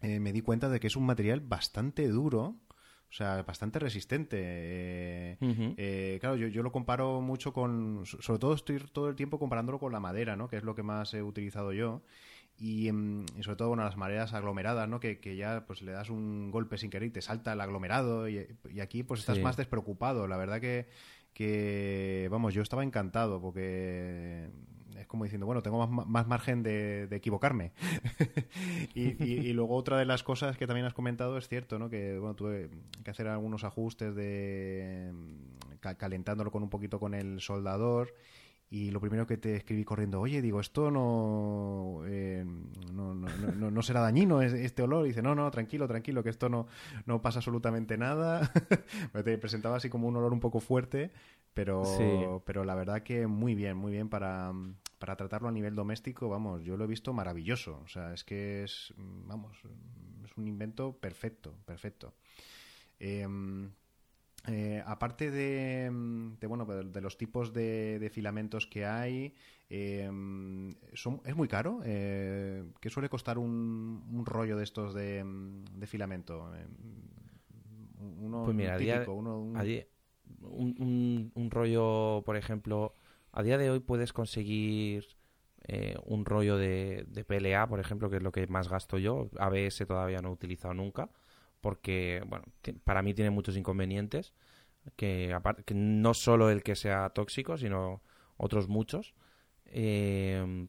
Eh, 0.00 0.20
me 0.20 0.32
di 0.32 0.42
cuenta 0.42 0.68
de 0.68 0.78
que 0.78 0.86
es 0.86 0.94
un 0.94 1.06
material 1.06 1.40
bastante 1.40 2.06
duro 2.06 2.60
o 3.08 3.12
sea, 3.12 3.42
bastante 3.44 3.78
resistente. 3.78 4.36
Eh, 4.40 5.38
eh, 5.76 6.18
claro, 6.20 6.36
yo, 6.36 6.48
yo, 6.48 6.62
lo 6.62 6.72
comparo 6.72 7.20
mucho 7.20 7.52
con. 7.52 8.04
Sobre 8.04 8.38
todo 8.38 8.54
estoy 8.54 8.78
todo 8.92 9.08
el 9.08 9.16
tiempo 9.16 9.38
comparándolo 9.38 9.78
con 9.78 9.92
la 9.92 10.00
madera, 10.00 10.36
¿no? 10.36 10.48
Que 10.48 10.56
es 10.56 10.64
lo 10.64 10.74
que 10.74 10.82
más 10.82 11.14
he 11.14 11.22
utilizado 11.22 11.72
yo. 11.72 12.02
Y, 12.58 12.90
mm, 12.90 13.26
sobre 13.42 13.56
todo, 13.56 13.68
bueno, 13.68 13.84
las 13.84 13.96
maderas 13.96 14.32
aglomeradas, 14.32 14.88
¿no? 14.88 15.00
Que, 15.00 15.20
que, 15.20 15.36
ya 15.36 15.64
pues 15.66 15.82
le 15.82 15.92
das 15.92 16.10
un 16.10 16.50
golpe 16.50 16.78
sin 16.78 16.90
querer 16.90 17.08
y 17.08 17.12
te 17.12 17.22
salta 17.22 17.52
el 17.52 17.60
aglomerado. 17.60 18.28
Y, 18.28 18.46
aquí, 18.80 19.02
pues 19.02 19.20
estás 19.20 19.38
más 19.40 19.56
despreocupado. 19.56 20.26
La 20.26 20.36
verdad 20.36 20.60
que, 20.60 20.88
que. 21.34 22.28
Vamos, 22.30 22.54
yo 22.54 22.62
estaba 22.62 22.82
encantado 22.82 23.40
porque 23.40 24.48
es 24.98 25.06
como 25.06 25.24
diciendo, 25.24 25.46
bueno, 25.46 25.62
tengo 25.62 25.86
más, 25.86 26.26
margen 26.26 26.62
de, 26.62 27.08
equivocarme. 27.10 27.72
y, 28.94 29.52
luego 29.52 29.74
otra 29.74 29.98
de 29.98 30.06
las 30.06 30.22
cosas 30.22 30.56
que 30.56 30.66
también 30.66 30.86
has 30.86 30.94
comentado 30.94 31.36
es 31.36 31.48
cierto, 31.48 31.78
¿no? 31.78 31.90
Que, 31.90 32.18
bueno, 32.18 32.34
tuve 32.34 32.70
que 33.04 33.10
hacer 33.10 33.28
algunos 33.28 33.64
ajustes 33.64 34.14
de 34.14 35.12
calentándolo 35.98 36.50
con 36.50 36.64
un 36.64 36.70
poquito 36.70 36.98
con 36.98 37.14
el 37.14 37.40
soldador 37.40 38.12
y 38.68 38.90
lo 38.90 39.00
primero 39.00 39.26
que 39.26 39.36
te 39.36 39.54
escribí 39.54 39.84
corriendo, 39.84 40.20
oye, 40.20 40.42
digo, 40.42 40.60
esto 40.60 40.90
no, 40.90 42.02
eh, 42.06 42.44
no, 42.92 43.14
no, 43.14 43.70
no, 43.70 43.82
será 43.82 44.00
dañino 44.00 44.42
este 44.42 44.82
olor. 44.82 45.06
Y 45.06 45.10
dice, 45.10 45.22
no, 45.22 45.36
no, 45.36 45.48
tranquilo, 45.52 45.86
tranquilo, 45.86 46.24
que 46.24 46.30
esto 46.30 46.48
no, 46.48 46.66
no 47.04 47.22
pasa 47.22 47.38
absolutamente 47.38 47.96
nada. 47.96 48.50
te 49.24 49.38
presentaba 49.38 49.76
así 49.76 49.88
como 49.88 50.08
un 50.08 50.16
olor 50.16 50.32
un 50.32 50.40
poco 50.40 50.58
fuerte, 50.58 51.12
pero, 51.54 52.42
pero 52.44 52.64
la 52.64 52.74
verdad 52.74 53.02
que 53.02 53.28
muy 53.28 53.54
bien, 53.54 53.76
muy 53.76 53.92
bien 53.92 54.08
para, 54.08 54.52
para 54.98 55.14
tratarlo 55.14 55.48
a 55.48 55.52
nivel 55.52 55.76
doméstico, 55.76 56.28
vamos, 56.28 56.64
yo 56.64 56.76
lo 56.76 56.84
he 56.84 56.88
visto 56.88 57.12
maravilloso. 57.12 57.80
O 57.84 57.88
sea, 57.88 58.12
es 58.12 58.24
que 58.24 58.64
es, 58.64 58.92
vamos, 58.96 59.56
es 60.24 60.36
un 60.36 60.48
invento 60.48 60.92
perfecto, 60.96 61.54
perfecto. 61.64 62.14
Em, 62.98 63.70
eh, 64.48 64.82
aparte 64.86 65.30
de, 65.30 65.90
bueno 66.46 66.64
de, 66.66 67.00
los 67.00 67.16
tipos 67.16 67.52
de, 67.52 68.10
filamentos 68.12 68.66
que 68.66 68.84
hay 68.84 69.34
em, 69.68 70.74
es 71.24 71.36
muy 71.36 71.48
caro 71.48 71.80
eh, 71.84 72.64
¿qué 72.80 72.90
suele 72.90 73.08
costar 73.08 73.38
un, 73.38 74.22
rollo 74.24 74.56
de 74.56 74.64
estos 74.64 74.94
de, 74.94 75.24
filamento 75.86 76.50
uno 77.98 78.44
pues 78.44 78.56
mira, 78.56 78.76
típico, 78.76 79.14
un... 79.14 79.56
un, 81.34 81.50
rollo 81.50 82.22
por 82.24 82.36
ejemplo 82.36 82.94
a 83.32 83.42
día 83.42 83.58
de 83.58 83.70
hoy 83.70 83.80
puedes 83.80 84.12
conseguir 84.12 85.06
eh, 85.68 85.96
un 86.04 86.24
rollo 86.24 86.56
de, 86.56 87.04
de, 87.08 87.24
PLA, 87.24 87.66
por 87.66 87.80
ejemplo, 87.80 88.08
que 88.08 88.18
es 88.18 88.22
lo 88.22 88.30
que 88.30 88.46
más 88.46 88.68
gasto 88.68 88.98
yo. 88.98 89.30
ABS 89.36 89.84
todavía 89.86 90.20
no 90.20 90.28
he 90.28 90.32
utilizado 90.32 90.74
nunca, 90.74 91.10
porque, 91.66 92.22
bueno, 92.28 92.44
para 92.84 93.02
mí 93.02 93.12
tiene 93.12 93.30
muchos 93.30 93.56
inconvenientes, 93.56 94.32
que, 94.94 95.34
aparte, 95.34 95.74
no 95.74 96.14
solo 96.14 96.48
el 96.48 96.62
que 96.62 96.76
sea 96.76 97.10
tóxico, 97.10 97.58
sino 97.58 98.02
otros 98.36 98.68
muchos. 98.68 99.14
Eh, 99.64 100.68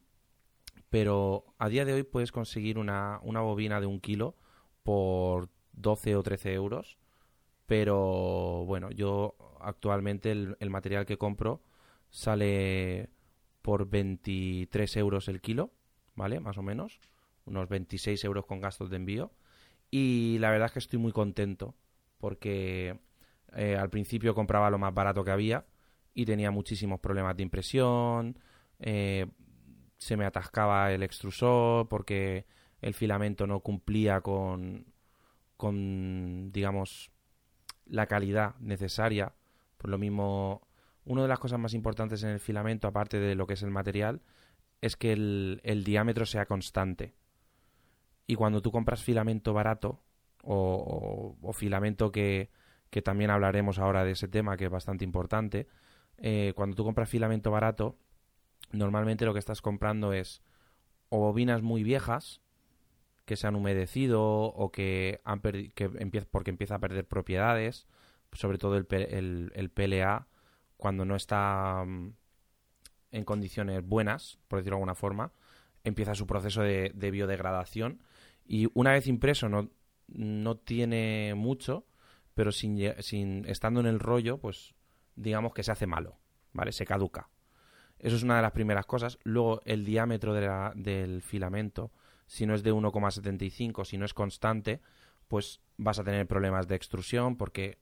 pero 0.89 1.53
a 1.59 1.69
día 1.69 1.85
de 1.85 1.93
hoy 1.93 2.01
puedes 2.01 2.31
conseguir 2.31 2.79
una, 2.79 3.19
una 3.21 3.41
bobina 3.41 3.79
de 3.79 3.85
un 3.85 3.99
kilo 3.99 4.33
por 4.81 5.49
12 5.73 6.15
o 6.15 6.23
13 6.23 6.53
euros. 6.55 6.97
Pero 7.67 8.65
bueno, 8.65 8.89
yo 8.89 9.35
actualmente 9.61 10.31
el, 10.31 10.69
material 10.71 11.05
que 11.05 11.19
compro 11.19 11.61
sale 12.09 13.11
por 13.61 13.87
23 13.87 14.97
euros 14.97 15.27
el 15.27 15.41
kilo, 15.41 15.69
¿vale? 16.15 16.39
Más 16.39 16.57
o 16.57 16.63
menos. 16.63 16.99
Unos 17.45 17.69
26 17.69 18.23
euros 18.23 18.47
con 18.47 18.61
gastos 18.61 18.89
de 18.89 18.95
envío. 18.95 19.31
Y 19.89 20.37
la 20.39 20.51
verdad 20.51 20.67
es 20.67 20.73
que 20.73 20.79
estoy 20.79 20.99
muy 20.99 21.11
contento 21.11 21.75
porque 22.17 22.99
eh, 23.55 23.75
al 23.75 23.89
principio 23.89 24.35
compraba 24.35 24.69
lo 24.69 24.77
más 24.77 24.93
barato 24.93 25.23
que 25.23 25.31
había 25.31 25.65
y 26.13 26.25
tenía 26.25 26.51
muchísimos 26.51 26.99
problemas 26.99 27.37
de 27.37 27.43
impresión. 27.43 28.39
Eh, 28.79 29.27
se 29.97 30.17
me 30.17 30.25
atascaba 30.25 30.91
el 30.91 31.03
extrusor 31.03 31.87
porque 31.87 32.45
el 32.81 32.93
filamento 32.93 33.47
no 33.47 33.61
cumplía 33.61 34.21
con, 34.21 34.85
con 35.55 36.51
digamos, 36.51 37.11
la 37.85 38.07
calidad 38.07 38.55
necesaria. 38.59 39.33
Por 39.77 39.89
lo 39.89 39.97
mismo, 39.97 40.67
una 41.05 41.23
de 41.23 41.27
las 41.27 41.39
cosas 41.39 41.59
más 41.59 41.73
importantes 41.73 42.23
en 42.23 42.29
el 42.29 42.39
filamento, 42.39 42.87
aparte 42.87 43.19
de 43.19 43.35
lo 43.35 43.47
que 43.47 43.53
es 43.53 43.63
el 43.63 43.71
material, 43.71 44.21
es 44.81 44.95
que 44.95 45.13
el, 45.13 45.83
diámetro 45.85 46.25
sea 46.25 46.45
constante. 46.45 47.13
Y 48.27 48.35
cuando 48.35 48.61
tú 48.61 48.71
compras 48.71 49.01
filamento 49.01 49.53
barato 49.53 50.01
o, 50.43 51.35
filamento 51.53 52.11
que, 52.11 52.51
que, 52.89 53.01
también 53.01 53.31
hablaremos 53.31 53.79
ahora 53.79 54.03
de 54.03 54.11
ese 54.11 54.27
tema, 54.27 54.57
que 54.57 54.65
es 54.65 54.71
bastante 54.71 55.05
importante, 55.05 55.67
eh, 56.17 56.53
cuando 56.55 56.75
tú 56.75 56.83
compras 56.83 57.09
filamento 57.09 57.51
barato, 57.51 57.97
normalmente 58.71 59.25
lo 59.25 59.33
que 59.33 59.39
estás 59.39 59.61
comprando 59.61 60.13
es 60.13 60.41
o 61.09 61.19
bobinas 61.19 61.61
muy 61.61 61.83
viejas 61.83 62.41
que 63.25 63.35
se 63.35 63.47
han 63.47 63.55
humedecido 63.55 64.23
o 64.23 64.71
que 64.71 65.21
han 65.25 65.41
que 65.41 65.89
porque 66.31 66.49
empieza 66.49 66.75
a 66.75 66.79
perder 66.79 67.05
propiedades, 67.05 67.87
sobre 68.31 68.57
todo 68.57 68.77
el, 68.77 69.51
el, 69.53 69.69
PLA 69.69 70.27
cuando 70.77 71.05
no 71.05 71.15
está 71.15 71.83
mm, 71.85 72.13
en 73.11 73.23
condiciones 73.25 73.85
buenas, 73.85 74.39
por 74.47 74.59
decirlo 74.59 74.75
de 74.75 74.79
alguna 74.79 74.95
forma, 74.95 75.33
empieza 75.83 76.15
su 76.15 76.27
proceso 76.27 76.61
de, 76.61 76.91
biodegradación 77.11 78.01
y 78.47 78.67
una 78.73 78.93
vez 78.93 79.07
impreso 79.07 79.49
no, 79.49 79.69
no 80.07 80.57
tiene 80.57 81.33
mucho, 81.35 81.85
pero 82.33 82.51
sin, 82.51 82.79
sin 82.99 83.45
estando 83.45 83.79
en 83.79 83.87
el 83.87 83.99
rollo, 83.99 84.37
pues 84.37 84.73
digamos 85.15 85.53
que 85.53 85.63
se 85.63 85.71
hace 85.71 85.87
malo, 85.87 86.17
¿vale? 86.53 86.71
Se 86.71 86.85
caduca. 86.85 87.29
Eso 87.99 88.15
es 88.15 88.23
una 88.23 88.35
de 88.35 88.43
las 88.43 88.51
primeras 88.51 88.85
cosas. 88.85 89.17
Luego, 89.23 89.61
el 89.65 89.83
diámetro 89.83 90.33
del 90.33 91.21
filamento, 91.21 91.91
si 92.27 92.45
no 92.45 92.53
es 92.53 92.63
de 92.63 92.73
1,75, 92.73 93.85
si 93.85 93.97
no 93.97 94.05
es 94.05 94.13
constante, 94.13 94.81
pues 95.27 95.61
vas 95.77 95.99
a 95.99 96.03
tener 96.03 96.27
problemas 96.27 96.67
de 96.67 96.75
extrusión 96.75 97.35
porque 97.37 97.79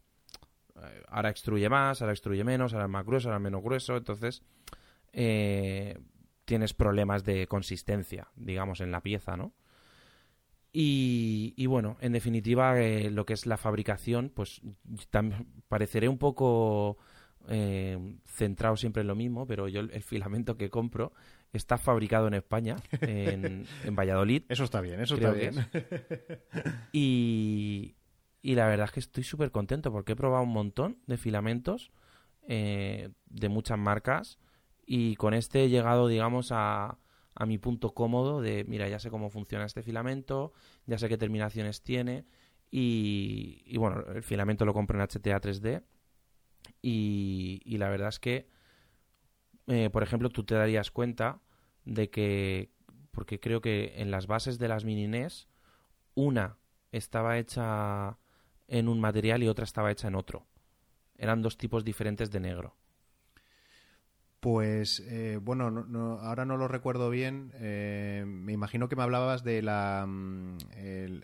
eh, 0.76 1.04
ahora 1.10 1.30
extruye 1.30 1.70
más, 1.70 2.02
ahora 2.02 2.14
extruye 2.14 2.44
menos, 2.44 2.74
ahora 2.74 2.86
es 2.86 2.92
más 2.92 3.06
grueso, 3.06 3.28
ahora 3.28 3.38
es 3.38 3.44
menos 3.44 3.62
grueso. 3.62 3.98
Entonces, 3.98 4.42
eh, 5.12 6.00
tienes 6.46 6.74
problemas 6.74 7.24
de 7.24 7.48
consistencia, 7.48 8.30
digamos, 8.36 8.80
en 8.80 8.92
la 8.92 9.02
pieza, 9.02 9.36
¿no? 9.36 9.54
Y, 10.78 11.66
bueno, 11.68 11.96
en 12.02 12.12
definitiva, 12.12 12.78
eh, 12.82 13.10
lo 13.10 13.26
que 13.26 13.32
es 13.32 13.46
la 13.46 13.56
fabricación, 13.56 14.30
pues 14.30 14.62
pareceré 15.70 16.10
un 16.10 16.18
poco 16.18 16.98
eh, 17.48 18.18
centrado 18.26 18.76
siempre 18.76 19.00
en 19.00 19.08
lo 19.08 19.16
mismo, 19.16 19.48
pero 19.48 19.70
yo 19.70 19.80
el, 19.80 20.04
filamento 20.04 20.58
que 20.58 20.70
compro 20.70 21.14
está 21.54 21.78
fabricado 21.78 22.28
en 22.28 22.34
España, 22.34 22.76
en, 23.00 23.66
Valladolid. 23.92 24.44
Eso 24.50 24.66
está 24.66 24.82
bien, 24.82 25.00
eso 25.00 25.16
está 25.16 25.32
bien. 25.32 25.66
Y, 26.92 27.96
y, 28.42 28.56
la 28.56 28.68
verdad 28.68 28.88
es 28.88 28.92
que 28.92 29.00
estoy 29.00 29.24
súper 29.24 29.52
contento 29.52 29.94
porque 29.94 30.12
he 30.12 30.18
probado 30.18 30.44
un 30.44 30.52
montón 30.52 30.98
de 31.08 31.16
filamentos 31.16 31.94
eh, 32.50 33.12
de 33.28 33.48
muchas 33.48 33.80
marcas 33.80 34.40
y 34.86 35.16
con 35.16 35.34
este 35.34 35.64
he 35.64 35.70
llegado, 35.70 36.10
digamos, 36.10 36.50
a, 36.52 36.98
a 37.36 37.46
mi 37.46 37.58
punto 37.58 37.94
cómodo 37.94 38.42
de, 38.42 38.64
mira, 38.66 38.88
ya 38.90 39.00
sé 39.00 39.12
cómo 39.12 39.30
funciona 39.30 39.66
este 39.66 39.84
filamento, 39.84 40.54
ya 40.86 40.98
sé 40.98 41.10
qué 41.10 41.18
terminaciones 41.18 41.84
tiene 41.84 42.26
y, 42.72 43.62
y 43.66 43.78
bueno, 43.78 44.04
el 44.14 44.24
filamento 44.24 44.66
lo 44.66 44.74
compro 44.74 44.98
en 44.98 45.08
HTA 45.08 45.40
3D 45.42 45.84
y, 46.82 47.78
la 47.78 47.90
verdad 47.90 48.10
es 48.10 48.20
que, 48.20 48.48
eh, 49.68 49.90
por 49.90 50.04
ejemplo, 50.04 50.30
tú 50.30 50.44
te 50.44 50.56
darías 50.56 50.92
cuenta 50.92 51.42
de 51.84 52.10
que, 52.10 52.72
porque 53.12 53.40
creo 53.40 53.62
que 53.62 53.94
en 53.98 54.12
las 54.12 54.28
bases 54.28 54.60
de 54.60 54.68
las 54.68 54.86
mini 54.86 55.08
NES, 55.08 55.48
una 56.14 56.58
estaba 56.92 57.38
hecha 57.38 58.18
en 58.68 58.88
un 58.88 59.00
material 59.00 59.44
y 59.44 59.48
otra 59.48 59.66
estaba 59.66 59.92
hecha 59.92 60.08
en 60.08 60.16
otro. 60.16 60.48
Eran 61.18 61.42
dos 61.42 61.58
tipos 61.58 61.84
diferentes 61.84 62.32
de 62.32 62.40
negro. 62.40 62.76
Pues 64.40 65.00
eh, 65.08 65.40
bueno, 65.42 66.20
ahora 66.22 66.46
no 66.46 66.58
lo 66.58 66.68
recuerdo 66.68 67.10
bien. 67.10 67.52
Eh, 67.56 68.24
me 68.28 68.54
imagino 68.54 68.88
que 68.88 68.96
me 68.96 69.04
hablabas 69.04 69.44
de 69.44 69.62
la, 69.62 70.06
mm, 70.08 70.58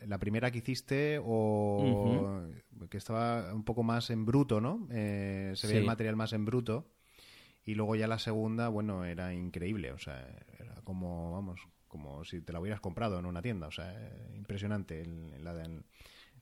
la 0.08 0.18
primera 0.18 0.50
que 0.52 0.60
hiciste 0.60 1.20
o 1.24 2.42
que 2.90 2.98
estaba 2.98 3.54
un 3.54 3.64
poco 3.64 3.84
más 3.84 4.10
en 4.10 4.26
bruto, 4.26 4.60
¿no? 4.60 4.88
Eh, 4.92 5.54
se 5.56 5.68
ve 5.68 5.78
el 5.78 5.86
material 5.86 6.16
más 6.16 6.34
en 6.34 6.46
bruto. 6.46 6.92
Y 7.64 7.76
luego 7.76 7.96
ya 7.96 8.08
la 8.08 8.20
segunda, 8.20 8.68
bueno, 8.70 9.06
era 9.06 9.34
increíble. 9.34 9.92
O 9.92 10.00
sea, 10.00 10.28
era 10.60 10.76
como, 10.84 11.32
vamos, 11.32 11.62
como 11.88 12.26
si 12.26 12.42
te 12.42 12.54
la 12.54 12.60
hubieras 12.60 12.82
comprado 12.82 13.20
en 13.20 13.26
una 13.26 13.42
tienda. 13.42 13.68
O 13.68 13.72
sea, 13.72 13.94
impresionante. 14.36 15.02
El, 15.02 15.44
la, 15.44 15.54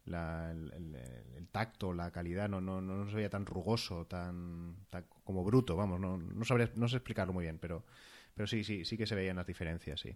el, 0.06 1.48
tacto, 1.52 1.94
la 1.94 2.12
calidad, 2.12 2.50
no, 2.50 2.62
no, 2.62 2.82
no 2.82 3.10
se 3.10 3.16
veía 3.16 3.30
tan 3.30 3.46
rugoso, 3.46 4.06
tan, 4.06 4.76
como 5.24 5.44
bruto, 5.44 5.76
vamos, 5.76 6.00
no, 6.00 6.18
no, 6.18 6.46
no 6.76 6.88
sé 6.88 6.96
explicarlo 6.96 7.34
muy 7.34 7.44
bien, 7.44 7.58
pero, 7.60 7.84
pero 8.34 8.48
sí, 8.48 8.64
sí, 8.64 8.86
sí 8.86 8.98
que 8.98 9.06
se 9.06 9.16
veían 9.16 9.36
las 9.36 9.48
diferencias, 9.48 10.00
sí. 10.00 10.16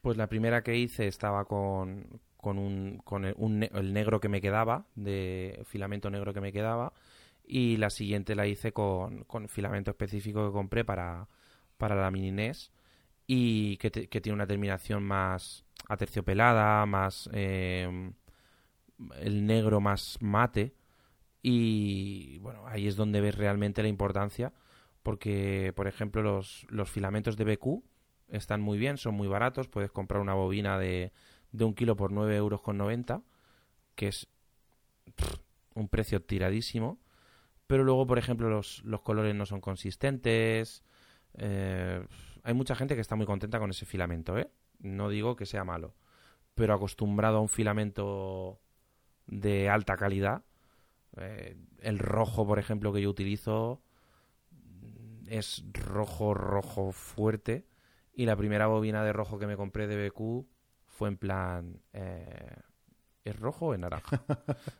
Pues 0.00 0.16
la 0.16 0.28
primera 0.28 0.62
que 0.62 0.76
hice 0.76 1.06
estaba 1.06 1.46
con, 1.46 2.20
con, 2.36 2.58
un, 2.58 2.98
con 2.98 3.24
el, 3.24 3.92
negro 3.92 4.20
que 4.20 4.28
me 4.28 4.40
quedaba, 4.40 4.86
de 4.94 5.62
filamento 5.64 6.10
negro 6.10 6.34
que 6.34 6.40
me 6.40 6.52
quedaba, 6.52 6.92
y 7.46 7.76
la 7.78 7.90
siguiente 7.90 8.34
la 8.34 8.46
hice 8.46 8.72
con, 8.72 9.24
con 9.24 9.48
filamento 9.48 9.90
específico 9.90 10.46
que 10.46 10.52
compré 10.52 10.84
para, 10.84 11.26
para 11.78 11.94
la 11.94 12.10
mini 12.10 12.32
NES 12.32 12.70
y 13.26 13.76
que, 13.78 13.90
que 13.90 14.20
tiene 14.20 14.34
una 14.34 14.46
terminación 14.46 15.02
más 15.02 15.64
aterciopelada, 15.88 16.84
más... 16.86 17.28
Eh, 17.32 18.12
el 19.20 19.46
negro 19.46 19.80
más 19.80 20.18
mate. 20.20 20.74
Y 21.42 22.38
bueno, 22.38 22.66
ahí 22.66 22.86
es 22.86 22.96
donde 22.96 23.20
ves 23.20 23.34
realmente 23.34 23.82
la 23.82 23.88
importancia 23.88 24.52
porque, 25.04 25.74
por 25.76 25.86
ejemplo, 25.86 26.22
los, 26.22 26.66
los 26.70 26.90
filamentos 26.90 27.36
de 27.36 27.44
BQ 27.44 27.84
están 28.28 28.62
muy 28.62 28.78
bien, 28.78 28.96
son 28.96 29.14
muy 29.14 29.28
baratos, 29.28 29.68
puedes 29.68 29.90
comprar 29.90 30.22
una 30.22 30.32
bobina 30.32 30.78
de, 30.78 31.12
de 31.52 31.64
un 31.64 31.74
kilo 31.74 31.94
por 31.94 32.10
9 32.10 32.34
euros 32.34 32.62
con 32.62 32.78
90, 32.78 33.22
que 33.94 34.08
es 34.08 34.28
un 35.74 35.88
precio 35.88 36.22
tiradísimo, 36.22 36.98
pero 37.66 37.84
luego, 37.84 38.06
por 38.06 38.18
ejemplo, 38.18 38.48
los, 38.48 38.82
los 38.84 39.02
colores 39.02 39.34
no 39.34 39.44
son 39.44 39.60
consistentes, 39.60 40.82
eh, 41.34 42.02
hay 42.42 42.54
mucha 42.54 42.74
gente 42.74 42.94
que 42.94 43.02
está 43.02 43.14
muy 43.14 43.26
contenta 43.26 43.58
con 43.58 43.70
ese 43.70 43.84
filamento, 43.84 44.38
¿eh? 44.38 44.50
No 44.78 45.10
digo 45.10 45.36
que 45.36 45.44
sea 45.44 45.64
malo, 45.64 45.94
pero 46.54 46.72
acostumbrado 46.72 47.36
a 47.36 47.40
un 47.40 47.50
filamento 47.50 48.58
de 49.26 49.68
alta 49.68 49.96
calidad. 49.96 50.42
Eh, 51.16 51.56
el 51.80 51.98
rojo, 51.98 52.46
por 52.46 52.58
ejemplo, 52.58 52.92
que 52.92 53.02
yo 53.02 53.10
utilizo 53.10 53.82
es 55.26 55.64
rojo, 55.72 56.34
rojo 56.34 56.92
fuerte. 56.92 57.66
Y 58.12 58.26
la 58.26 58.36
primera 58.36 58.66
bobina 58.66 59.02
de 59.02 59.12
rojo 59.12 59.38
que 59.38 59.46
me 59.46 59.56
compré 59.56 59.86
de 59.86 60.08
BQ 60.08 60.46
fue 60.86 61.08
en 61.08 61.16
plan... 61.16 61.80
Eh, 61.92 62.56
¿Es 63.24 63.40
rojo 63.40 63.68
o 63.68 63.74
es 63.74 63.80
naranja? 63.80 64.22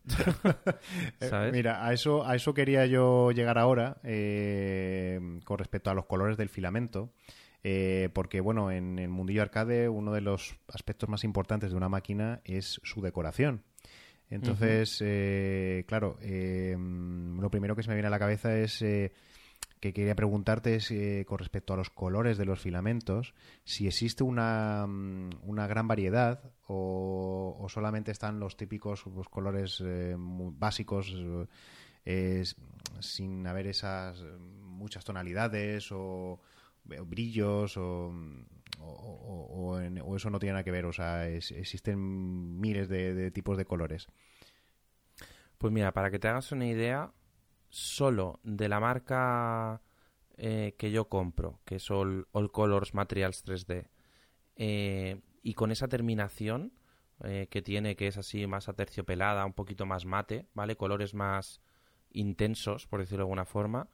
Eh, 1.20 1.50
mira, 1.50 1.86
a 1.86 1.94
eso, 1.94 2.26
a 2.26 2.36
eso 2.36 2.52
quería 2.52 2.84
yo 2.84 3.30
llegar 3.32 3.56
ahora 3.56 3.96
con 4.02 5.58
respecto 5.58 5.88
a 5.90 5.94
los 5.94 6.04
colores 6.04 6.36
del 6.36 6.50
filamento. 6.50 7.10
porque, 8.12 8.40
bueno, 8.42 8.70
en 8.70 8.98
el 8.98 9.08
mundillo 9.08 9.40
arcade 9.40 9.88
uno 9.88 10.12
de 10.12 10.20
los 10.20 10.56
aspectos 10.68 11.08
más 11.08 11.24
importantes 11.24 11.70
de 11.70 11.76
una 11.76 11.88
máquina 11.88 12.42
es 12.44 12.80
su 12.84 13.00
decoración. 13.00 13.62
Entonces, 14.34 14.98
eh, 15.00 15.84
claro, 15.86 16.18
eh, 16.20 16.76
lo 16.76 17.50
primero 17.50 17.76
que 17.76 17.84
se 17.84 17.88
me 17.88 17.94
viene 17.94 18.08
a 18.08 18.10
la 18.10 18.18
cabeza 18.18 18.56
es 18.58 18.82
eh, 18.82 19.12
que 19.78 19.92
quería 19.92 20.16
preguntarte 20.16 20.74
es, 20.74 20.92
con 21.24 21.38
respecto 21.38 21.72
a 21.72 21.76
los 21.76 21.88
colores 21.88 22.36
de 22.36 22.44
los 22.44 22.58
filamentos, 22.58 23.32
si 23.62 23.86
existe 23.86 24.24
una, 24.24 24.86
mm, 24.88 25.30
una 25.44 25.68
gran 25.68 25.86
variedad 25.86 26.50
o, 26.66 27.64
solamente 27.68 28.10
están 28.10 28.40
los 28.40 28.56
típicos 28.56 29.06
los 29.06 29.28
colores 29.28 29.82
básicos 30.18 31.14
sin 33.00 33.46
haber 33.46 33.68
esas 33.68 34.20
muchas 34.62 35.04
tonalidades 35.04 35.92
o, 35.92 36.40
brillos 37.06 37.76
o 37.76 38.12
o, 38.80 40.16
eso 40.16 40.30
no 40.30 40.38
tiene 40.38 40.52
nada 40.52 40.64
que 40.64 40.70
ver? 40.70 40.86
O 40.86 40.92
sea, 40.92 41.28
existen 41.28 42.60
miles 42.60 42.88
de, 42.88 43.30
tipos 43.30 43.56
de 43.56 43.64
colores. 43.64 44.06
Pues 45.58 45.72
mira, 45.72 45.92
para 45.92 46.10
que 46.10 46.18
te 46.18 46.28
hagas 46.28 46.52
una 46.52 46.66
idea, 46.66 47.12
solo 47.68 48.40
de 48.42 48.68
la 48.68 48.80
marca 48.80 49.82
eh, 50.36 50.74
que 50.78 50.90
yo 50.90 51.08
compro, 51.08 51.60
que 51.64 51.76
es 51.76 51.90
All, 51.90 52.26
Colors 52.52 52.94
Materials 52.94 53.44
3D, 53.44 53.88
eh, 54.56 55.20
y 55.42 55.54
con 55.54 55.72
esa 55.72 55.88
terminación 55.88 56.72
eh, 57.22 57.48
que 57.50 57.62
tiene, 57.62 57.96
que 57.96 58.08
es 58.08 58.16
así 58.16 58.46
más 58.46 58.68
aterciopelada, 58.68 59.44
un 59.44 59.52
poquito 59.52 59.86
más 59.86 60.04
mate, 60.04 60.46
¿vale? 60.54 60.76
Colores 60.76 61.14
más 61.14 61.60
intensos, 62.10 62.86
por 62.86 63.00
decirlo 63.00 63.22
de 63.22 63.28
alguna 63.28 63.44
forma, 63.44 63.88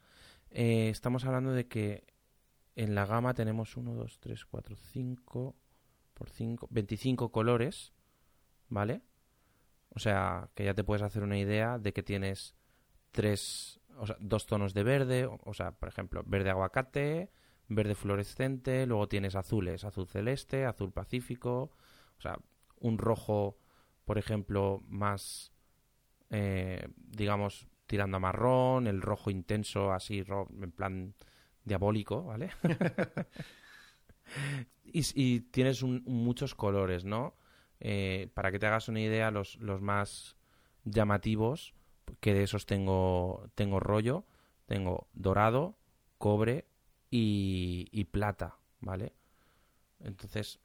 estamos 0.51 1.25
hablando 1.25 1.53
de 1.53 1.69
que 1.69 2.05
en 2.77 2.95
la 2.95 3.07
gama 3.07 3.35
tenemos 3.35 3.77
1, 3.77 3.95
2, 3.95 4.19
3, 4.21 4.45
4, 4.47 4.77
5 4.77 5.57
por 6.15 6.31
5, 6.31 6.69
25 6.71 7.33
colores, 7.33 7.93
¿vale? 8.69 9.03
O 9.91 9.99
sea, 9.99 10.51
que 10.55 10.65
ya 10.65 10.75
te 10.75 10.85
puedes 10.85 11.03
hacer 11.03 11.23
una 11.23 11.39
idea 11.39 11.79
de 11.79 11.93
que 11.93 12.03
tienes 12.03 12.55
tres, 13.11 13.81
o 13.97 14.07
sea, 14.07 14.17
dos 14.21 14.47
tonos 14.47 14.75
de 14.75 14.83
verde, 14.85 15.27
o, 15.27 15.55
sea, 15.55 15.73
por 15.73 15.89
ejemplo, 15.89 16.23
verde 16.25 16.51
aguacate, 16.51 17.31
verde 17.69 17.95
fluorescente, 17.95 18.87
luego 18.87 19.09
tienes 19.09 19.35
azules, 19.35 19.85
azul 19.85 20.07
celeste, 20.07 20.65
azul 20.65 20.93
pacífico, 20.93 21.73
o 22.19 22.21
sea, 22.21 22.39
un 22.79 22.99
rojo, 22.99 23.59
por 24.05 24.19
ejemplo, 24.19 24.83
más, 24.87 25.53
eh, 26.31 26.89
digamos, 26.97 27.67
tirando 27.87 28.19
a 28.19 28.21
marrón, 28.21 28.87
el 28.87 29.03
rojo 29.03 29.31
intenso, 29.31 29.93
así, 29.93 30.25
en 30.63 30.73
plan 30.73 31.15
diabólico, 31.65 32.25
¿vale? 32.25 32.51
y, 34.85 35.41
tienes 35.41 35.83
muchos 35.83 36.55
colores, 36.55 37.05
¿no? 37.05 37.35
Eh, 37.81 38.31
para 38.35 38.51
que 38.51 38.59
te 38.59 38.67
hagas 38.67 38.89
una 38.89 39.01
idea, 39.01 39.31
los, 39.31 39.57
los 39.57 39.81
más 39.81 40.37
llamativos, 40.85 41.75
que 42.21 42.35
de 42.35 42.43
esos 42.43 42.67
tengo, 42.67 43.49
tengo 43.55 43.81
rollo, 43.81 44.25
tengo 44.67 45.09
dorado, 45.13 45.77
cobre 46.19 46.67
y, 47.11 48.05
plata, 48.13 48.57
¿vale? 48.81 49.15
Entonces, 50.01 50.61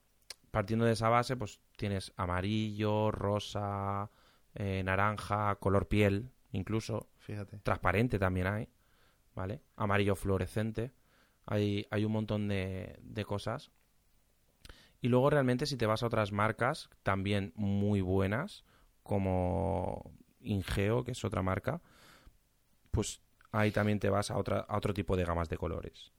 partiendo 0.51 0.85
de 0.85 0.93
esa 0.93 1.09
base, 1.09 1.35
pues 1.35 1.59
tienes 1.75 2.13
amarillo, 2.15 3.11
rosa, 3.11 4.09
eh, 4.53 4.81
naranja, 4.83 5.55
color 5.55 5.87
piel, 5.87 6.31
incluso. 6.51 7.09
Fíjate. 7.17 7.59
Transparente 7.59 8.19
también 8.19 8.47
hay. 8.47 8.69
¿Vale? 9.35 9.61
Amarillo 9.75 10.15
fluorescente. 10.15 10.91
Hay, 11.45 11.85
hay 11.91 12.05
un 12.05 12.11
montón 12.11 12.47
de, 12.47 12.97
de 13.01 13.25
cosas. 13.25 13.71
Y 15.01 15.09
luego 15.09 15.29
realmente 15.29 15.65
si 15.65 15.77
te 15.77 15.85
vas 15.85 16.01
a 16.01 16.07
otras 16.07 16.31
marcas, 16.31 16.89
también 17.03 17.53
muy 17.55 18.01
buenas, 18.01 18.63
como 19.03 20.11
Ingeo, 20.39 21.03
que 21.03 21.11
es 21.11 21.23
otra 21.23 21.43
marca, 21.43 21.81
pues 22.89 23.21
ahí 23.51 23.71
también 23.71 23.99
te 23.99 24.09
vas 24.09 24.31
a, 24.31 24.37
otra, 24.37 24.59
a 24.61 24.77
otro 24.77 24.93
tipo 24.93 25.15
de 25.15 25.25
gamas 25.25 25.49
de 25.49 25.57
colores. 25.57 26.11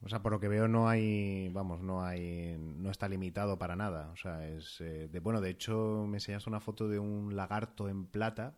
O 0.00 0.08
sea, 0.08 0.22
por 0.22 0.30
lo 0.30 0.38
que 0.38 0.46
veo 0.46 0.68
no 0.68 0.88
hay, 0.88 1.48
vamos, 1.48 1.80
no 1.80 2.04
hay, 2.04 2.56
no 2.58 2.90
está 2.90 3.08
limitado 3.08 3.58
para 3.58 3.74
nada. 3.74 4.10
O 4.12 4.16
sea, 4.16 4.46
es, 4.46 4.80
eh, 4.80 5.08
de, 5.08 5.18
bueno, 5.18 5.40
de 5.40 5.50
hecho 5.50 6.06
me 6.06 6.18
enseñas 6.18 6.46
una 6.46 6.60
foto 6.60 6.88
de 6.88 7.00
un 7.00 7.34
lagarto 7.34 7.88
en 7.88 8.06
plata 8.06 8.56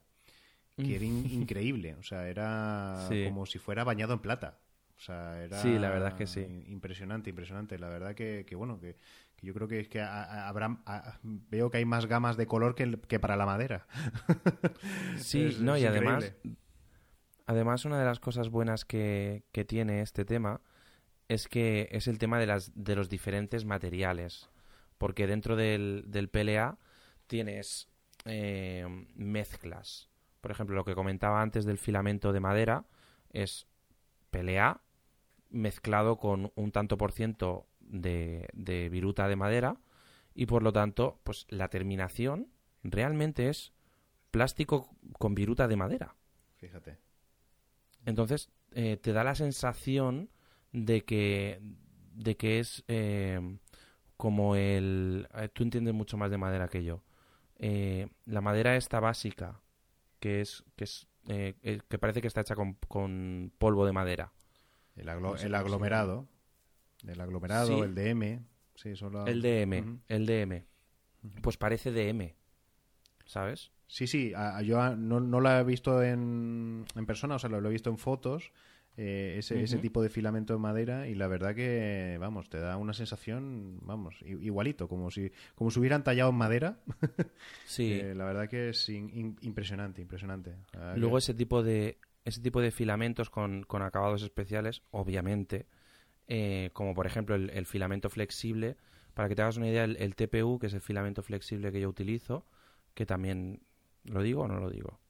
que 0.80 0.96
era 0.96 1.04
increíble. 1.34 1.94
O 1.94 2.02
sea, 2.02 2.28
era 2.28 3.08
como 3.26 3.46
si 3.46 3.58
fuera 3.58 3.84
bañado 3.84 4.12
en 4.12 4.20
plata. 4.20 4.58
O 5.00 5.02
sea, 5.02 5.42
era 5.42 5.62
sí, 5.62 5.78
la 5.78 5.88
verdad 5.88 6.08
es 6.08 6.14
que 6.14 6.26
sí. 6.26 6.40
Impresionante, 6.68 7.30
impresionante. 7.30 7.78
La 7.78 7.88
verdad 7.88 8.14
que, 8.14 8.44
que 8.46 8.54
bueno, 8.54 8.78
que, 8.78 8.96
yo 9.40 9.54
creo 9.54 9.66
que 9.66 9.80
es 9.80 9.88
que 9.88 10.02
habrá, 10.02 10.78
veo 11.22 11.70
que 11.70 11.78
hay 11.78 11.86
más 11.86 12.04
gamas 12.04 12.36
de 12.36 12.46
color 12.46 12.74
que, 12.74 12.98
que 13.08 13.18
para 13.18 13.36
la 13.36 13.46
madera. 13.46 13.86
Sí, 15.16 15.56
no, 15.60 15.76
y 15.76 15.84
además, 15.84 16.32
además 17.46 17.84
una 17.84 17.98
de 17.98 18.04
las 18.04 18.20
cosas 18.20 18.48
buenas 18.48 18.84
que, 18.84 19.44
que 19.52 19.64
tiene 19.64 20.02
este 20.02 20.24
tema 20.24 20.60
es 21.28 21.46
que 21.46 21.88
es 21.92 22.08
el 22.08 22.18
tema 22.18 22.38
de, 22.38 22.46
las, 22.46 22.72
de 22.74 22.96
los 22.96 23.08
diferentes 23.08 23.64
materiales. 23.64 24.50
Porque 24.98 25.26
dentro 25.26 25.56
del, 25.56 26.04
del 26.08 26.28
PLA 26.28 26.76
tienes 27.26 27.88
eh, 28.26 28.86
mezclas 29.14 30.09
por 30.40 30.50
ejemplo, 30.50 30.76
lo 30.76 30.84
que 30.84 30.94
comentaba 30.94 31.42
antes 31.42 31.64
del 31.64 31.78
filamento 31.78 32.32
de 32.32 32.40
madera 32.40 32.84
es 33.30 33.66
PLA 34.30 34.82
mezclado 35.50 36.18
con 36.18 36.52
un 36.54 36.72
tanto 36.72 36.96
por 36.96 37.12
ciento 37.12 37.66
de, 37.80 38.48
viruta 38.90 39.28
de 39.28 39.36
madera 39.36 39.76
y 40.34 40.46
por 40.46 40.62
lo 40.62 40.72
tanto, 40.72 41.20
pues 41.24 41.46
la 41.48 41.68
terminación 41.68 42.48
realmente 42.82 43.48
es 43.48 43.72
plástico 44.30 44.96
con 45.18 45.34
viruta 45.34 45.68
de 45.68 45.76
madera. 45.76 46.14
Fíjate. 46.56 46.98
Entonces, 48.06 48.50
eh, 48.72 48.96
te 48.96 49.12
da 49.12 49.24
la 49.24 49.34
sensación 49.34 50.30
de 50.72 51.04
que, 51.04 51.60
de 52.14 52.36
que 52.36 52.60
es 52.60 52.84
eh, 52.86 53.58
como 54.16 54.54
el... 54.54 55.28
Eh, 55.34 55.48
tú 55.52 55.64
entiendes 55.64 55.94
mucho 55.94 56.16
más 56.16 56.30
de 56.30 56.38
madera 56.38 56.68
que 56.68 56.84
yo. 56.84 57.02
la 57.58 58.40
madera 58.40 58.76
esta 58.76 59.00
básica 59.00 59.60
que 60.20 60.40
es 60.40 60.64
que 60.76 60.84
es 60.84 61.08
eh, 61.28 61.54
eh, 61.62 61.80
que 61.88 61.98
parece 61.98 62.20
que 62.20 62.28
está 62.28 62.40
hecha 62.40 62.54
con, 62.54 63.52
polvo 63.58 63.86
de 63.86 63.92
madera. 63.92 64.32
El, 64.96 65.08
aglomerado, 65.08 66.28
el 67.06 67.20
aglomerado, 67.20 67.84
el 67.84 67.94
DM, 67.94 68.44
sí, 68.74 68.90
el 69.26 69.42
DM, 69.42 70.00
el 70.08 70.26
DM, 70.26 70.64
pues 71.40 71.56
parece 71.56 71.90
DM, 71.92 72.34
¿sabes? 73.24 73.70
Sí, 73.86 74.06
sí, 74.06 74.32
yo 74.64 74.96
no, 74.96 75.20
no 75.20 75.40
la 75.40 75.60
he 75.60 75.64
visto 75.64 76.02
en, 76.02 76.84
en 76.94 77.06
persona, 77.06 77.36
o 77.36 77.38
sea, 77.38 77.48
lo 77.50 77.68
he 77.68 77.72
visto 77.72 77.90
en 77.90 77.98
fotos 77.98 78.52
eh, 78.96 79.36
ese, 79.38 79.62
ese, 79.62 79.78
tipo 79.78 80.02
de 80.02 80.10
filamento 80.10 80.52
de 80.52 80.58
madera 80.58 81.08
y 81.08 81.14
la 81.14 81.26
verdad 81.26 81.54
que, 81.54 82.16
vamos, 82.20 82.50
te 82.50 82.58
da 82.58 82.76
una 82.76 82.92
sensación, 82.92 83.78
vamos, 83.82 84.16
igualito, 84.22 84.88
como 84.88 85.10
si, 85.10 85.32
como 85.54 85.70
si 85.70 85.80
hubieran 85.80 86.04
tallado 86.04 86.30
en 86.30 86.36
madera. 86.36 86.80
sí. 87.64 87.92
Eh, 87.92 88.14
la 88.14 88.24
verdad 88.24 88.48
que 88.48 88.70
es 88.70 88.88
impresionante, 88.88 90.02
impresionante. 90.02 90.54
Luego 90.96 91.18
ese 91.18 91.34
tipo 91.34 91.62
de 91.62 91.98
ese 92.24 92.42
tipo 92.42 92.60
de 92.60 92.70
filamentos 92.70 93.30
con, 93.30 93.62
con 93.62 93.82
acabados 93.82 94.22
especiales, 94.22 94.82
obviamente, 94.90 95.66
eh, 96.28 96.70
como 96.74 96.94
por 96.94 97.06
ejemplo 97.06 97.34
el, 97.34 97.66
filamento 97.66 98.10
flexible, 98.10 98.76
para 99.14 99.28
que 99.28 99.34
te 99.34 99.42
hagas 99.42 99.56
una 99.56 99.68
idea, 99.68 99.84
el, 99.84 99.96
el 99.96 100.14
TPU, 100.14 100.58
que 100.58 100.66
es 100.66 100.74
el 100.74 100.80
filamento 100.80 101.22
flexible 101.22 101.72
que 101.72 101.80
yo 101.80 101.88
utilizo, 101.88 102.44
que 102.94 103.06
también, 103.06 103.62
¿lo 104.04 104.22
digo 104.22 104.42
o 104.42 104.48
no 104.48 104.60
lo 104.60 104.70
digo? 104.70 105.00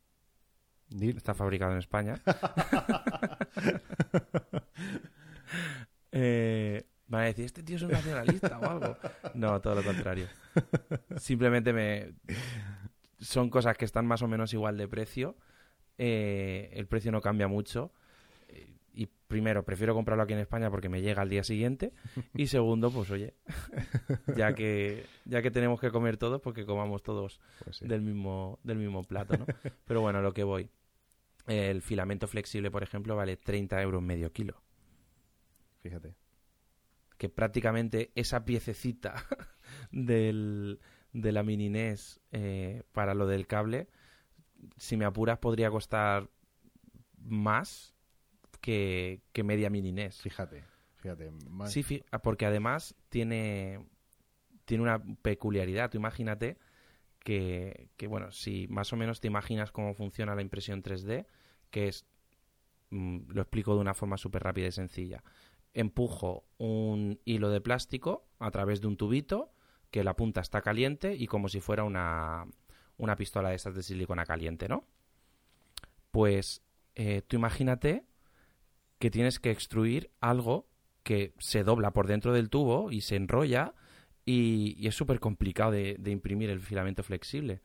Está 0.99 1.35
fabricado 1.35 1.73
en 1.73 1.79
España. 1.79 2.21
eh, 6.13 6.85
van 7.07 7.23
a 7.23 7.27
decir, 7.27 7.45
este 7.45 7.63
tío 7.63 7.77
es 7.77 7.83
un 7.83 7.93
nacionalista 7.93 8.59
o 8.59 8.69
algo. 8.69 8.97
No, 9.35 9.61
todo 9.61 9.77
lo 9.77 9.85
contrario. 9.85 10.27
Simplemente 11.17 11.73
me... 11.73 12.15
Son 13.21 13.51
cosas 13.51 13.77
que 13.77 13.85
están 13.85 14.07
más 14.07 14.23
o 14.23 14.29
menos 14.29 14.53
igual 14.53 14.77
de 14.77 14.89
precio. 14.89 15.37
Eh, 15.99 16.71
el 16.73 16.87
precio 16.87 17.13
no 17.13 17.21
cambia 17.21 17.47
mucho. 17.47 17.93
Y 18.93 19.07
primero, 19.07 19.65
prefiero 19.65 19.95
comprarlo 19.95 20.25
aquí 20.25 20.33
en 20.33 20.41
España 20.41 20.71
porque 20.71 20.89
me 20.89 21.01
llega 21.01 21.23
al 21.23 21.29
día 21.29 21.45
siguiente. 21.45 21.93
Y 22.35 22.49
segundo, 22.49 22.91
pues 22.91 23.11
oye, 23.11 23.35
ya 24.37 24.55
que, 24.55 25.07
ya 25.25 25.43
que 25.43 25.51
tenemos 25.51 25.81
que 25.81 25.91
comer 25.91 26.17
todos, 26.17 26.41
porque 26.41 26.63
pues 26.63 26.67
comamos 26.67 27.03
todos 27.03 27.41
pues 27.63 27.81
del, 27.81 28.01
mismo, 28.01 28.59
del 28.65 28.79
mismo 28.79 29.05
plato, 29.05 29.37
¿no? 29.37 29.47
Pero 29.87 30.01
bueno, 30.01 30.21
lo 30.21 30.33
que 30.33 30.43
voy. 30.43 30.71
El 31.47 31.83
filamento 31.83 32.27
flexible, 32.27 32.71
por 32.71 32.83
ejemplo, 32.83 33.17
vale 33.17 33.37
30 33.37 33.81
euros 33.83 34.03
medio 34.03 34.33
kilo. 34.33 34.63
Fíjate. 35.81 36.15
Que 37.17 37.29
prácticamente 37.29 38.13
esa 38.15 38.45
piececita 38.45 39.15
del, 39.93 40.81
de 41.13 41.33
la 41.33 41.43
mini 41.43 41.69
NES 41.69 42.21
eh, 42.33 42.83
para 42.93 43.15
lo 43.15 43.27
del 43.27 43.47
cable, 43.47 43.89
si 44.77 44.97
me 44.97 45.05
apuras, 45.05 45.39
podría 45.39 45.71
costar 45.71 46.31
más 47.19 47.95
que, 48.61 49.23
media 49.45 49.71
mini 49.71 49.93
NES. 49.93 50.21
Fíjate, 50.21 50.65
fíjate. 50.97 51.33
Sí, 51.67 52.03
porque 52.23 52.47
además 52.47 52.95
tiene, 53.09 53.81
tiene 54.65 54.83
una 54.83 55.03
peculiaridad. 55.23 55.91
Tú 55.91 55.99
imagínate 55.99 56.59
que, 57.21 57.91
bueno, 58.09 58.33
si 58.33 58.67
más 58.69 58.93
o 58.93 58.97
menos 58.97 59.21
te 59.21 59.29
imaginas 59.29 59.73
cómo 59.73 59.95
funciona 59.95 60.35
la 60.35 60.43
impresión 60.43 60.83
3D, 60.83 61.27
que 61.71 61.89
es, 61.89 62.07
mm, 62.91 63.31
lo 63.33 63.43
explico 63.43 63.75
de 63.75 63.81
una 63.81 63.95
forma 63.95 64.17
súper 64.17 64.43
rápida 64.43 64.69
y 64.69 64.73
sencilla. 64.73 65.23
Empujo 65.75 66.45
un 66.59 67.21
hilo 67.25 67.51
de 67.51 67.61
plástico 67.61 68.27
a 68.39 68.51
través 68.51 68.81
de 68.81 68.89
un 68.89 68.97
tubito, 68.97 69.53
que 69.91 70.05
la 70.05 70.17
punta 70.17 70.41
está 70.41 70.63
caliente 70.63 71.15
y 71.15 71.27
como 71.27 71.49
si 71.49 71.61
fuera 71.61 71.85
una, 71.85 72.47
una 72.97 73.17
pistola 73.17 73.51
de 73.51 73.57
estas 73.57 73.75
de 73.75 73.83
silicona 73.83 74.25
caliente, 74.25 74.69
¿no? 74.69 74.85
Pues 76.11 76.63
eh, 76.95 77.23
tú 77.23 77.37
imagínate 77.37 78.05
que 78.99 79.11
tienes 79.11 79.41
que 79.41 79.51
extruir 79.51 80.11
algo 80.21 80.69
que 81.03 81.35
se 81.39 81.65
dobla 81.65 81.93
por 81.93 82.07
dentro 82.07 82.33
del 82.33 82.51
tubo 82.51 82.91
y 82.91 83.01
se 83.01 83.17
enrolla 83.17 83.75
y, 84.25 84.87
es 84.87 84.95
súper 84.95 85.21
complicado 85.21 85.73
de, 85.73 85.99
imprimir 86.07 86.51
el 86.51 86.61
filamento 86.61 87.03
flexible. 87.03 87.63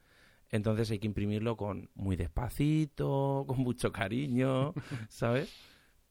Entonces 0.49 0.91
hay 0.91 0.99
que 0.99 1.07
imprimirlo 1.07 1.57
con 1.57 1.89
muy 1.95 2.15
despacito, 2.15 3.45
con 3.47 3.59
mucho 3.59 3.91
cariño, 3.91 4.73
¿sabes? 5.09 5.53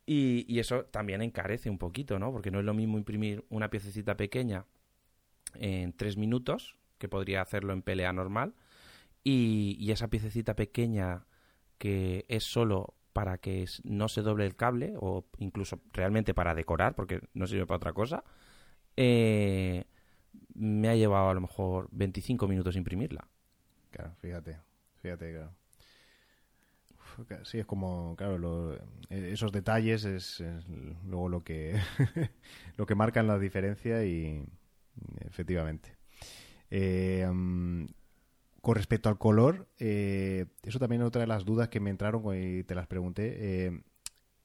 Y, 0.07 0.45
y, 0.49 0.59
eso 0.59 0.85
también 0.87 1.23
encarece 1.23 1.71
un 1.71 1.79
poquito, 1.79 2.19
¿no? 2.19 2.33
Porque 2.33 2.51
no 2.51 2.59
es 2.59 2.65
lo 2.65 2.75
mismo 2.75 2.99
imprimir 2.99 3.45
una 3.49 3.71
piececita 3.71 4.17
pequeña 4.17 4.67
en 5.55 5.93
tres 5.93 6.17
minutos, 6.17 6.77
que 6.99 7.09
podría 7.09 7.43
hacerlo 7.43 7.73
en 7.73 7.83
pelea 7.83 8.13
normal, 8.13 8.55
y, 9.23 9.77
y 9.81 9.93
esa 9.93 10.09
piececita 10.09 10.55
pequeña 10.55 11.25
que 11.79 12.27
es 12.29 12.45
solo 12.45 12.95
para 13.15 13.39
que 13.39 13.65
no 13.85 14.09
se 14.09 14.23
doble 14.23 14.45
el 14.45 14.57
cable, 14.57 14.95
o 14.99 15.25
incluso 15.39 15.81
realmente 15.93 16.35
para 16.35 16.55
decorar, 16.55 16.95
porque 16.95 17.21
no 17.33 17.47
sirve 17.47 17.67
para 17.67 17.77
otra 17.77 17.93
cosa, 17.93 18.25
eh, 18.97 19.85
me 20.55 20.89
ha 20.89 20.97
llevado 20.97 21.31
a 21.31 21.35
lo 21.35 21.41
mejor 21.41 21.89
25 21.93 22.49
minutos 22.49 22.77
imprimirla. 22.77 23.29
Claro, 23.91 24.15
fíjate, 24.21 24.59
fíjate, 25.03 25.33
claro. 25.33 25.53
sí, 27.45 27.59
es 27.59 27.67
como, 27.67 28.15
claro, 28.17 28.75
e, 29.11 29.33
esos 29.33 29.53
detalles 29.53 30.05
es, 30.05 30.43
luego 31.07 31.29
lo 31.29 31.45
que, 31.45 31.81
lo 32.77 32.87
que 32.87 32.95
marcan 32.95 33.27
la 33.27 33.39
diferencia 33.39 34.05
y 34.05 34.45
efectivamente. 35.21 35.97
Eh, 36.71 37.27
con 38.65 38.77
respecto 38.77 39.11
al 39.11 39.19
color, 39.19 39.69
eh, 39.79 40.47
eso 40.63 40.79
también 40.79 41.03
es 41.03 41.09
otra 41.09 41.21
de 41.21 41.27
las 41.27 41.45
dudas 41.45 41.69
que 41.69 41.81
me 41.81 41.91
entraron 41.91 42.23
y 42.35 42.65
te 42.65 42.75
las 42.75 42.87
pregunté. 42.87 43.67
Eh, 43.67 43.83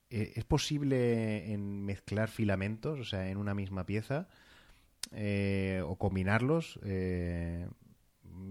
¿Es 0.09 0.43
posible 0.43 1.53
en 1.53 1.85
mezclar 1.85 2.29
filamentos, 2.29 2.99
o 2.99 3.05
sea, 3.05 3.29
en 3.29 3.37
una 3.37 3.53
misma 3.53 3.85
pieza? 3.85 4.27
Eh, 5.11 5.81
o 5.85 5.95
combinarlos. 5.95 6.79
Eh, 6.83 7.67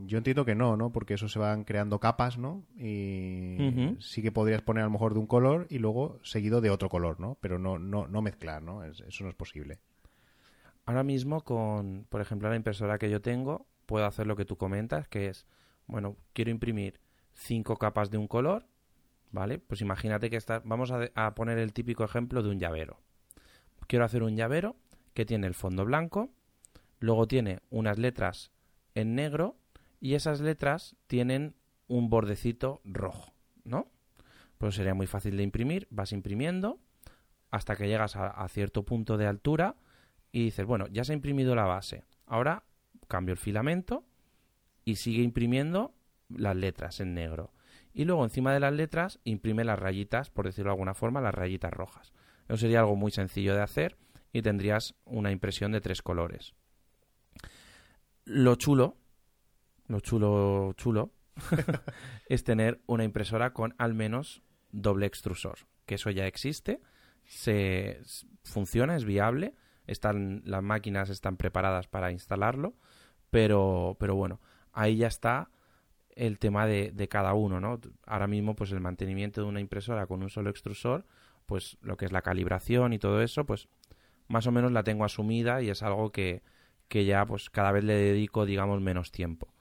yo 0.07 0.19
entiendo 0.19 0.45
que 0.45 0.55
no, 0.55 0.77
¿no? 0.77 0.91
Porque 0.91 1.15
eso 1.15 1.29
se 1.29 1.39
van 1.39 1.65
creando 1.65 1.99
capas, 1.99 2.39
¿no? 2.39 2.65
Y 2.77 3.97
sí 4.01 4.23
que 4.23 4.33
podrías 4.33 4.63
poner 4.63 4.83
a 4.83 4.87
lo 4.87 4.93
mejor 4.93 5.15
de 5.15 5.21
un 5.21 5.27
color 5.27 5.67
y 5.71 5.79
luego 5.79 6.19
seguido 6.23 6.61
de 6.61 6.71
otro 6.71 6.89
color, 6.89 7.21
¿no? 7.21 7.37
Pero 7.41 7.59
no, 7.59 7.79
no, 7.79 8.07
no 8.07 8.23
mezclar, 8.23 8.63
¿no? 8.63 8.85
eso 8.85 9.25
no 9.25 9.31
es 9.31 9.35
posible. 9.35 9.79
Ahora 10.85 11.05
mismo 11.05 11.43
con, 11.43 12.07
por 12.09 12.21
ejemplo, 12.21 12.49
la 12.49 12.57
impresora 12.57 12.99
que 12.99 13.11
yo 13.11 13.21
tengo, 13.21 13.67
puedo 13.87 14.07
hacer 14.07 14.27
lo 14.27 14.37
que 14.37 14.45
tú 14.45 14.57
comentas, 14.57 15.09
que 15.09 15.29
es, 15.29 15.47
bueno, 15.87 16.17
quiero 16.33 16.51
imprimir 16.51 17.01
cinco 17.33 17.77
capas 17.77 18.11
de 18.11 18.19
un 18.19 18.27
color, 18.27 18.67
¿vale? 19.31 19.59
Pues 19.59 19.81
imagínate 19.81 20.31
que 20.31 20.37
está, 20.37 20.63
vamos 20.65 20.91
a, 20.91 21.11
a 21.15 21.35
poner 21.35 21.59
el 21.59 21.73
típico 21.73 22.05
ejemplo 22.05 22.43
de 22.43 22.51
un 22.51 22.59
llavero. 22.59 23.01
Quiero 23.87 24.05
hacer 24.05 24.23
un 24.23 24.37
llavero 24.37 24.77
que 25.15 25.27
tiene 25.27 25.47
el 25.47 25.55
fondo 25.55 25.85
blanco, 25.85 26.31
Luego 27.01 27.29
tiene 27.29 27.61
unas 27.71 27.99
letras 27.99 28.51
en 28.95 29.15
negro 29.15 29.57
y 30.01 30.15
esas 30.15 30.41
letras 30.41 30.97
tienen 31.07 31.55
un 31.87 32.11
bordecito 32.11 32.81
rojo, 32.85 33.33
¿no? 33.65 33.91
Pues 34.59 34.75
sería 34.75 34.95
muy 34.95 35.07
fácil 35.07 35.37
de 35.37 35.43
imprimir, 35.43 35.87
vas 35.91 36.13
imprimiendo 36.13 36.81
hasta 37.51 37.77
que 37.77 37.87
llegas 37.87 38.17
a, 38.17 38.47
cierto 38.49 38.85
punto 38.85 39.17
de 39.17 39.27
altura 39.27 39.77
y 40.33 40.45
dices, 40.45 40.67
bueno, 40.67 40.87
ya 40.89 41.05
se 41.05 41.13
ha 41.13 41.15
imprimido 41.15 41.55
la 41.55 41.65
base, 41.65 42.05
ahora 42.27 42.65
cambio 43.07 43.33
el 43.33 43.39
filamento 43.39 44.05
y 44.85 44.97
sigue 44.97 45.23
imprimiendo 45.23 45.95
las 46.29 46.57
letras 46.57 47.01
en 47.01 47.15
negro. 47.15 47.53
Y 47.95 48.05
luego 48.05 48.25
encima 48.25 48.53
de 48.53 48.61
las 48.61 48.73
letras 48.73 49.19
imprime 49.25 49.65
las 49.65 49.79
rayitas, 49.79 50.31
por 50.31 50.45
decirlo 50.45 50.71
de 50.71 50.75
alguna 50.75 50.95
forma, 50.95 51.21
las 51.21 51.35
rayitas 51.35 51.73
rojas. 51.73 52.13
Eso 52.49 52.59
sería 52.59 52.81
algo 52.81 52.97
muy 52.97 53.11
sencillo 53.11 53.55
de 53.55 53.63
hacer 53.63 53.97
y 54.33 54.43
tendrías 54.43 54.95
una 55.05 55.31
impresión 55.31 55.73
de 55.73 55.81
tres 55.81 56.03
colores. 56.03 56.55
Lo 58.29 58.57
chulo, 58.57 58.99
lo 59.87 60.01
chulo, 60.01 60.75
chulo, 60.77 61.15
es 62.29 62.45
tener 62.45 62.83
una 62.85 63.05
impresora 63.05 63.55
con 63.55 63.75
al 63.79 63.95
menos 63.95 64.43
doble 64.71 65.07
extrusor, 65.07 65.61
que 65.87 65.95
eso 65.95 66.11
ya 66.11 66.27
existe, 66.27 66.83
se 67.25 68.03
funciona, 68.43 68.97
es 68.97 69.07
viable, 69.07 69.55
están 69.87 70.43
las 70.45 70.63
máquinas 70.63 71.09
están 71.09 71.39
preparadas 71.39 71.89
para 71.89 72.13
instalarlo, 72.13 72.75
pero 73.31 73.97
pero 73.99 74.15
bueno, 74.15 74.43
ahí 74.73 74.99
ya 74.99 75.07
está 75.07 75.51
el 76.11 76.39
tema 76.39 76.67
de, 76.67 76.91
de, 76.93 77.09
cada 77.09 77.33
uno, 77.33 77.61
¿no? 77.61 77.81
Ahora 78.05 78.27
mismo, 78.27 78.55
pues 78.57 78.73
el 78.73 78.81
mantenimiento 78.81 79.41
de 79.41 79.47
una 79.47 79.61
impresora 79.61 80.07
con 80.07 80.23
un 80.23 80.29
solo 80.29 80.51
extrusor, 80.51 81.07
pues 81.47 81.79
lo 81.81 81.97
que 81.97 82.05
es 82.05 82.13
la 82.13 82.21
calibración 82.21 82.93
y 82.93 82.99
todo 82.99 83.23
eso, 83.23 83.47
pues 83.47 83.69
más 84.27 84.47
o 84.47 84.53
menos 84.53 84.71
la 84.71 84.83
tengo 84.83 85.07
asumida 85.07 85.63
y 85.63 85.71
es 85.71 85.83
algo 85.83 86.13
que, 86.13 86.43
que 86.89 87.05
ya 87.05 87.25
pues 87.27 87.51
cada 87.51 87.73
vez 87.73 87.85
le 87.85 87.95
dedico, 87.95 88.47
digamos, 88.47 88.81
menos 88.81 89.13
tiempo. 89.13 89.55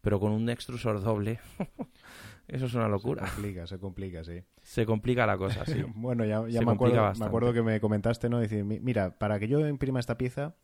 Pero 0.00 0.18
con 0.18 0.32
un 0.32 0.48
extrusor 0.48 1.02
doble, 1.02 1.40
eso 2.48 2.66
es 2.66 2.74
una 2.74 2.88
locura. 2.88 3.26
Se 3.26 3.32
complica, 3.32 3.66
se 3.66 3.78
complica, 3.78 4.24
sí. 4.24 4.42
Se 4.62 4.86
complica 4.86 5.26
la 5.26 5.36
cosa, 5.36 5.64
sí. 5.66 5.84
bueno, 5.94 6.24
ya, 6.24 6.40
me, 6.40 6.72
acuerdo, 6.72 7.12
me 7.18 7.26
acuerdo 7.26 7.52
que 7.52 7.62
me 7.62 7.80
comentaste, 7.80 8.28
¿no? 8.28 8.38
Decir, 8.38 8.64
mira, 8.64 9.18
para 9.18 9.38
que 9.38 9.48
yo 9.48 9.66
imprima 9.66 10.00
esta 10.00 10.16
pieza, 10.16 10.56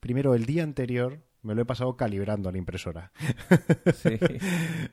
primero 0.00 0.34
el 0.34 0.46
día 0.46 0.62
anterior 0.62 1.24
me 1.42 1.54
lo 1.54 1.62
he 1.62 1.64
pasado 1.64 1.96
calibrando 1.96 2.48
a 2.48 2.52
la 2.52 2.58
impresora. 2.58 3.12
Sí. 3.94 4.18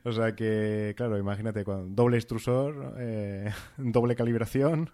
o 0.04 0.12
sea 0.12 0.36
que, 0.36 0.94
claro, 0.96 1.18
imagínate, 1.18 1.64
con 1.64 1.96
doble 1.96 2.18
extrusor, 2.18 2.96
eh, 2.98 3.52
doble 3.78 4.16
calibración, 4.16 4.90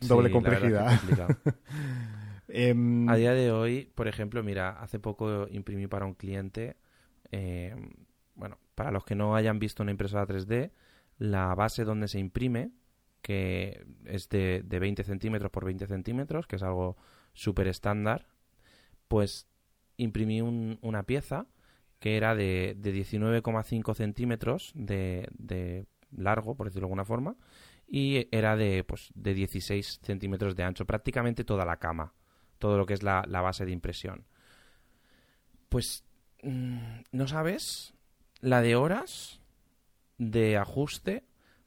doble 0.00 0.30
complejidad. 0.30 1.00
Em, 2.48 3.08
a 3.08 3.16
día 3.16 3.32
de 3.32 3.50
hoy, 3.50 3.90
por 3.94 4.08
ejemplo, 4.08 4.42
mira, 4.42 4.70
hace 4.80 4.98
poco 4.98 5.48
imprimí 5.50 5.86
para 5.86 6.04
un 6.04 6.14
cliente, 6.14 6.76
em, 7.30 7.90
bueno, 8.34 8.58
para 8.74 8.90
los 8.90 9.04
que 9.04 9.14
no 9.14 9.34
hayan 9.34 9.58
visto 9.58 9.82
una 9.82 9.92
impresora 9.92 10.26
3D, 10.26 10.72
la 11.18 11.54
base 11.54 11.84
donde 11.84 12.08
se 12.08 12.18
imprime, 12.18 12.72
que 13.22 13.86
es 14.04 14.28
de, 14.28 14.62
20 14.68 15.04
centímetros 15.04 15.50
por 15.50 15.64
20 15.64 15.86
centímetros, 15.86 16.46
que 16.46 16.56
es 16.56 16.62
algo 16.62 16.96
súper 17.32 17.68
estándar, 17.68 18.26
pues 19.08 19.48
imprimí 19.96 20.40
una 20.42 21.04
pieza 21.04 21.46
que 22.00 22.16
era 22.16 22.34
de, 22.34 22.74
de 22.76 22.92
19,5 22.92 23.94
centímetros 23.94 24.72
de, 24.74 25.28
de, 25.38 25.86
largo, 26.10 26.54
por 26.56 26.66
decirlo 26.66 26.82
de 26.82 26.90
alguna 26.90 27.04
forma, 27.06 27.36
y 27.86 28.28
era 28.30 28.56
de, 28.56 28.84
pues, 28.84 29.10
de 29.14 29.34
16 29.34 30.00
centímetros 30.02 30.54
de 30.56 30.64
ancho, 30.64 30.84
prácticamente 30.84 31.44
toda 31.44 31.64
la 31.64 31.78
cama 31.78 32.12
todo 32.58 32.78
lo 32.78 32.86
que 32.86 32.94
es 32.94 33.02
la, 33.02 33.22
base 33.22 33.64
de 33.64 33.72
impresión. 33.72 34.26
Pues 35.68 36.04
mm, 36.42 37.00
no 37.12 37.28
sabes 37.28 37.94
la 38.40 38.60
de 38.60 38.76
horas 38.76 39.40
de 40.18 40.56
ajuste 40.56 41.24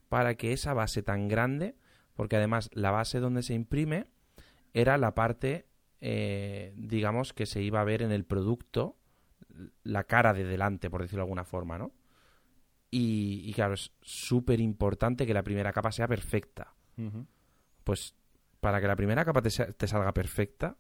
para 0.10 0.36
que 0.36 0.54
esa 0.54 0.74
base 0.74 1.04
tan 1.04 1.28
grande, 1.28 1.76
porque 2.16 2.38
además 2.38 2.70
la 2.74 2.92
base 2.92 3.20
donde 3.20 3.44
se 3.44 3.54
imprime 3.54 4.08
era 4.74 4.98
la 4.98 5.14
parte, 5.16 5.68
eh, 6.02 6.74
digamos, 6.78 7.34
que 7.34 7.46
se 7.46 7.62
iba 7.62 7.82
a 7.82 7.86
ver 7.86 8.02
en 8.02 8.12
el 8.12 8.26
producto, 8.26 8.98
la 9.84 10.04
cara 10.04 10.34
de 10.34 10.44
delante, 10.44 10.90
por 10.90 11.02
decirlo 11.02 11.22
de 11.22 11.26
alguna 11.26 11.46
forma, 11.46 11.78
¿no? 11.78 11.92
Y, 12.90 13.52
claro, 13.54 13.74
es 13.74 13.92
súper 14.02 14.62
importante 14.62 15.28
que 15.28 15.34
la 15.34 15.44
primera 15.44 15.74
capa 15.74 15.92
sea 15.92 16.08
perfecta. 16.08 16.74
Pues 17.84 18.16
para 18.60 18.82
que 18.82 18.88
la 18.88 18.96
primera 18.96 19.26
capa 19.26 19.42
te, 19.42 19.50
salga 19.50 20.14
perfecta, 20.14 20.78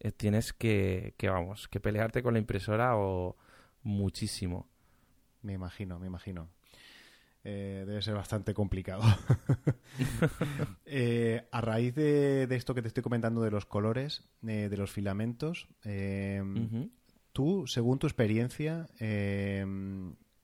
eh, 0.00 0.12
tienes 0.12 0.52
que, 0.52 1.14
que, 1.16 1.28
vamos, 1.28 1.68
que 1.68 1.80
pelearte 1.80 2.22
con 2.22 2.34
la 2.34 2.38
impresora 2.38 2.96
o 2.96 3.36
muchísimo. 3.82 4.68
Me 5.42 5.52
imagino, 5.52 5.98
me 5.98 6.06
imagino. 6.06 6.48
Eh, 7.44 7.84
debe 7.86 8.02
ser 8.02 8.14
bastante 8.14 8.54
complicado. 8.54 9.02
Eh, 10.84 11.48
a 11.52 11.60
raíz 11.60 11.94
de, 11.94 12.46
esto 12.50 12.74
que 12.74 12.82
te 12.82 12.88
estoy 12.88 13.02
comentando 13.02 13.40
de 13.40 13.50
los 13.50 13.66
colores, 13.66 14.28
de 14.40 14.76
los 14.76 14.90
filamentos, 14.90 15.68
tú, 17.32 17.66
según 17.66 17.98
tu 17.98 18.06
experiencia, 18.06 18.86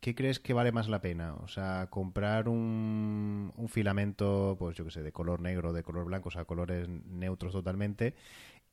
¿qué 0.02 0.16
crees 0.16 0.40
que 0.40 0.52
vale 0.52 0.72
más 0.72 0.88
la 0.88 1.00
pena? 1.00 1.34
O 1.36 1.48
sea, 1.48 1.86
comprar 1.88 2.48
un, 2.48 3.52
un 3.56 3.68
filamento, 3.68 4.56
pues 4.58 4.76
yo 4.76 4.84
qué 4.84 4.90
sé, 4.90 5.02
de 5.02 5.12
color 5.12 5.40
negro, 5.40 5.72
de 5.72 5.84
color 5.84 6.04
blanco, 6.06 6.28
o 6.28 6.32
sea, 6.32 6.44
colores 6.44 6.88
neutros 6.88 7.52
totalmente, 7.52 8.14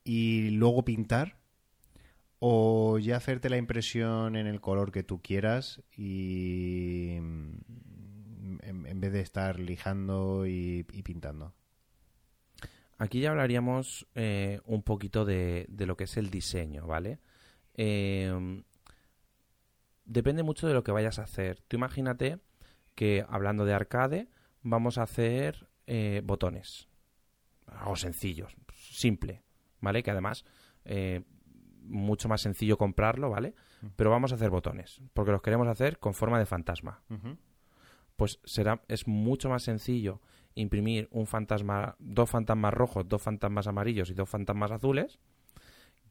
y 0.04 0.50
luego 0.50 0.84
pintar, 0.84 1.38
o 2.40 2.98
ya 2.98 3.18
hacerte 3.18 3.50
la 3.50 3.58
impresión 3.58 4.36
en 4.36 4.48
el 4.48 4.60
color 4.60 4.92
que 4.92 5.04
tú 5.04 5.22
quieras 5.22 5.84
y 5.96 7.18
en, 7.18 7.64
vez 9.00 9.14
de 9.14 9.22
estar 9.22 9.60
lijando 9.60 10.48
y, 10.48 10.84
pintando. 11.04 11.54
Aquí 12.98 13.20
ya 13.20 13.30
hablaríamos 13.30 14.08
eh, 14.16 14.62
un 14.66 14.82
poquito 14.82 15.26
de, 15.26 15.68
de, 15.70 15.86
lo 15.86 15.96
que 15.96 16.06
es 16.06 16.18
el 16.18 16.32
diseño, 16.32 16.88
¿vale? 16.88 17.20
Eh, 17.76 18.62
depende 20.10 20.44
mucho 20.44 20.68
de 20.68 20.74
lo 20.74 20.84
que 20.84 20.92
vayas 20.92 21.20
a 21.20 21.24
hacer. 21.24 21.62
Tú 21.68 21.78
imagínate 21.78 22.40
que 22.96 23.26
hablando 23.30 23.64
de 23.64 23.74
arcade 23.74 24.30
vamos 24.62 24.98
a 24.98 25.04
hacer 25.04 25.70
eh, 25.88 26.22
botones. 26.26 26.90
Algo 27.68 27.96
sencillo, 27.96 28.48
simple. 28.74 29.44
¿vale? 29.82 30.04
Que 30.04 30.12
además, 30.12 30.46
eh, 30.86 31.24
mucho 31.84 32.28
más 32.30 32.42
sencillo 32.42 32.78
comprarlo, 32.78 33.30
¿vale? 33.30 33.56
Pero 33.96 34.10
vamos 34.10 34.32
a 34.32 34.36
hacer 34.36 34.50
botones, 34.50 35.02
porque 35.14 35.32
los 35.32 35.42
queremos 35.42 35.68
hacer 35.68 36.00
con 36.00 36.14
forma 36.14 36.38
de 36.38 36.46
fantasma. 36.46 37.02
Pues 38.16 38.40
será, 38.44 38.82
es 38.88 39.08
mucho 39.08 39.50
más 39.50 39.64
sencillo 39.64 40.22
imprimir 40.56 41.08
un 41.12 41.26
fantasma, 41.26 41.96
dos 42.00 42.30
fantasmas 42.30 42.74
rojos, 42.74 43.08
dos 43.08 43.22
fantasmas 43.22 43.68
amarillos 43.68 44.10
y 44.10 44.14
dos 44.14 44.30
fantasmas 44.30 44.72
azules, 44.72 45.20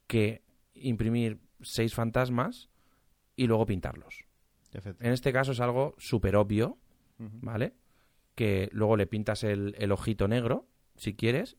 que 0.07 0.43
imprimir 0.73 1.41
seis 1.61 1.95
fantasmas 1.95 2.71
y 3.39 3.47
luego 3.47 3.65
pintarlos. 3.65 4.27
En 4.73 5.13
este 5.13 5.33
caso 5.33 5.53
es 5.53 5.61
algo 5.61 5.95
súper 5.97 6.37
obvio. 6.37 6.77
¿vale? 7.19 7.75
Que 8.35 8.69
luego 8.73 8.97
le 8.97 9.07
pintas 9.07 9.45
el, 9.45 9.75
el 9.79 9.93
ojito 9.93 10.29
negro, 10.29 10.69
si 10.97 11.15
quieres, 11.15 11.57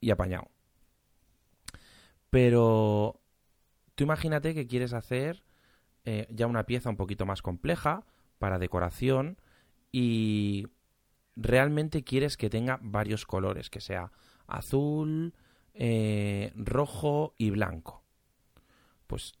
y 0.00 0.10
apañado. 0.10 0.50
Pero 2.30 3.20
tú 3.94 4.04
imagínate 4.04 4.54
que 4.54 4.66
quieres 4.66 4.92
hacer 4.92 5.44
eh, 6.04 6.26
ya 6.30 6.46
una 6.46 6.66
pieza 6.66 6.90
un 6.90 6.96
poquito 6.96 7.26
más 7.26 7.42
compleja 7.42 8.04
para 8.38 8.58
decoración 8.58 9.38
y 9.92 10.66
realmente 11.34 12.02
quieres 12.04 12.36
que 12.36 12.50
tenga 12.50 12.78
varios 12.82 13.26
colores, 13.26 13.70
que 13.70 13.80
sea 13.80 14.12
azul, 14.46 15.34
eh, 15.74 16.52
rojo 16.56 17.34
y 17.38 17.50
blanco. 17.50 18.04
Pues 19.06 19.34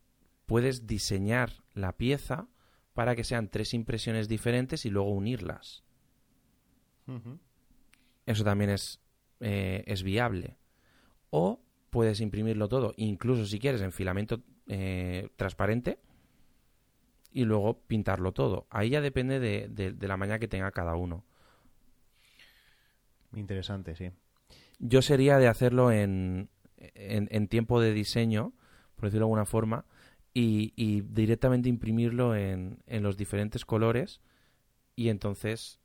puedes 0.46 0.86
diseñar 0.86 1.65
la 1.76 1.92
pieza 1.96 2.48
para 2.94 3.14
que 3.14 3.22
sean 3.24 3.48
tres 3.48 3.72
impresiones 3.74 4.26
diferentes 4.28 4.84
y 4.86 4.90
luego 4.90 5.10
unirlas. 5.12 5.84
Eso 8.26 8.42
también 8.42 8.70
es, 8.70 9.00
eh, 9.40 9.84
es 9.86 10.02
viable. 10.02 10.56
O 11.30 11.60
puedes 11.90 12.20
imprimirlo 12.20 12.68
todo, 12.68 12.94
incluso 12.96 13.46
si 13.46 13.58
quieres, 13.60 13.80
en 13.82 13.92
filamento 13.92 14.42
eh, 14.66 15.28
transparente 15.36 15.98
y 17.30 17.44
luego 17.44 17.78
pintarlo 17.86 18.32
todo. 18.32 18.66
Ahí 18.70 18.90
ya 18.90 19.00
depende 19.00 19.38
de, 19.38 19.68
de- 19.68 19.92
de 19.92 20.08
la 20.08 20.16
maña 20.16 20.38
que 20.38 20.48
tenga 20.48 20.70
cada 20.72 20.96
uno. 20.96 21.24
Interesante, 23.34 23.94
sí. 23.94 24.10
Yo 24.78 25.02
sería 25.02 25.38
de 25.38 25.48
hacerlo 25.48 25.92
en, 25.92 26.48
en, 26.78 27.28
en 27.30 27.48
tiempo 27.48 27.80
de 27.80 27.92
diseño, 27.92 28.52
por 28.94 29.04
decirlo 29.06 29.26
de 29.26 29.30
alguna 29.30 29.44
forma, 29.46 29.84
y, 30.38 30.74
y 30.76 31.00
directamente 31.00 31.70
imprimirlo 31.70 32.36
en, 32.36 32.78
en 32.86 33.02
los 33.02 33.16
diferentes 33.16 33.64
colores 33.64 34.20
y 34.94 35.08
entonces 35.08 35.80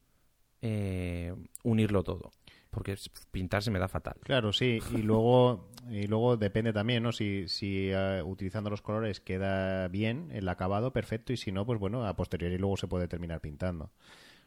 eh, 0.61 1.33
unirlo 1.63 2.03
todo. 2.03 2.31
Porque 2.69 2.97
pintar 3.31 3.63
se 3.63 3.71
me 3.71 3.79
da 3.79 3.87
fatal. 3.87 4.15
Claro, 4.23 4.51
sí. 4.51 4.79
Y 4.93 5.01
luego, 5.03 5.69
y 5.89 6.07
luego 6.07 6.35
depende 6.35 6.73
también, 6.73 7.01
¿no? 7.03 7.13
Si, 7.13 7.47
si 7.47 7.89
eh, 7.91 8.21
utilizando 8.25 8.69
los 8.69 8.81
colores 8.81 9.21
queda 9.21 9.87
bien 9.87 10.29
el 10.33 10.49
acabado, 10.49 10.91
perfecto. 10.91 11.31
Y 11.31 11.37
si 11.37 11.53
no, 11.53 11.65
pues 11.65 11.79
bueno, 11.79 12.05
a 12.05 12.15
posteriori 12.17 12.57
luego 12.57 12.75
se 12.75 12.87
puede 12.87 13.07
terminar 13.07 13.39
pintando. 13.39 13.85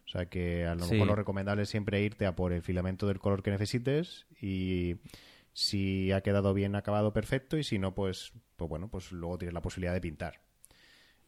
O 0.06 0.08
sea 0.08 0.26
que 0.26 0.66
a 0.66 0.74
lo 0.74 0.84
Sí. 0.84 0.92
mejor 0.92 1.06
lo 1.08 1.16
recomendable 1.16 1.62
es 1.62 1.70
siempre 1.70 2.02
irte 2.02 2.26
a 2.26 2.36
por 2.36 2.52
el 2.52 2.60
filamento 2.60 3.06
del 3.06 3.20
color 3.20 3.42
que 3.42 3.50
necesites 3.50 4.26
y 4.38 4.96
si 5.54 6.12
ha 6.12 6.20
quedado 6.20 6.52
bien 6.52 6.74
acabado, 6.74 7.12
perfecto. 7.14 7.56
Y 7.56 7.64
si 7.64 7.78
no, 7.78 7.94
pues, 7.94 8.32
pues 8.56 8.68
bueno, 8.68 8.88
pues 8.88 9.12
luego 9.12 9.38
tienes 9.38 9.54
la 9.54 9.62
posibilidad 9.62 9.94
de 9.94 10.00
pintar. 10.02 10.40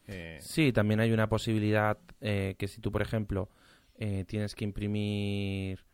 Eh, 0.05 0.37
Sí, 0.41 0.71
también 0.71 0.99
hay 0.99 1.11
una 1.11 1.29
posibilidad 1.29 1.97
eh, 2.21 2.55
que 2.59 2.67
si 2.67 2.81
tú, 2.81 2.91
por 2.91 3.01
ejemplo, 3.01 3.49
eh, 3.95 4.25
tienes 4.27 4.53
que 4.53 4.65
imprimir 4.65 5.85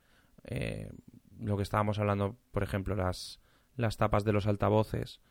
eh, 0.46 0.92
lo 1.40 1.56
que 1.56 1.64
estábamos 1.64 2.00
hablando, 2.00 2.38
por 2.52 2.64
ejemplo, 2.64 2.96
las, 2.96 3.40
las 3.78 3.98
tapas 3.98 4.24
de 4.26 4.34
los 4.34 4.48
altavoces 4.48 5.22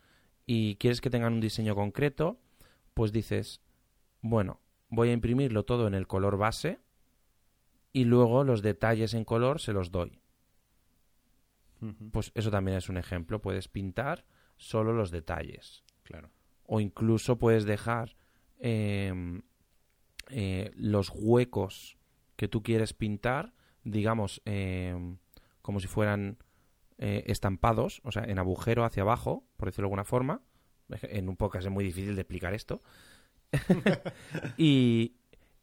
y 0.45 0.75
quieres 0.75 1.01
que 1.01 1.09
tengan 1.09 1.33
un 1.33 1.41
diseño 1.41 1.75
concreto, 1.75 2.39
pues 2.93 3.11
dices, 3.11 3.61
bueno, 4.21 4.59
voy 4.89 5.09
a 5.09 5.13
imprimirlo 5.13 5.63
todo 5.65 5.87
en 5.87 5.93
el 5.93 6.07
color 6.07 6.37
base 6.37 6.79
y 7.91 8.05
luego 8.05 8.43
los 8.43 8.61
detalles 8.61 9.13
en 9.13 9.25
color 9.25 9.59
se 9.59 9.73
los 9.73 9.91
doy. 9.91 10.22
Pues 12.11 12.31
eso 12.35 12.51
también 12.51 12.77
es 12.77 12.89
un 12.89 12.97
ejemplo, 12.97 13.41
puedes 13.41 13.67
pintar 13.67 14.25
solo 14.57 14.93
los 14.93 15.11
detalles 15.11 15.83
claro. 16.03 16.29
o 16.65 16.79
incluso 16.79 17.37
puedes 17.37 17.65
dejar 17.65 18.15
eh, 18.59 19.41
eh, 20.29 20.71
los 20.75 21.11
huecos 21.13 21.97
que 22.35 22.47
tú 22.47 22.63
quieres 22.63 22.93
pintar, 22.93 23.53
digamos, 23.83 24.41
eh, 24.45 24.95
como 25.61 25.79
si 25.79 25.87
fueran 25.87 26.37
eh, 26.97 27.23
estampados, 27.27 28.01
o 28.03 28.11
sea, 28.11 28.23
en 28.23 28.39
agujero 28.39 28.85
hacia 28.85 29.03
abajo, 29.03 29.45
por 29.57 29.67
decirlo 29.67 29.83
de 29.83 29.87
alguna 29.87 30.05
forma. 30.05 30.41
En 31.03 31.29
un 31.29 31.37
podcast 31.37 31.65
es 31.65 31.71
muy 31.71 31.83
difícil 31.83 32.15
de 32.15 32.21
explicar 32.21 32.53
esto. 32.53 32.81
y, 34.57 35.15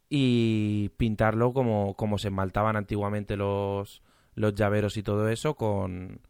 y 0.09 0.89
pintarlo 0.97 1.53
como, 1.53 1.95
como 1.95 2.17
se 2.17 2.29
esmaltaban 2.29 2.75
antiguamente 2.75 3.35
los, 3.37 4.01
los 4.35 4.55
llaveros 4.55 4.97
y 4.97 5.03
todo 5.03 5.29
eso, 5.29 5.55
con 5.55 6.21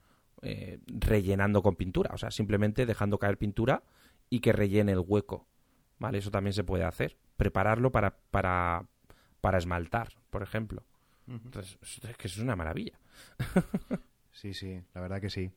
eh, 0.42 0.80
rellenando 0.88 1.62
con 1.62 1.76
pintura. 1.76 2.12
O 2.14 2.18
sea, 2.18 2.32
simplemente 2.32 2.86
dejando 2.86 3.20
caer 3.20 3.38
pintura 3.38 3.84
y 4.30 4.40
que 4.40 4.54
rellene 4.54 4.94
el 4.94 5.04
hueco. 5.06 5.48
¿Vale? 6.00 6.18
Eso 6.18 6.32
también 6.32 6.54
se 6.54 6.64
puede 6.64 6.84
hacer. 6.84 7.18
Prepararlo 7.38 7.92
para, 7.92 8.18
para, 8.32 8.86
para 9.40 9.58
esmaltar, 9.60 10.10
por 10.32 10.42
ejemplo. 10.42 10.84
Entonces, 11.28 11.78
es 11.82 12.18
que 12.18 12.28
eso 12.28 12.40
es 12.40 12.44
una 12.44 12.56
maravilla. 12.56 13.00
Sí, 14.34 14.54
sí, 14.54 14.82
la 14.94 15.02
verdad 15.02 15.20
que 15.20 15.30
sí. 15.30 15.52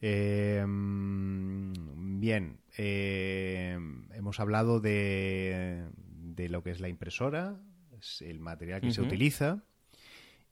Eh, 0.00 0.64
bien, 0.66 2.58
eh, 2.76 3.78
hemos 4.12 4.40
hablado 4.40 4.80
de, 4.80 5.86
de 5.94 6.48
lo 6.48 6.64
que 6.64 6.72
es 6.72 6.80
la 6.80 6.88
impresora, 6.88 7.60
es 7.96 8.20
el 8.22 8.40
material 8.40 8.80
que 8.80 8.90
se 8.90 9.00
utiliza 9.00 9.62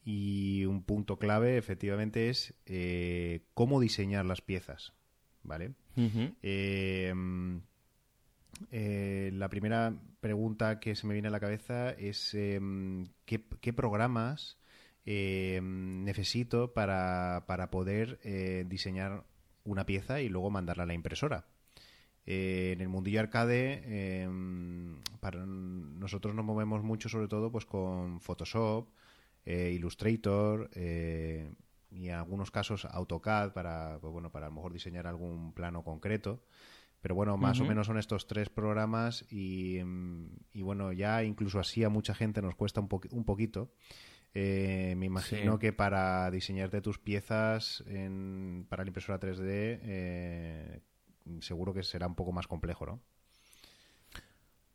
y 0.04 0.64
un 0.64 0.82
punto 0.82 1.18
clave 1.18 1.56
efectivamente 1.56 2.30
es 2.30 2.54
eh, 2.66 3.42
cómo 3.54 3.80
diseñar 3.80 4.24
las 4.24 4.40
piezas, 4.40 4.92
¿vale? 5.42 5.72
Eh, 5.96 7.12
eh, 8.70 9.30
la 9.34 9.48
primera 9.48 9.94
pregunta 10.20 10.80
que 10.80 10.94
se 10.94 11.06
me 11.06 11.12
viene 11.12 11.28
a 11.28 11.32
la 11.32 11.40
cabeza 11.40 11.90
es 11.90 12.34
eh, 12.34 12.60
¿qué, 13.24 13.44
qué 13.60 13.72
programas 13.72 14.58
eh, 15.06 15.60
necesito 15.62 16.72
para, 16.72 17.44
para 17.46 17.70
poder 17.70 18.18
diseñar 18.68 19.24
una 19.64 19.86
pieza 19.86 20.20
y 20.20 20.28
luego 20.28 20.50
mandarla 20.50 20.84
a 20.84 20.86
la 20.86 20.94
impresora. 20.94 21.46
Eh, 22.26 22.72
en 22.74 22.80
el 22.80 22.88
mundillo 22.88 23.20
arcade, 23.20 23.82
eh, 23.84 24.28
para 25.20 25.44
nosotros 25.46 26.34
nos 26.34 26.44
movemos 26.44 26.82
mucho 26.82 27.08
sobre 27.08 27.28
todo 27.28 27.50
pues 27.50 27.64
con 27.64 28.20
Photoshop, 28.20 28.88
eh, 29.44 29.72
Illustrator 29.74 30.70
eh, 30.74 31.52
y 31.90 32.08
en 32.08 32.14
algunos 32.14 32.50
casos 32.50 32.84
AutoCAD 32.84 33.52
para, 33.52 33.98
pues, 34.00 34.12
bueno, 34.12 34.30
para 34.30 34.46
a 34.46 34.48
lo 34.50 34.54
mejor 34.56 34.72
diseñar 34.72 35.06
algún 35.06 35.52
plano 35.52 35.82
concreto. 35.82 36.42
Pero 37.00 37.14
bueno, 37.14 37.36
más 37.38 37.58
o 37.60 37.64
menos 37.64 37.86
son 37.86 37.96
estos 37.98 38.26
tres 38.26 38.50
programas 38.50 39.24
y, 39.30 39.80
mm, 39.82 40.26
y 40.52 40.62
bueno, 40.62 40.92
ya 40.92 41.24
incluso 41.24 41.58
así 41.58 41.82
a 41.82 41.88
mucha 41.88 42.14
gente 42.14 42.42
nos 42.42 42.54
cuesta 42.54 42.80
un, 42.80 42.88
poqu- 42.90 43.08
un 43.12 43.24
poquito. 43.24 43.72
Eh, 44.34 44.94
me 44.98 45.06
imagino 45.06 45.54
Sí. 45.54 45.58
que 45.60 45.72
para 45.72 46.30
diseñarte 46.30 46.80
tus 46.82 46.98
piezas 46.98 47.82
en- 47.86 48.66
para 48.68 48.84
la 48.84 48.88
impresora 48.90 49.18
3D 49.18 49.80
eh, 49.82 50.80
seguro 51.40 51.72
que 51.72 51.82
será 51.82 52.06
un 52.06 52.14
poco 52.14 52.32
más 52.32 52.46
complejo, 52.46 52.84
¿no? 52.86 53.00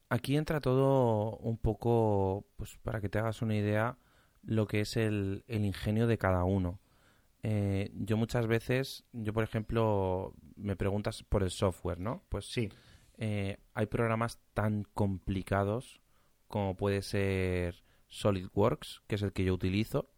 Aquí 0.09 0.36
entra 0.38 0.61
todo 0.61 1.38
un 1.38 1.57
poco, 1.57 2.45
pues 2.57 2.78
para 2.84 3.01
que 3.01 3.09
te 3.09 3.20
hagas 3.20 3.41
una 3.41 3.55
idea, 3.55 3.97
lo 4.46 4.68
que 4.68 4.82
es 4.82 4.98
el, 4.98 5.43
el 5.48 5.66
ingenio 5.66 6.08
de 6.08 6.18
cada 6.18 6.43
uno. 6.46 6.80
Eh, 7.43 7.91
yo 7.96 8.18
muchas 8.18 8.48
veces, 8.48 9.06
yo 9.14 9.34
por 9.34 9.43
ejemplo, 9.43 10.34
me 10.56 10.76
preguntas 10.76 11.24
por 11.24 11.43
el 11.43 11.52
software, 11.52 12.00
¿no? 12.00 12.24
Pues 12.30 12.46
Sí, 12.52 12.70
eh, 13.18 13.58
hay 13.74 13.86
programas 13.88 14.39
tan 14.54 14.84
complicados 14.93 16.02
como 16.48 16.76
puede 16.76 17.02
ser 17.02 17.84
SolidWorks, 18.08 19.04
que 19.08 19.16
es 19.16 19.22
el 19.22 19.34
que 19.34 19.46
yo 19.46 19.54
utilizo 19.54 20.10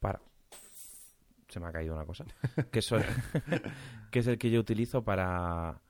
para... 0.00 0.20
Se 1.48 1.58
me 1.58 1.66
ha 1.66 1.72
caído 1.72 1.94
una 1.94 2.04
cosa. 2.06 2.24
que, 2.70 2.78
es 2.78 2.84
Sol- 2.84 3.04
que 4.10 4.20
es 4.20 4.26
el 4.26 4.38
que 4.38 4.50
yo 4.50 4.60
utilizo 4.60 5.04
para, 5.04 5.82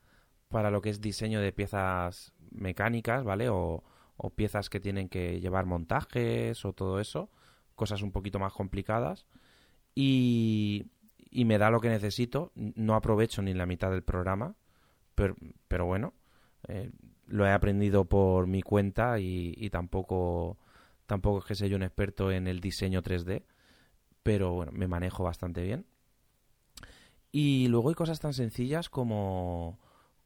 para 0.49 0.70
lo 0.70 0.80
que 0.82 0.91
es 0.91 1.01
diseño 1.01 1.41
de 1.41 1.53
piezas 1.53 2.32
mecánicas, 2.51 3.24
¿vale? 3.24 3.49
O, 3.51 3.84
o 4.16 4.30
piezas 4.30 4.70
que 4.70 4.80
tienen 4.80 5.09
que 5.09 5.41
llevar 5.41 5.66
montajes 5.66 6.64
o 6.64 6.72
todo 6.72 7.01
eso. 7.01 7.30
Cosas 7.81 8.03
un 8.03 8.12
poquito 8.12 8.39
más 8.39 8.53
complicadas. 8.53 9.24
Y, 9.95 10.85
me 11.33 11.57
da 11.57 11.70
lo 11.70 11.81
que 11.81 11.89
necesito. 11.89 12.53
No 12.55 12.95
aprovecho 12.95 13.41
ni 13.41 13.55
la 13.55 13.64
mitad 13.64 13.91
del 13.91 14.03
programa. 14.03 14.55
Pero, 15.14 15.35
pero 15.66 15.87
bueno, 15.87 16.12
eh, 16.68 16.91
lo 17.26 17.47
he 17.47 17.51
aprendido 17.51 18.05
por 18.05 18.47
mi 18.47 18.61
cuenta 18.61 19.18
y, 19.18 19.55
y 19.57 19.70
tampoco, 19.70 20.59
tampoco 21.07 21.39
es 21.39 21.47
que 21.47 21.55
sea 21.55 21.68
yo 21.68 21.76
un 21.76 21.83
experto 21.83 22.31
en 22.31 22.47
el 22.47 22.61
diseño 22.61 23.03
3D, 23.03 23.45
pero 24.22 24.53
bueno, 24.53 24.72
me 24.72 24.87
manejo 24.87 25.24
bastante 25.24 25.62
bien. 25.62 25.87
Y 27.33 27.68
luego 27.68 27.89
hay 27.89 27.95
cosas 27.95 28.20
tan 28.20 28.35
sencillas 28.35 28.91
como, 28.91 29.78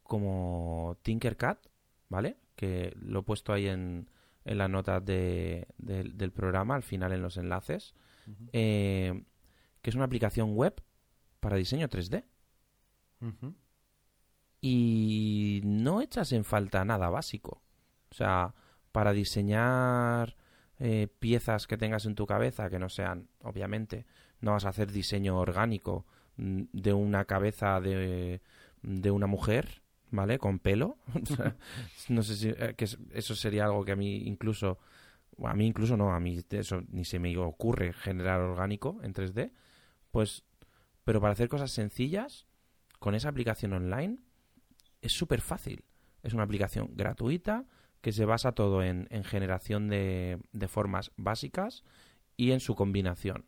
como 0.03 0.97
Tinkercad, 1.03 1.59
¿vale? 2.09 2.35
Que 2.57 2.93
lo 2.99 3.19
he 3.19 3.23
puesto 3.23 3.53
ahí 3.53 3.67
en, 3.67 4.09
en 4.45 4.59
las 4.59 4.69
notas 4.69 5.03
de, 5.03 5.67
del 5.77 6.31
programa, 6.31 6.75
al 6.75 6.83
final 6.83 7.11
en 7.11 7.21
los 7.21 7.37
enlaces, 7.37 7.95
eh, 8.53 9.23
que 9.81 9.89
es 9.89 9.95
una 9.95 10.05
aplicación 10.05 10.55
web 10.55 10.81
para 11.39 11.57
diseño 11.57 11.89
3D. 11.89 12.23
Y 14.61 15.61
no 15.63 16.01
echas 16.01 16.31
en 16.31 16.43
falta 16.45 16.85
nada 16.85 17.09
básico. 17.09 17.61
O 18.11 18.13
sea, 18.13 18.53
para 18.91 19.11
diseñar 19.13 20.37
eh, 20.79 21.07
piezas 21.19 21.67
que 21.67 21.77
tengas 21.77 22.05
en 22.05 22.15
tu 22.15 22.25
cabeza, 22.25 22.69
que 22.69 22.79
no 22.79 22.89
sean, 22.89 23.29
obviamente, 23.41 24.05
no 24.41 24.51
vas 24.51 24.65
a 24.65 24.69
hacer 24.69 24.91
diseño 24.91 25.37
orgánico 25.39 26.05
mm, 26.37 26.63
de 26.71 26.93
una 26.93 27.25
cabeza 27.25 27.81
de, 27.81 28.41
de 28.83 29.11
una 29.11 29.27
mujer, 29.27 29.81
¿vale? 30.15 30.39
Con 30.39 30.59
pelo. 30.59 30.97
no 32.09 32.23
sé 32.23 32.35
si 32.35 32.49
eh, 32.49 32.73
que 32.77 32.85
eso 33.13 33.35
sería 33.35 33.65
algo 33.65 33.83
que 33.83 33.91
a 33.91 33.95
mí 33.95 34.23
incluso, 34.25 34.79
a 35.43 35.53
mí 35.53 35.67
incluso 35.67 35.97
no, 35.97 36.13
a 36.13 36.19
mí 36.19 36.43
eso 36.49 36.83
ni 36.89 37.05
se 37.05 37.19
me 37.19 37.35
ocurre 37.37 37.93
generar 37.93 38.41
orgánico 38.41 38.99
en 39.03 39.13
3D. 39.13 39.51
Pues, 40.11 40.43
pero 41.03 41.19
para 41.21 41.33
hacer 41.33 41.49
cosas 41.49 41.71
sencillas, 41.71 42.47
con 42.99 43.15
esa 43.15 43.29
aplicación 43.29 43.73
online, 43.73 44.17
es 45.01 45.13
súper 45.13 45.41
fácil. 45.41 45.83
Es 46.23 46.33
una 46.33 46.43
aplicación 46.43 46.89
gratuita 46.95 47.65
que 48.01 48.11
se 48.11 48.25
basa 48.25 48.51
todo 48.53 48.83
en, 48.83 49.07
generación 49.23 49.89
de, 49.89 50.39
formas 50.67 51.11
básicas 51.17 51.83
y 52.37 52.51
en 52.51 52.59
su 52.59 52.75
combinación. 52.75 53.45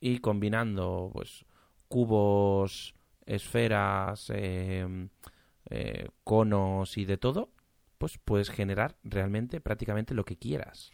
Y 0.00 0.18
combinando 0.18 1.10
pues 1.12 1.44
cubos, 1.88 2.94
esferas, 3.24 4.30
em, 4.30 5.10
eh, 5.70 6.08
conos 6.24 6.96
y 6.98 7.04
de 7.04 7.16
todo, 7.16 7.50
pues 7.98 8.18
puedes 8.18 8.50
generar 8.50 8.96
realmente 9.04 9.60
prácticamente 9.60 10.14
lo 10.14 10.24
que 10.24 10.36
quieras. 10.36 10.92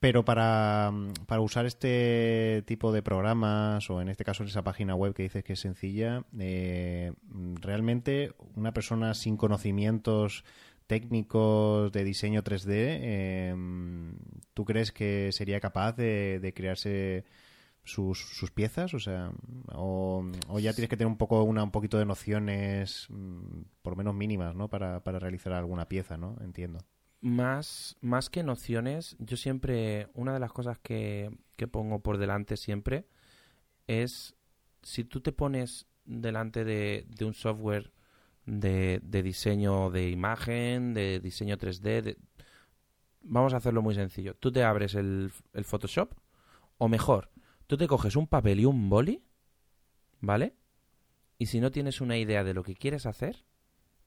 Pero 0.00 0.24
para, 0.24 0.92
usar 1.40 1.66
este 1.66 2.62
tipo 2.66 2.92
de 2.92 3.02
programas, 3.02 3.90
o 3.90 4.00
en 4.00 4.08
este 4.08 4.24
caso 4.24 4.44
esa 4.44 4.62
página 4.62 4.94
web 4.94 5.12
que 5.12 5.24
dices 5.24 5.42
que 5.42 5.54
es 5.54 5.60
sencilla, 5.60 6.24
eh, 6.38 7.12
realmente 7.60 8.32
una 8.54 8.72
persona 8.72 9.14
sin 9.14 9.36
conocimientos 9.36 10.44
técnicos 10.86 11.90
de 11.92 12.04
diseño 12.04 12.42
3D, 12.44 13.50
em, 13.50 14.12
¿tú 14.54 14.64
crees 14.64 14.92
que 14.92 15.30
sería 15.32 15.60
capaz 15.60 15.92
de, 15.96 16.52
crearse 16.54 17.24
sus, 17.88 18.50
piezas? 18.54 18.94
O 18.94 19.00
sea, 19.00 19.32
o, 19.74 20.24
ya 20.60 20.72
tienes 20.72 20.88
que 20.88 20.96
tener 20.96 21.10
un 21.10 21.18
poco 21.18 21.42
una, 21.42 21.64
un 21.64 21.70
poquito 21.70 21.98
de 21.98 22.04
nociones, 22.04 23.06
mm, 23.10 23.62
por 23.82 23.92
lo 23.92 23.96
menos 23.96 24.14
mínimas, 24.14 24.54
¿no? 24.54 24.68
Para, 24.68 25.02
para 25.02 25.18
realizar 25.18 25.52
alguna 25.52 25.88
pieza, 25.88 26.16
¿no? 26.16 26.36
Entiendo. 26.40 26.80
Más, 27.20 27.96
más 28.00 28.30
que 28.30 28.44
nociones, 28.44 29.16
yo 29.18 29.36
siempre, 29.36 30.08
una 30.14 30.32
de 30.32 30.40
las 30.40 30.52
cosas 30.52 30.78
que, 30.78 31.30
que 31.56 31.66
pongo 31.66 32.00
por 32.00 32.18
delante 32.18 32.56
siempre 32.56 33.08
es 33.88 34.36
si 34.82 35.02
tú 35.02 35.20
te 35.20 35.32
pones 35.32 35.86
delante 36.04 36.64
de, 36.64 37.06
de 37.08 37.24
un 37.24 37.34
software 37.34 37.92
de, 38.48 39.22
diseño 39.22 39.90
de 39.90 40.10
imagen, 40.10 40.94
de 40.94 41.20
diseño 41.20 41.56
3D. 41.58 42.16
Vamos 43.22 43.52
a 43.52 43.58
hacerlo 43.58 43.82
muy 43.82 43.94
sencillo. 43.94 44.34
Tú 44.34 44.50
te 44.50 44.62
abres 44.62 44.94
el, 44.94 45.30
el 45.52 45.64
Photoshop, 45.64 46.14
o 46.78 46.88
mejor, 46.88 47.30
tú 47.68 47.76
te 47.76 47.86
coges 47.86 48.16
un 48.16 48.26
papel 48.26 48.58
y 48.58 48.64
un 48.64 48.88
boli, 48.88 49.22
¿vale? 50.20 50.56
Y 51.38 51.46
si 51.46 51.60
no 51.60 51.70
tienes 51.70 52.00
una 52.00 52.16
idea 52.16 52.42
de 52.42 52.54
lo 52.54 52.64
que 52.64 52.74
quieres 52.74 53.06
hacer, 53.06 53.44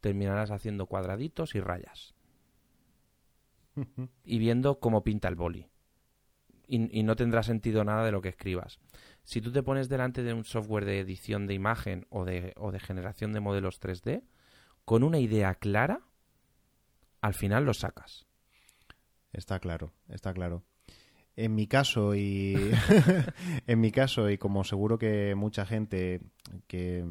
terminarás 0.01 0.51
haciendo 0.51 0.87
cuadraditos 0.87 1.55
y 1.55 1.61
rayas. 1.61 2.13
y 4.25 4.39
viendo 4.39 4.79
cómo 4.79 5.03
pinta 5.03 5.29
el 5.29 5.35
boli. 5.35 5.69
Y, 6.67 6.99
y, 6.99 7.03
no 7.03 7.15
tendrá 7.15 7.43
sentido 7.43 7.83
nada 7.83 8.03
de 8.03 8.11
lo 8.11 8.21
que 8.21 8.29
escribas. 8.29 8.79
Si 9.23 9.41
tú 9.41 9.51
te 9.51 9.63
pones 9.63 9.89
delante 9.89 10.23
de 10.23 10.33
un 10.33 10.43
software 10.43 10.85
de 10.85 10.99
edición 10.99 11.45
de 11.45 11.53
imagen 11.53 12.07
o 12.09 12.25
de, 12.25 12.53
o 12.57 12.71
de 12.71 12.79
generación 12.79 13.33
de 13.33 13.41
modelos 13.41 13.79
3D, 13.79 14.23
con 14.85 15.03
una 15.03 15.19
idea 15.19 15.53
clara, 15.55 16.01
al 17.19 17.33
final 17.33 17.65
lo 17.65 17.73
sacas. 17.73 18.25
Está 19.31 19.59
claro, 19.59 19.93
está 20.07 20.33
claro. 20.33 20.63
En 21.37 21.55
mi 21.55 21.65
caso 21.67 22.13
y 22.13 22.55
en 23.67 23.79
mi 23.79 23.91
caso 23.91 24.29
y 24.29 24.37
como 24.37 24.63
seguro 24.63 24.97
que 24.97 25.33
mucha 25.35 25.65
gente 25.65 26.21
que 26.67 27.05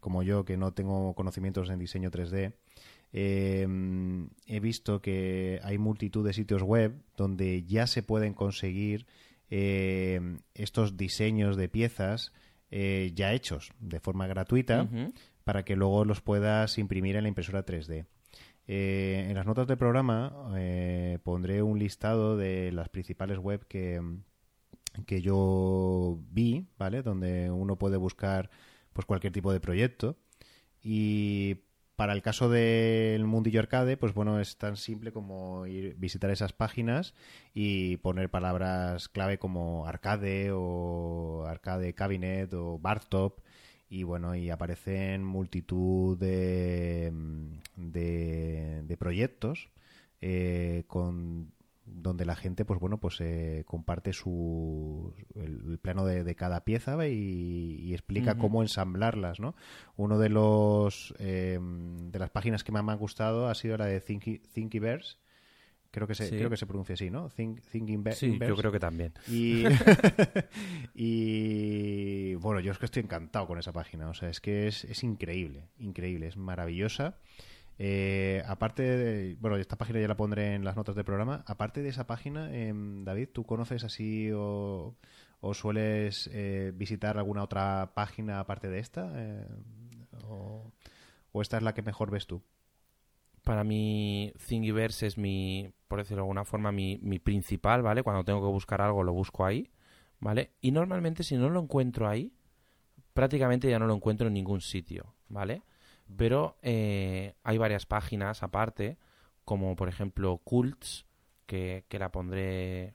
como 0.00 0.22
yo 0.22 0.44
que 0.44 0.56
no 0.56 0.72
tengo 0.72 1.14
conocimientos 1.14 1.70
en 1.70 1.80
diseño 1.80 2.10
3D 2.10 2.54
eh, 3.12 3.66
he 4.46 4.60
visto 4.60 5.00
que 5.00 5.60
hay 5.62 5.78
multitud 5.78 6.24
de 6.24 6.32
sitios 6.32 6.62
web 6.62 6.94
donde 7.16 7.64
ya 7.64 7.86
se 7.86 8.02
pueden 8.02 8.32
conseguir 8.32 9.06
eh, 9.50 10.20
estos 10.54 10.96
diseños 10.96 11.56
de 11.56 11.68
piezas 11.68 12.32
eh, 12.70 13.12
ya 13.14 13.32
hechos 13.32 13.72
de 13.78 14.00
forma 14.00 14.26
gratuita 14.26 14.88
para 15.44 15.64
que 15.64 15.76
luego 15.76 16.04
los 16.04 16.22
puedas 16.22 16.78
imprimir 16.78 17.14
en 17.14 17.22
la 17.22 17.28
impresora 17.28 17.64
3D. 17.64 18.06
Eh, 18.66 19.26
en 19.28 19.34
las 19.34 19.46
notas 19.46 19.66
del 19.66 19.76
programa 19.76 20.52
eh, 20.56 21.18
pondré 21.22 21.62
un 21.62 21.78
listado 21.78 22.36
de 22.36 22.72
las 22.72 22.88
principales 22.88 23.38
web 23.38 23.66
que, 23.68 24.00
que 25.06 25.20
yo 25.20 26.18
vi, 26.30 26.66
¿vale? 26.78 27.02
Donde 27.02 27.50
uno 27.50 27.76
puede 27.76 27.96
buscar 27.96 28.50
pues 28.92 29.06
cualquier 29.06 29.32
tipo 29.32 29.52
de 29.52 29.60
proyecto. 29.60 30.16
Y 30.82 31.64
para 31.96 32.12
el 32.12 32.22
caso 32.22 32.48
del 32.48 33.24
mundillo 33.24 33.60
arcade, 33.60 33.96
pues 33.96 34.14
bueno, 34.14 34.40
es 34.40 34.58
tan 34.58 34.76
simple 34.76 35.12
como 35.12 35.66
ir 35.66 35.94
visitar 35.96 36.30
esas 36.30 36.52
páginas 36.52 37.14
y 37.54 37.98
poner 37.98 38.30
palabras 38.30 39.08
clave 39.08 39.38
como 39.38 39.86
arcade 39.86 40.50
o 40.52 41.44
arcade 41.46 41.94
cabinet 41.94 42.52
o 42.54 42.78
bar 42.78 43.04
top 43.04 43.40
y 43.88 44.02
bueno, 44.02 44.34
y 44.34 44.50
aparecen 44.50 45.24
multitud 45.24 46.18
de, 46.18 47.12
de, 47.76 48.96
proyectos 48.98 49.70
eh, 50.20 50.84
con 50.86 51.52
donde 51.86 52.24
la 52.24 52.34
gente 52.34 52.64
pues 52.64 52.80
bueno 52.80 52.98
pues 52.98 53.20
eh, 53.20 53.64
comparte 53.66 54.12
su 54.14 55.12
el, 55.34 55.78
plano 55.78 56.06
de, 56.06 56.34
cada 56.34 56.64
pieza 56.64 56.96
y, 57.06 57.92
explica 57.92 58.38
cómo 58.38 58.62
ensamblarlas 58.62 59.38
no 59.38 59.54
uno 59.96 60.18
de 60.18 60.30
los 60.30 61.14
eh, 61.18 61.58
de 61.60 62.18
las 62.18 62.30
páginas 62.30 62.64
que 62.64 62.72
más 62.72 62.84
me 62.84 62.92
han 62.92 62.98
gustado 62.98 63.48
ha 63.48 63.54
sido 63.54 63.76
la 63.76 63.86
de 63.86 64.00
Thinky, 64.00 64.38
Thinkiverse 64.38 65.18
creo 65.94 66.06
que 66.06 66.14
se 66.14 66.28
creo 66.28 66.50
que 66.50 66.56
se 66.56 66.66
pronuncia 66.66 66.94
así 66.94 67.08
no 67.10 67.28
Think, 67.28 67.60
Thinking 67.70 68.04
sí 68.12 68.38
yo 68.38 68.56
creo 68.56 68.72
que 68.72 68.80
también 68.80 69.12
y, 69.28 69.64
y 70.94 72.34
bueno 72.34 72.60
yo 72.60 72.72
es 72.72 72.78
que 72.78 72.86
estoy 72.86 73.02
encantado 73.02 73.46
con 73.46 73.58
esa 73.58 73.72
página 73.72 74.08
o 74.08 74.14
sea 74.14 74.28
es 74.28 74.40
que 74.40 74.66
es, 74.66 74.84
es 74.84 75.04
increíble 75.04 75.68
increíble 75.78 76.26
es 76.26 76.36
maravillosa 76.36 77.18
eh, 77.78 78.42
aparte 78.46 78.82
de, 78.82 79.36
bueno, 79.40 79.56
esta 79.56 79.76
página 79.76 80.00
ya 80.00 80.08
la 80.08 80.16
pondré 80.16 80.54
en 80.54 80.64
las 80.64 80.76
notas 80.76 80.94
del 80.94 81.04
programa. 81.04 81.44
Aparte 81.46 81.82
de 81.82 81.88
esa 81.88 82.06
página, 82.06 82.54
em, 82.54 83.04
David, 83.04 83.30
¿tú 83.32 83.44
conoces 83.44 83.84
así 83.84 84.30
o, 84.32 84.96
sueles 85.52 86.30
eh, 86.32 86.72
visitar 86.74 87.18
alguna 87.18 87.42
otra 87.42 87.92
página 87.94 88.40
aparte 88.40 88.68
de 88.68 88.78
esta? 88.78 89.12
Eh, 89.16 89.46
o, 90.28 90.72
esta 91.42 91.56
es 91.56 91.62
la 91.62 91.74
que 91.74 91.82
mejor 91.82 92.10
ves 92.10 92.26
tú? 92.26 92.42
Para 93.44 93.62
mí, 93.62 94.32
Thingiverse 94.48 95.06
es 95.06 95.18
mi, 95.18 95.70
por 95.86 95.98
decirlo 95.98 96.22
de 96.22 96.24
alguna 96.24 96.44
forma, 96.44 96.72
mi, 96.72 96.98
mi 97.02 97.18
principal, 97.18 97.82
¿vale? 97.82 98.02
Cuando 98.02 98.24
tengo 98.24 98.40
que 98.40 98.52
buscar 98.52 98.80
algo, 98.80 99.02
lo 99.04 99.12
busco 99.12 99.44
ahí, 99.44 99.70
¿vale? 100.18 100.52
Y 100.60 100.70
normalmente, 100.72 101.22
si 101.22 101.36
no 101.36 101.50
lo 101.50 101.60
encuentro 101.60 102.08
ahí, 102.08 102.32
prácticamente 103.12 103.68
ya 103.70 103.78
no 103.78 103.86
lo 103.86 103.94
encuentro 103.94 104.26
en 104.26 104.34
ningún 104.34 104.60
sitio, 104.60 105.14
¿vale? 105.28 105.62
Pero 106.16 106.56
eh, 106.62 107.34
hay 107.42 107.58
varias 107.58 107.86
páginas 107.86 108.42
aparte, 108.42 108.98
como 109.44 109.76
por 109.76 109.88
ejemplo 109.88 110.38
Cults, 110.38 111.06
que, 111.46 111.84
que 111.88 111.98
la 111.98 112.10
pondré. 112.10 112.94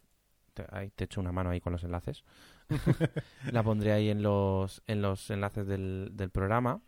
Te, 0.53 0.65
ahí 0.71 0.89
te 0.91 1.05
echo 1.05 1.21
una 1.21 1.31
mano 1.31 1.49
ahí 1.49 1.61
con 1.61 1.73
los 1.73 1.83
enlaces. 1.83 2.23
la 3.51 3.63
pondré 3.63 3.93
ahí 3.93 4.09
en 4.09 4.21
los, 4.21 4.83
en 4.87 5.01
los 5.01 5.29
enlaces 5.29 5.65
del, 5.67 6.09
del 6.13 6.29
programa. 6.29 6.81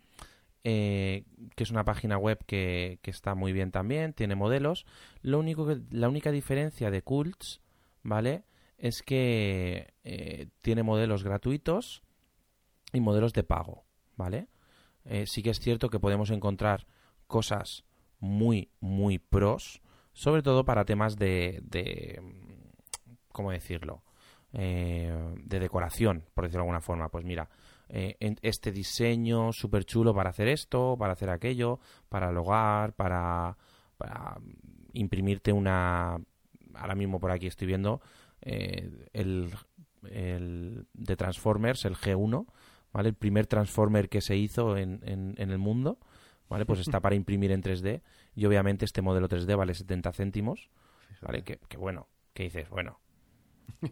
Eh, 0.64 1.24
que 1.56 1.64
es 1.64 1.70
una 1.72 1.84
página 1.84 2.18
web 2.18 2.38
que, 2.46 3.00
que, 3.02 3.10
está 3.10 3.34
muy 3.34 3.52
bien 3.52 3.72
también, 3.72 4.12
tiene 4.12 4.36
modelos. 4.36 4.86
Lo 5.20 5.40
único 5.40 5.66
que, 5.66 5.80
la 5.90 6.08
única 6.08 6.30
diferencia 6.30 6.90
de 6.90 7.02
Cults, 7.02 7.60
¿vale? 8.02 8.44
Es 8.78 9.02
que 9.02 9.92
eh, 10.04 10.48
tiene 10.60 10.82
modelos 10.84 11.24
gratuitos 11.24 12.02
y 12.92 13.00
modelos 13.00 13.32
de 13.32 13.42
pago, 13.42 13.84
¿vale? 14.16 14.48
Eh, 15.04 15.26
sí 15.26 15.42
que 15.42 15.50
es 15.50 15.58
cierto 15.58 15.90
que 15.90 15.98
podemos 15.98 16.30
encontrar 16.30 16.86
cosas 17.26 17.84
muy, 18.20 18.70
muy 18.80 19.18
pros, 19.18 19.82
sobre 20.12 20.42
todo 20.42 20.64
para 20.64 20.84
temas 20.84 21.16
de, 21.16 21.60
de 21.64 22.20
¿cómo 23.32 23.50
decirlo? 23.50 24.02
Eh, 24.52 25.34
de 25.44 25.60
decoración, 25.60 26.24
por 26.34 26.44
decirlo 26.44 26.60
de 26.60 26.64
alguna 26.64 26.80
forma. 26.80 27.08
Pues 27.08 27.24
mira, 27.24 27.48
eh, 27.94 28.16
en 28.20 28.38
este 28.40 28.72
diseño 28.72 29.52
súper 29.52 29.84
chulo 29.84 30.14
para 30.14 30.30
hacer 30.30 30.48
esto, 30.48 30.96
para 30.98 31.12
hacer 31.12 31.28
aquello, 31.28 31.78
para 32.08 32.32
logar, 32.32 32.94
para, 32.94 33.58
para 33.98 34.38
imprimirte 34.94 35.52
una... 35.52 36.18
Ahora 36.74 36.94
mismo 36.94 37.20
por 37.20 37.30
aquí 37.30 37.46
estoy 37.46 37.66
viendo 37.66 38.00
eh, 38.40 38.90
el, 39.12 39.52
el 40.10 40.86
de 40.94 41.16
Transformers, 41.16 41.84
el 41.84 41.96
G1, 41.96 42.46
¿vale? 42.94 43.10
El 43.10 43.14
primer 43.14 43.46
Transformer 43.46 44.08
que 44.08 44.22
se 44.22 44.36
hizo 44.36 44.78
en, 44.78 45.00
en, 45.04 45.34
en 45.36 45.50
el 45.50 45.58
mundo, 45.58 45.98
¿vale? 46.48 46.64
Pues 46.64 46.80
está 46.80 47.00
para 47.00 47.14
imprimir 47.14 47.52
en 47.52 47.62
3D 47.62 48.00
y 48.34 48.46
obviamente 48.46 48.86
este 48.86 49.02
modelo 49.02 49.28
3D 49.28 49.54
vale 49.54 49.74
70 49.74 50.12
céntimos, 50.12 50.70
¿vale? 51.20 51.44
Que, 51.44 51.58
que 51.68 51.76
bueno, 51.76 52.08
que 52.32 52.44
dices, 52.44 52.70
bueno, 52.70 53.00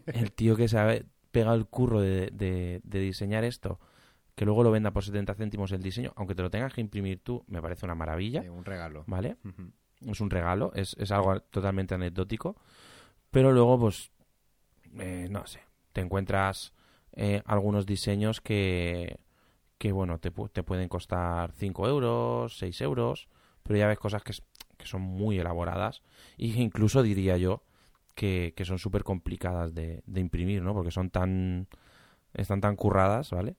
el 0.07 0.31
tío 0.31 0.55
que 0.55 0.67
sabe 0.67 1.05
pega 1.31 1.53
el 1.53 1.65
curro 1.65 2.01
de, 2.01 2.29
de, 2.31 2.81
de, 2.83 2.99
diseñar 2.99 3.43
esto, 3.43 3.79
que 4.41 4.45
luego 4.45 4.63
lo 4.63 4.71
venda 4.71 4.89
por 4.89 5.03
70 5.03 5.35
céntimos 5.35 5.71
el 5.71 5.83
diseño, 5.83 6.13
aunque 6.15 6.33
te 6.33 6.41
lo 6.41 6.49
tengas 6.49 6.73
que 6.73 6.81
imprimir 6.81 7.19
tú, 7.19 7.43
me 7.45 7.61
parece 7.61 7.85
una 7.85 7.93
maravilla. 7.93 8.41
Sí, 8.41 8.49
un 8.49 8.65
regalo. 8.65 9.03
¿Vale? 9.05 9.37
Es 10.03 10.19
un 10.19 10.31
regalo, 10.31 10.71
es, 10.73 10.95
es 10.97 11.11
algo 11.11 11.39
totalmente 11.41 11.93
anecdótico. 11.93 12.55
Pero 13.29 13.51
luego, 13.51 13.79
pues, 13.79 14.09
eh, 14.97 15.27
no 15.29 15.45
sé, 15.45 15.59
te 15.93 16.01
encuentras 16.01 16.73
eh, 17.11 17.43
algunos 17.45 17.85
diseños 17.85 18.41
que, 18.41 19.19
que 19.77 19.91
bueno, 19.91 20.17
te, 20.17 20.31
te 20.31 20.63
pueden 20.63 20.89
costar 20.89 21.51
5 21.51 21.87
euros, 21.87 22.57
6 22.57 22.81
euros, 22.81 23.27
pero 23.61 23.77
ya 23.77 23.85
ves 23.85 23.99
cosas 23.99 24.23
que, 24.23 24.33
que 24.75 24.87
son 24.87 25.03
muy 25.03 25.37
elaboradas 25.37 26.01
y 26.35 26.51
que 26.51 26.61
incluso 26.61 27.03
diría 27.03 27.37
yo 27.37 27.61
que, 28.15 28.55
que 28.57 28.65
son 28.65 28.79
súper 28.79 29.03
complicadas 29.03 29.75
de, 29.75 30.01
de, 30.07 30.19
imprimir, 30.19 30.63
¿no? 30.63 30.73
Porque 30.73 30.89
son 30.89 31.11
tan... 31.11 31.67
están 32.33 32.59
tan 32.59 32.75
curradas, 32.75 33.29
¿vale? 33.29 33.55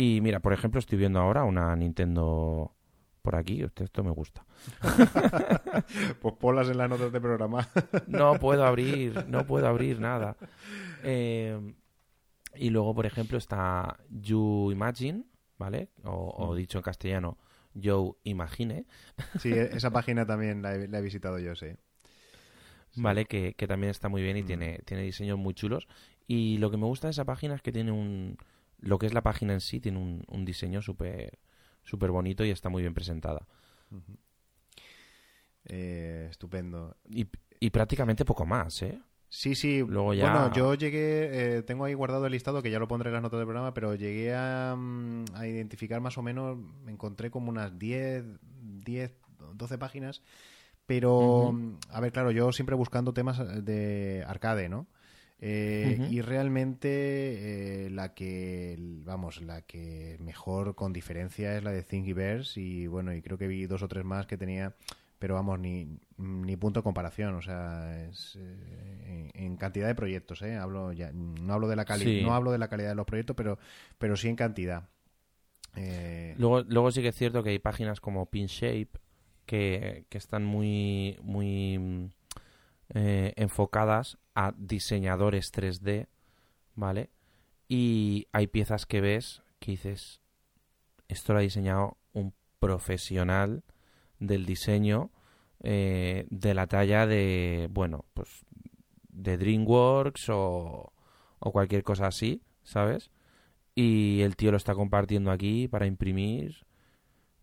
Y 0.00 0.20
mira, 0.20 0.38
por 0.38 0.52
ejemplo, 0.52 0.78
estoy 0.78 0.96
viendo 0.96 1.18
ahora 1.18 1.42
una 1.42 1.74
Nintendo 1.74 2.72
por 3.20 3.34
aquí, 3.34 3.66
esto 3.80 4.04
me 4.04 4.12
gusta. 4.12 4.46
pues 6.22 6.34
ponlas 6.36 6.68
en 6.68 6.78
las 6.78 6.88
notas 6.88 7.10
de 7.10 7.20
programa. 7.20 7.68
no 8.06 8.38
puedo 8.38 8.64
abrir, 8.64 9.26
no 9.26 9.44
puedo 9.44 9.66
abrir 9.66 9.98
nada. 9.98 10.36
Eh, 11.02 11.74
y 12.54 12.70
luego, 12.70 12.94
por 12.94 13.06
ejemplo, 13.06 13.38
está 13.38 13.98
You 14.08 14.70
Imagine, 14.70 15.24
¿vale? 15.58 15.88
O, 16.04 16.46
o 16.46 16.54
dicho 16.54 16.78
en 16.78 16.82
castellano, 16.82 17.36
Yo 17.74 18.18
Imagine. 18.22 18.86
sí, 19.40 19.50
esa 19.52 19.90
página 19.90 20.24
también 20.24 20.62
la 20.62 20.76
he, 20.76 20.86
la 20.86 21.00
he 21.00 21.02
visitado 21.02 21.40
yo, 21.40 21.56
sí. 21.56 21.70
Sí. 22.90 23.02
¿vale? 23.02 23.24
Que, 23.24 23.54
que, 23.54 23.66
también 23.66 23.90
está 23.90 24.08
muy 24.08 24.22
bien 24.22 24.36
y 24.36 24.44
mm. 24.44 24.46
tiene, 24.46 24.78
tiene 24.84 25.02
diseños 25.02 25.38
muy 25.38 25.54
chulos. 25.54 25.88
Y 26.28 26.58
lo 26.58 26.70
que 26.70 26.76
me 26.76 26.86
gusta 26.86 27.08
de 27.08 27.10
esa 27.10 27.24
página 27.24 27.56
es 27.56 27.62
que 27.62 27.72
tiene 27.72 27.90
un... 27.90 28.38
Lo 28.80 28.98
que 28.98 29.06
es 29.06 29.14
la 29.14 29.22
página 29.22 29.52
en 29.52 29.60
sí 29.60 29.80
tiene 29.80 29.98
un, 29.98 30.24
un 30.28 30.44
diseño 30.44 30.82
súper 30.82 31.38
súper 31.84 32.10
bonito 32.10 32.44
y 32.44 32.50
está 32.50 32.68
muy 32.68 32.82
bien 32.82 32.94
presentada. 32.94 33.46
Uh 33.90 33.96
-huh. 33.96 34.18
eh, 35.64 36.26
estupendo. 36.30 36.96
Y, 37.08 37.26
y, 37.60 37.70
prácticamente 37.70 38.24
poco 38.24 38.44
más, 38.44 38.82
¿eh? 38.82 39.00
Sí, 39.30 39.54
sí. 39.54 39.84
Luego 39.86 40.14
ya... 40.14 40.30
Bueno, 40.30 40.52
yo 40.54 40.74
llegué, 40.74 41.56
eh, 41.58 41.62
tengo 41.62 41.84
ahí 41.84 41.94
guardado 41.94 42.26
el 42.26 42.32
listado 42.32 42.62
que 42.62 42.70
ya 42.70 42.78
lo 42.78 42.88
pondré 42.88 43.08
en 43.08 43.14
las 43.14 43.22
notas 43.22 43.38
del 43.38 43.46
programa, 43.46 43.74
pero 43.74 43.94
llegué 43.94 44.34
a, 44.34 44.74
mm, 44.76 45.24
a 45.34 45.46
identificar 45.46 46.00
más 46.00 46.16
o 46.18 46.22
menos, 46.22 46.56
me 46.84 46.92
encontré 46.92 47.30
como 47.30 47.48
unas 47.50 47.78
10, 47.78 48.24
10, 48.84 49.12
12 49.54 49.78
páginas 49.78 50.22
pero, 50.88 51.18
uh 51.18 51.52
-huh. 51.52 51.76
a 51.90 52.00
ver, 52.00 52.12
claro, 52.12 52.30
yo 52.30 52.50
siempre 52.50 52.74
buscando 52.74 53.12
temas 53.12 53.36
de 53.62 54.24
arcade, 54.26 54.70
¿no? 54.70 54.86
Eh, 55.40 55.96
uh 55.98 56.02
-huh. 56.02 56.12
Y 56.12 56.20
realmente 56.20 57.86
eh, 57.86 57.90
la 57.90 58.12
que, 58.12 58.76
vamos, 59.04 59.40
la 59.40 59.62
que 59.62 60.16
mejor 60.20 60.74
con 60.74 60.92
diferencia 60.92 61.56
es 61.56 61.62
la 61.62 61.70
de 61.70 61.82
Thingiverse 61.84 62.60
y 62.60 62.86
bueno, 62.88 63.14
y 63.14 63.22
creo 63.22 63.38
que 63.38 63.46
vi 63.46 63.66
dos 63.66 63.82
o 63.82 63.88
tres 63.88 64.04
más 64.04 64.26
que 64.26 64.36
tenía, 64.36 64.74
pero 65.20 65.34
vamos, 65.34 65.60
ni, 65.60 66.00
ni 66.16 66.56
punto 66.56 66.80
de 66.80 66.84
comparación, 66.84 67.34
o 67.34 67.42
sea, 67.42 68.04
es, 68.08 68.36
eh, 68.40 69.30
en, 69.34 69.44
en, 69.44 69.56
cantidad 69.56 69.86
de 69.86 69.94
proyectos, 69.94 70.42
¿eh? 70.42 70.56
Hablo 70.56 70.92
ya, 70.92 71.12
no 71.12 71.52
hablo 71.54 71.68
de 71.68 71.76
la 71.76 71.84
calidad, 71.84 72.10
sí. 72.10 72.22
no 72.22 72.34
hablo 72.34 72.50
de 72.50 72.58
la 72.58 72.68
calidad 72.68 72.88
de 72.90 72.94
los 72.96 73.06
proyectos, 73.06 73.36
pero, 73.36 73.58
pero 73.98 74.16
sí 74.16 74.28
en 74.28 74.36
cantidad. 74.36 74.88
Eh, 75.76 76.34
Luego, 76.38 76.62
luego 76.62 76.90
sí 76.90 77.02
que 77.02 77.08
es 77.08 77.14
cierto 77.14 77.44
que 77.44 77.50
hay 77.50 77.58
páginas 77.60 78.00
como 78.00 78.26
PinShape 78.26 78.90
que, 79.46 80.04
que 80.08 80.18
están 80.18 80.44
muy, 80.44 81.16
muy 81.22 82.10
eh, 82.94 83.34
enfocadas 83.36 84.18
a 84.34 84.54
diseñadores 84.56 85.52
3D, 85.52 86.06
¿vale? 86.74 87.10
Y 87.68 88.28
hay 88.32 88.46
piezas 88.46 88.86
que 88.86 89.00
ves 89.00 89.42
que 89.58 89.72
dices, 89.72 90.20
esto 91.08 91.32
lo 91.32 91.40
ha 91.40 91.42
diseñado 91.42 91.98
un 92.12 92.32
profesional 92.60 93.62
del 94.18 94.46
diseño 94.46 95.10
eh, 95.60 96.26
de 96.30 96.54
la 96.54 96.66
talla 96.66 97.06
de, 97.06 97.68
bueno, 97.70 98.04
pues 98.14 98.44
de 99.08 99.36
DreamWorks 99.36 100.28
o, 100.30 100.92
o 101.38 101.52
cualquier 101.52 101.82
cosa 101.82 102.06
así, 102.06 102.42
¿sabes? 102.62 103.10
Y 103.74 104.22
el 104.22 104.36
tío 104.36 104.50
lo 104.50 104.56
está 104.56 104.74
compartiendo 104.74 105.30
aquí 105.30 105.68
para 105.68 105.86
imprimir 105.86 106.66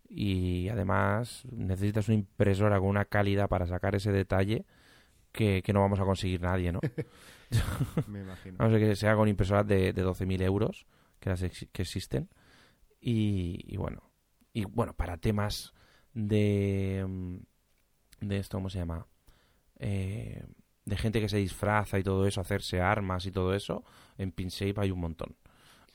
y 0.08 0.68
además 0.68 1.44
necesitas 1.50 2.08
una 2.08 2.16
impresora 2.16 2.78
con 2.78 2.88
una 2.88 3.04
calidad 3.04 3.48
para 3.48 3.66
sacar 3.66 3.94
ese 3.94 4.12
detalle 4.12 4.64
que, 5.36 5.62
que 5.62 5.72
no 5.72 5.80
vamos 5.80 6.00
a 6.00 6.04
conseguir 6.04 6.40
nadie, 6.40 6.72
¿no? 6.72 6.80
Me 8.08 8.22
imagino. 8.22 8.56
Vamos 8.58 8.74
a 8.74 8.78
que 8.78 8.96
sea 8.96 9.14
con 9.14 9.28
impresoras 9.28 9.66
de, 9.66 9.92
de 9.92 10.04
12.000 10.04 10.42
euros, 10.42 10.86
que, 11.20 11.30
las 11.30 11.42
ex 11.42 11.68
que 11.72 11.82
existen. 11.82 12.28
Y, 13.00 13.60
y, 13.66 13.76
bueno, 13.76 14.10
y 14.52 14.64
bueno, 14.64 14.94
para 14.94 15.18
temas 15.18 15.74
de, 16.12 17.06
de 18.20 18.36
esto, 18.38 18.56
¿cómo 18.56 18.70
se 18.70 18.78
llama? 18.78 19.06
Eh, 19.78 20.42
de 20.84 20.96
gente 20.96 21.20
que 21.20 21.28
se 21.28 21.36
disfraza 21.36 21.98
y 21.98 22.02
todo 22.02 22.26
eso, 22.26 22.40
hacerse 22.40 22.80
armas 22.80 23.26
y 23.26 23.30
todo 23.30 23.54
eso, 23.54 23.84
en 24.16 24.32
PinShape 24.32 24.80
hay 24.80 24.90
un 24.90 25.00
montón. 25.00 25.36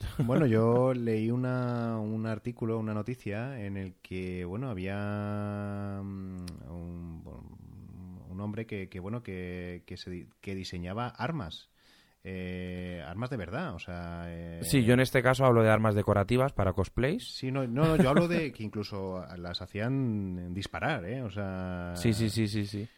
Bueno, 0.18 0.46
yo 0.46 0.94
leí 0.94 1.30
una, 1.30 1.98
un 1.98 2.26
artículo, 2.26 2.78
una 2.78 2.92
noticia 2.92 3.64
en 3.64 3.76
el 3.76 3.94
que, 4.02 4.44
bueno, 4.44 4.68
había 4.68 5.98
um, 6.00 6.44
un, 6.68 7.22
un, 8.32 8.40
hombre 8.40 8.66
que, 8.66 8.88
que 8.88 9.00
bueno, 9.00 9.22
que, 9.22 9.82
que, 9.86 9.96
se, 9.96 10.26
que 10.40 10.54
diseñaba 10.54 11.08
armas. 11.08 11.70
Eh, 12.24 13.02
armas 13.04 13.30
de 13.30 13.36
verdad, 13.36 13.74
o 13.74 13.80
sea... 13.80 14.24
Eh... 14.28 14.60
Sí, 14.62 14.84
yo 14.84 14.94
en 14.94 15.00
este 15.00 15.22
caso 15.22 15.44
hablo 15.44 15.62
de 15.62 15.70
armas 15.70 15.96
decorativas 15.96 16.52
para 16.52 16.72
cosplays. 16.72 17.34
Sí, 17.34 17.50
no, 17.50 17.66
no, 17.66 17.96
yo 17.96 18.10
hablo 18.10 18.28
de 18.28 18.52
que 18.52 18.62
incluso 18.62 19.24
las 19.36 19.60
hacían 19.60 20.54
disparar, 20.54 21.04
¿eh? 21.04 21.22
O 21.22 21.30
sea... 21.30 21.94
Sí, 21.96 22.12
sí, 22.12 22.30
sí, 22.30 22.46
sí, 22.46 22.64
sí. 22.66 22.88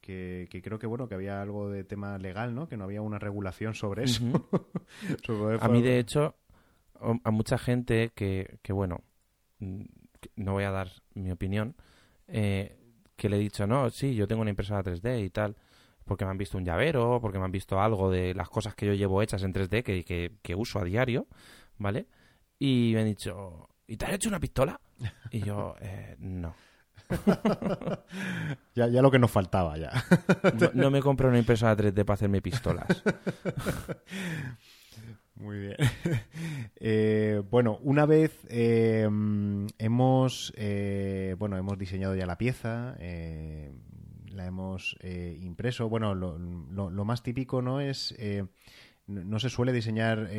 Que, 0.00 0.48
que, 0.50 0.60
creo 0.62 0.80
que 0.80 0.88
bueno 0.88 1.08
que 1.08 1.14
había 1.14 1.40
algo 1.40 1.70
de 1.70 1.84
tema 1.84 2.18
legal 2.18 2.56
no 2.56 2.66
que 2.66 2.76
no 2.76 2.82
había 2.82 3.02
una 3.02 3.20
regulación 3.20 3.72
sobre 3.72 4.02
eso 4.02 4.24
uh 4.24 4.32
-huh. 4.50 5.24
sobre 5.24 5.58
a 5.60 5.68
mí 5.68 5.80
de 5.80 6.00
hecho 6.00 6.34
a 7.24 7.30
mucha 7.30 7.58
gente 7.58 8.10
que, 8.14 8.58
que 8.62 8.72
bueno, 8.72 9.02
no 9.58 10.52
voy 10.52 10.64
a 10.64 10.70
dar 10.70 10.90
mi 11.14 11.30
opinión, 11.30 11.74
eh, 12.28 12.78
que 13.22 13.28
le 13.28 13.36
he 13.36 13.38
dicho, 13.38 13.68
no, 13.68 13.88
sí, 13.88 14.16
yo 14.16 14.26
tengo 14.26 14.42
una 14.42 14.50
impresora 14.50 14.82
3D 14.82 15.24
y 15.24 15.30
tal, 15.30 15.54
porque 16.04 16.24
me 16.24 16.32
han 16.32 16.38
visto 16.38 16.58
un 16.58 16.64
llavero, 16.64 17.20
porque 17.20 17.38
me 17.38 17.44
han 17.44 17.52
visto 17.52 17.80
algo 17.80 18.10
de 18.10 18.34
las 18.34 18.48
cosas 18.48 18.74
que 18.74 18.84
yo 18.84 18.94
llevo 18.94 19.22
hechas 19.22 19.44
en 19.44 19.54
3D 19.54 19.84
que, 19.84 20.04
que, 20.04 20.32
que 20.42 20.54
uso 20.56 20.80
a 20.80 20.84
diario, 20.84 21.28
¿vale? 21.78 22.08
Y 22.58 22.90
me 22.94 23.02
han 23.02 23.06
dicho, 23.06 23.68
¿y 23.86 23.96
te 23.96 24.06
has 24.06 24.14
hecho 24.14 24.28
una 24.28 24.40
pistola? 24.40 24.80
Y 25.30 25.38
yo, 25.38 25.76
eh, 25.80 26.16
no. 26.18 26.52
ya, 28.74 28.88
ya 28.88 29.00
lo 29.00 29.10
que 29.12 29.20
nos 29.20 29.30
faltaba 29.30 29.78
ya. 29.78 29.92
no, 30.58 30.70
no 30.74 30.90
me 30.90 31.00
compro 31.00 31.28
una 31.28 31.38
impresora 31.38 31.76
3D 31.76 32.04
para 32.04 32.14
hacerme 32.14 32.42
pistolas. 32.42 32.88
Muy 35.42 35.58
bien. 35.58 35.76
eh, 36.76 37.42
bueno, 37.50 37.80
una 37.82 38.06
vez 38.06 38.46
eh, 38.48 39.08
hemos 39.78 40.52
eh, 40.56 41.34
bueno 41.36 41.56
hemos 41.56 41.76
diseñado 41.76 42.14
ya 42.14 42.26
la 42.26 42.38
pieza, 42.38 42.94
eh, 43.00 43.72
la 44.28 44.46
hemos 44.46 44.96
eh, 45.00 45.36
impreso. 45.40 45.88
Bueno, 45.88 46.14
lo, 46.14 46.38
lo, 46.38 47.04
más 47.04 47.24
típico 47.24 47.60
no 47.60 47.80
es 47.80 48.14
no 49.08 49.38
se 49.40 49.50
suele 49.50 49.72
diseñar 49.72 50.30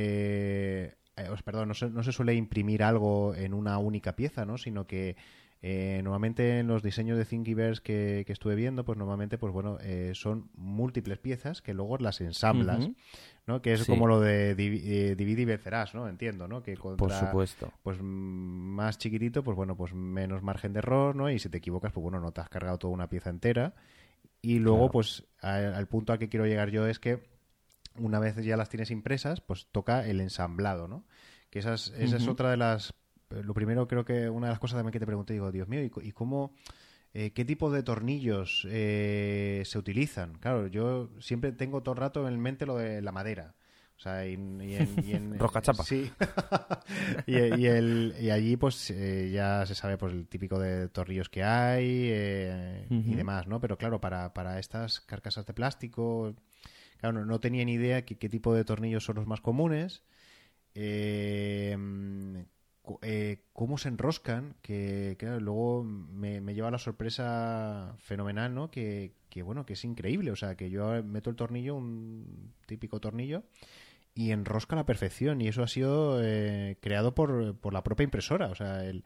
perdón, 1.43 1.67
no 1.67 1.73
se, 1.73 1.89
no 1.89 2.01
se 2.01 2.13
suele 2.13 2.33
imprimir 2.35 2.81
algo 2.81 3.35
en 3.35 3.53
una 3.53 3.77
única 3.79 4.15
pieza, 4.15 4.45
¿no? 4.45 4.57
Sino 4.57 4.87
que 4.87 5.17
eh, 5.65 6.01
normalmente 6.03 6.59
en 6.59 6.67
los 6.67 6.83
diseños 6.83 7.17
de 7.17 7.23
Thingiverse 7.23 7.81
que, 7.81 8.25
que, 8.27 8.33
estuve 8.33 8.53
viendo, 8.53 8.83
pues 8.83 8.97
normalmente, 8.97 9.37
pues 9.37 9.53
bueno, 9.53 9.77
eh, 9.79 10.11
son 10.13 10.49
múltiples 10.55 11.19
piezas 11.19 11.61
que 11.61 11.73
luego 11.73 11.97
las 11.99 12.19
ensamblas, 12.19 12.79
uh 12.79 12.89
-huh. 12.89 12.95
¿no? 13.47 13.61
Que 13.61 13.71
es 13.71 13.85
sí. 13.85 13.89
como 13.89 14.05
lo 14.05 14.19
de 14.19 14.51
eh, 14.51 15.15
divide 15.15 15.41
y 15.43 15.45
vencerás, 15.45 15.95
¿no? 15.95 16.09
Entiendo, 16.09 16.49
¿no? 16.49 16.61
Que 16.61 16.75
contra, 16.75 16.97
Por 16.97 17.11
supuesto. 17.13 17.71
Pues 17.81 17.97
más 18.01 18.97
chiquitito, 18.97 19.41
pues 19.41 19.55
bueno, 19.55 19.77
pues 19.77 19.93
menos 19.93 20.43
margen 20.43 20.73
de 20.73 20.79
error, 20.79 21.15
¿no? 21.15 21.29
Y 21.29 21.39
si 21.39 21.47
te 21.47 21.59
equivocas, 21.59 21.93
pues 21.93 22.03
bueno, 22.03 22.19
no 22.19 22.33
te 22.33 22.41
has 22.41 22.49
cargado 22.49 22.77
toda 22.77 22.93
una 22.93 23.07
pieza 23.07 23.29
entera. 23.29 23.73
Y 24.41 24.59
luego, 24.59 24.89
claro. 24.89 24.91
pues 24.91 25.23
al, 25.39 25.73
al 25.75 25.87
punto 25.87 26.11
a 26.11 26.17
que 26.17 26.27
quiero 26.27 26.45
llegar 26.45 26.71
yo 26.71 26.85
es 26.87 26.99
que 26.99 27.23
una 27.95 28.19
vez 28.19 28.35
ya 28.37 28.57
las 28.57 28.67
tienes 28.67 28.91
impresas, 28.91 29.39
pues 29.39 29.67
toca 29.71 30.05
el 30.05 30.19
ensamblado, 30.19 30.89
¿no? 30.89 31.05
Que 31.49 31.59
esa 31.59 31.75
es, 31.75 31.93
esa 31.97 32.17
es 32.17 32.27
otra 32.27 32.51
de 32.51 32.57
las... 32.57 32.93
Lo 33.41 33.53
primero 33.53 33.87
creo 33.87 34.05
que 34.05 34.29
una 34.29 34.47
de 34.47 34.53
las 34.53 34.59
cosas 34.59 34.77
también 34.77 34.91
que 34.91 34.99
te 34.99 35.05
pregunté, 35.05 35.33
digo, 35.33 35.51
Dios 35.51 35.67
mío, 35.67 35.81
¿y, 35.81 36.11
cómo... 36.11 36.53
Eh, 37.15 37.31
¿Qué 37.31 37.45
tipo 37.45 37.69
de 37.69 37.83
tornillos 37.83 38.67
eh, 38.71 39.61
se 39.65 39.77
utilizan? 39.77 40.33
Claro, 40.39 40.65
yo 40.65 41.11
siempre 41.19 41.51
tengo 41.51 41.83
todo 41.83 41.93
el 41.93 41.99
rato 42.01 42.27
en 42.27 42.39
mente 42.39 42.65
lo 42.65 42.77
de 42.77 43.03
la 43.03 43.11
madera. 43.11 43.53
O 43.95 43.99
sea, 43.99 44.25
y, 44.25 44.33
en, 44.33 45.37
chapa. 45.61 45.83
Sí. 45.83 46.11
y, 47.27 47.35
el, 47.35 48.15
y, 48.19 48.31
allí, 48.31 48.57
pues, 48.57 48.89
eh, 48.89 49.29
ya 49.31 49.63
se 49.67 49.75
sabe 49.75 49.99
pues 49.99 50.11
el 50.11 50.27
típico 50.27 50.57
de 50.57 50.89
tornillos 50.89 51.29
que 51.29 51.43
hay 51.43 52.09
y 52.89 53.15
demás, 53.15 53.47
¿no? 53.47 53.61
Pero 53.61 53.77
claro, 53.77 54.01
para, 54.01 54.33
para 54.33 54.57
estas 54.57 54.99
carcasas 54.99 55.45
de 55.45 55.53
plástico, 55.53 56.33
claro, 56.97 57.23
no, 57.25 57.39
tenía 57.39 57.63
ni 57.63 57.73
idea 57.73 58.05
qué 58.05 58.27
tipo 58.27 58.55
de 58.55 58.65
tornillos 58.65 59.05
son 59.05 59.17
los 59.17 59.27
más 59.27 59.39
comunes. 59.39 60.03
Eh, 60.75 61.77
eh, 63.01 63.37
cómo 63.53 63.77
se 63.77 63.87
enroscan, 63.87 64.55
que, 64.61 65.15
luego 65.39 65.83
me, 65.83 66.41
lleva 66.53 66.71
la 66.71 66.77
sorpresa 66.77 67.95
fenomenal, 67.99 68.53
¿no? 68.53 68.69
Que, 68.69 69.13
bueno, 69.43 69.65
que 69.65 69.73
es 69.73 69.85
increíble, 69.85 70.31
o 70.31 70.35
sea, 70.35 70.55
que 70.55 70.69
yo 70.69 71.01
meto 71.03 71.29
el 71.29 71.35
tornillo, 71.35 71.75
un 71.75 72.53
típico 72.65 72.99
tornillo, 72.99 73.43
y 74.15 74.31
enrosca 74.31 74.75
a 74.75 74.79
la 74.79 74.85
perfección, 74.85 75.41
y 75.41 75.47
eso 75.47 75.63
ha 75.63 75.67
sido 75.67 76.21
eh, 76.23 76.77
creado 76.81 77.15
por, 77.15 77.55
por, 77.57 77.73
la 77.73 77.83
propia 77.83 78.03
impresora, 78.03 78.47
o 78.47 78.55
sea, 78.55 78.83
el, 78.83 79.03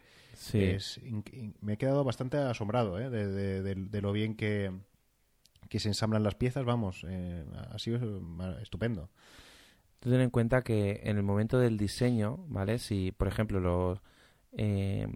me 1.62 1.74
he 1.74 1.78
quedado 1.78 2.04
bastante 2.04 2.38
asombrado 2.38 3.00
¿eh? 3.00 3.10
de, 3.10 4.02
lo 4.02 4.12
bien 4.12 4.36
que, 4.36 4.72
que 5.70 5.80
se 5.80 5.90
ensamblan 5.90 6.24
las 6.24 6.36
piezas, 6.36 6.66
vamos, 6.66 7.06
eh, 7.08 7.46
ha 7.72 7.80
sido 7.80 8.22
estupendo 8.62 9.10
ten 10.00 10.22
en 10.22 10.30
cuenta 10.30 10.64
que 10.64 11.02
en 11.04 11.18
el 11.18 11.24
momento 11.24 11.60
del 11.60 11.78
diseño, 11.78 12.38
¿vale? 12.48 12.80
Si, 12.80 13.12
por 13.12 13.28
ejemplo, 13.28 13.60
los, 13.60 14.02
eh, 14.54 15.08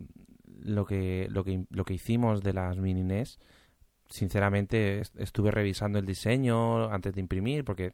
lo, 0.46 0.86
que, 0.86 1.28
lo, 1.30 1.44
que, 1.44 1.66
lo 1.70 1.86
que 1.86 1.94
hicimos 1.94 2.42
de 2.42 2.54
las 2.54 2.78
mini 2.78 3.04
NES, 3.04 3.40
sinceramente 4.10 5.02
estuve 5.18 5.52
revisando 5.52 6.00
el 6.00 6.06
diseño 6.06 6.92
antes 6.92 7.14
de 7.14 7.22
imprimir, 7.22 7.64
porque 7.64 7.94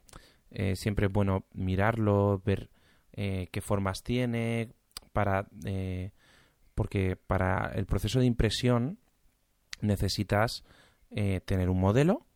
eh, 0.51 0.75
siempre 0.75 1.07
es 1.07 1.11
bueno 1.11 1.45
mirarlo, 1.53 2.41
ver 2.45 2.69
eh, 3.13 3.47
qué 3.51 3.61
formas 3.61 4.03
tiene, 4.03 4.69
para, 5.11 5.47
porque 6.75 7.15
para 7.15 7.71
el 7.73 7.85
proceso 7.85 8.19
de 8.19 8.25
impresión 8.27 8.99
necesitas 9.81 10.63
tener 11.45 11.69
un 11.69 11.79
modelo, 11.79 12.27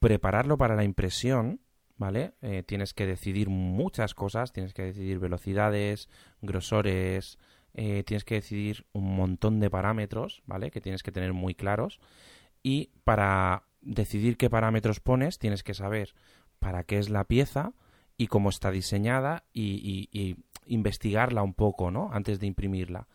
prepararlo 0.00 0.56
para 0.56 0.76
la 0.76 0.84
impresión, 0.84 1.60
¿vale? 1.96 2.34
Eh, 2.42 2.62
tienes 2.62 2.94
que 2.94 3.06
decidir 3.06 3.48
muchas 3.48 4.14
cosas, 4.14 4.52
tienes 4.52 4.74
que 4.74 4.82
decidir 4.82 5.18
velocidades, 5.18 6.08
grosores, 6.40 7.38
eh, 7.74 8.04
tienes 8.04 8.24
que 8.24 8.36
decidir 8.36 8.86
un 8.92 9.16
montón 9.16 9.60
de 9.60 9.70
parámetros, 9.70 10.42
¿vale? 10.46 10.70
Que 10.70 10.80
tienes 10.80 11.02
que 11.02 11.12
tener 11.12 11.32
muy 11.32 11.54
claros. 11.54 12.00
Y 12.62 12.90
para 13.04 13.64
decidir 13.80 14.36
qué 14.36 14.50
parámetros 14.50 15.00
pones, 15.00 15.38
tienes 15.38 15.62
que 15.62 15.74
saber 15.74 16.14
para 16.58 16.84
qué 16.84 16.98
es 16.98 17.10
la 17.10 17.24
pieza 17.24 17.72
y 18.16 18.28
cómo 18.28 18.48
está 18.48 18.70
diseñada 18.70 19.44
y, 19.52 20.08
investigarla 20.68 21.44
un 21.44 21.54
poco, 21.54 21.92
¿no? 21.92 22.10
Antes 22.12 22.40
de 22.40 22.48
imprimirla. 22.48 23.06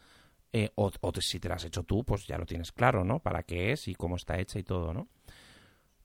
Eh, 0.54 0.70
o, 0.76 0.90
o, 1.02 1.12
si 1.20 1.40
te 1.40 1.50
la 1.50 1.56
has 1.56 1.66
hecho 1.66 1.84
tú, 1.84 2.06
pues 2.06 2.28
ya 2.28 2.38
lo 2.38 2.46
tienes 2.46 2.72
claro, 2.72 3.04
¿no? 3.04 3.20
Para 3.20 3.44
qué 3.44 3.74
es 3.74 3.90
y 3.90 3.96
cómo 3.96 4.16
está 4.16 4.40
hecha 4.40 4.58
y 4.58 4.64
todo, 4.64 4.94
¿no? 4.94 5.10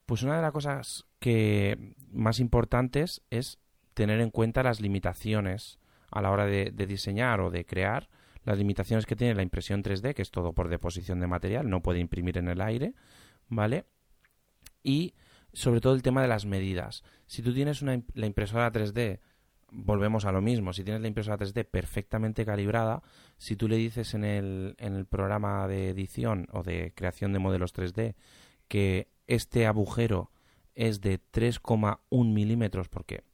Pues 0.06 0.22
una 0.22 0.36
de 0.36 0.42
las 0.42 0.52
cosas 0.52 1.04
que 1.18 1.94
más 2.12 2.38
importantes 2.38 3.22
es 3.30 3.58
tener 3.94 4.20
en 4.20 4.30
cuenta 4.30 4.62
las 4.62 4.80
limitaciones 4.80 5.80
a 6.10 6.22
la 6.22 6.30
hora 6.30 6.46
de, 6.46 6.70
diseñar 6.70 7.40
o 7.40 7.50
de 7.50 7.66
crear, 7.66 8.08
las 8.44 8.56
limitaciones 8.56 9.06
que 9.06 9.16
tiene 9.16 9.34
la 9.34 9.42
impresión 9.42 9.82
3D, 9.82 10.14
que 10.14 10.22
es 10.22 10.30
todo 10.30 10.52
por 10.52 10.68
deposición 10.68 11.18
de 11.18 11.26
material, 11.26 11.68
no 11.68 11.82
puede 11.82 11.98
imprimir 11.98 12.38
en 12.38 12.46
el 12.46 12.60
aire, 12.60 12.94
¿vale? 13.48 13.86
Y 14.84 15.14
sobre 15.52 15.80
todo 15.80 15.94
el 15.94 16.02
tema 16.02 16.22
de 16.22 16.28
las 16.28 16.46
medidas. 16.46 17.02
Si 17.26 17.42
tú 17.42 17.52
tienes 17.52 17.82
una, 17.82 18.00
la 18.14 18.26
impresora 18.26 18.70
3D, 18.70 19.18
volvemos 19.72 20.24
a 20.24 20.30
lo 20.30 20.40
mismo, 20.40 20.72
si 20.72 20.84
tienes 20.84 21.02
la 21.02 21.08
impresora 21.08 21.38
3D 21.38 21.64
perfectamente 21.64 22.44
calibrada, 22.46 23.02
si 23.38 23.56
tú 23.56 23.66
le 23.66 23.76
dices 23.76 24.14
en 24.14 24.22
el, 24.22 24.76
en 24.78 24.94
el 24.94 25.06
programa 25.06 25.66
de 25.66 25.88
edición 25.88 26.46
o 26.52 26.62
de 26.62 26.92
creación 26.94 27.32
de 27.32 27.40
modelos 27.40 27.74
3D 27.74 28.14
que 28.68 29.08
este 29.26 29.66
agujero 29.66 30.30
es 30.74 31.00
de 31.00 31.20
3,1 31.20 31.98
milímetros 32.32 32.88
porque 32.88 33.24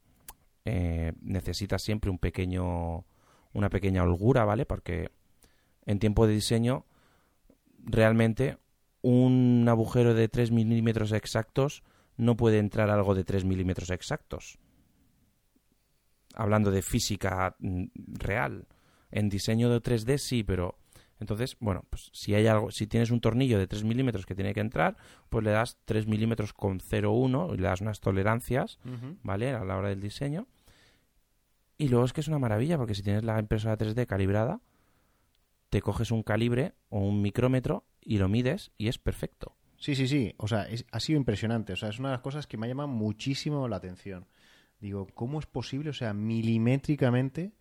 eh, 0.65 1.13
necesita 1.21 1.77
siempre 1.77 2.09
un 2.09 2.19
pequeño, 2.19 3.05
una 3.53 3.69
pequeña 3.69 4.03
holgura, 4.03 4.45
¿vale? 4.45 4.65
Porque 4.65 5.09
en 5.85 5.99
tiempo 5.99 6.25
de 6.25 6.33
diseño 6.33 6.85
realmente 7.79 8.57
un 9.01 9.65
agujero 9.67 10.13
de 10.13 10.29
3 10.29 10.51
milímetros 10.51 11.11
exactos 11.11 11.83
no 12.15 12.37
puede 12.37 12.59
entrar 12.59 12.89
algo 12.89 13.13
de 13.15 13.25
3 13.25 13.43
milímetros 13.43 13.89
exactos. 13.89 14.57
Hablando 16.33 16.71
de 16.71 16.81
física 16.81 17.55
mm, 17.59 17.85
real. 18.13 18.67
En 19.11 19.29
diseño 19.29 19.69
de 19.69 19.81
3D 19.81 20.17
sí, 20.17 20.43
pero 20.43 20.77
entonces, 21.19 21.57
bueno, 21.59 21.85
pues 21.89 22.09
si 22.13 22.35
hay 22.35 22.47
algo, 22.47 22.71
si 22.71 22.87
tienes 22.87 23.11
un 23.11 23.21
tornillo 23.21 23.59
de 23.59 23.67
3 23.67 23.83
milímetros 23.83 24.25
que 24.25 24.35
tiene 24.35 24.53
que 24.53 24.59
entrar, 24.59 24.97
pues 25.29 25.43
le 25.43 25.51
das 25.51 25.77
3 25.85 26.07
milímetros 26.07 26.53
con 26.53 26.79
0,1 26.79 27.53
y 27.53 27.57
le 27.57 27.63
das 27.63 27.81
unas 27.81 27.99
tolerancias, 27.99 28.79
¿vale? 29.21 29.51
A 29.51 29.63
la 29.63 29.77
hora 29.77 29.89
del 29.89 30.01
diseño. 30.01 30.47
Y 31.77 31.87
luego 31.89 32.05
es 32.05 32.13
que 32.13 32.21
es 32.21 32.27
una 32.27 32.39
maravilla, 32.39 32.77
porque 32.77 32.95
si 32.95 33.03
tienes 33.03 33.23
la 33.23 33.39
impresora 33.39 33.77
3D 33.77 34.05
calibrada, 34.05 34.61
te 35.69 35.81
coges 35.81 36.11
un 36.11 36.23
calibre 36.23 36.73
o 36.89 36.99
un 36.99 37.21
micrómetro 37.21 37.85
y 38.01 38.17
lo 38.17 38.29
mides 38.29 38.71
y 38.77 38.87
es 38.89 38.97
perfecto. 38.99 39.55
Sí, 39.77 39.95
sí, 39.95 40.07
sí. 40.07 40.33
O 40.37 40.47
sea, 40.47 40.67
ha 40.91 40.99
sido 40.99 41.17
impresionante. 41.17 41.73
O 41.73 41.75
sea, 41.75 41.89
es 41.89 41.99
una 41.99 42.09
de 42.09 42.13
las 42.13 42.21
cosas 42.21 42.47
que 42.47 42.57
me 42.57 42.65
ha 42.65 42.69
llamado 42.69 42.89
muchísimo 42.89 43.67
la 43.67 43.77
atención. 43.77 44.27
Digo, 44.79 45.07
¿cómo 45.13 45.39
es 45.39 45.45
posible? 45.45 45.89
O 45.89 45.93
sea, 45.93 46.13
milimétricamente 46.13 47.53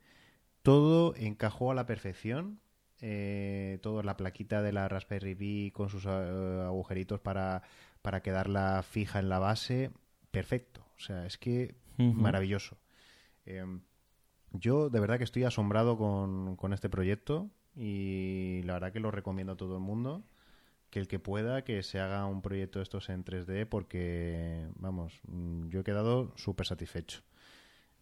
todo 0.63 1.15
encajó 1.17 1.73
a 1.73 1.75
la 1.75 1.87
perfección 1.87 2.61
eh, 3.03 3.79
todo 3.83 4.03
la 4.03 4.17
plaquita 4.17 4.63
de 4.63 4.73
la 4.73 4.89
Raspberry 4.89 5.35
Pi 5.35 5.71
con 5.73 5.91
sus 5.91 6.07
eh, 6.07 6.63
agujeritos 6.65 7.21
para, 7.21 7.63
para 8.01 8.23
quedarla 8.23 8.83
fija 8.83 9.19
en 9.19 9.29
la 9.29 9.39
base, 9.39 9.91
perfecto. 10.31 10.87
O 10.97 11.01
sea, 11.01 11.27
es 11.27 11.37
que 11.37 11.75
maravilloso. 11.99 12.79
Em, 13.45 13.83
yo 14.53 14.89
de 14.89 15.01
verdad 15.01 15.19
que 15.19 15.25
estoy 15.25 15.45
asombrado 15.45 15.99
con, 15.99 16.57
con 16.57 16.73
este 16.73 16.89
proyecto 16.89 17.51
y 17.77 18.63
la 18.65 18.75
verdad 18.75 18.93
que 18.93 19.01
lo 19.01 19.11
recomiendo 19.11 19.53
a 19.53 19.57
todo 19.57 19.77
el 19.77 19.83
mundo 19.83 20.25
que 20.93 21.01
el 21.01 21.09
que 21.09 21.19
pueda 21.19 21.65
que 21.65 21.83
se 21.83 21.99
haga 22.01 22.27
un 22.27 22.43
proyecto 22.43 22.79
de 22.79 22.83
estos 22.83 23.09
en 23.09 23.25
3D 23.25 23.67
porque, 23.67 24.69
vamos, 24.77 25.21
mm, 25.27 25.69
yo 25.69 25.81
he 25.81 25.85
quedado 25.85 26.33
súper 26.37 26.67
satisfecho. 26.67 27.23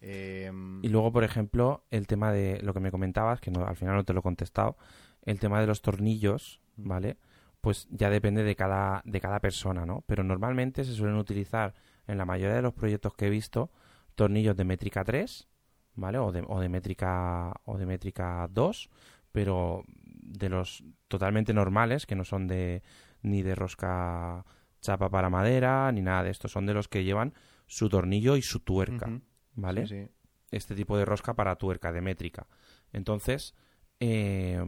Em, 0.01 0.83
y 0.83 0.89
luego, 0.89 1.11
por 1.11 1.23
ejemplo, 1.23 1.85
el 1.91 2.07
tema 2.07 2.31
de 2.31 2.59
lo 2.61 2.73
que 2.73 2.79
me 2.79 2.91
comentabas, 2.91 3.39
que 3.39 3.51
no, 3.51 3.65
al 3.65 3.75
final 3.75 3.95
no 3.95 4.03
te 4.03 4.13
lo 4.13 4.19
he 4.19 4.23
contestado, 4.23 4.75
el 5.23 5.39
tema 5.39 5.61
de 5.61 5.67
los 5.67 5.81
tornillos, 5.81 6.59
¿vale? 6.75 7.17
Pues 7.61 7.87
ya 7.91 8.09
depende 8.09 8.43
de 8.43 8.55
cada, 8.55 9.03
de 9.05 9.21
cada 9.21 9.39
persona, 9.39 9.85
¿no? 9.85 10.03
Pero 10.07 10.23
normalmente 10.23 10.83
se 10.83 10.93
suelen 10.93 11.17
utilizar 11.17 11.75
en 12.07 12.17
la 12.17 12.25
mayoría 12.25 12.55
de 12.55 12.63
los 12.63 12.73
proyectos 12.73 13.13
que 13.13 13.27
he 13.27 13.29
visto 13.29 13.69
tornillos 14.15 14.57
de 14.57 14.65
métrica 14.65 15.03
3, 15.03 15.47
¿vale? 15.93 16.17
O 16.17 16.31
de, 16.31 16.43
o 16.47 16.59
de 16.59 16.69
métrica 16.69 17.53
o 17.65 17.77
de 17.77 17.85
métrica 17.85 18.47
2, 18.51 18.89
pero 19.31 19.83
de 19.87 20.49
los 20.49 20.83
totalmente 21.07 21.53
normales, 21.53 22.07
que 22.07 22.15
no 22.15 22.25
son 22.25 22.47
de 22.47 22.81
ni 23.21 23.43
de 23.43 23.53
rosca 23.53 24.43
chapa 24.81 25.09
para 25.09 25.29
madera, 25.29 25.91
ni 25.91 26.01
nada 26.01 26.23
de 26.23 26.31
esto, 26.31 26.47
son 26.47 26.65
de 26.65 26.73
los 26.73 26.87
que 26.87 27.03
llevan 27.03 27.33
su 27.67 27.87
tornillo 27.87 28.35
y 28.35 28.41
su 28.41 28.61
tuerca. 28.61 29.21
¿Vale? 29.55 30.11
Este 30.51 30.75
tipo 30.75 30.97
de 30.97 31.05
rosca 31.05 31.33
para 31.33 31.55
tuerca 31.55 31.91
de 31.91 32.01
métrica. 32.01 32.47
Entonces, 32.93 33.55
eh, 33.99 34.63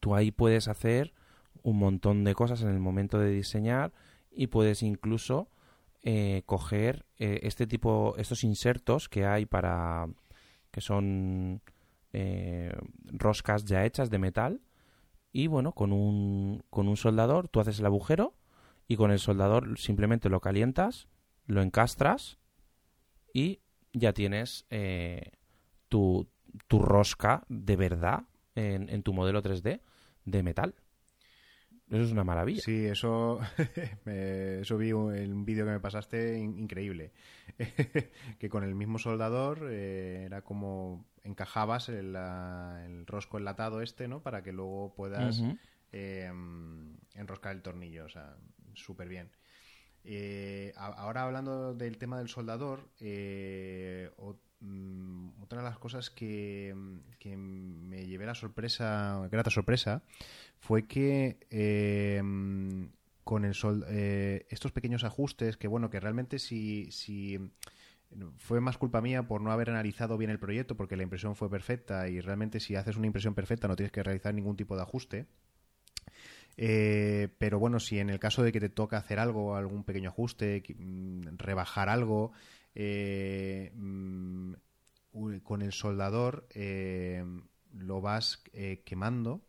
tú 0.00 0.14
ahí 0.14 0.30
puedes 0.30 0.68
hacer 0.68 1.14
un 1.62 1.78
montón 1.78 2.24
de 2.24 2.34
cosas 2.34 2.62
en 2.62 2.68
el 2.68 2.78
momento 2.78 3.18
de 3.18 3.30
diseñar 3.30 3.92
y 4.30 4.48
puedes 4.48 4.82
incluso 4.82 5.50
eh, 6.02 6.42
coger 6.46 7.06
eh, 7.18 7.40
este 7.42 7.66
tipo, 7.66 8.14
estos 8.18 8.44
insertos 8.44 9.08
que 9.08 9.26
hay 9.26 9.46
para 9.46 10.06
que 10.70 10.80
son 10.80 11.62
roscas 13.12 13.64
ya 13.64 13.84
hechas 13.84 14.10
de 14.10 14.18
metal 14.18 14.60
y 15.32 15.46
bueno, 15.46 15.72
con 15.72 15.92
un, 15.92 16.64
con 16.70 16.88
un 16.88 16.96
soldador 16.96 17.48
tú 17.48 17.60
haces 17.60 17.78
el 17.80 17.86
agujero 17.86 18.34
y 18.86 18.96
con 18.96 19.10
el 19.10 19.18
soldador 19.18 19.78
simplemente 19.78 20.30
lo 20.30 20.40
calientas, 20.40 21.08
lo 21.46 21.62
encastras 21.62 22.38
y 23.32 23.60
ya 23.98 24.12
tienes 24.12 24.66
eh, 24.70 25.32
tu, 25.88 26.28
tu, 26.66 26.80
rosca 26.80 27.44
de 27.48 27.76
verdad 27.76 28.24
en, 28.54 28.88
en, 28.88 29.02
tu 29.02 29.12
modelo 29.12 29.42
3D 29.42 29.80
de 30.24 30.42
metal. 30.42 30.74
Eso 31.90 32.02
es 32.02 32.12
una 32.12 32.24
maravilla. 32.24 32.60
Sí, 32.60 32.84
eso, 32.84 33.40
eso 34.06 34.76
vi 34.76 34.90
en 34.90 35.32
un 35.32 35.44
vídeo 35.44 35.64
que 35.64 35.72
me 35.72 35.80
pasaste 35.80 36.38
increíble. 36.38 37.12
que 38.38 38.48
con 38.48 38.62
el 38.62 38.74
mismo 38.74 38.98
soldador 38.98 39.68
eh, 39.70 40.24
era 40.24 40.42
como 40.42 41.06
encajabas 41.24 41.88
el, 41.88 42.14
el, 42.14 43.06
rosco 43.06 43.38
enlatado 43.38 43.80
este, 43.80 44.06
¿no? 44.06 44.22
Para 44.22 44.42
que 44.42 44.52
luego 44.52 44.94
puedas 44.94 45.42
eh, 45.92 46.30
enroscar 47.14 47.56
el 47.56 47.62
tornillo, 47.62 48.04
o 48.04 48.08
sea, 48.08 48.36
súper 48.74 49.08
bien. 49.08 49.30
Eh, 50.04 50.72
ahora 50.76 51.24
hablando 51.24 51.74
del 51.74 51.98
tema 51.98 52.18
del 52.18 52.28
soldador, 52.28 52.88
eh, 53.00 54.10
mm, 54.60 55.42
otra 55.42 55.58
de 55.58 55.64
las 55.64 55.78
cosas 55.78 56.10
que, 56.10 56.74
me 57.36 58.06
llevé 58.06 58.26
la 58.26 58.34
sorpresa, 58.34 59.28
grata 59.30 59.50
sorpresa, 59.50 60.02
fue 60.58 60.86
que 60.86 61.38
con 63.24 63.44
el 63.44 63.54
sol, 63.54 63.84
estos 63.88 64.72
pequeños 64.72 65.04
ajustes, 65.04 65.56
que 65.56 65.68
bueno, 65.68 65.90
que 65.90 66.00
realmente 66.00 66.38
si, 66.38 66.90
si 66.90 67.38
fue 68.38 68.60
más 68.60 68.78
culpa 68.78 69.00
mía 69.00 69.28
por 69.28 69.40
no 69.40 69.52
haber 69.52 69.70
analizado 69.70 70.16
bien 70.16 70.30
el 70.30 70.38
proyecto, 70.38 70.76
porque 70.76 70.96
la 70.96 71.02
impresión 71.02 71.36
fue 71.36 71.50
perfecta 71.50 72.08
y 72.08 72.20
realmente 72.20 72.60
si 72.60 72.74
haces 72.74 72.96
una 72.96 73.06
impresión 73.06 73.34
perfecta 73.34 73.68
no 73.68 73.76
tienes 73.76 73.92
que 73.92 74.02
realizar 74.02 74.34
ningún 74.34 74.56
tipo 74.56 74.76
de 74.76 74.82
ajuste. 74.82 75.26
Eh, 76.60 77.28
pero 77.38 77.60
bueno, 77.60 77.78
si 77.78 78.00
en 78.00 78.10
el 78.10 78.18
caso 78.18 78.42
de 78.42 78.50
que 78.50 78.58
te 78.58 78.68
toca 78.68 78.98
hacer 78.98 79.20
algo, 79.20 79.54
algún 79.54 79.84
pequeño 79.84 80.10
ajuste, 80.10 80.64
mm, 80.76 81.36
rebajar 81.36 81.88
algo, 81.88 82.32
eh, 82.74 83.70
mm, 83.74 84.54
con 85.44 85.62
el 85.62 85.72
soldador 85.72 86.46
eh, 86.54 87.24
lo 87.72 88.00
vas 88.00 88.42
quemando 88.84 89.42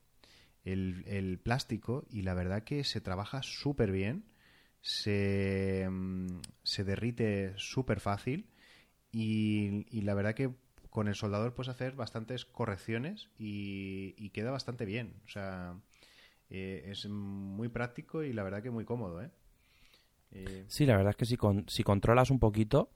el, 0.64 1.40
plástico 1.44 2.06
y 2.10 2.22
la 2.23 2.34
verdad 2.34 2.64
que 2.64 2.84
se 2.84 3.02
trabaja 3.02 3.44
súper 3.44 3.91
bien, 3.91 4.26
se, 4.81 5.88
mm, 5.90 6.41
se 6.64 6.84
derrite 6.84 7.53
súper 7.57 7.99
fácil 7.99 8.49
y, 9.11 10.02
la 10.02 10.14
verdad 10.14 10.36
que 10.36 10.52
con 10.91 11.07
el 11.07 11.15
soldador 11.15 11.53
puedes 11.56 11.69
hacer 11.69 11.95
bastantes 11.95 12.45
correcciones 12.45 13.30
y, 13.38 14.15
y 14.18 14.30
queda 14.31 14.52
bastante 14.52 14.86
bien. 14.86 15.15
O 15.26 15.30
sea, 15.30 15.76
eh, 16.49 16.85
es 16.88 17.07
muy 17.07 17.67
práctico 17.69 18.23
y 18.23 18.34
la 18.34 18.43
verdad 18.43 18.63
que 18.63 18.71
muy 18.71 18.84
cómodo, 18.84 19.21
¿eh? 19.21 19.30
¿eh? 20.31 20.65
sí, 20.67 20.85
la 20.85 20.97
verdad 20.97 21.11
es 21.11 21.15
que 21.15 21.26
si, 21.26 21.38
si 21.67 21.84
controlas 21.84 22.31
un 22.31 22.39
poquito 22.39 22.89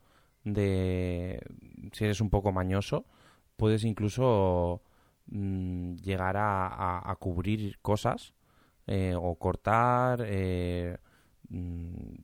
de... 0.43 1.39
si 1.91 2.03
eres 2.03 2.19
un 2.19 2.31
poco 2.31 2.51
mañoso, 2.51 3.05
puedes 3.55 3.83
incluso 3.83 4.81
mm, 5.27 5.95
llegar 5.97 6.35
a, 6.37 7.15
cubrir 7.19 7.77
cosas 7.81 8.33
eh, 8.87 9.13
o 9.15 9.35
cortar, 9.35 10.25
mm, 11.49 12.15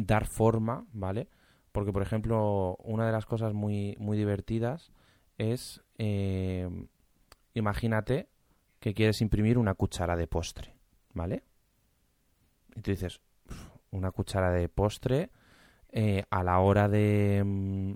dar 0.00 0.26
forma, 0.26 0.84
¿vale? 0.92 1.28
Porque, 1.70 1.92
por 1.92 2.02
ejemplo, 2.02 2.76
una 2.82 3.06
de 3.06 3.12
las 3.12 3.26
cosas 3.26 3.52
muy, 3.54 3.94
muy 4.00 4.16
divertidas 4.16 4.92
es, 5.38 5.82
imagínate 7.54 8.28
que 8.78 8.94
quieres 8.94 9.20
imprimir 9.20 9.58
una 9.58 9.74
cuchara 9.74 10.16
de 10.16 10.26
postre, 10.26 10.74
¿vale? 11.12 11.44
Y 12.74 12.82
tú 12.82 12.90
dices, 12.90 13.20
una 13.90 14.10
cuchara 14.10 14.50
de 14.50 14.68
postre 14.68 15.30
eh, 15.90 16.24
a 16.30 16.42
la 16.42 16.58
hora 16.58 16.88
de, 16.88 17.42
mm, 17.44 17.94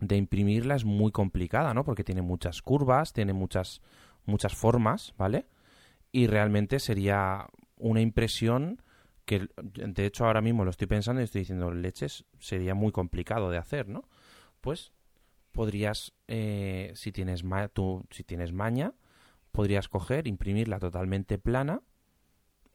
de 0.00 0.16
imprimirla 0.16 0.74
es 0.74 0.84
muy 0.84 1.12
complicada, 1.12 1.72
¿no? 1.74 1.84
Porque 1.84 2.04
tiene 2.04 2.22
muchas 2.22 2.62
curvas, 2.62 3.12
tiene 3.12 3.32
muchas, 3.32 3.80
muchas 4.24 4.54
formas, 4.54 5.14
¿vale? 5.16 5.46
Y 6.12 6.26
realmente 6.26 6.78
sería 6.78 7.46
una 7.76 8.00
impresión 8.00 8.82
que, 9.24 9.48
de 9.56 10.06
hecho, 10.06 10.24
ahora 10.24 10.40
mismo 10.40 10.64
lo 10.64 10.70
estoy 10.70 10.86
pensando 10.86 11.20
y 11.20 11.24
estoy 11.24 11.40
diciendo, 11.40 11.72
leches, 11.72 12.24
sería 12.38 12.74
muy 12.74 12.92
complicado 12.92 13.50
de 13.50 13.58
hacer, 13.58 13.88
¿no? 13.88 14.08
Pues 14.60 14.92
podrías, 15.52 16.12
eh, 16.28 16.92
si, 16.94 17.12
tienes 17.12 17.42
tú, 17.72 18.06
si 18.10 18.22
tienes 18.24 18.52
maña, 18.52 18.94
podrías 19.56 19.88
coger, 19.88 20.26
imprimirla 20.26 20.78
totalmente 20.78 21.38
plana 21.38 21.80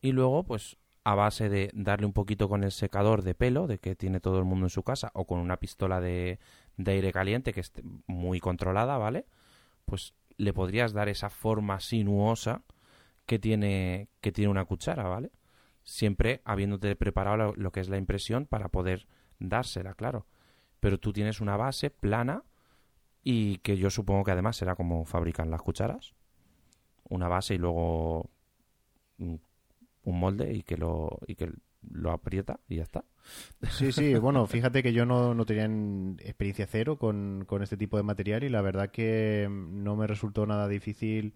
y 0.01 0.13
luego, 0.13 0.43
pues 0.43 0.77
a 1.03 1.13
base 1.13 1.47
de 1.47 1.69
darle 1.75 2.07
un 2.07 2.13
poquito 2.13 2.49
con 2.49 2.63
el 2.63 2.71
secador 2.71 3.21
de 3.21 3.35
pelo, 3.35 3.67
de 3.67 3.77
que 3.77 3.95
tiene 3.95 4.19
todo 4.19 4.39
el 4.39 4.45
mundo 4.45 4.65
en 4.65 4.71
su 4.71 4.81
casa, 4.81 5.11
o 5.13 5.25
con 5.27 5.39
una 5.39 5.57
pistola 5.57 6.01
de, 6.01 6.39
aire 6.83 7.13
caliente 7.13 7.53
que 7.53 7.59
esté 7.59 7.83
muy 8.07 8.39
controlada, 8.39 8.97
¿vale? 8.97 9.27
Pues 9.85 10.15
le 10.37 10.53
podrías 10.53 10.91
dar 10.91 11.07
esa 11.07 11.29
forma 11.29 11.79
sinuosa 11.79 12.63
que 13.27 13.37
tiene, 13.37 14.09
que 14.19 14.31
tiene 14.31 14.49
una 14.49 14.65
cuchara, 14.65 15.03
¿vale? 15.03 15.31
Siempre 15.83 16.41
habiéndote 16.45 16.95
preparado 16.95 17.37
lo, 17.37 17.53
lo, 17.55 17.71
que 17.71 17.81
es 17.81 17.89
la 17.89 17.97
impresión 17.97 18.47
para 18.47 18.69
poder 18.69 19.07
dársela, 19.37 19.93
claro. 19.93 20.25
Pero 20.79 20.99
tú 20.99 21.13
tienes 21.13 21.41
una 21.41 21.57
base 21.57 21.91
plana 21.91 22.43
y 23.23 23.57
que 23.59 23.77
yo 23.77 23.91
supongo 23.91 24.23
que 24.23 24.31
además 24.31 24.57
será 24.57 24.75
como 24.75 25.05
fabrican 25.05 25.51
las 25.51 25.61
cucharas 25.61 26.15
una 27.11 27.27
base 27.27 27.55
y 27.55 27.57
luego 27.57 28.29
un, 29.19 29.39
molde 30.03 30.53
y 30.53 30.63
que 30.63 30.77
lo 30.77 31.19
y 31.27 31.35
que 31.35 31.51
lo 31.89 32.11
aprieta 32.11 32.59
y 32.67 32.77
ya 32.77 32.83
está. 32.83 33.05
Sí, 33.69 33.91
sí, 33.91 34.15
bueno, 34.15 34.47
fíjate 34.47 34.81
que 34.81 34.93
yo 34.93 35.05
no, 35.05 35.33
no 35.35 35.45
tenía 35.45 35.65
experiencia 36.25 36.67
cero 36.67 36.97
con, 36.97 37.45
este 37.61 37.77
tipo 37.77 37.97
de 37.97 38.03
material 38.03 38.43
y 38.43 38.49
la 38.49 38.61
verdad 38.61 38.89
que 38.91 39.47
no 39.49 39.95
me 39.95 40.07
resultó 40.07 40.45
nada 40.45 40.67
difícil 40.67 41.33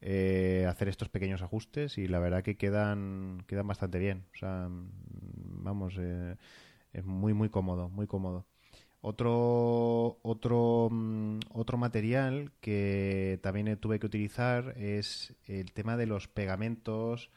eh, 0.00 0.66
hacer 0.68 0.88
estos 0.88 1.08
pequeños 1.08 1.42
ajustes 1.42 1.96
y 1.96 2.08
la 2.08 2.18
verdad 2.18 2.42
que 2.42 2.56
quedan, 2.56 3.44
quedan 3.46 3.66
bastante 3.66 3.98
bien. 3.98 4.24
O 4.34 4.36
sea, 4.36 4.68
vamos, 4.68 5.94
eh, 5.98 6.36
es 6.92 7.04
muy, 7.04 7.34
muy 7.34 7.48
cómodo, 7.48 7.88
muy 7.88 8.06
cómodo. 8.06 8.46
Otro, 9.06 10.18
otro, 10.22 10.88
mm, 10.90 11.40
otro 11.52 11.76
material 11.76 12.52
que 12.62 13.38
también 13.42 13.76
tuve 13.76 13.98
que 13.98 14.06
utilizar 14.06 14.72
es 14.78 15.34
el 15.44 15.72
tema 15.72 15.98
de 15.98 16.06
los 16.06 16.26
pegamentos. 16.26 17.30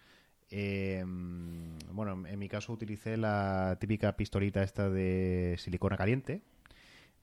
Em, 0.49 1.77
bueno, 1.91 2.25
en 2.25 2.39
mi 2.39 2.47
caso 2.47 2.71
utilicé 2.71 3.17
la 3.17 3.75
típica 3.81 4.15
pistolita 4.15 4.63
esta 4.63 4.89
de 4.89 5.55
silicona 5.57 5.97
caliente. 5.97 6.41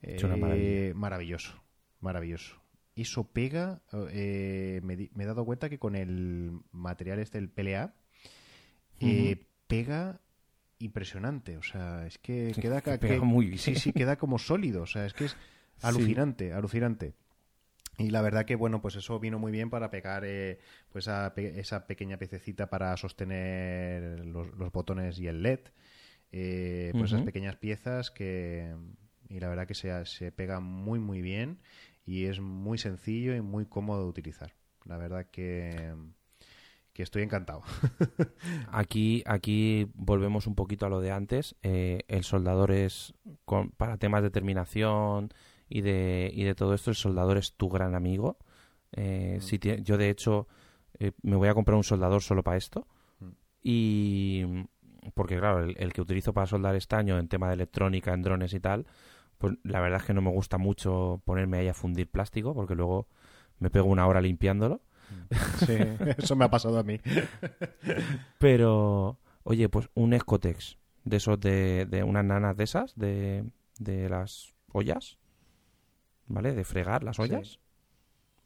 Eh, 0.03 0.93
maravilloso, 0.95 1.55
maravilloso. 2.01 2.61
Eso 2.97 3.25
pega, 3.25 3.81
eh, 4.11 4.81
me, 4.83 5.09
he 5.23 5.27
dado 5.27 5.47
cuenta 5.47 5.71
que 5.71 5.79
con 5.79 5.97
el 5.97 6.61
material 6.71 7.19
este, 7.19 7.39
el 7.39 7.49
PLA, 7.49 7.95
eh, 9.01 9.47
pega 9.69 10.21
impresionante. 10.79 11.57
O 11.57 11.63
sea, 11.63 12.07
es 12.07 12.19
que 12.19 12.53
queda, 12.61 12.83
muy 13.23 13.59
sí, 13.59 13.75
sí, 13.77 13.93
queda 13.93 14.17
como 14.17 14.39
sólido. 14.39 14.83
O 14.83 14.87
sea, 14.87 15.07
es 15.07 15.15
que 15.15 15.27
es 15.27 15.37
alucinante, 15.83 16.53
alucinante. 16.53 17.15
Y 17.99 18.11
la 18.11 18.23
verdad 18.23 18.45
que, 18.45 18.57
bueno, 18.57 18.81
pues 18.83 18.97
eso 18.97 19.21
vino 19.21 19.39
muy 19.39 19.53
bien 19.53 19.71
para 19.71 19.91
pegar 19.91 20.25
eh, 20.25 20.59
pues 20.91 21.07
esa 21.07 21.87
pequeña 21.87 22.17
pececita 22.17 22.69
para 22.69 22.97
sostener 22.97 24.25
los, 24.27 24.73
botones 24.73 25.19
y 25.21 25.29
el 25.29 25.43
LED. 25.43 25.61
Eh, 26.33 26.91
pues 26.93 27.13
esas 27.13 27.23
pequeñas 27.23 27.57
piezas 27.57 28.11
que... 28.11 28.75
Y 29.29 29.41
la 29.41 29.49
verdad 29.49 29.67
que 29.67 29.75
se, 29.75 30.05
se 30.07 30.33
pega 30.33 30.61
muy, 30.61 30.99
muy 30.99 31.23
bien 31.23 31.61
y 32.05 32.27
es 32.27 32.41
muy 32.41 32.79
sencillo 32.79 33.35
y 33.35 33.41
muy 33.41 33.67
cómodo 33.67 34.03
de 34.03 34.09
utilizar. 34.09 34.55
La 34.85 34.97
verdad 34.99 35.27
que 35.31 35.95
que 36.95 37.03
estoy 37.03 37.25
encantado. 37.25 37.63
aquí, 38.71 39.23
aquí 39.27 39.91
volvemos 39.95 40.47
un 40.47 40.55
poquito 40.55 40.87
a 40.87 40.89
lo 40.89 41.01
de 41.01 41.11
antes. 41.11 41.57
Eh, 41.63 42.05
el 42.07 42.23
soldador 42.23 42.71
es, 42.71 43.15
para 43.77 43.99
temas 43.99 44.23
de 44.23 44.31
terminación 44.31 45.35
y 45.69 45.81
de, 45.81 46.31
y 46.33 46.45
de 46.45 46.55
todo 46.55 46.73
esto, 46.73 46.91
el 46.91 46.97
soldador 46.97 47.37
es 47.37 47.55
tu 47.55 47.69
gran 47.69 47.97
amigo. 47.97 48.39
Eh, 48.93 49.39
mm. 49.39 49.43
si 49.43 49.59
yo, 49.83 49.99
de 49.99 50.09
hecho, 50.09 50.47
eh, 51.01 51.11
me 51.23 51.35
voy 51.35 51.49
a 51.49 51.55
comprar 51.55 51.77
un 51.77 51.85
soldador 51.85 52.23
solo 52.23 52.45
para 52.45 52.57
esto. 52.57 52.87
Mm. 53.19 53.29
Y 53.61 54.45
porque, 55.15 55.37
claro, 55.39 55.65
el, 55.65 55.93
que 55.93 56.01
utilizo 56.01 56.33
para 56.33 56.47
soldar 56.47 56.77
estaño 56.77 57.19
en 57.19 57.27
tema 57.27 57.49
de 57.49 57.55
electrónica, 57.55 58.15
en 58.15 58.23
drones 58.23 58.55
y 58.55 58.61
tal, 58.61 58.87
pues 59.39 59.55
la 59.65 59.81
verdad 59.81 60.01
es 60.01 60.07
que 60.07 60.15
no 60.15 60.23
me 60.23 60.31
gusta 60.31 60.59
mucho 60.59 61.21
ponerme 61.25 61.59
ahí 61.59 61.67
a 61.67 61.75
fundir 61.75 62.09
plástico 62.09 62.55
porque 62.55 62.77
luego 62.77 63.09
me 63.59 63.69
pego 63.69 63.89
una 63.89 64.07
hora 64.07 64.21
limpiándolo. 64.21 64.81
Sí, 65.67 65.77
eso 66.19 66.37
me 66.37 66.45
ha 66.45 66.51
pasado 66.51 66.79
a 66.79 66.83
mí. 66.83 67.01
Pero, 68.39 69.19
oye, 69.43 69.69
pues 69.69 69.89
un 69.95 70.13
Escotex 70.13 70.79
de 71.05 71.17
esos 71.17 71.41
de, 71.41 71.87
de 71.87 72.03
unas 72.03 72.25
nanas 72.25 72.57
de 72.57 72.65
esas, 72.65 72.97
de, 72.97 73.45
de 73.79 74.09
las 74.09 74.55
ollas, 74.73 75.19
¿vale? 76.27 76.55
De 76.55 76.65
fregar 76.65 77.05
las 77.05 77.19
ollas. 77.19 77.59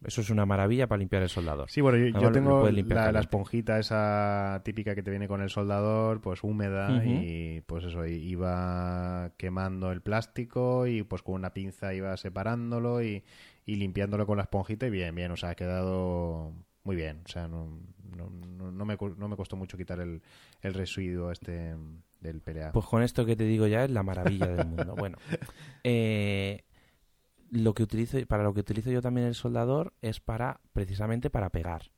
Eso 0.01 0.21
es 0.21 0.29
una 0.29 0.45
maravilla 0.45 0.87
para 0.87 0.99
limpiar 0.99 1.23
el 1.23 1.29
soldador. 1.29 1.69
Sí, 1.69 1.81
bueno, 1.81 1.97
yo, 1.97 2.31
tengo 2.31 2.69
la, 2.69 3.19
esponjita 3.19 3.79
esa 3.79 4.61
típica 4.63 4.95
que 4.95 5.03
te 5.03 5.11
viene 5.11 5.27
con 5.27 5.41
el 5.41 5.49
soldador, 5.49 6.21
pues 6.21 6.41
húmeda 6.41 7.03
y 7.03 7.59
pues 7.61 7.83
eso, 7.83 8.05
iba 8.05 9.31
quemando 9.35 9.91
el 9.91 10.01
plástico 10.01 10.87
y 10.87 11.03
pues 11.03 11.21
con 11.21 11.35
una 11.35 11.53
pinza 11.53 11.93
iba 11.93 12.15
separándolo 12.15 13.03
y, 13.03 13.25
y 13.69 13.75
limpiándolo 13.75 14.25
con 14.25 14.37
la 14.37 14.43
esponjita 14.43 14.87
y 14.87 14.89
bien, 14.89 15.13
bien, 15.13 15.29
o 15.29 15.37
sea, 15.37 15.49
ha 15.49 15.55
quedado 15.55 16.51
muy 16.83 16.95
bien, 16.95 17.21
o 17.23 17.29
sea, 17.29 17.47
no, 17.47 17.79
no, 18.17 18.27
no, 18.71 18.85
me, 18.85 18.97
no 19.17 19.27
me 19.27 19.35
costó 19.35 19.55
mucho 19.55 19.77
quitar 19.77 19.99
el, 19.99 20.23
el 20.61 20.73
residuo 20.73 21.31
este 21.31 21.75
del 22.19 22.41
PLA. 22.41 22.71
Pues 22.71 22.87
con 22.87 23.03
esto 23.03 23.27
que 23.27 23.35
te 23.35 23.43
digo 23.43 23.67
ya 23.67 23.83
es 23.83 23.91
la 23.91 24.01
maravilla 24.01 24.47
del 24.47 24.65
mundo. 24.65 24.95
Bueno, 24.97 25.19
eh, 25.83 26.63
lo 27.51 27.75
que 27.75 27.83
utilizo, 27.83 28.17
para 28.25 28.41
lo 28.41 28.55
que 28.55 28.61
utilizo 28.61 28.89
yo 28.89 29.03
también 29.03 29.27
el 29.27 29.35
soldador 29.35 29.93
es 30.01 30.19
para, 30.19 30.61
precisamente 30.73 31.29
para 31.29 31.51
pegar. 31.51 31.91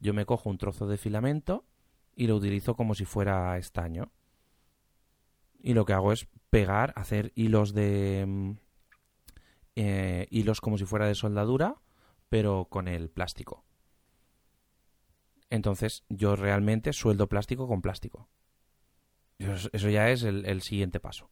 Yo 0.00 0.14
me 0.14 0.26
cojo 0.26 0.50
un 0.50 0.58
trozo 0.58 0.88
de 0.88 0.96
filamento 0.96 1.64
y 2.16 2.26
lo 2.26 2.34
utilizo 2.34 2.74
como 2.74 2.96
si 2.96 3.04
fuera 3.04 3.56
estaño. 3.56 4.10
Y 5.60 5.74
lo 5.74 5.84
que 5.84 5.92
hago 5.92 6.12
es 6.12 6.26
pegar, 6.50 6.92
hacer 6.96 7.30
hilos 7.36 7.72
de... 7.72 8.56
Eh, 9.80 10.26
hilos 10.30 10.60
como 10.60 10.76
si 10.76 10.84
fuera 10.86 11.06
de 11.06 11.14
soldadura, 11.14 11.76
pero 12.28 12.66
con 12.68 12.88
el 12.88 13.10
plástico. 13.10 13.64
Entonces 15.50 16.02
yo 16.08 16.34
realmente 16.34 16.92
sueldo 16.92 17.28
plástico 17.28 17.68
con 17.68 17.80
plástico. 17.80 18.28
Eso, 19.38 19.88
ya 19.88 20.10
es 20.10 20.24
el, 20.24 20.62
siguiente 20.62 20.98
paso. 20.98 21.30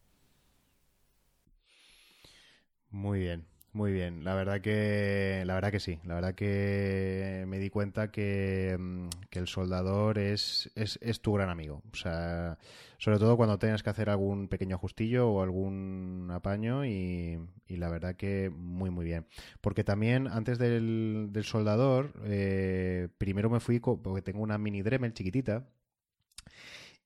Muy 2.90 3.18
bien, 3.18 3.48
muy 3.76 3.92
bien. 3.92 4.24
La 4.24 4.34
verdad 4.34 4.60
que, 4.60 5.42
la 5.46 5.54
verdad 5.54 5.70
que 5.70 5.80
sí. 5.80 6.00
La 6.04 6.14
verdad 6.14 6.34
que 6.34 7.44
me 7.46 7.58
di 7.58 7.70
cuenta 7.70 8.10
que, 8.10 8.76
mm, 8.78 9.08
el 9.32 9.46
soldador 9.46 10.18
es, 10.18 10.70
es, 10.74 11.20
tu 11.20 11.34
gran 11.34 11.50
amigo. 11.50 11.82
O 11.92 11.96
sea, 11.96 12.58
sobre 12.98 13.18
todo 13.18 13.36
cuando 13.36 13.58
tengas 13.58 13.82
que 13.82 13.90
hacer 13.90 14.08
algún 14.10 14.48
pequeño 14.48 14.76
ajustillo 14.76 15.28
o 15.28 15.42
algún 15.42 16.30
apaño 16.32 16.84
y, 16.86 17.38
la 17.68 17.90
verdad 17.90 18.16
que 18.16 18.50
muy, 18.50 18.90
muy 18.90 19.04
bien. 19.04 19.26
Porque 19.60 19.84
también 19.84 20.26
antes 20.28 20.58
del, 20.58 21.28
del 21.30 21.44
soldador, 21.44 22.12
eh, 22.24 23.08
primero 23.18 23.50
me 23.50 23.60
fui, 23.60 23.78
porque 23.80 24.22
tengo 24.22 24.42
una 24.42 24.58
mini 24.58 24.82
Dremel 24.82 25.12
chiquitita 25.12 25.68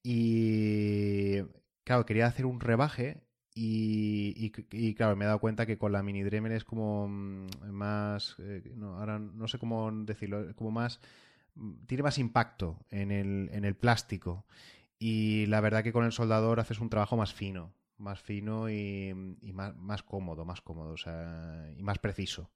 y 0.03 1.43
claro, 1.85 2.07
quería 2.07 2.27
hacer 2.27 2.47
un 2.47 2.61
rebaje 2.61 3.23
y, 3.55 4.95
claro, 4.95 5.17
me 5.17 5.25
he 5.25 5.27
dado 5.27 5.41
cuenta 5.41 5.67
que 5.67 5.79
con 5.79 5.93
la 5.93 6.03
mini 6.03 6.23
Dremel 6.23 6.53
es 6.53 6.65
como 6.65 7.09
mm, 7.09 7.49
más, 7.71 8.37
eh, 8.39 8.63
ahora 8.83 9.19
no 9.19 9.49
sé 9.49 9.59
cómo 9.59 9.91
decirlo, 9.93 10.55
como 10.55 10.71
más, 10.71 11.01
mm, 11.57 11.87
tiene 11.87 12.03
más 12.03 12.19
impacto 12.19 12.79
en 12.91 13.11
el, 13.11 13.51
en 13.53 13.65
el 13.65 13.75
plástico. 13.77 14.47
Y 14.99 15.47
la 15.47 15.61
verdad 15.61 15.83
que 15.83 15.93
con 15.93 16.05
el 16.05 16.13
soldador 16.13 16.61
haces 16.61 16.81
un 16.81 16.91
trabajo 16.91 17.17
más 17.17 17.35
fino, 17.35 17.73
más 17.99 18.21
fino 18.21 18.71
y, 18.71 19.37
y 19.43 19.53
más, 19.53 19.75
más, 19.77 20.03
cómodo, 20.03 20.45
más 20.45 20.61
cómodo, 20.61 20.93
o 20.93 20.99
sea, 20.99 21.73
y 21.77 21.83
más 21.83 21.99
preciso. 21.99 22.51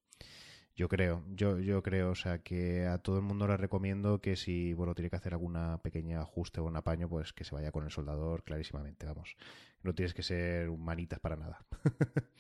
Yo 0.76 0.88
creo, 0.88 1.24
yo, 1.28 1.60
yo 1.60 1.82
creo, 1.82 2.10
o 2.10 2.14
sea, 2.16 2.42
que 2.42 2.86
a 2.86 2.98
todo 2.98 3.16
el 3.18 3.22
mundo 3.22 3.46
le 3.46 3.56
recomiendo 3.56 4.20
que 4.20 4.34
si, 4.36 4.74
bueno, 4.74 4.94
tiene 4.94 5.08
que 5.08 5.16
hacer 5.16 5.32
alguna 5.32 5.78
pequeña 5.78 6.20
ajuste 6.20 6.60
o 6.60 6.64
un 6.64 6.76
apaño, 6.76 7.08
pues 7.08 7.32
que 7.32 7.44
se 7.44 7.54
vaya 7.54 7.70
con 7.70 7.84
el 7.84 7.90
soldador 7.92 8.42
clarísimamente, 8.42 9.06
vamos. 9.06 9.36
No 9.84 9.94
tienes 9.94 10.14
que 10.14 10.22
ser 10.22 10.70
manitas 10.70 11.20
para 11.20 11.36
nada. 11.36 11.58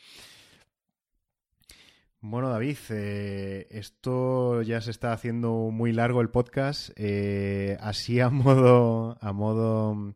bueno, 2.22 2.48
David, 2.48 2.78
eh, 2.88 3.66
esto 3.70 4.62
ya 4.62 4.80
se 4.80 4.90
está 4.90 5.12
haciendo 5.12 5.70
muy 5.70 5.92
largo 5.92 6.22
el 6.22 6.30
podcast. 6.30 6.90
Eh, 6.96 7.76
así 7.80 8.18
a 8.18 8.30
modo, 8.30 9.18
a 9.20 9.32
modo 9.34 10.14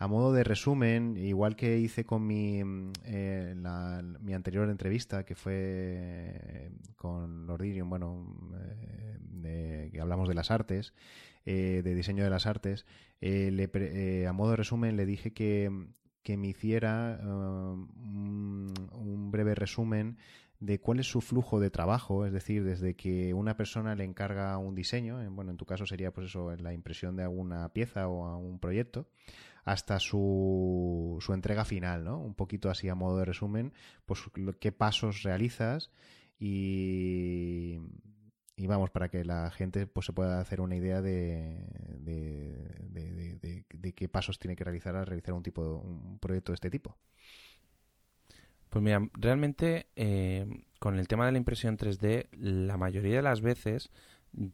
a 0.00 0.06
modo 0.06 0.32
de 0.32 0.44
resumen, 0.44 1.16
igual 1.16 1.56
que 1.56 1.78
hice 1.78 2.04
con 2.04 2.24
mi, 2.24 2.62
mm, 2.62 2.92
eh, 3.06 3.56
mi 4.20 4.32
anterior 4.34 4.70
entrevista, 4.70 5.24
que 5.24 5.34
fue 5.34 6.70
con 6.94 7.48
Lordinium, 7.48 7.90
bueno, 7.90 8.36
que 9.42 10.00
hablamos 10.00 10.28
de 10.28 10.34
las 10.36 10.52
artes, 10.52 10.94
de 11.44 11.82
diseño 11.82 12.22
de 12.22 12.30
las 12.30 12.46
artes, 12.46 12.86
a 13.20 14.32
modo 14.32 14.50
de 14.50 14.56
resumen 14.56 14.96
le 14.96 15.06
dije 15.06 15.32
que, 15.32 15.88
me 16.36 16.48
hiciera 16.48 17.18
un, 17.22 18.74
un 18.92 19.30
breve 19.30 19.54
resumen 19.54 20.18
de 20.60 20.80
cuál 20.80 20.98
es 21.00 21.06
su 21.06 21.20
flujo 21.20 21.60
de 21.60 21.70
trabajo, 21.70 22.26
es 22.26 22.32
decir, 22.32 22.64
desde 22.64 22.94
que 22.94 23.32
una 23.32 23.56
persona 23.56 23.94
le 23.94 24.04
encarga 24.04 24.58
un 24.58 24.74
diseño, 24.74 25.18
bueno, 25.30 25.52
en 25.52 25.56
tu 25.56 25.64
caso 25.64 25.86
sería 25.86 26.12
pues 26.12 26.26
eso, 26.26 26.54
la 26.56 26.72
impresión 26.72 27.16
de 27.16 27.22
alguna 27.22 27.72
pieza 27.72 28.08
o 28.08 28.36
un 28.38 28.58
proyecto, 28.58 29.08
hasta 29.64 30.00
su, 30.00 31.18
su 31.20 31.32
entrega 31.32 31.64
final, 31.64 32.04
¿no? 32.04 32.18
Un 32.18 32.34
poquito 32.34 32.70
así 32.70 32.88
a 32.88 32.94
modo 32.94 33.18
de 33.18 33.24
resumen, 33.24 33.72
pues 34.06 34.20
qué 34.58 34.72
pasos 34.72 35.22
realizas 35.22 35.90
y, 36.40 37.78
y 38.58 38.66
vamos, 38.66 38.90
para 38.90 39.08
que 39.08 39.24
la 39.24 39.52
gente 39.52 39.86
pues 39.86 40.06
se 40.06 40.12
pueda 40.12 40.40
hacer 40.40 40.60
una 40.60 40.74
idea 40.74 41.00
de, 41.00 41.64
de, 43.70 43.92
qué 43.94 44.08
pasos 44.08 44.40
tiene 44.40 44.56
que 44.56 44.64
realizar 44.64 44.96
al 44.96 45.06
realizar 45.06 45.32
un 45.32 45.44
tipo 45.44 45.62
un 45.62 46.18
proyecto 46.18 46.50
de 46.50 46.54
este 46.54 46.68
tipo. 46.68 46.96
Pues 48.68 48.82
mira, 48.82 49.00
realmente 49.12 49.86
eh, 49.94 50.64
con 50.80 50.98
el 50.98 51.06
tema 51.06 51.24
de 51.26 51.32
la 51.32 51.38
impresión 51.38 51.78
3D, 51.78 52.28
la 52.32 52.76
mayoría 52.76 53.16
de 53.16 53.22
las 53.22 53.42
veces 53.42 53.90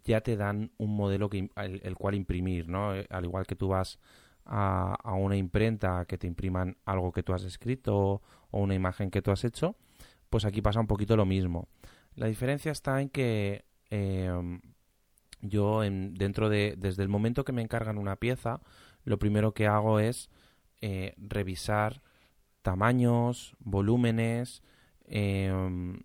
ya 0.04 0.20
te 0.20 0.36
dan 0.36 0.70
un 0.76 0.94
modelo 0.94 1.30
que, 1.30 1.48
el, 1.56 1.94
cual 1.96 2.14
imprimir, 2.14 2.68
¿no? 2.68 2.94
Eh, 2.94 3.06
al 3.08 3.24
igual 3.24 3.46
que 3.46 3.56
tú 3.56 3.68
vas 3.68 3.98
a, 4.44 4.98
una 5.16 5.36
imprenta 5.36 6.04
que 6.04 6.18
te 6.18 6.26
impriman 6.26 6.76
algo 6.84 7.10
que 7.10 7.22
tú 7.22 7.32
has 7.32 7.44
escrito 7.44 8.20
o 8.50 8.60
una 8.60 8.74
imagen 8.74 9.10
que 9.10 9.22
tú 9.22 9.30
has 9.30 9.44
hecho, 9.44 9.76
pues 10.28 10.44
aquí 10.44 10.60
pasa 10.60 10.78
un 10.80 10.86
poquito 10.86 11.16
lo 11.16 11.24
mismo. 11.24 11.68
La 12.16 12.26
diferencia 12.26 12.70
está 12.70 13.00
en 13.00 13.08
que 13.08 13.64
em, 13.94 14.60
yo 15.40 15.84
en, 15.84 16.14
dentro 16.14 16.48
de 16.48 16.74
desde 16.76 17.02
el 17.02 17.08
momento 17.08 17.44
que 17.44 17.52
me 17.52 17.62
encargan 17.62 17.98
una 17.98 18.16
pieza, 18.16 18.60
lo 19.04 19.18
primero 19.18 19.52
que 19.54 19.66
hago 19.66 20.00
es 20.00 20.30
eh, 20.80 21.14
revisar 21.18 22.02
tamaños, 22.62 23.54
volúmenes, 23.60 24.62
em, 25.06 26.00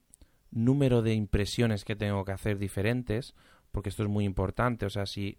número 0.51 1.01
de 1.01 1.13
impresiones 1.13 1.85
que 1.85 1.95
tengo 1.95 2.25
que 2.25 2.31
hacer 2.33 2.57
diferentes, 2.59 3.33
porque 3.71 3.89
esto 3.89 4.03
es 4.03 4.09
muy 4.09 4.25
importante. 4.25 4.85
O 4.85 4.89
sea, 4.89 5.05
si 5.05 5.37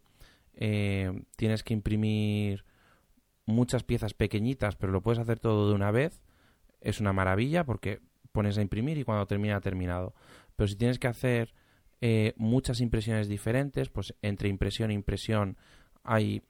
em, 0.55 1.25
tienes 1.37 1.63
que 1.63 1.75
imprimir 1.75 2.65
muchas 3.47 3.85
piezas 3.85 4.15
pequeñitas, 4.15 4.77
pero 4.77 4.93
lo 4.93 5.03
puedes 5.03 5.19
hacer 5.21 5.39
todo 5.39 5.69
de 5.69 5.75
una 5.75 5.91
vez, 5.91 6.21
es 6.81 7.01
una 7.01 7.13
maravilla 7.13 7.65
porque 7.65 8.01
pones 8.33 8.59
a 8.59 8.63
imprimir 8.63 8.99
y 8.99 9.05
cuando 9.05 9.27
termina 9.27 9.57
ha 9.57 9.61
terminado. 9.61 10.15
Pero 10.57 10.69
si 10.69 10.77
tienes 10.77 10.99
que 10.99 11.09
hacer 11.09 11.55
eh, 12.03 12.33
muchas 12.37 12.81
impresiones 12.81 13.29
diferentes, 13.29 13.91
pues 13.91 14.15
entre 14.23 14.49
impresión 14.49 14.91
e 14.91 14.95
impresión 14.95 15.59
hay 16.03 16.43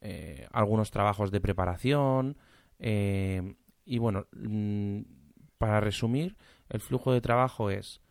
eh, 0.00 0.46
algunos 0.52 0.92
trabajos 0.92 1.32
de 1.32 1.40
preparación 1.40 2.36
eh, 2.78 3.56
y 3.84 3.98
bueno, 3.98 4.26
mm, 4.32 5.00
para 5.58 5.80
resumir, 5.80 6.36
el 6.68 6.80
flujo 6.80 7.12
de 7.12 7.20
trabajo 7.20 7.70
es 7.70 8.02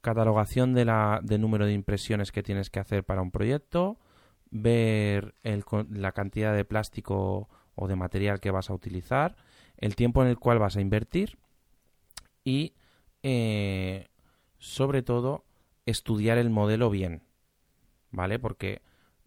catalogación 0.00 0.74
de 0.74 0.84
la, 0.84 1.20
de 1.22 1.38
número 1.38 1.64
de 1.64 1.74
impresiones 1.74 2.32
que 2.32 2.42
tienes 2.42 2.70
que 2.70 2.80
hacer 2.80 3.04
para 3.04 3.22
un 3.22 3.30
proyecto, 3.30 4.00
ver 4.50 5.36
el, 5.44 5.64
la 5.90 6.10
cantidad 6.10 6.56
de 6.56 6.64
plástico 6.64 7.48
o 7.76 7.86
de 7.86 7.94
material 7.94 8.40
que 8.40 8.50
vas 8.50 8.68
a 8.68 8.74
utilizar, 8.74 9.36
el 9.76 9.94
tiempo 9.94 10.22
en 10.22 10.28
el 10.28 10.40
cual 10.40 10.58
vas 10.58 10.76
a 10.76 10.80
invertir 10.80 11.38
y 12.44 12.74
sobre 14.58 15.02
todo 15.02 15.44
estudiar 15.86 16.38
el 16.38 16.50
modelo 16.50 16.90
bien, 16.90 17.22
¿vale? 18.10 18.38
Porque 18.38 18.82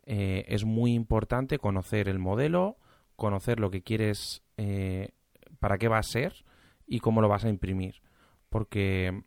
eh, 0.05 0.45
es 0.47 0.65
muy 0.65 0.93
importante 0.93 1.59
conocer 1.59 2.07
el 2.07 2.19
modelo, 2.19 2.77
conocer 3.15 3.59
lo 3.59 3.71
que 3.71 3.81
quieres, 3.81 4.43
eh, 4.57 5.09
para 5.59 5.77
qué 5.77 5.87
va 5.87 5.97
a 5.97 6.03
ser 6.03 6.45
y 6.87 6.99
cómo 6.99 7.21
lo 7.21 7.29
vas 7.29 7.45
a 7.45 7.49
imprimir, 7.49 8.01
porque 8.49 9.23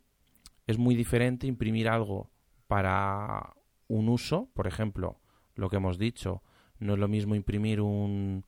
es 0.67 0.77
muy 0.77 0.95
diferente 0.95 1.47
imprimir 1.47 1.89
algo 1.89 2.29
para 2.67 3.53
un 3.87 4.07
uso, 4.07 4.49
por 4.53 4.67
ejemplo, 4.67 5.19
lo 5.55 5.69
que 5.69 5.77
hemos 5.77 5.97
dicho, 5.97 6.43
no 6.79 6.93
es 6.93 6.99
lo 6.99 7.07
mismo 7.07 7.35
imprimir 7.35 7.81
un, 7.81 8.45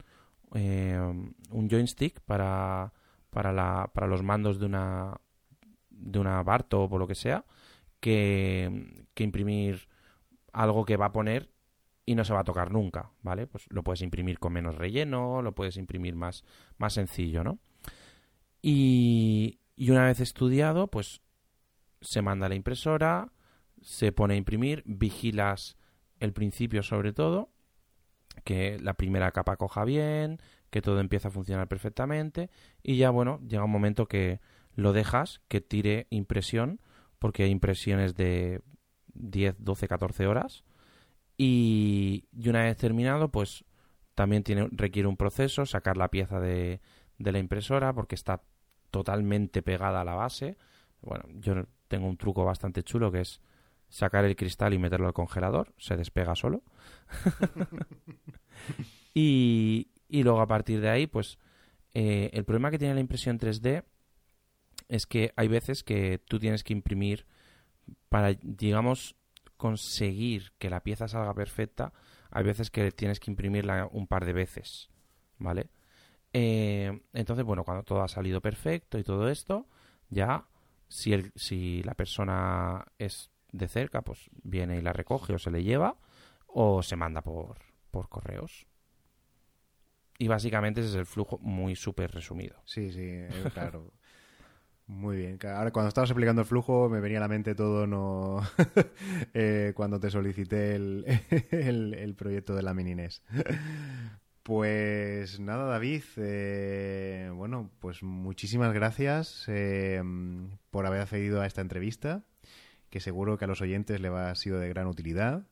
eh, 0.53 0.98
un 1.49 1.70
joystick 1.70 2.22
para, 2.22 2.94
para, 3.30 3.52
la, 3.52 3.90
para 3.94 4.08
los 4.08 4.24
mandos 4.24 4.60
de 4.60 4.68
una, 4.68 5.20
de 5.90 6.20
una 6.20 6.41
Barto 6.44 6.84
o 6.84 6.90
por 6.90 6.99
lo 6.99 7.08
que 7.08 7.16
sea, 7.16 7.44
que, 8.02 9.06
que 9.14 9.23
imprimir 9.23 9.88
algo 10.52 10.84
que 10.84 10.98
va 10.98 11.06
a 11.06 11.14
poner 11.14 11.49
y 12.06 12.15
no 12.15 12.26
se 12.26 12.34
va 12.34 12.41
a 12.41 12.44
tocar 12.44 12.72
nunca, 12.72 13.11
¿vale? 13.22 13.48
Pues 13.48 13.65
lo 13.69 13.84
puedes 13.84 14.02
imprimir 14.02 14.40
con 14.40 14.52
menos 14.52 14.76
relleno, 14.76 15.41
lo 15.41 15.56
puedes 15.56 15.78
imprimir 15.78 16.15
más, 16.15 16.44
más 16.78 16.94
sencillo, 16.94 17.44
¿no? 17.45 17.60
Y, 18.61 19.60
y 19.78 19.91
una 19.91 20.06
vez 20.06 20.19
estudiado, 20.19 20.88
pues 20.88 21.22
se 22.02 22.22
manda 22.22 22.48
a 22.48 22.49
la 22.49 22.56
impresora, 22.56 23.32
se 23.82 24.11
pone 24.11 24.34
a 24.34 24.38
imprimir, 24.38 24.84
vigilas 24.86 25.78
el 26.19 26.34
principio 26.34 26.84
sobre 26.84 27.14
todo 27.14 27.49
que 28.44 28.80
la 28.80 28.94
primera 28.94 29.32
capa 29.32 29.57
coja 29.57 29.84
bien, 29.84 30.40
que 30.69 30.82
todo 30.82 30.99
empieza 30.99 31.28
a 31.28 31.32
funcionar 31.32 31.68
perfectamente 31.68 32.49
y 32.82 32.98
ya 32.98 33.10
bueno, 33.10 33.40
llega 33.48 33.65
un 33.65 33.72
momento 33.72 34.07
que 34.07 34.40
lo 34.73 34.94
dejas 34.94 35.41
que 35.48 35.61
tire 35.61 36.07
impresión 36.10 36.80
porque 37.22 37.43
hay 37.43 37.52
impresiones 37.52 38.15
de 38.15 38.61
10, 39.14 39.57
12, 39.60 39.88
14 39.88 40.26
horas 40.26 40.64
Y, 41.38 42.26
y 42.34 42.49
una 42.49 42.64
vez 42.64 42.76
terminado, 42.77 43.30
pues 43.30 43.64
también 44.15 44.41
tiene, 44.41 44.68
requiere 44.72 45.07
un 45.07 45.18
proceso, 45.18 45.68
sacar 45.68 45.98
la 45.98 46.10
pieza 46.10 46.39
de, 46.39 46.81
de 47.19 47.31
la 47.31 47.38
impresora 47.38 47.93
porque 47.93 48.15
está 48.15 48.41
totalmente 48.89 49.61
pegada 49.61 50.02
a 50.02 50.03
la 50.03 50.15
base. 50.15 50.57
Bueno, 51.02 51.26
yo 51.35 51.68
tengo 51.88 52.07
un 52.07 52.18
truco 52.18 52.43
bastante 52.43 52.81
chulo 52.81 53.11
que 53.11 53.22
es 53.22 53.39
sacar 53.88 54.26
el 54.26 54.35
cristal 54.35 54.73
y 54.73 54.80
meterlo 54.80 55.06
al 55.06 55.14
congelador, 55.14 55.76
se 55.77 55.98
despega 55.98 56.35
solo. 56.35 56.64
y, 59.14 59.91
y, 60.10 60.23
luego 60.23 60.41
a 60.41 60.48
partir 60.48 60.81
de 60.81 60.89
ahí, 60.89 61.06
pues 61.06 61.38
eh, 61.93 62.31
el 62.34 62.45
problema 62.45 62.72
que 62.72 62.80
tiene 62.80 62.95
la 62.95 63.02
impresión 63.02 63.38
3D 63.38 63.84
es 64.92 65.06
que 65.06 65.32
hay 65.38 65.48
veces 65.48 65.84
que 65.84 66.20
tú 66.20 66.38
tienes 66.38 66.66
que 66.66 66.74
imprimir 66.74 67.26
para, 68.10 68.34
digamos, 68.34 69.16
conseguir 69.56 70.52
que 70.60 70.70
la 70.70 70.84
pieza 70.84 71.08
salga 71.08 71.34
perfecta, 71.34 71.94
hay 72.30 72.44
veces 72.44 72.70
que 72.70 72.92
tienes 72.92 73.22
que 73.22 73.32
imprimirla 73.32 73.88
un 73.90 74.06
par 74.06 74.26
de 74.26 74.34
veces, 74.34 74.90
¿vale? 75.38 75.70
Eh, 76.34 77.02
entonces, 77.14 77.46
bueno, 77.46 77.64
cuando 77.64 77.84
todo 77.84 78.02
ha 78.02 78.10
salido 78.10 78.42
perfecto 78.42 79.00
y 79.00 79.04
todo 79.04 79.30
esto, 79.30 79.66
ya 80.10 80.46
si, 80.90 81.14
el, 81.14 81.32
si 81.36 81.84
la 81.84 81.94
persona 81.94 82.86
es 82.98 83.32
de 83.54 83.70
cerca, 83.70 84.02
pues 84.02 84.30
viene 84.44 84.78
y 84.78 84.82
la 84.82 84.92
recoge 84.92 85.34
o 85.34 85.40
se 85.40 85.52
le 85.52 85.64
lleva 85.64 85.96
o 86.48 86.84
se 86.84 86.98
manda 86.98 87.22
por, 87.22 87.60
por 87.92 88.10
correos. 88.10 88.68
Y 90.18 90.28
básicamente 90.28 90.82
ese 90.82 90.90
es 90.90 90.96
el 90.96 91.06
flujo 91.06 91.38
muy 91.38 91.78
súper 91.78 92.12
resumido. 92.12 92.62
Sí, 92.66 92.92
sí, 92.92 93.22
claro. 93.54 93.94
Muy 94.92 95.16
bien. 95.16 95.40
Ahora, 95.46 95.72
cuando 95.72 95.88
estabas 95.88 96.10
explicando 96.10 96.42
el 96.42 96.48
flujo, 96.48 96.90
me 96.90 97.00
venía 97.00 97.20
a 97.20 97.22
la 97.22 97.30
mente 97.30 97.56
todo 97.56 97.88
no 97.88 98.42
eh, 99.34 99.72
cuando 99.74 100.02
te 100.02 100.12
solicité 100.12 100.76
el, 100.76 101.06
el, 101.52 102.14
proyecto 102.16 102.54
de 102.54 102.62
la 102.62 102.74
Minines. 102.74 103.24
Pues 104.44 105.40
nada, 105.40 105.64
David. 105.64 106.04
Eh, 106.18 107.32
bueno, 107.34 107.72
pues 107.80 108.04
muchísimas 108.04 108.74
gracias 108.74 109.46
eh, 109.48 110.04
por 110.72 110.86
haber 110.86 111.00
accedido 111.00 111.40
a 111.40 111.48
esta 111.48 111.62
entrevista, 111.62 112.26
que 112.90 113.00
seguro 113.00 113.38
que 113.38 113.46
a 113.46 113.48
los 113.48 113.62
oyentes 113.62 114.02
le 114.02 114.10
va 114.10 114.30
a 114.30 114.36
sido 114.36 114.60
de 114.60 114.68
gran 114.68 114.88
utilidad. 114.88 115.48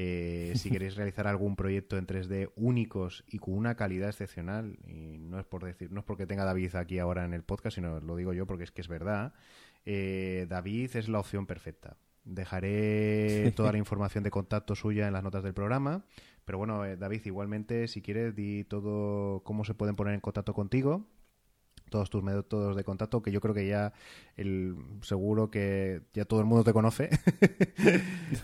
Eh, 0.00 0.52
si 0.54 0.70
queréis 0.70 0.94
realizar 0.94 1.26
algún 1.26 1.56
proyecto 1.56 1.98
en 1.98 2.06
3D 2.06 2.52
únicos 2.54 3.24
y 3.26 3.38
con 3.38 3.54
una 3.54 3.74
calidad 3.74 4.08
excepcional, 4.08 4.78
y 4.86 5.18
no 5.18 5.40
es 5.40 5.44
por 5.44 5.64
decir, 5.64 5.90
no 5.90 5.98
es 5.98 6.06
porque 6.06 6.24
tenga 6.24 6.44
David 6.44 6.76
aquí 6.76 7.00
ahora 7.00 7.24
en 7.24 7.34
el 7.34 7.42
podcast, 7.42 7.74
sino 7.74 7.98
lo 7.98 8.14
digo 8.14 8.32
yo 8.32 8.46
porque 8.46 8.62
es 8.64 8.70
que 8.70 8.80
es 8.80 8.88
verdad. 8.88 9.34
David 9.84 10.94
es 10.94 11.08
la 11.08 11.18
opción 11.18 11.46
perfecta. 11.46 11.96
Dejaré 12.24 13.52
toda 13.56 13.72
la 13.72 13.78
información 13.78 14.22
de 14.22 14.30
contacto 14.30 14.74
suya 14.74 15.06
en 15.06 15.14
las 15.14 15.24
notas 15.24 15.42
del 15.42 15.54
programa. 15.54 16.04
Pero 16.48 16.56
bueno, 16.56 16.84
eh, 16.86 16.96
David, 16.96 17.22
igualmente, 17.26 17.88
si 17.88 18.00
quieres, 18.00 18.34
di 18.34 18.64
todo 18.64 19.42
cómo 19.44 19.66
se 19.66 19.74
pueden 19.74 19.96
poner 19.96 20.14
en 20.14 20.20
contacto 20.20 20.54
contigo, 20.54 21.06
todos 21.88 22.10
tus 22.10 22.22
métodos 22.22 22.76
de 22.76 22.84
contacto, 22.84 23.22
que 23.22 23.30
yo 23.30 23.40
creo 23.40 23.54
que 23.54 23.66
ya 23.66 23.92
el, 24.36 24.76
seguro 25.02 25.50
que 25.50 26.02
ya 26.12 26.24
todo 26.24 26.40
el 26.40 26.46
mundo 26.46 26.64
te 26.64 26.72
conoce. 26.72 27.10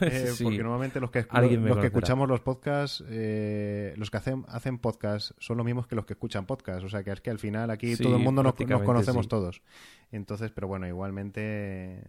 Eh, 0.01 0.33
porque 0.43 0.59
normalmente 0.59 0.99
los 0.99 1.11
que, 1.11 1.27
los, 1.31 1.79
que 1.79 1.87
escuchamos 1.87 2.29
los 2.29 2.41
podcasts, 2.41 3.05
eh, 3.09 3.95
los 3.97 4.11
que 4.11 4.16
hacen, 4.16 4.45
hacen 4.49 4.79
podcasts 4.79 5.35
son 5.39 5.59
los 5.59 5.66
mismos 5.66 5.87
que 5.87 5.95
los 5.95 6.07
que 6.07 6.15
escuchan 6.15 6.47
podcasts. 6.47 6.85
O 6.85 6.89
sea 6.89 7.03
que 7.05 7.12
es 7.12 7.21
que 7.21 7.31
al 7.31 7.39
final 7.39 7.71
aquí 7.71 7.97
todo 7.97 8.16
el 8.16 8.23
mundo 8.23 8.43
nos, 8.43 8.55
conocemos 8.55 9.29
todos. 9.29 9.62
Entonces, 10.11 10.51
pero 10.53 10.69
bueno, 10.69 10.87
igualmente 10.87 12.03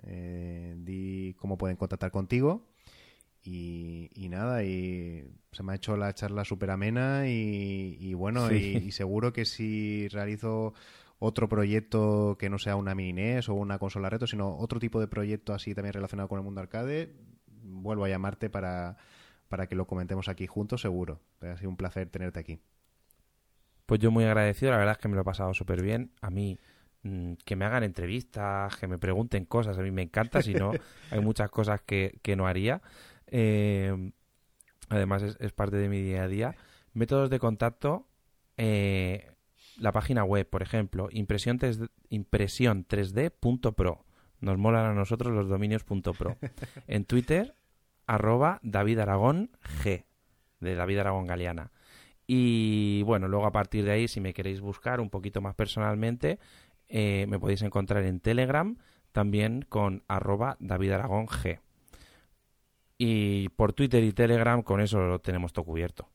di 0.78 1.36
cómo 1.38 1.58
pueden 1.58 1.76
contactar 1.78 2.12
contigo. 2.12 2.66
Y, 3.48 4.28
nada, 4.30 4.64
y 4.64 5.24
se 5.52 5.62
me 5.62 5.74
ha 5.74 5.76
hecho 5.76 5.96
la 5.98 6.16
charla 6.16 6.44
súper 6.44 6.72
amena 6.72 7.28
y, 7.28 8.14
bueno, 8.16 8.52
y, 8.52 8.92
seguro 8.92 9.34
que 9.34 9.46
si 9.46 10.08
realizo 10.08 10.74
otro 11.20 11.48
proyecto 11.48 12.38
que 12.40 12.50
no 12.50 12.60
sea 12.60 12.76
una 12.76 12.96
mini 12.96 13.14
NES 13.14 13.50
o 13.50 13.54
una 13.54 13.80
consola 13.80 14.10
reto, 14.10 14.28
sino 14.28 14.58
otro 14.58 14.80
tipo 14.80 15.00
de 15.00 15.08
proyecto 15.08 15.54
así 15.54 15.74
también 15.74 15.94
relacionado 15.94 16.28
con 16.28 16.40
el 16.40 16.44
mundo 16.46 16.62
arcade, 16.62 17.14
vuelvo 17.48 18.06
a 18.06 18.10
llamarte 18.10 18.50
para, 18.50 18.98
para 19.48 19.68
que 19.68 19.76
lo 19.76 19.86
comentemos 19.86 20.28
aquí 20.28 20.48
juntos, 20.48 20.82
seguro. 20.82 21.22
Ha 21.42 21.58
sido 21.58 21.70
un 21.70 21.78
placer 21.78 22.10
tenerte 22.10 22.40
aquí. 22.40 22.60
Pues 23.86 24.00
yo 24.00 24.12
muy 24.12 24.24
agradecido, 24.24 24.72
la 24.72 24.78
verdad 24.78 24.94
es 24.94 24.98
que 24.98 25.08
me 25.08 25.16
lo 25.16 25.22
he 25.22 25.26
pasado 25.26 25.54
súper 25.54 25.82
bien. 25.82 26.12
A 26.22 26.30
mí 26.30 26.58
mm, 27.04 27.34
que 27.46 27.56
me 27.56 27.66
hagan 27.66 27.84
entrevistas, 27.84 28.76
que 28.78 28.88
me 28.88 28.98
pregunten 28.98 29.46
cosas, 29.46 29.78
a 29.78 29.82
mí 29.82 29.92
me 29.92 30.02
encanta, 30.02 30.42
si 30.42 30.54
no, 30.54 30.72
hay 31.12 31.20
muchas 31.20 31.50
cosas 31.50 31.82
que, 31.82 32.20
que 32.24 32.36
no 32.36 32.48
haría. 32.48 32.82
Eh, 33.28 34.12
además, 34.90 35.38
es, 35.40 35.54
parte 35.54 35.78
de 35.78 35.90
mi 35.90 36.02
día 36.02 36.24
a 36.24 36.28
día. 36.28 36.56
Métodos 36.94 37.30
de 37.30 37.40
contacto. 37.40 38.08
Eh, 38.58 39.32
la 39.78 39.92
página 39.92 40.24
web, 40.24 40.50
por 40.50 40.62
ejemplo, 40.62 41.10
impresión, 41.12 41.60
3D, 41.60 41.90
impresión 42.10 42.88
3D.pro. 42.88 44.06
Nos 44.40 44.58
molan 44.58 44.86
a 44.86 44.94
nosotros 44.94 45.34
los 45.34 45.50
dominios.pro. 45.50 46.38
En 46.88 47.06
Twitter, 47.06 47.56
arroba 48.06 48.60
David 48.64 49.00
Aragón 49.00 49.52
G, 49.84 50.06
de 50.60 50.76
David 50.76 51.00
Aragón 51.00 51.28
Galeana. 51.28 51.72
Y 52.28 53.04
bueno, 53.04 53.28
luego 53.28 53.46
a 53.46 53.52
partir 53.52 53.86
de 53.86 53.92
ahí, 53.92 54.08
si 54.08 54.20
me 54.20 54.34
queréis 54.34 54.62
buscar 54.62 55.00
un 55.00 55.10
poquito 55.10 55.42
más 55.42 55.56
personalmente, 55.56 56.40
eh, 56.88 57.26
me 57.28 57.40
podéis 57.40 57.62
encontrar 57.62 58.04
en 58.04 58.20
Telegram, 58.20 58.78
también 59.12 59.64
con 59.68 60.04
arroba 60.08 60.58
David 60.60 60.92
Aragón 60.92 61.28
G. 61.28 61.60
Y 62.98 63.50
por 63.50 63.74
Twitter 63.74 64.04
y 64.04 64.14
Telegram 64.14 64.62
con 64.64 64.82
eso 64.82 65.00
lo 65.00 65.20
tenemos 65.20 65.54
todo 65.54 65.66
cubierto. 65.66 66.10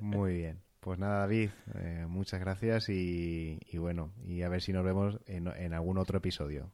Muy 0.00 0.34
bien. 0.34 0.65
Pues 0.86 0.98
nada, 1.00 1.18
David, 1.18 1.50
eh, 1.74 2.06
muchas 2.08 2.38
gracias 2.38 2.88
y, 2.90 3.58
bueno, 3.76 4.12
y 4.24 4.42
a 4.42 4.48
ver 4.48 4.62
si 4.62 4.72
nos 4.72 4.84
vemos 4.84 5.18
en, 5.26 5.48
en, 5.48 5.74
algún 5.74 5.98
otro 5.98 6.18
episodio. 6.18 6.70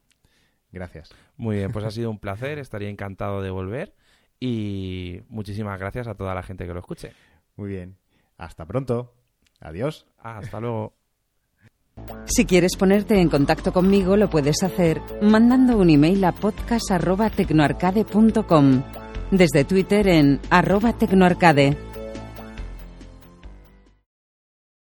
Gracias. 0.71 1.09
Muy 1.39 1.57
bien, 1.57 1.73
pues 1.73 1.87
ha 1.87 1.91
sido 1.95 2.11
un 2.11 2.19
placer, 2.19 2.59
estaría 2.59 2.91
encantado 2.91 3.41
de 3.41 3.49
volver 3.49 3.95
y 4.39 5.23
muchísimas 5.31 5.81
gracias 5.81 6.09
a 6.09 6.15
toda 6.15 6.35
la 6.35 6.43
gente 6.43 6.67
que 6.67 6.75
lo 6.75 6.81
escuche. 6.81 7.15
Muy 7.57 7.71
bien, 7.71 7.97
hasta 8.37 8.67
pronto. 8.67 9.15
Adiós. 9.61 10.05
hasta 10.19 10.61
luego. 10.61 10.93
Si 12.27 12.45
quieres 12.45 12.77
ponerte 12.77 13.19
en 13.19 13.31
contacto 13.31 13.73
conmigo, 13.73 14.19
lo 14.19 14.29
puedes 14.29 14.63
hacer 14.63 15.01
mandando 15.23 15.79
un 15.79 15.89
email 15.89 16.23
a 16.25 16.33
podcast.tecnoarcade.com, 16.33 18.83
desde 19.31 19.65
Twitter 19.65 20.07
en 20.07 20.39
arroba 20.51 20.99
tecnoarcade 20.99 21.92